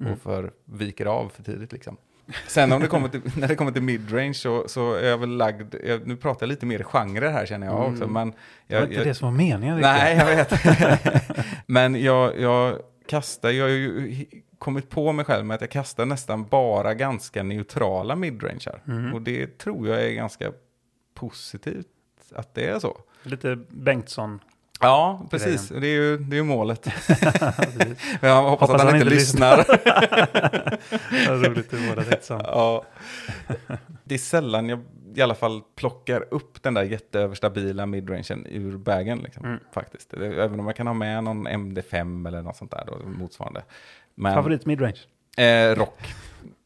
Mm. 0.00 0.12
och 0.12 0.18
för 0.18 0.52
viker 0.64 1.06
av 1.06 1.28
för 1.28 1.42
tidigt 1.42 1.72
liksom. 1.72 1.96
Sen 2.48 2.72
om 2.72 2.80
det 2.80 2.86
kommer 2.88 3.08
till, 3.08 3.20
när 3.36 3.48
det 3.48 3.54
kommer 3.54 3.72
till 3.72 3.82
midrange 3.82 4.34
så, 4.34 4.68
så 4.68 4.94
är 4.94 5.08
jag 5.08 5.18
väl 5.18 5.36
lagd, 5.36 5.74
jag, 5.84 6.06
nu 6.06 6.16
pratar 6.16 6.46
jag 6.46 6.48
lite 6.48 6.66
mer 6.66 6.82
genrer 6.82 7.30
här 7.30 7.46
känner 7.46 7.66
jag 7.66 7.80
också, 7.80 8.04
Mm. 8.04 8.12
men 8.12 8.30
Det 8.30 8.74
var 8.74 8.80
jag, 8.80 8.82
inte 8.84 8.94
jag, 8.94 9.06
det 9.06 9.14
som 9.14 9.28
var 9.28 9.36
meningen. 9.38 9.80
Nej, 9.80 10.16
jag 10.16 10.26
vet. 10.26 10.52
Men 11.66 12.02
jag, 12.02 12.40
jag 12.40 12.78
kastar, 13.06 13.50
jag 13.50 13.64
har 13.64 13.70
ju 13.70 14.26
kommit 14.58 14.90
på 14.90 15.12
mig 15.12 15.24
själv 15.24 15.46
med 15.46 15.54
att 15.54 15.60
jag 15.60 15.70
kastar 15.70 16.06
nästan 16.06 16.44
bara 16.44 16.94
ganska 16.94 17.42
neutrala 17.42 18.16
midrangear. 18.16 18.82
Mm. 18.86 19.14
Och 19.14 19.22
det 19.22 19.58
tror 19.58 19.88
jag 19.88 20.04
är 20.04 20.10
ganska 20.12 20.52
positivt 21.14 21.86
att 22.34 22.54
det 22.54 22.66
är 22.66 22.78
så. 22.78 22.98
Lite 23.22 23.58
Bengtsson. 23.68 24.40
Ja, 24.80 25.26
precis. 25.30 25.68
Det 25.68 25.86
är 25.86 25.94
ju, 25.94 26.18
det 26.18 26.36
är 26.36 26.38
ju 26.38 26.42
målet. 26.42 26.86
Jag 28.20 28.42
hoppas, 28.42 28.70
att 28.70 28.80
han, 28.80 28.94
inte 28.94 29.10
lyssnar. 29.10 29.56
Vad 31.28 31.46
roligt 31.46 31.72
var 31.72 32.04
Bengtsson. 32.10 32.40
ja. 32.44 32.84
Det 34.04 34.14
är 34.14 34.18
sällan 34.18 34.68
jag 34.68 34.80
i 35.14 35.22
alla 35.22 35.34
fall 35.34 35.62
plockar 35.74 36.24
upp 36.30 36.62
den 36.62 36.74
där 36.74 36.82
jätteöverstabila 36.82 37.86
midrangen 37.86 38.46
ur 38.50 38.76
bagen. 38.78 39.18
Liksom, 39.18 39.44
Mm. 39.44 39.58
faktiskt. 39.72 40.14
Även 40.14 40.60
om 40.60 40.66
jag 40.66 40.76
kan 40.76 40.86
ha 40.86 40.94
med 40.94 41.24
någon 41.24 41.46
MD5 41.48 42.26
eller 42.28 42.42
något 42.42 42.56
sånt 42.56 42.70
där 42.70 42.84
då, 42.86 43.08
motsvarande. 43.08 43.62
Men, 44.14 44.34
Favorit 44.34 44.66
midrange. 44.66 45.00
Eh, 45.36 45.74
rock. 45.76 45.98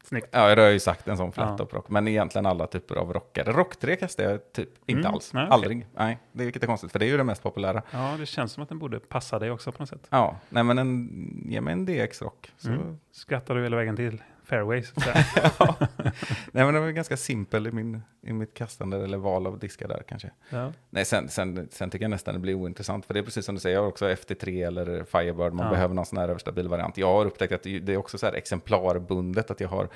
Snyggt. 0.03 0.27
Ja, 0.31 0.39
det 0.55 0.61
har 0.61 0.65
jag 0.67 0.73
ju 0.73 0.79
sagt, 0.79 1.07
en 1.07 1.17
sån 1.17 1.31
flat 1.31 1.55
Ja. 1.59 1.67
rock. 1.71 1.89
Men 1.89 2.07
egentligen 2.07 2.45
alla 2.45 2.67
typer 2.67 2.95
av 2.95 3.13
rockare. 3.13 3.51
Rock 3.51 3.75
3 3.79 3.95
kastar 3.95 4.23
jag 4.23 4.53
typ 4.53 4.69
inte 4.85 4.99
Mm, 5.01 5.13
alls. 5.13 5.33
nej. 5.33 5.47
Aldrig. 5.49 5.87
Nej, 5.95 6.17
det 6.31 6.43
är 6.43 6.45
vilket 6.45 6.63
är 6.63 6.67
konstigt, 6.67 6.91
för 6.91 6.99
det 6.99 7.05
är 7.05 7.07
ju 7.09 7.17
det 7.17 7.23
mest 7.23 7.43
populära. 7.43 7.81
Ja, 7.91 8.15
det 8.19 8.25
känns 8.25 8.51
som 8.51 8.63
att 8.63 8.69
den 8.69 8.79
borde 8.79 8.99
passa 8.99 9.39
dig 9.39 9.51
också 9.51 9.71
på 9.71 9.81
något 9.81 9.89
sätt. 9.89 10.07
Ja, 10.09 10.35
nej 10.49 10.63
men 10.63 10.77
en, 10.77 11.09
ge 11.49 11.61
mig 11.61 11.71
en 11.73 11.85
DX-rock. 11.85 12.51
Så, 12.57 12.69
Mm. 12.69 12.99
Skrattar 13.11 13.55
du 13.55 13.63
hela 13.63 13.77
vägen 13.77 13.95
till 13.95 14.21
fairway 14.49 14.83
så 14.83 14.93
att 14.97 15.03
säga. 15.03 15.25
ja. 15.59 15.75
Nej 16.51 16.65
men 16.65 16.73
det 16.73 16.79
var 16.79 16.89
ganska 16.89 17.17
simpel 17.17 17.67
i, 17.67 17.71
min, 17.71 18.01
i 18.21 18.33
mitt 18.33 18.53
kastande 18.53 19.03
eller 19.03 19.17
val 19.17 19.47
av 19.47 19.59
diskar 19.59 19.87
där 19.87 20.03
kanske. 20.07 20.31
ja. 20.49 20.73
Nej, 20.89 21.05
sen, 21.05 21.29
sen, 21.29 21.67
sen 21.71 21.89
tycker 21.89 22.03
jag 22.03 22.09
nästan 22.09 22.33
det 22.33 22.39
blir 22.39 22.53
ointressant. 22.53 23.05
För 23.05 23.13
det 23.13 23.19
är 23.19 23.23
precis 23.23 23.45
som 23.45 23.55
du 23.55 23.61
säger, 23.61 23.75
jag 23.75 23.81
har 23.83 23.87
också 23.89 24.05
FT3 24.09 24.67
eller 24.67 25.03
Firebird. 25.03 25.53
Man 25.53 25.65
Ja. 25.65 25.71
behöver 25.71 25.95
någon 25.95 26.05
sån 26.05 26.17
här 26.17 26.29
överstabil 26.29 26.67
variant. 26.67 26.97
Jag 26.97 27.07
har 27.07 27.25
upptäckt 27.25 27.53
att 27.53 27.63
det 27.63 27.89
är 27.89 27.97
också 27.97 28.17
så 28.17 28.25
här 28.25 28.33
exemplarbundet. 28.33 29.51
Att 29.51 29.59
jag 29.59 29.69
har 29.69 29.89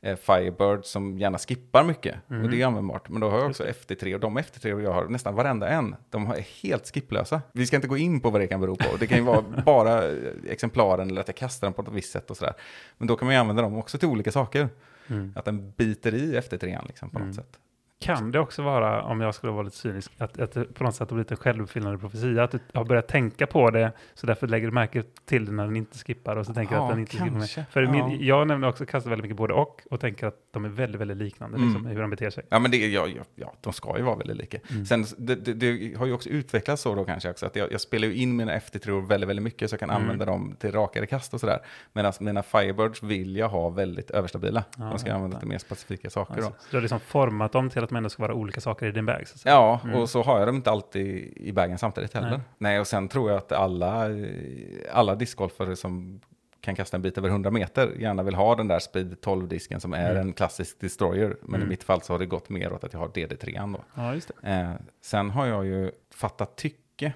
eh, 0.00 0.16
Firebird 0.16 0.84
som 0.84 1.18
gärna 1.18 1.38
skippar 1.38 1.84
mycket. 1.84 2.14
Mhm. 2.28 2.44
Och 2.44 2.50
det 2.50 2.62
är 2.62 2.66
användbart. 2.66 3.08
Men 3.08 3.20
då 3.20 3.30
har 3.30 3.38
jag 3.38 3.50
också 3.50 3.64
FT3. 3.64 4.14
Och 4.14 4.20
de 4.20 4.38
FT3 4.38 4.72
och 4.72 4.82
jag 4.82 4.92
har, 4.92 5.04
nästan 5.08 5.34
varenda 5.34 5.68
en, 5.68 5.96
de 6.10 6.26
är 6.26 6.62
helt 6.62 6.94
skipplösa. 6.94 7.42
Vi 7.52 7.66
ska 7.66 7.76
inte 7.76 7.88
gå 7.88 7.96
in 7.96 8.20
på 8.20 8.30
vad 8.30 8.40
det 8.40 8.46
kan 8.46 8.60
bero 8.60 8.76
på. 8.76 8.96
Det 9.00 9.06
kan 9.06 9.18
ju 9.18 9.24
vara 9.24 9.40
bara 9.64 10.04
eh, 10.08 10.14
exemplaren 10.50 11.10
eller 11.10 11.20
att 11.20 11.28
jag 11.28 11.36
kastar 11.36 11.66
den 11.66 11.74
på 11.74 11.82
ett 11.82 11.88
visst 11.88 12.12
sätt 12.12 12.30
och 12.30 12.36
sådär. 12.36 12.54
Men 12.98 13.08
då 13.08 13.16
kan 13.16 13.26
man 13.26 13.34
ju 13.34 13.40
använda 13.40 13.62
dem 13.62 13.76
också 13.78 13.97
till 13.98 14.08
olika 14.08 14.32
saker. 14.32 14.68
Mm. 15.08 15.32
Att 15.36 15.44
den 15.44 15.72
biter 15.76 16.14
i 16.14 16.36
FT3 16.40 16.86
liksom, 16.86 17.10
på 17.10 17.18
något 17.18 17.22
Mm. 17.24 17.34
sätt. 17.34 17.58
Kan 18.00 18.30
det 18.32 18.38
också 18.40 18.62
vara, 18.62 19.02
om 19.02 19.20
jag 19.20 19.34
skulle 19.34 19.52
vara 19.52 19.62
lite 19.62 19.76
cynisk, 19.76 20.12
att, 20.18 20.40
att 20.40 20.52
det 20.52 20.64
på 20.74 20.84
något 20.84 20.94
sätt 20.94 21.10
har 21.10 21.14
blivit 21.14 21.30
en 21.30 21.36
självuppfyllande 21.36 21.98
profetia? 21.98 22.42
Att 22.44 22.50
du 22.50 22.58
har 22.74 22.84
börjat 22.84 23.08
tänka 23.08 23.46
på 23.46 23.70
det, 23.70 23.92
så 24.14 24.26
därför 24.26 24.46
lägger 24.46 24.66
du 24.66 24.72
märke 24.72 25.02
till 25.24 25.44
det 25.46 25.52
när 25.52 25.64
den 25.66 25.76
inte 25.76 25.98
skippar 25.98 26.36
och 26.36 26.46
så 26.46 26.54
tänker 26.54 26.74
Ja, 26.74 26.82
att 26.84 26.90
den 26.90 26.98
inte 26.98 27.12
skippar 27.12 27.26
kanske. 27.28 27.60
med. 27.60 27.68
För 27.70 27.82
Ja. 27.82 27.90
min, 27.90 28.26
jag 28.26 28.46
nämner 28.48 28.68
också 28.68 28.86
kastar 28.86 29.10
väldigt 29.10 29.22
mycket 29.22 29.36
både 29.36 29.54
och 29.54 29.80
och 29.90 30.00
tänker 30.00 30.26
att 30.26 30.34
de 30.50 30.64
är 30.64 30.68
väldigt, 30.68 31.00
väldigt 31.00 31.16
liknande 31.16 31.56
Mm. 31.56 31.68
liksom, 31.68 31.86
hur 31.86 32.00
de 32.00 32.10
beter 32.10 32.30
sig. 32.30 32.44
Ja, 32.48 32.58
men 32.58 32.70
det, 32.70 32.76
ja, 32.86 33.06
ja, 33.06 33.22
ja, 33.34 33.54
de 33.60 33.72
ska 33.72 33.96
ju 33.98 34.02
vara 34.02 34.16
väldigt 34.16 34.36
lika. 34.36 34.58
Mm. 34.70 34.86
Sen, 34.86 35.04
det, 35.18 35.34
det, 35.34 35.54
det 35.54 35.98
har 35.98 36.06
ju 36.06 36.12
också 36.12 36.28
utvecklats 36.28 36.82
så 36.82 36.94
då 36.94 37.04
kanske 37.04 37.30
också, 37.30 37.46
att 37.46 37.56
jag, 37.56 37.72
jag 37.72 37.80
spelar 37.80 38.08
ju 38.08 38.14
in 38.14 38.36
mina 38.36 38.58
FT3 38.58 39.06
väldigt, 39.08 39.28
väldigt 39.28 39.42
mycket, 39.42 39.70
så 39.70 39.74
jag 39.74 39.80
kan 39.80 39.90
Mm. 39.90 40.02
använda 40.02 40.24
dem 40.24 40.56
till 40.58 40.72
rakare 40.72 41.06
kast 41.06 41.34
och 41.34 41.40
sådär. 41.40 41.58
Medan 41.92 42.12
mina 42.20 42.42
Firebirds 42.42 43.02
vill 43.02 43.36
jag 43.36 43.48
ha 43.48 43.68
väldigt 43.68 44.10
överstabila. 44.10 44.64
Ja, 44.78 44.84
de 44.84 44.98
ska 44.98 45.12
använda 45.14 45.38
till 45.38 45.48
mer 45.48 45.58
specifika 45.58 46.10
saker 46.10 46.34
Alltså, 46.34 46.50
då. 46.50 46.56
du 46.70 46.76
har 46.76 46.82
liksom 46.82 47.00
format 47.00 47.52
dem 47.52 47.70
till 47.70 47.82
att 47.88 47.90
de 47.90 47.96
ändå 47.96 48.08
ska 48.08 48.22
vara 48.22 48.34
olika 48.34 48.60
saker 48.60 48.86
i 48.86 48.90
din 48.92 49.06
bag. 49.06 49.28
Så. 49.28 49.48
Ja, 49.48 49.80
Mm. 49.84 49.96
och 50.00 50.10
så 50.10 50.22
har 50.22 50.38
jag 50.38 50.48
dem 50.48 50.56
inte 50.56 50.70
alltid 50.70 51.06
i 51.36 51.52
bagen 51.52 51.78
samtidigt 51.78 52.14
heller. 52.14 52.30
Nej. 52.30 52.40
Nej, 52.58 52.80
och 52.80 52.86
sen 52.86 53.08
tror 53.08 53.30
jag 53.30 53.38
att 53.38 53.52
alla, 53.52 54.06
alla 54.92 55.14
discgolfare 55.14 55.76
som 55.76 56.20
kan 56.60 56.74
kasta 56.76 56.96
en 56.96 57.02
bit 57.02 57.18
över 57.18 57.28
100 57.28 57.50
meter 57.50 57.92
gärna 57.98 58.22
vill 58.22 58.34
ha 58.34 58.54
den 58.54 58.68
där 58.68 58.78
speed 58.78 59.16
12-disken 59.22 59.80
som 59.80 59.92
är 59.94 60.10
Mm. 60.10 60.26
en 60.26 60.32
klassisk 60.32 60.80
destroyer. 60.80 61.36
Men 61.42 61.54
Mm. 61.54 61.66
i 61.66 61.68
mitt 61.68 61.84
fall 61.84 62.02
så 62.02 62.12
har 62.14 62.18
det 62.18 62.26
gått 62.26 62.48
mer 62.48 62.72
åt 62.72 62.84
att 62.84 62.92
jag 62.92 63.00
har 63.00 63.08
DD3 63.08 63.72
då. 63.72 63.84
ja, 63.94 64.14
just 64.14 64.30
det. 64.42 64.50
Eh, 64.50 64.70
sen 65.00 65.30
har 65.30 65.46
jag 65.46 65.66
ju 65.66 65.90
fattat 66.14 66.56
tycke 66.56 67.12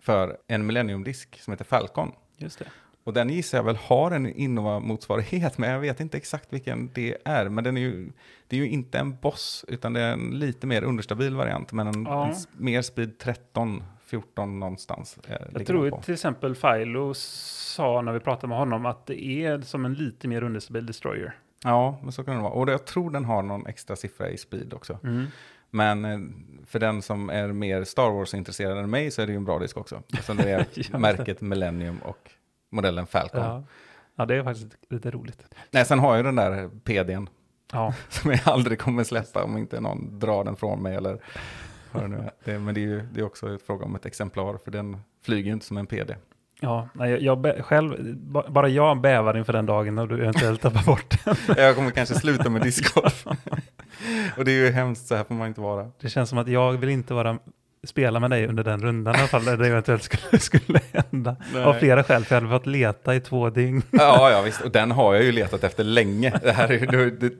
för 0.00 0.36
en 0.46 0.66
Millennium-disk 0.66 1.40
som 1.40 1.52
heter 1.52 1.64
Falcon. 1.64 2.12
Just 2.36 2.58
det. 2.58 2.64
Och 3.04 3.12
den 3.12 3.28
gissar 3.30 3.58
jag 3.58 3.62
väl 3.64 3.76
har 3.76 4.10
en 4.10 4.26
Innova-motsvarighet, 4.26 5.58
men 5.58 5.70
jag 5.70 5.80
vet 5.80 6.00
inte 6.00 6.16
exakt 6.16 6.52
vilken 6.52 6.90
det 6.94 7.16
är. 7.24 7.48
Men 7.48 7.64
den 7.64 7.76
är 7.76 7.80
ju, 7.80 8.12
det 8.48 8.56
är 8.56 8.60
ju 8.60 8.68
inte 8.68 8.98
en 8.98 9.16
Boss, 9.20 9.64
utan 9.68 9.92
det 9.92 10.00
är 10.00 10.12
en 10.12 10.30
lite 10.38 10.66
mer 10.66 10.82
understabil 10.82 11.34
variant, 11.36 11.72
men 11.72 11.86
en, 11.86 12.04
Ja. 12.04 12.26
en 12.28 12.34
mer 12.52 12.82
speed 12.82 13.18
13, 13.18 13.82
14 14.04 14.60
någonstans. 14.60 15.18
eh, 15.28 15.36
Jag 15.54 15.66
tror 15.66 15.90
till 16.02 16.14
exempel 16.14 16.54
Philo 16.54 17.14
sa 17.14 18.00
när 18.00 18.12
vi 18.12 18.20
pratade 18.20 18.46
med 18.46 18.58
honom 18.58 18.86
att 18.86 19.06
det 19.06 19.24
är 19.24 19.60
som 19.60 19.84
en 19.84 19.94
lite 19.94 20.28
mer 20.28 20.42
understabil 20.42 20.86
destroyer. 20.86 21.36
Ja, 21.64 21.98
men 22.02 22.12
så 22.12 22.24
kan 22.24 22.34
det 22.36 22.42
vara. 22.42 22.52
Och 22.52 22.70
jag 22.70 22.84
tror 22.86 23.10
den 23.10 23.24
har 23.24 23.42
någon 23.42 23.66
extra 23.66 23.96
siffra 23.96 24.28
i 24.28 24.36
speed 24.38 24.72
också. 24.74 24.98
Mm. 25.04 25.26
Men 25.70 26.04
eh, 26.04 26.18
för 26.66 26.78
den 26.78 27.02
som 27.02 27.30
är 27.30 27.48
mer 27.48 27.84
Star 27.84 28.10
Wars-intresserad 28.10 28.78
än 28.78 28.90
mig 28.90 29.10
så 29.10 29.22
är 29.22 29.26
det 29.26 29.32
ju 29.32 29.36
en 29.36 29.44
bra 29.44 29.58
disk 29.58 29.76
också. 29.76 30.02
Eftersom 30.12 30.36
det 30.36 30.50
är 30.50 30.98
märket 30.98 31.40
Millennium 31.40 31.98
och 31.98 32.30
modellen 32.70 33.06
Falcon. 33.06 33.40
Ja. 33.40 33.62
ja, 34.16 34.26
det 34.26 34.34
är 34.36 34.42
faktiskt 34.42 34.76
lite 34.90 35.10
roligt. 35.10 35.44
Nej, 35.70 35.84
sen 35.84 35.98
har 35.98 36.16
jag 36.16 36.24
den 36.24 36.36
där 36.36 36.70
PDn 36.84 37.28
Ja, 37.72 37.94
som 38.08 38.30
jag 38.30 38.40
aldrig 38.44 38.78
kommer 38.78 39.04
släppa 39.04 39.44
om 39.44 39.58
inte 39.58 39.80
någon 39.80 40.18
drar 40.18 40.44
den 40.44 40.56
från 40.56 40.82
mig 40.82 40.96
eller 40.96 41.18
vad 41.92 42.02
det 42.02 42.08
nu 42.08 42.16
är. 42.16 42.30
Det, 42.44 42.58
men 42.58 42.74
det 42.74 42.80
är 42.80 42.86
ju 42.86 43.00
det 43.12 43.20
är 43.20 43.24
också 43.24 43.58
fråga 43.66 43.84
om 43.84 43.94
ett 43.94 44.06
exemplar, 44.06 44.58
för 44.64 44.70
den 44.70 44.96
flyger 45.24 45.46
ju 45.46 45.52
inte 45.52 45.66
som 45.66 45.76
en 45.76 45.86
PD. 45.86 46.16
ja 46.60 46.88
nej, 46.92 47.24
jag, 47.24 47.46
jag 47.46 47.64
själv, 47.64 48.14
ba- 48.16 48.48
bara 48.50 48.68
jag 48.68 49.00
bävar 49.00 49.36
inför 49.38 49.52
den 49.52 49.66
dagen 49.66 49.94
när 49.94 50.06
du 50.06 50.22
eventuellt 50.22 50.60
tappar 50.62 50.84
bort 50.84 51.24
den. 51.24 51.36
Jag 51.56 51.76
kommer 51.76 51.90
kanske 51.90 52.14
sluta 52.14 52.50
med 52.50 52.62
discgolf. 52.62 53.26
Och 54.36 54.44
det 54.44 54.50
är 54.50 54.66
ju 54.66 54.70
hemskt, 54.70 55.06
så 55.06 55.14
här 55.14 55.24
får 55.24 55.34
man 55.34 55.48
inte 55.48 55.60
vara. 55.60 55.90
Det 56.00 56.08
känns 56.08 56.28
som 56.28 56.38
att 56.38 56.48
jag 56.48 56.72
vill 56.72 56.88
inte 56.88 57.14
vara 57.14 57.38
spela 57.86 58.20
med 58.20 58.30
dig 58.30 58.46
under 58.46 58.64
den 58.64 58.80
rundan 58.80 59.14
i 59.14 59.18
alla 59.18 59.26
fall, 59.26 59.44
där 59.44 59.56
det 59.56 59.66
eventuellt 59.68 60.02
skulle, 60.02 60.38
skulle 60.40 60.80
hända. 60.92 61.36
Nej. 61.54 61.64
Av 61.64 61.74
flera 61.74 62.04
skäl, 62.04 62.24
för 62.24 62.34
jag 62.34 62.42
hade 62.42 62.52
fått 62.58 62.66
leta 62.66 63.14
i 63.14 63.20
två 63.20 63.50
dygn. 63.50 63.82
Ja, 63.90 64.30
ja 64.30 64.42
visst. 64.42 64.60
Och 64.60 64.70
den 64.70 64.90
har 64.90 65.14
jag 65.14 65.24
ju 65.24 65.32
letat 65.32 65.64
efter 65.64 65.84
länge. 65.84 66.40
Det 66.42 66.52
här 66.52 66.72
är, 66.72 67.10
det, 67.10 67.32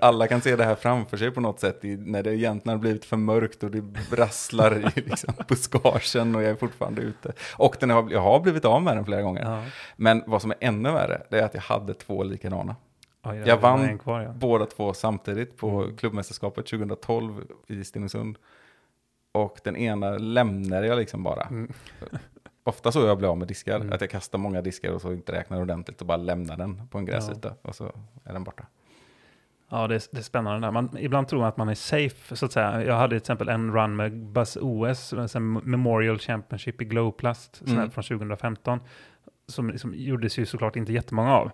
alla 0.00 0.26
kan 0.26 0.40
se 0.40 0.56
det 0.56 0.64
här 0.64 0.74
framför 0.74 1.16
sig 1.16 1.30
på 1.30 1.40
något 1.40 1.60
sätt. 1.60 1.84
I, 1.84 1.96
när 1.96 2.22
det 2.22 2.36
egentligen 2.36 2.78
har 2.78 2.80
blivit 2.80 3.04
för 3.04 3.16
mörkt 3.16 3.62
och 3.62 3.70
det 3.70 3.82
brasslar 4.10 4.78
i 4.98 5.00
liksom, 5.00 5.34
buskagen 5.48 6.34
och 6.34 6.42
jag 6.42 6.50
är 6.50 6.54
fortfarande 6.56 7.02
ute. 7.02 7.32
Och 7.56 7.76
den 7.80 7.90
har, 7.90 8.08
jag 8.10 8.20
har 8.20 8.40
blivit 8.40 8.64
av 8.64 8.82
med 8.82 8.96
den 8.96 9.04
flera 9.04 9.22
gånger. 9.22 9.42
Ja. 9.42 9.62
Men 9.96 10.22
vad 10.26 10.42
som 10.42 10.50
är 10.50 10.56
ännu 10.60 10.92
värre, 10.92 11.22
det 11.30 11.38
är 11.40 11.44
att 11.44 11.54
jag 11.54 11.60
hade 11.60 11.94
två 11.94 12.22
likadana. 12.22 12.76
Oj, 13.24 13.42
Jag 13.46 13.56
vann 13.56 13.98
kvar, 13.98 14.20
ja. 14.20 14.32
Båda 14.32 14.66
två 14.66 14.94
samtidigt 14.94 15.56
på 15.56 15.68
Mm. 15.82 15.96
klubbmästerskapet 15.96 16.66
2012 16.66 17.32
i 17.66 17.84
Stenungsund. 17.84 18.36
Och 19.44 19.60
den 19.64 19.76
ena 19.76 20.10
lämnade 20.10 20.86
jag 20.86 20.98
liksom 20.98 21.22
bara. 21.22 21.42
Mm. 21.42 21.72
Ofta 22.64 22.92
så 22.92 23.06
jag 23.06 23.18
blir 23.18 23.28
av 23.28 23.38
med 23.38 23.48
diskar, 23.48 23.76
Mm. 23.76 23.92
att 23.92 24.00
jag 24.00 24.10
kastar 24.10 24.38
många 24.38 24.62
diskar 24.62 24.90
och 24.92 25.00
så 25.00 25.12
inte 25.12 25.32
räknar 25.32 25.60
ordentligt 25.60 26.00
och 26.00 26.06
bara 26.06 26.16
lämnar 26.16 26.56
den 26.56 26.88
på 26.88 26.98
en 26.98 27.04
gräsyta 27.04 27.54
och 27.62 27.74
så 27.74 27.84
är 28.24 28.32
den 28.32 28.44
borta. 28.44 28.66
Ja, 29.70 29.86
det 29.88 29.94
är, 29.94 30.02
det 30.10 30.18
är 30.18 30.22
spännande 30.22 30.66
där. 30.66 30.70
Man, 30.72 30.96
ibland 30.98 31.28
tror 31.28 31.38
man 31.40 31.48
att 31.48 31.56
man 31.56 31.68
är 31.68 31.74
safe, 31.74 32.36
så 32.36 32.46
att 32.46 32.52
säga. 32.52 32.84
Jag 32.84 32.94
hade 32.94 33.08
till 33.10 33.16
exempel 33.22 33.48
en 33.48 33.72
run 33.72 33.96
med 33.96 34.16
Buzz 34.26 34.56
OS, 34.60 35.14
Memorial 35.62 36.18
Championship 36.18 36.82
i 36.82 36.84
Glowplast, 36.84 37.62
Mm. 37.66 37.90
från 37.90 38.04
2015, 38.04 38.80
som 39.46 39.70
liksom 39.70 39.94
gjordes 39.96 40.38
ju 40.38 40.46
såklart 40.46 40.76
inte 40.76 40.92
jättemånga 40.92 41.34
av. 41.36 41.50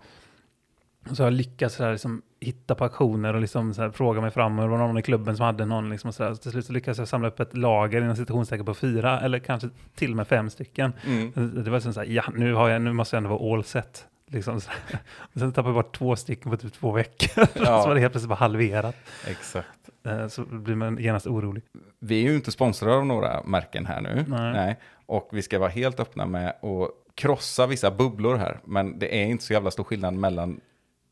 Så 1.13 1.23
jag 1.23 1.33
lyckats 1.33 1.75
så 1.75 1.85
här, 1.85 1.93
liksom, 1.93 2.23
hitta 2.41 2.75
på 2.75 2.85
aktioner 2.85 3.35
och 3.35 3.41
liksom, 3.41 3.75
så 3.75 3.83
här, 3.83 3.91
fråga 3.91 4.21
mig 4.21 4.31
fram. 4.31 4.59
Och 4.59 4.65
det 4.65 4.71
var 4.71 4.79
någon 4.79 4.99
i 4.99 5.03
klubben 5.03 5.37
som 5.37 5.47
hade 5.47 5.65
någon. 5.65 5.91
Liksom, 5.91 6.09
och 6.09 6.15
så. 6.15 6.35
Så 6.35 6.43
till 6.43 6.51
slut 6.51 6.67
så 6.67 6.73
lyckades 6.73 6.99
jag 6.99 7.09
samla 7.09 7.29
upp 7.29 7.41
ett 7.41 7.57
lager 7.57 8.03
inom 8.03 8.17
citationstecken 8.17 8.67
på 8.67 8.75
fyra, 8.75 9.21
eller 9.21 9.39
kanske 9.39 9.69
till 9.95 10.11
och 10.11 10.17
med 10.17 10.29
fem 10.29 10.51
stycken. 10.51 10.93
Mm. 11.07 11.65
Det 11.65 11.71
var 11.71 11.81
som 11.81 11.93
så 11.95 12.01
här, 12.01 12.07
ja, 12.07 12.25
nu, 12.35 12.55
har 12.55 12.69
jag, 12.69 12.83
nu 12.83 12.93
måste 12.93 13.17
jag 13.17 13.25
ändå 13.25 13.37
vara 13.39 13.55
all 13.55 13.65
set. 13.65 14.07
Liksom 14.31 14.61
så 14.61 14.71
här. 14.71 14.99
Och 15.35 15.41
sen 15.41 15.53
tappade 15.53 15.69
jag 15.69 15.85
bort 15.85 15.97
två 15.99 16.17
stycken 16.17 16.51
på 16.51 16.57
typ 16.57 16.73
två 16.73 16.93
veckor. 16.93 17.47
Ja. 17.55 17.83
så 17.83 17.89
var 17.89 17.95
det 17.95 18.01
helt 18.01 18.13
plötsligt 18.13 18.29
bara 18.29 18.35
halverat. 18.35 18.97
Exakt. 19.27 19.69
Eh, 20.07 20.29
Så 20.29 20.45
blir 20.45 20.75
man 20.77 20.99
genast 20.99 21.27
orolig. 21.27 21.63
Vi 22.01 22.25
är 22.25 22.31
ju 22.31 22.35
inte 22.35 22.53
sponsrade 22.53 22.97
av 22.97 23.07
några 23.07 23.43
märken 23.43 23.87
här 23.87 24.01
nu. 24.01 24.25
Nej. 24.29 24.77
Och 25.07 25.29
vi 25.33 25.43
ska 25.43 25.59
vara 25.59 25.71
helt 25.71 26.01
öppna 26.01 26.27
med 26.27 26.49
att 26.49 26.91
krossa 27.15 27.67
vissa 27.67 27.91
bubblor 27.91 28.37
här. 28.37 28.59
Men 28.65 28.99
det 28.99 29.23
är 29.23 29.27
inte 29.27 29.45
så 29.45 29.53
jävla 29.53 29.71
stor 29.71 29.85
skillnad 29.85 30.15
mellan 30.15 30.61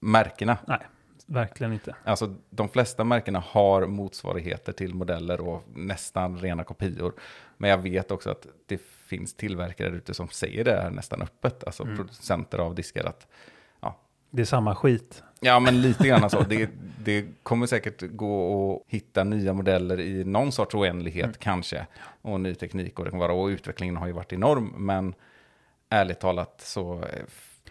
märkena. 0.03 0.59
Nej, 0.66 0.78
verkligen 1.26 1.72
inte. 1.72 1.94
Alltså 2.05 2.34
de 2.50 2.68
flesta 2.68 3.05
märkena 3.05 3.42
har 3.46 3.86
motsvarigheter 3.86 4.72
till 4.72 4.94
modeller 4.94 5.40
och 5.40 5.64
nästan 5.74 6.38
rena 6.38 6.64
kopior. 6.64 7.12
Men 7.57 7.70
jag 7.70 7.78
vet 7.78 8.11
också 8.11 8.30
att 8.30 8.46
det 8.66 8.80
finns 8.82 9.34
tillverkare 9.34 9.88
ute 9.88 10.14
som 10.14 10.28
säger 10.28 10.64
det 10.64 10.80
här 10.82 10.90
nästan 10.90 11.22
öppet. 11.22 11.64
Alltså 11.64 11.82
Mm. 11.82 11.96
producenter 11.96 12.59
av 12.59 12.74
diskar 12.74 13.05
att 13.05 13.26
Det 14.34 14.42
är 14.42 14.46
samma 14.46 14.74
skit. 14.74 15.22
Ja, 15.40 15.61
men 15.61 15.80
lite 15.82 16.09
grann 16.09 16.30
så. 16.30 16.40
Det, 16.42 16.70
det 17.05 17.26
kommer 17.42 17.66
säkert 17.66 18.03
gå 18.11 18.74
att 18.76 18.92
hitta 18.92 19.24
nya 19.24 19.53
modeller 19.53 20.00
i 20.00 20.24
någon 20.24 20.53
sorts 20.53 20.74
oändlighet 20.74 21.24
Mm. 21.24 21.36
kanske. 21.38 21.86
Och 22.22 22.40
ny 22.40 22.55
teknik 22.55 22.98
och 22.98 23.05
det 23.05 23.11
kan 23.11 23.20
vara. 23.20 23.32
Och 23.32 23.46
utvecklingen 23.46 23.96
har 23.96 24.07
ju 24.07 24.12
varit 24.12 24.32
enorm. 24.32 24.74
Men 24.76 25.14
ärligt 25.90 26.20
talat 26.20 26.61
så... 26.61 27.05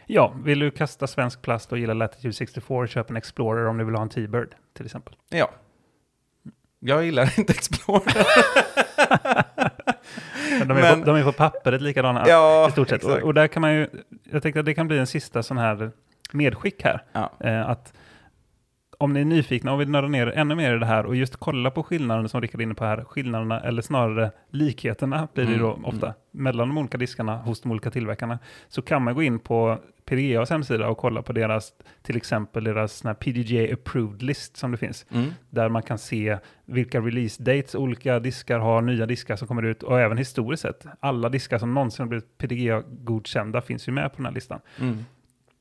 Ja, 0.06 0.34
vill 0.44 0.60
du 0.60 0.72
kasta 0.72 1.08
svensk 1.08 1.42
plast 1.42 1.72
och 1.72 1.78
gilla 1.78 1.94
Latitude 1.94 2.34
64, 2.34 2.88
köp 2.88 3.10
en 3.10 3.16
Explorer 3.18 3.66
om 3.68 3.78
du 3.78 3.84
vill 3.86 3.96
ha 3.96 4.02
en 4.02 4.10
T-Bird 4.10 4.56
till 4.74 4.86
exempel. 4.86 5.16
Ja. 5.30 5.50
Jag 6.80 7.06
gillar 7.06 7.34
inte 7.40 7.54
Explorer. 7.54 8.26
De, 10.66 10.78
är 10.78 10.82
Men- 10.82 11.00
på, 11.00 11.06
de 11.06 11.16
är 11.16 11.24
på 11.24 11.32
pappret 11.32 11.82
likadana 11.82 12.24
ja, 12.28 12.68
i 12.68 12.72
stort 12.72 12.90
sett. 12.90 13.04
Och, 13.04 13.18
och 13.18 13.34
där 13.34 13.48
kan 13.48 13.62
man 13.62 13.74
ju, 13.74 13.88
jag 14.32 14.44
tänkte 14.44 14.60
att 14.60 14.66
det 14.66 14.74
kan 14.74 14.88
bli 14.88 14.98
en 14.98 15.08
sista 15.08 15.44
sån 15.44 15.58
här 15.58 15.92
medskick 16.32 16.84
här. 16.84 17.04
Ja. 17.14 17.32
Eh, 17.40 17.70
att 17.70 17.94
om 19.02 19.14
ni 19.14 19.22
är 19.22 19.26
nyfikna 19.26 19.74
och 19.74 19.82
vill 19.82 19.90
nörda 19.90 20.08
ner 20.08 20.28
ännu 20.28 20.56
mer 20.56 20.76
i 20.76 20.80
det 20.80 20.86
här 20.86 21.06
och 21.06 21.16
just 21.16 21.36
kolla 21.38 21.72
på 21.72 21.84
skillnaderna 21.84 22.28
som 22.28 22.42
Rickard 22.42 22.62
är 22.62 22.64
inne 22.64 22.74
på 22.74 22.86
här, 22.86 23.04
skillnaderna 23.04 23.60
eller 23.60 23.82
snarare 23.82 24.32
likheterna 24.50 25.28
blir 25.34 25.46
det 25.46 25.52
ju 25.52 25.58
då 25.60 25.72
Mm, 25.74 25.86
ofta 25.86 26.14
mellan 26.32 26.68
de 26.68 26.78
olika 26.78 26.98
diskarna 26.98 27.38
hos 27.38 27.62
de 27.62 27.72
olika 27.72 27.92
tillverkarna, 27.92 28.40
så 28.68 28.82
kan 28.82 29.02
man 29.04 29.16
gå 29.16 29.24
in 29.24 29.40
på 29.40 29.78
PDGAs 30.06 30.50
hemsida 30.50 30.88
och 30.88 30.98
kolla 30.98 31.22
på 31.22 31.34
deras, 31.34 31.74
till 32.02 32.18
exempel 32.18 32.64
deras 32.64 33.04
PDGA 33.20 33.74
approved 33.74 34.22
list 34.22 34.58
som 34.58 34.72
det 34.72 34.78
finns, 34.78 35.06
Mm. 35.12 35.30
där 35.50 35.70
man 35.70 35.84
kan 35.84 35.98
se 35.98 36.38
vilka 36.66 37.00
release 37.02 37.44
dates 37.44 37.76
olika 37.76 38.20
diskar 38.20 38.60
har, 38.60 38.82
nya 38.82 39.06
diskar 39.06 39.36
som 39.36 39.48
kommer 39.48 39.64
ut 39.66 39.84
och 39.84 40.00
även 40.00 40.18
historiskt 40.18 40.62
sett. 40.62 40.86
Alla 41.00 41.30
diskar 41.30 41.58
som 41.58 41.74
någonsin 41.74 42.04
har 42.04 42.08
blivit 42.08 42.38
PDGA-godkända 42.38 43.62
finns 43.62 43.88
ju 43.88 43.92
med 43.92 44.12
på 44.12 44.18
den 44.18 44.26
här 44.26 44.34
listan. 44.34 44.60
Mm. 44.80 45.06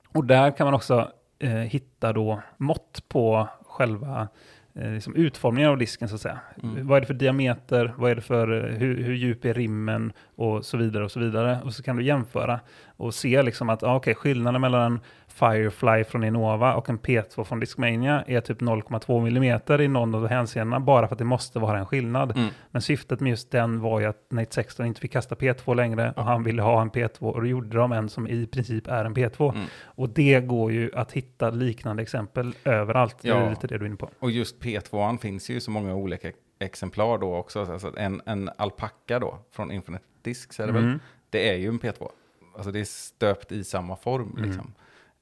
Och 0.09 0.25
där 0.25 0.51
kan 0.51 0.67
man 0.67 0.75
också 0.75 1.13
eh, 1.41 1.51
hitta 1.51 2.13
då 2.13 2.43
mått 2.57 3.05
på 3.09 3.49
själva 3.67 4.29
eh, 4.75 4.93
liksom 4.93 5.15
utformningen 5.15 5.71
av 5.71 5.79
disken 5.79 6.09
så 6.09 6.15
att 6.15 6.21
säga. 6.21 6.39
Mm. 6.63 6.87
Vad 6.87 6.97
är 6.97 7.01
det 7.01 7.07
för 7.07 7.15
diameter, 7.15 7.95
vad 7.97 8.11
är 8.11 8.15
det 8.15 8.21
för, 8.21 8.71
eh, 8.71 8.77
hur, 8.77 9.03
hur 9.03 9.15
djup 9.15 9.45
är 9.45 9.55
rimmen 9.55 10.13
och 10.37 10.65
så 10.65 10.77
vidare 10.77 11.05
och 11.05 11.11
så 11.11 11.21
vidare. 11.21 11.61
Och 11.65 11.75
så 11.75 11.83
kan 11.83 11.97
du 11.97 12.05
jämföra 12.05 12.61
och 12.87 13.15
se 13.15 13.43
liksom 13.43 13.71
att, 13.71 13.83
ah, 13.83 13.97
okej, 13.97 14.15
skillnaden 14.15 14.61
mellan 14.61 14.93
en 14.93 15.01
Firefly 15.35 16.05
från 16.05 16.25
Innova 16.25 16.75
och 16.75 16.91
en 16.91 16.99
P2 16.99 17.45
från 17.45 17.61
Discmania 17.61 18.25
är 18.27 18.41
typ 18.41 18.61
0,2 18.61 19.27
mm 19.27 19.81
i 19.81 19.89
någon 19.89 20.15
av 20.15 20.27
hänseendena 20.29 20.81
bara 20.81 21.09
för 21.09 21.15
att 21.15 21.19
det 21.19 21.25
måste 21.25 21.59
vara 21.59 21.79
en 21.79 21.87
skillnad. 21.87 22.37
Mm. 22.37 22.49
Men 22.71 22.83
syftet 22.83 23.21
med 23.21 23.31
just 23.31 23.51
den 23.51 23.81
var 23.81 24.01
ju 24.01 24.07
att 24.07 24.27
Nate 24.31 24.55
Sexton 24.55 24.87
inte 24.87 25.01
fick 25.01 25.13
kasta 25.13 25.35
P2 25.35 25.75
längre 25.75 26.13
och 26.17 26.25
han 26.25 26.43
ville 26.43 26.63
ha 26.63 26.83
en 26.83 26.91
P2 26.91 27.19
och 27.21 27.41
då 27.41 27.47
gjorde 27.47 27.77
de 27.77 27.93
en 27.93 28.09
som 28.09 28.29
i 28.29 28.47
princip 28.47 28.87
är 28.89 29.05
en 29.05 29.15
P2. 29.15 29.53
Mm. 29.55 29.67
Och 29.85 30.09
det 30.09 30.41
går 30.41 30.73
ju 30.73 30.91
att 30.95 31.13
hitta 31.13 31.51
liknande 31.51 32.03
exempel 32.03 32.55
överallt. 32.65 33.17
Det 33.23 33.29
Ja. 33.29 33.35
är 33.37 33.51
lite 33.51 33.67
det 33.67 33.79
du 33.79 33.85
är 33.85 33.89
inne 33.89 33.97
på. 33.97 34.11
Och 34.19 34.31
just 34.31 34.61
P2 34.63 35.19
finns 35.19 35.51
ju 35.51 35.61
så 35.61 35.71
många 35.71 35.95
olika 35.95 36.29
exemplar 36.59 37.19
då 37.19 37.37
också. 37.37 37.73
Alltså 37.73 37.93
en, 37.99 38.23
en 38.27 38.51
alpacka 38.57 39.19
då, 39.19 39.39
från 39.53 39.71
Infinite 39.73 40.05
Discs 40.23 40.61
är 40.61 40.67
det 40.67 40.73
väl? 40.73 40.85
Mm. 40.85 40.99
Det 41.31 41.49
är 41.51 41.57
ju 41.57 41.69
en 41.69 41.81
P2. 41.81 42.09
Alltså 42.57 42.71
det 42.73 42.81
är 42.81 42.85
stöpt 42.85 43.53
i 43.53 43.65
samma 43.65 43.97
form 43.97 44.35
Mm. 44.37 44.49
liksom. 44.51 44.73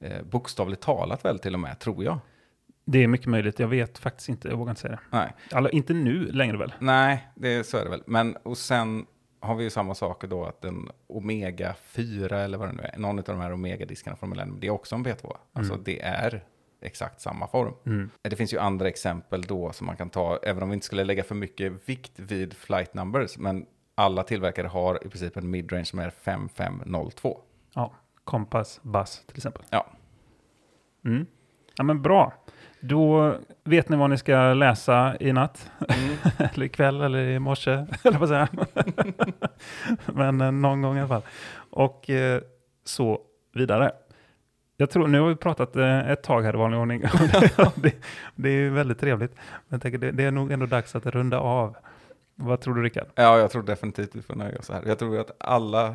Eh, 0.01 0.23
bokstavligt 0.23 0.81
talat 0.81 1.25
väl 1.25 1.39
till 1.39 1.53
och 1.53 1.59
med, 1.59 1.79
tror 1.79 2.03
jag. 2.03 2.19
Det 2.85 3.03
är 3.03 3.07
mycket 3.07 3.27
möjligt. 3.27 3.59
Jag 3.59 3.67
vet 3.67 3.97
faktiskt 3.97 4.29
inte. 4.29 4.47
Jag 4.47 4.57
vågar 4.57 4.71
inte 4.71 4.81
säga 4.81 4.91
det. 5.11 5.17
Nej, 5.17 5.33
Alltså, 5.51 5.71
inte 5.75 5.93
nu 5.93 6.31
längre 6.31 6.57
väl? 6.57 6.73
Nej 6.79 7.27
det, 7.35 7.63
så 7.63 7.77
är 7.77 7.83
det 7.83 7.89
väl. 7.89 8.03
Men 8.05 8.35
och 8.35 8.57
sen 8.57 9.05
har 9.39 9.55
vi 9.55 9.63
ju 9.63 9.69
samma 9.69 9.95
sak 9.95 10.23
då 10.23 10.45
att 10.45 10.65
en 10.65 10.89
Omega 11.07 11.75
4 11.83 12.39
eller 12.39 12.57
vad 12.57 12.67
det 12.69 12.73
nu 12.73 12.83
är, 12.83 12.97
någon 12.99 13.17
av 13.19 13.23
de 13.25 13.39
här 13.39 13.51
Omega-diskarna 13.53 14.15
från 14.17 14.29
Millennium, 14.29 14.59
det 14.59 14.67
är 14.67 14.71
också 14.71 14.95
en 14.95 15.05
P2. 15.05 15.35
Alltså 15.53 15.73
Mm. 15.73 15.83
det 15.85 16.01
är 16.01 16.43
exakt 16.81 17.21
samma 17.21 17.47
form. 17.47 17.73
Mm. 17.85 18.09
Det 18.21 18.35
finns 18.35 18.53
ju 18.53 18.57
andra 18.59 18.87
exempel 18.87 19.41
då 19.41 19.71
som 19.73 19.87
man 19.87 19.97
kan 19.97 20.09
ta, 20.09 20.39
även 20.43 20.63
om 20.63 20.69
vi 20.69 20.73
inte 20.73 20.85
skulle 20.85 21.03
lägga 21.03 21.23
för 21.23 21.35
mycket 21.35 21.89
vikt 21.89 22.11
vid 22.19 22.53
flight 22.53 22.93
numbers, 22.93 23.37
men 23.37 23.65
alla 23.95 24.23
tillverkare 24.23 24.67
har 24.67 25.05
i 25.05 25.09
princip 25.09 25.37
en 25.37 25.49
midrange 25.49 25.85
som 25.85 25.99
är 25.99 26.09
5502. 26.09 27.39
Ja, 27.73 27.93
Compass 28.29 28.79
Bass 28.83 29.25
till 29.25 29.37
exempel. 29.37 29.63
Ja, 29.69 29.85
Mm. 31.05 31.25
Ja, 31.77 31.83
men 31.83 32.01
bra. 32.01 32.33
Då 32.79 33.35
vet 33.63 33.89
ni 33.89 33.97
vad 33.97 34.09
ni 34.09 34.17
ska 34.17 34.53
läsa 34.53 35.17
i 35.19 35.33
natt. 35.33 35.71
eller 36.37 36.65
ikväll 36.65 37.01
eller 37.01 37.19
i 37.19 37.39
morse, 37.39 37.71
eller 38.03 38.19
vad 38.19 38.29
säga. 38.29 38.47
Men 40.05 40.41
eh, 40.41 40.51
någon 40.51 40.81
gång 40.81 40.97
i 40.97 40.99
alla 40.99 41.07
fall. 41.07 41.21
Och 41.69 42.09
eh, 42.09 42.41
så 42.83 43.21
vidare. 43.53 43.91
Jag 44.77 44.89
tror, 44.89 45.07
nu 45.07 45.19
har 45.19 45.27
vi 45.27 45.35
pratat 45.35 45.75
eh, 45.75 46.09
ett 46.09 46.23
tag 46.23 46.41
här 46.41 46.53
i 46.53 46.57
vanlig 46.57 46.79
ordning. 46.79 47.01
det, 47.75 47.95
det 48.35 48.49
är 48.49 48.53
ju 48.53 48.69
väldigt 48.69 48.99
trevligt. 48.99 49.35
Men 49.67 49.79
tänker, 49.79 49.97
det, 49.97 50.11
det 50.11 50.23
är 50.23 50.31
nog 50.31 50.51
ändå 50.51 50.65
dags 50.65 50.95
att 50.95 51.05
runda 51.05 51.39
av. 51.39 51.75
Vad 52.35 52.61
tror 52.61 52.75
du 52.75 52.83
Rickard? 52.83 53.07
ja 53.15 53.39
jag 53.39 53.51
tror 53.51 53.63
definitivt 53.63 54.15
vi 54.15 54.21
får 54.21 54.35
nöja 54.35 54.59
oss 54.59 54.65
så 54.65 54.73
här. 54.73 54.83
Jag 54.85 54.99
tror 54.99 55.19
att 55.19 55.31
alla 55.39 55.87
eh, 55.87 55.93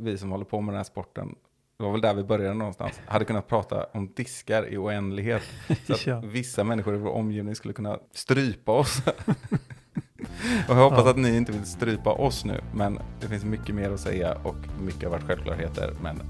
vi 0.00 0.18
som 0.18 0.30
håller 0.30 0.44
på 0.44 0.60
med 0.60 0.72
den 0.72 0.76
här 0.76 0.84
sporten, 0.84 1.34
det 1.78 1.84
var 1.84 1.92
väl 1.92 2.00
där 2.00 2.14
vi 2.14 2.24
började 2.24 2.54
någonstans, 2.54 3.00
hade 3.06 3.24
kunnat 3.24 3.48
prata 3.48 3.84
om 3.92 4.12
diskar 4.16 4.68
i 4.68 4.76
oändlighet. 4.78 5.42
Så 5.86 5.92
att 5.92 6.06
Ja. 6.06 6.20
vissa 6.24 6.64
människor 6.64 6.94
i 6.94 6.98
vår 6.98 7.10
omgivning 7.10 7.54
skulle 7.54 7.74
kunna 7.74 7.98
strypa 8.14 8.72
oss. 8.72 9.02
och 10.68 10.76
jag 10.76 10.90
hoppas 10.90 11.04
Ja. 11.04 11.10
att 11.10 11.16
ni 11.18 11.36
inte 11.36 11.52
vill 11.52 11.64
strypa 11.64 12.12
oss 12.12 12.44
nu, 12.44 12.60
men 12.74 12.98
det 13.20 13.26
finns 13.26 13.44
mycket 13.44 13.74
mer 13.74 13.90
att 13.90 14.00
säga 14.00 14.34
och 14.42 14.56
mycket 14.80 15.02
har 15.02 15.10
varit 15.10 15.24
självklarheter. 15.26 15.94
Men 16.02 16.22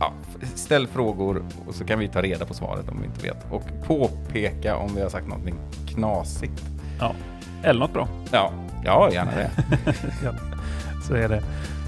ja, 0.00 0.12
ställ 0.54 0.86
frågor 0.86 1.44
och 1.66 1.74
så 1.74 1.84
kan 1.84 1.98
vi 1.98 2.08
ta 2.08 2.22
reda 2.22 2.44
på 2.46 2.54
svaret 2.54 2.88
om 2.88 3.00
vi 3.00 3.06
inte 3.06 3.20
vet. 3.26 3.46
Och 3.52 3.62
påpeka 3.86 4.76
om 4.76 4.94
vi 4.94 5.02
har 5.02 5.08
sagt 5.08 5.28
någonting 5.28 5.54
knasigt. 5.88 6.62
Ja. 7.00 7.14
Eller 7.62 7.80
något 7.80 7.92
bra. 7.92 8.08
Ja, 8.32 8.52
ja 8.84 9.10
gärna 9.12 9.30
det. 9.30 9.50
ja, 10.24 10.34
så 11.08 11.14
är 11.14 11.28
det. 11.28 11.42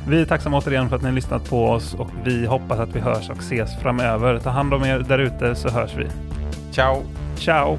Vi 0.06 0.20
är 0.20 0.24
tacksamma 0.24 0.58
återigen 0.58 0.88
för 0.88 0.96
att 0.96 1.02
ni 1.02 1.08
har 1.08 1.14
lyssnat 1.14 1.50
på 1.50 1.66
oss 1.66 1.94
och 1.94 2.08
vi 2.24 2.46
hoppas 2.46 2.78
att 2.78 2.96
vi 2.96 3.00
hörs 3.00 3.30
och 3.30 3.38
ses 3.38 3.76
framöver. 3.82 4.38
Ta 4.38 4.50
hand 4.50 4.74
om 4.74 4.84
er 4.84 4.98
där 4.98 5.18
ute 5.18 5.54
så 5.54 5.68
hörs 5.68 5.94
vi. 5.96 6.06
Ciao! 6.72 7.02
Ciao! 7.36 7.78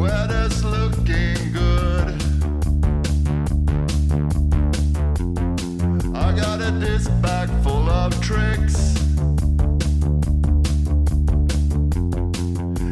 Weather's 0.00 0.64
looking 0.64 1.52
good. 1.52 2.08
I 6.16 6.32
got 6.32 6.60
a 6.62 6.70
disc 6.80 7.10
bag 7.22 7.48
full 7.62 7.88
of 7.88 8.14
tricks. 8.22 9.09